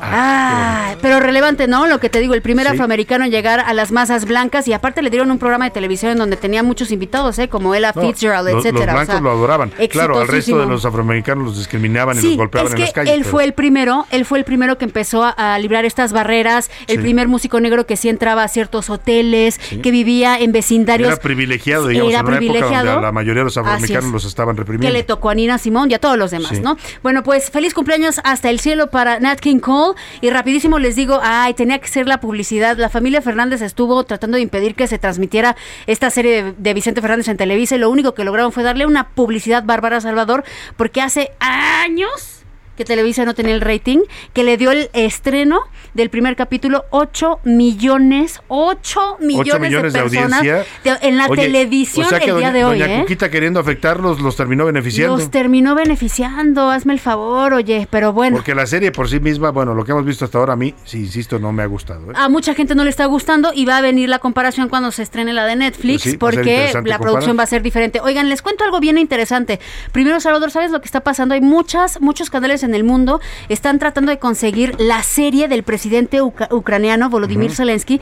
Ah, 0.00 0.94
pero 1.02 1.20
relevante, 1.20 1.66
¿no? 1.68 1.86
Lo 1.86 2.00
que 2.00 2.08
te 2.08 2.20
digo, 2.20 2.34
el 2.34 2.42
primer 2.42 2.66
Sí. 2.66 2.72
afroamericano 2.72 3.24
en 3.24 3.30
llegar 3.30 3.60
a 3.60 3.72
las 3.74 3.92
masas 3.92 4.24
blancas 4.24 4.66
y 4.68 4.72
aparte 4.72 5.02
le 5.02 5.10
dieron 5.10 5.30
un 5.30 5.38
programa 5.38 5.64
de 5.64 5.70
televisión 5.70 6.12
en 6.12 6.18
donde 6.18 6.36
tenía 6.36 6.62
muchos 6.62 6.90
invitados, 6.90 7.38
¿eh? 7.38 7.48
Como 7.48 7.74
Ella 7.74 7.92
No, 7.94 8.02
Fitzgerald, 8.02 8.46
los, 8.46 8.54
los 8.56 8.64
etcétera. 8.66 8.92
o 8.92 8.96
blancos 8.96 9.14
sea, 9.14 9.20
lo 9.22 9.30
adoraban. 9.30 9.72
Claro, 9.90 10.18
al 10.20 10.28
resto 10.28 10.58
de 10.58 10.66
los 10.66 10.84
afroamericanos 10.84 11.44
los 11.44 11.58
discriminaban 11.58 12.18
y 12.18 12.22
los 12.22 12.36
golpeaban 12.36 12.66
es 12.68 12.72
en 12.72 12.76
que 12.76 12.82
las 12.84 12.92
calles. 12.92 13.14
él 13.14 13.20
pero- 13.20 13.30
fue 13.30 13.44
el 13.44 13.52
primero, 13.54 14.06
él 14.10 14.24
fue 14.24 14.38
el 14.38 14.44
primero 14.44 14.78
que 14.78 14.84
empezó 14.84 15.24
a, 15.24 15.30
a 15.30 15.58
librar 15.58 15.84
estas 15.84 16.12
barreras, 16.12 16.70
el 16.86 16.96
Sí. 16.96 17.02
primer 17.02 17.28
músico 17.28 17.60
negro 17.60 17.86
que 17.86 17.96
sí 17.96 18.08
entraba 18.08 18.42
a 18.44 18.48
ciertos 18.48 18.90
hoteles, 18.90 19.58
que 19.82 19.90
vivía 19.90 20.38
en 20.38 20.52
vecindarios. 20.52 21.08
Era 21.08 21.16
privilegiado, 21.20 21.86
digamos, 21.88 22.10
Era 22.10 22.20
en 22.20 22.26
una 22.26 22.36
época 22.38 22.60
donde 22.76 22.90
a 22.90 23.00
la 23.00 23.12
mayoría 23.12 23.40
de 23.40 23.44
los 23.44 23.56
afroamericanos 23.56 24.06
es. 24.06 24.12
los 24.12 24.24
estaban 24.24 24.54
que 24.56 24.60
reprimiendo. 24.62 24.96
le 24.96 25.02
tocó 25.04 25.30
a 25.30 25.34
Nina 25.34 25.58
Simón 25.58 25.90
y 25.90 25.94
a 25.94 25.98
todos 25.98 26.16
los 26.18 26.30
demás. 26.30 26.60
¿no? 26.60 26.76
Bueno, 27.02 27.22
pues 27.22 27.50
feliz 27.50 27.74
cumpleaños 27.74 28.20
hasta 28.24 28.50
el 28.50 28.58
cielo 28.60 28.88
para 28.88 29.20
Nat 29.20 29.38
King 29.40 29.58
Cole 29.60 29.87
y 30.20 30.30
rapidísimo 30.30 30.78
les 30.78 30.96
digo, 30.96 31.20
ay, 31.22 31.54
tenía 31.54 31.78
que 31.78 31.88
ser 31.88 32.06
la 32.06 32.20
publicidad. 32.20 32.76
La 32.76 32.88
familia 32.88 33.22
Fernández 33.22 33.62
estuvo 33.62 34.04
tratando 34.04 34.36
de 34.36 34.42
impedir 34.42 34.74
que 34.74 34.86
se 34.86 34.98
transmitiera 34.98 35.56
esta 35.86 36.10
serie 36.10 36.42
de, 36.42 36.52
de 36.56 36.74
Vicente 36.74 37.00
Fernández 37.00 37.28
en 37.28 37.36
Televisa 37.36 37.76
y 37.76 37.78
lo 37.78 37.90
único 37.90 38.14
que 38.14 38.24
lograron 38.24 38.52
fue 38.52 38.62
darle 38.62 38.86
una 38.86 39.10
publicidad 39.10 39.64
bárbara 39.64 39.98
a 39.98 40.00
Salvador 40.00 40.44
porque 40.76 41.00
hace 41.00 41.32
años 41.40 42.37
que 42.78 42.84
Televisa 42.84 43.24
no 43.26 43.34
tenía 43.34 43.54
el 43.54 43.60
rating, 43.60 43.98
que 44.32 44.44
le 44.44 44.56
dio 44.56 44.70
el 44.70 44.88
estreno 44.94 45.60
del 45.94 46.08
primer 46.10 46.36
capítulo 46.36 46.84
8 46.90 47.40
millones, 47.44 48.40
8 48.48 49.16
millones, 49.20 49.48
Ocho 49.54 49.60
millones 49.60 49.92
de, 49.92 50.00
personas 50.00 50.38
audiencia. 50.38 50.64
de- 50.84 51.08
en 51.08 51.16
la 51.16 51.26
Oye, 51.26 51.42
televisión 51.42 52.06
o 52.06 52.08
sea 52.08 52.20
que 52.20 52.30
el 52.30 52.36
día 52.38 52.48
doña, 52.48 52.52
de 52.52 52.64
hoy, 52.64 52.78
doña 52.78 52.94
¿eh? 52.96 53.00
Cuquita 53.00 53.30
queriendo 53.30 53.60
afectarlos 53.60 54.20
los 54.20 54.36
terminó 54.36 54.64
beneficiando. 54.66 55.16
Los 55.16 55.30
terminó 55.30 55.74
beneficiando, 55.74 56.70
hazme 56.70 56.92
el 56.94 57.00
favor, 57.00 57.52
oye, 57.52 57.86
pero 57.90 58.12
bueno. 58.12 58.36
Porque 58.36 58.54
la 58.54 58.66
serie 58.66 58.92
por 58.92 59.08
sí 59.08 59.20
misma, 59.20 59.50
bueno, 59.50 59.74
lo 59.74 59.84
que 59.84 59.92
hemos 59.92 60.04
visto 60.04 60.24
hasta 60.24 60.38
ahora 60.38 60.52
a 60.52 60.56
mí, 60.56 60.74
sí, 60.84 60.98
insisto, 61.00 61.38
no 61.38 61.52
me 61.52 61.62
ha 61.62 61.66
gustado. 61.66 62.10
¿eh? 62.10 62.14
A 62.16 62.28
mucha 62.28 62.54
gente 62.54 62.74
no 62.74 62.84
le 62.84 62.90
está 62.90 63.06
gustando 63.06 63.50
y 63.54 63.64
va 63.64 63.78
a 63.78 63.80
venir 63.80 64.08
la 64.08 64.18
comparación 64.20 64.68
cuando 64.68 64.92
se 64.92 65.02
estrene 65.02 65.32
la 65.32 65.44
de 65.46 65.56
Netflix 65.56 66.02
Pues 66.02 66.12
sí, 66.12 66.16
porque 66.16 66.66
la 66.66 66.72
comparar. 66.72 67.00
producción 67.00 67.38
va 67.38 67.42
a 67.42 67.46
ser 67.46 67.62
diferente. 67.62 68.00
Oigan, 68.00 68.28
les 68.28 68.40
cuento 68.42 68.64
algo 68.64 68.78
bien 68.80 68.98
interesante. 68.98 69.58
Primero, 69.92 70.20
Salvador, 70.20 70.50
¿sabes 70.50 70.70
lo 70.70 70.80
que 70.80 70.86
está 70.86 71.00
pasando? 71.00 71.34
Hay 71.34 71.40
muchas, 71.40 72.00
muchos 72.00 72.30
canales 72.30 72.62
en 72.62 72.67
el 72.74 72.84
mundo 72.84 73.20
están 73.48 73.78
tratando 73.78 74.10
de 74.10 74.18
conseguir 74.18 74.74
la 74.78 75.02
serie 75.02 75.48
del 75.48 75.62
presidente 75.62 76.22
uca- 76.22 76.48
ucraniano 76.50 77.10
Volodymyr. 77.10 77.50
Zelensky. 77.52 78.00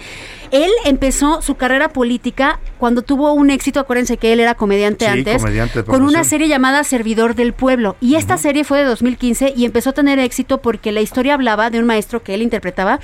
Él 0.50 0.70
empezó 0.84 1.42
su 1.42 1.56
carrera 1.56 1.88
política 1.88 2.60
cuando 2.78 3.02
tuvo 3.02 3.32
un 3.32 3.50
éxito, 3.50 3.80
acuérdense 3.80 4.16
que 4.16 4.32
él 4.32 4.40
era 4.40 4.54
comediante 4.54 5.04
Sí, 5.06 5.10
antes, 5.10 5.42
comediante 5.42 5.84
con 5.84 6.02
una 6.02 6.24
serie 6.24 6.48
llamada 6.48 6.84
Servidor 6.84 7.34
del 7.34 7.52
Pueblo. 7.52 7.96
Y 8.00 8.14
esta 8.16 8.36
serie 8.38 8.64
fue 8.64 8.78
de 8.78 8.84
2015 8.84 9.54
y 9.56 9.64
empezó 9.64 9.90
a 9.90 9.92
tener 9.92 10.18
éxito 10.18 10.58
porque 10.62 10.92
la 10.92 11.00
historia 11.00 11.34
hablaba 11.34 11.70
de 11.70 11.78
un 11.80 11.86
maestro 11.86 12.22
que 12.22 12.34
él 12.34 12.42
interpretaba 12.42 13.00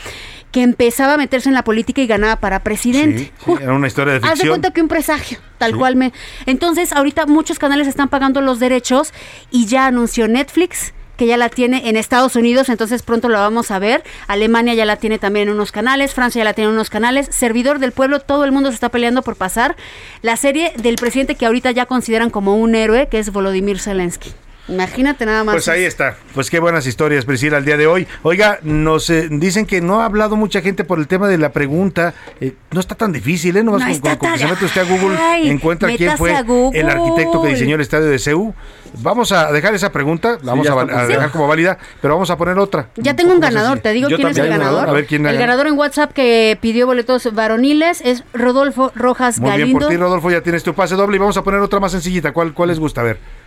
que 0.52 0.62
empezaba 0.62 1.14
a 1.14 1.16
meterse 1.16 1.48
en 1.48 1.54
la 1.54 1.64
política 1.64 2.02
y 2.02 2.06
ganaba 2.06 2.36
para 2.36 2.60
presidente. 2.62 3.18
Sí, 3.24 3.32
sí, 3.46 3.52
era 3.62 3.72
una 3.72 3.86
historia 3.86 4.12
de 4.12 4.18
Haz 4.18 4.22
de 4.24 4.28
ficción. 4.32 4.48
cuenta 4.50 4.70
que 4.70 4.82
un 4.82 4.88
presagio, 4.88 5.38
tal 5.56 5.72
Sí. 5.72 5.78
cual 5.78 5.96
me. 5.96 6.12
Entonces, 6.44 6.92
ahorita 6.92 7.24
muchos 7.24 7.58
canales 7.58 7.88
están 7.88 8.10
pagando 8.10 8.42
los 8.42 8.60
derechos 8.60 9.14
y 9.50 9.64
ya 9.64 9.86
anunció 9.86 10.28
Netflix 10.28 10.92
que 11.16 11.26
ya 11.26 11.36
la 11.36 11.48
tiene 11.48 11.88
en 11.88 11.96
Estados 11.96 12.36
Unidos, 12.36 12.68
entonces 12.68 13.02
pronto 13.02 13.28
la 13.28 13.40
vamos 13.40 13.70
a 13.70 13.78
ver. 13.78 14.02
Alemania 14.26 14.74
ya 14.74 14.84
la 14.84 14.96
tiene 14.96 15.18
también 15.18 15.48
en 15.48 15.54
unos 15.54 15.72
canales, 15.72 16.14
Francia 16.14 16.40
ya 16.40 16.44
la 16.44 16.54
tiene 16.54 16.68
en 16.68 16.74
unos 16.74 16.90
canales. 16.90 17.28
Servidor 17.30 17.78
del 17.78 17.92
pueblo, 17.92 18.20
todo 18.20 18.44
el 18.44 18.52
mundo 18.52 18.70
se 18.70 18.74
está 18.74 18.88
peleando 18.88 19.22
por 19.22 19.36
pasar 19.36 19.76
la 20.22 20.36
serie 20.36 20.72
del 20.76 20.96
presidente 20.96 21.34
que 21.34 21.46
ahorita 21.46 21.70
ya 21.70 21.86
consideran 21.86 22.30
como 22.30 22.56
un 22.56 22.74
héroe, 22.74 23.08
que 23.08 23.18
es 23.18 23.30
Volodymyr 23.30 23.78
Zelensky. 23.78 24.32
Imagínate 24.68 25.26
nada 25.26 25.42
más. 25.44 25.54
Pues 25.54 25.68
ahí 25.68 25.84
está. 25.84 26.16
Pues 26.34 26.48
qué 26.48 26.60
buenas 26.60 26.86
historias, 26.86 27.24
Priscila, 27.24 27.56
al 27.56 27.64
día 27.64 27.76
de 27.76 27.86
hoy. 27.86 28.06
Oiga, 28.22 28.58
nos 28.62 29.10
eh, 29.10 29.28
dicen 29.30 29.66
que 29.66 29.80
no 29.80 30.00
ha 30.00 30.04
hablado 30.04 30.36
mucha 30.36 30.60
gente 30.60 30.84
por 30.84 30.98
el 30.98 31.08
tema 31.08 31.28
de 31.28 31.36
la 31.36 31.50
pregunta. 31.52 32.14
Eh, 32.40 32.54
no 32.70 32.80
está 32.80 32.94
tan 32.94 33.12
difícil, 33.12 33.56
¿eh? 33.56 33.64
Nomás 33.64 33.80
No 33.80 33.86
con, 33.88 34.00
con- 34.00 34.16
con 34.18 34.32
que 34.32 34.38
se 34.38 34.46
mete 34.46 34.64
usted 34.64 34.80
a 34.82 34.84
Google, 34.84 35.16
Ay, 35.18 35.50
encuentra 35.50 35.88
quién 35.96 36.16
fue 36.16 36.30
el 36.74 36.88
arquitecto 36.88 37.42
que 37.42 37.48
diseñó 37.48 37.74
el 37.74 37.80
estadio 37.80 38.06
de 38.06 38.18
CEU. 38.18 38.54
Vamos 38.98 39.32
a 39.32 39.50
dejar 39.52 39.74
esa 39.74 39.90
pregunta, 39.90 40.38
la 40.42 40.52
vamos 40.52 40.68
a, 40.68 41.06
dejar 41.06 41.30
como 41.30 41.48
válida, 41.48 41.78
pero 42.00 42.14
vamos 42.14 42.30
a 42.30 42.36
poner 42.36 42.58
otra. 42.58 42.88
Ya 42.96 43.16
tengo 43.16 43.32
un 43.32 43.40
ganador, 43.40 43.80
te 43.80 43.92
digo 43.92 44.08
Yo 44.08 44.16
quién 44.16 44.28
es 44.28 44.38
el 44.38 44.48
ganador. 44.48 44.88
A 44.88 44.92
ver 44.92 45.06
quién 45.06 45.22
el 45.26 45.32
gana. 45.32 45.40
ganador 45.46 45.66
en 45.66 45.78
WhatsApp 45.78 46.12
que 46.12 46.56
pidió 46.60 46.86
boletos 46.86 47.32
varoniles 47.34 48.00
es 48.04 48.22
Rodolfo 48.32 48.92
Rojas 48.94 49.40
Muy 49.40 49.50
bien 49.50 49.60
Galindo. 49.60 49.80
por 49.80 49.88
ti, 49.88 49.96
Rodolfo, 49.96 50.30
ya 50.30 50.42
tienes 50.42 50.62
tu 50.62 50.74
pase 50.74 50.94
doble 50.94 51.16
y 51.16 51.18
vamos 51.18 51.36
a 51.36 51.42
poner 51.42 51.60
otra 51.60 51.80
más 51.80 51.92
sencillita. 51.92 52.32
¿Cuál, 52.32 52.52
cuál 52.54 52.68
les 52.68 52.78
gusta? 52.78 53.00
A 53.00 53.04
ver. 53.04 53.41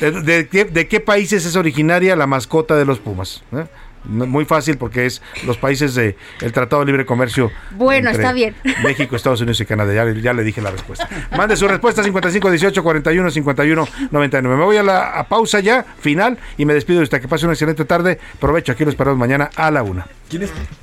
¿De, 0.00 0.10
de 0.22 0.48
qué, 0.48 0.64
de 0.64 0.88
qué 0.88 1.00
países 1.00 1.44
es 1.46 1.56
originaria 1.56 2.16
la 2.16 2.26
mascota 2.26 2.74
de 2.76 2.84
los 2.84 2.98
Pumas? 2.98 3.42
¿Eh? 3.52 3.66
Muy 4.02 4.46
fácil 4.46 4.78
porque 4.78 5.04
es 5.04 5.20
los 5.44 5.58
países 5.58 5.94
del 5.94 6.14
Tratado 6.54 6.80
de 6.80 6.86
Libre 6.86 7.04
Comercio. 7.04 7.50
Bueno, 7.72 8.08
está 8.08 8.32
bien. 8.32 8.54
México, 8.82 9.14
Estados 9.14 9.42
Unidos 9.42 9.60
y 9.60 9.66
Canadá. 9.66 9.92
Ya, 9.92 10.04
le- 10.06 10.22
ya 10.22 10.32
le 10.32 10.42
dije 10.42 10.62
la 10.62 10.70
respuesta. 10.70 11.06
Mande 11.36 11.54
su 11.54 11.68
respuesta 11.68 12.02
55 12.02 12.50
18 12.50 12.82
41 12.82 13.30
51 13.30 13.88
99. 14.10 14.56
Me 14.56 14.64
voy 14.64 14.78
a 14.78 14.82
la 14.82 15.10
a 15.10 15.28
pausa 15.28 15.60
ya, 15.60 15.84
final, 16.00 16.38
y 16.56 16.64
me 16.64 16.72
despido 16.72 17.00
de 17.00 17.04
usted. 17.04 17.20
Que 17.20 17.28
pase 17.28 17.44
una 17.44 17.52
excelente 17.52 17.84
tarde. 17.84 18.18
Provecho, 18.40 18.72
aquí 18.72 18.86
los 18.86 18.94
esperamos 18.94 19.18
mañana 19.18 19.50
a 19.54 19.70
la 19.70 19.82
una. 19.82 20.06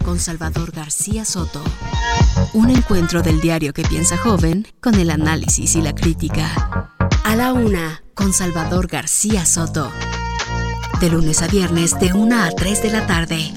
Con 0.05 0.19
Salvador 0.19 0.71
García 0.71 1.25
Soto. 1.25 1.63
Un 2.53 2.69
encuentro 2.69 3.23
del 3.23 3.41
diario 3.41 3.73
que 3.73 3.81
piensa 3.81 4.15
joven 4.17 4.67
con 4.79 4.93
el 4.93 5.09
análisis 5.09 5.75
y 5.75 5.81
la 5.81 5.95
crítica. 5.95 6.91
A 7.23 7.35
la 7.35 7.51
una, 7.53 8.03
con 8.17 8.33
Salvador 8.33 8.87
García 8.87 9.45
Soto. 9.45 9.91
De 10.99 11.09
lunes 11.09 11.41
a 11.41 11.47
viernes 11.47 11.97
de 11.99 12.13
1 12.13 12.43
a 12.43 12.49
3 12.49 12.81
de 12.81 12.89
la 12.89 13.05
tarde. 13.05 13.53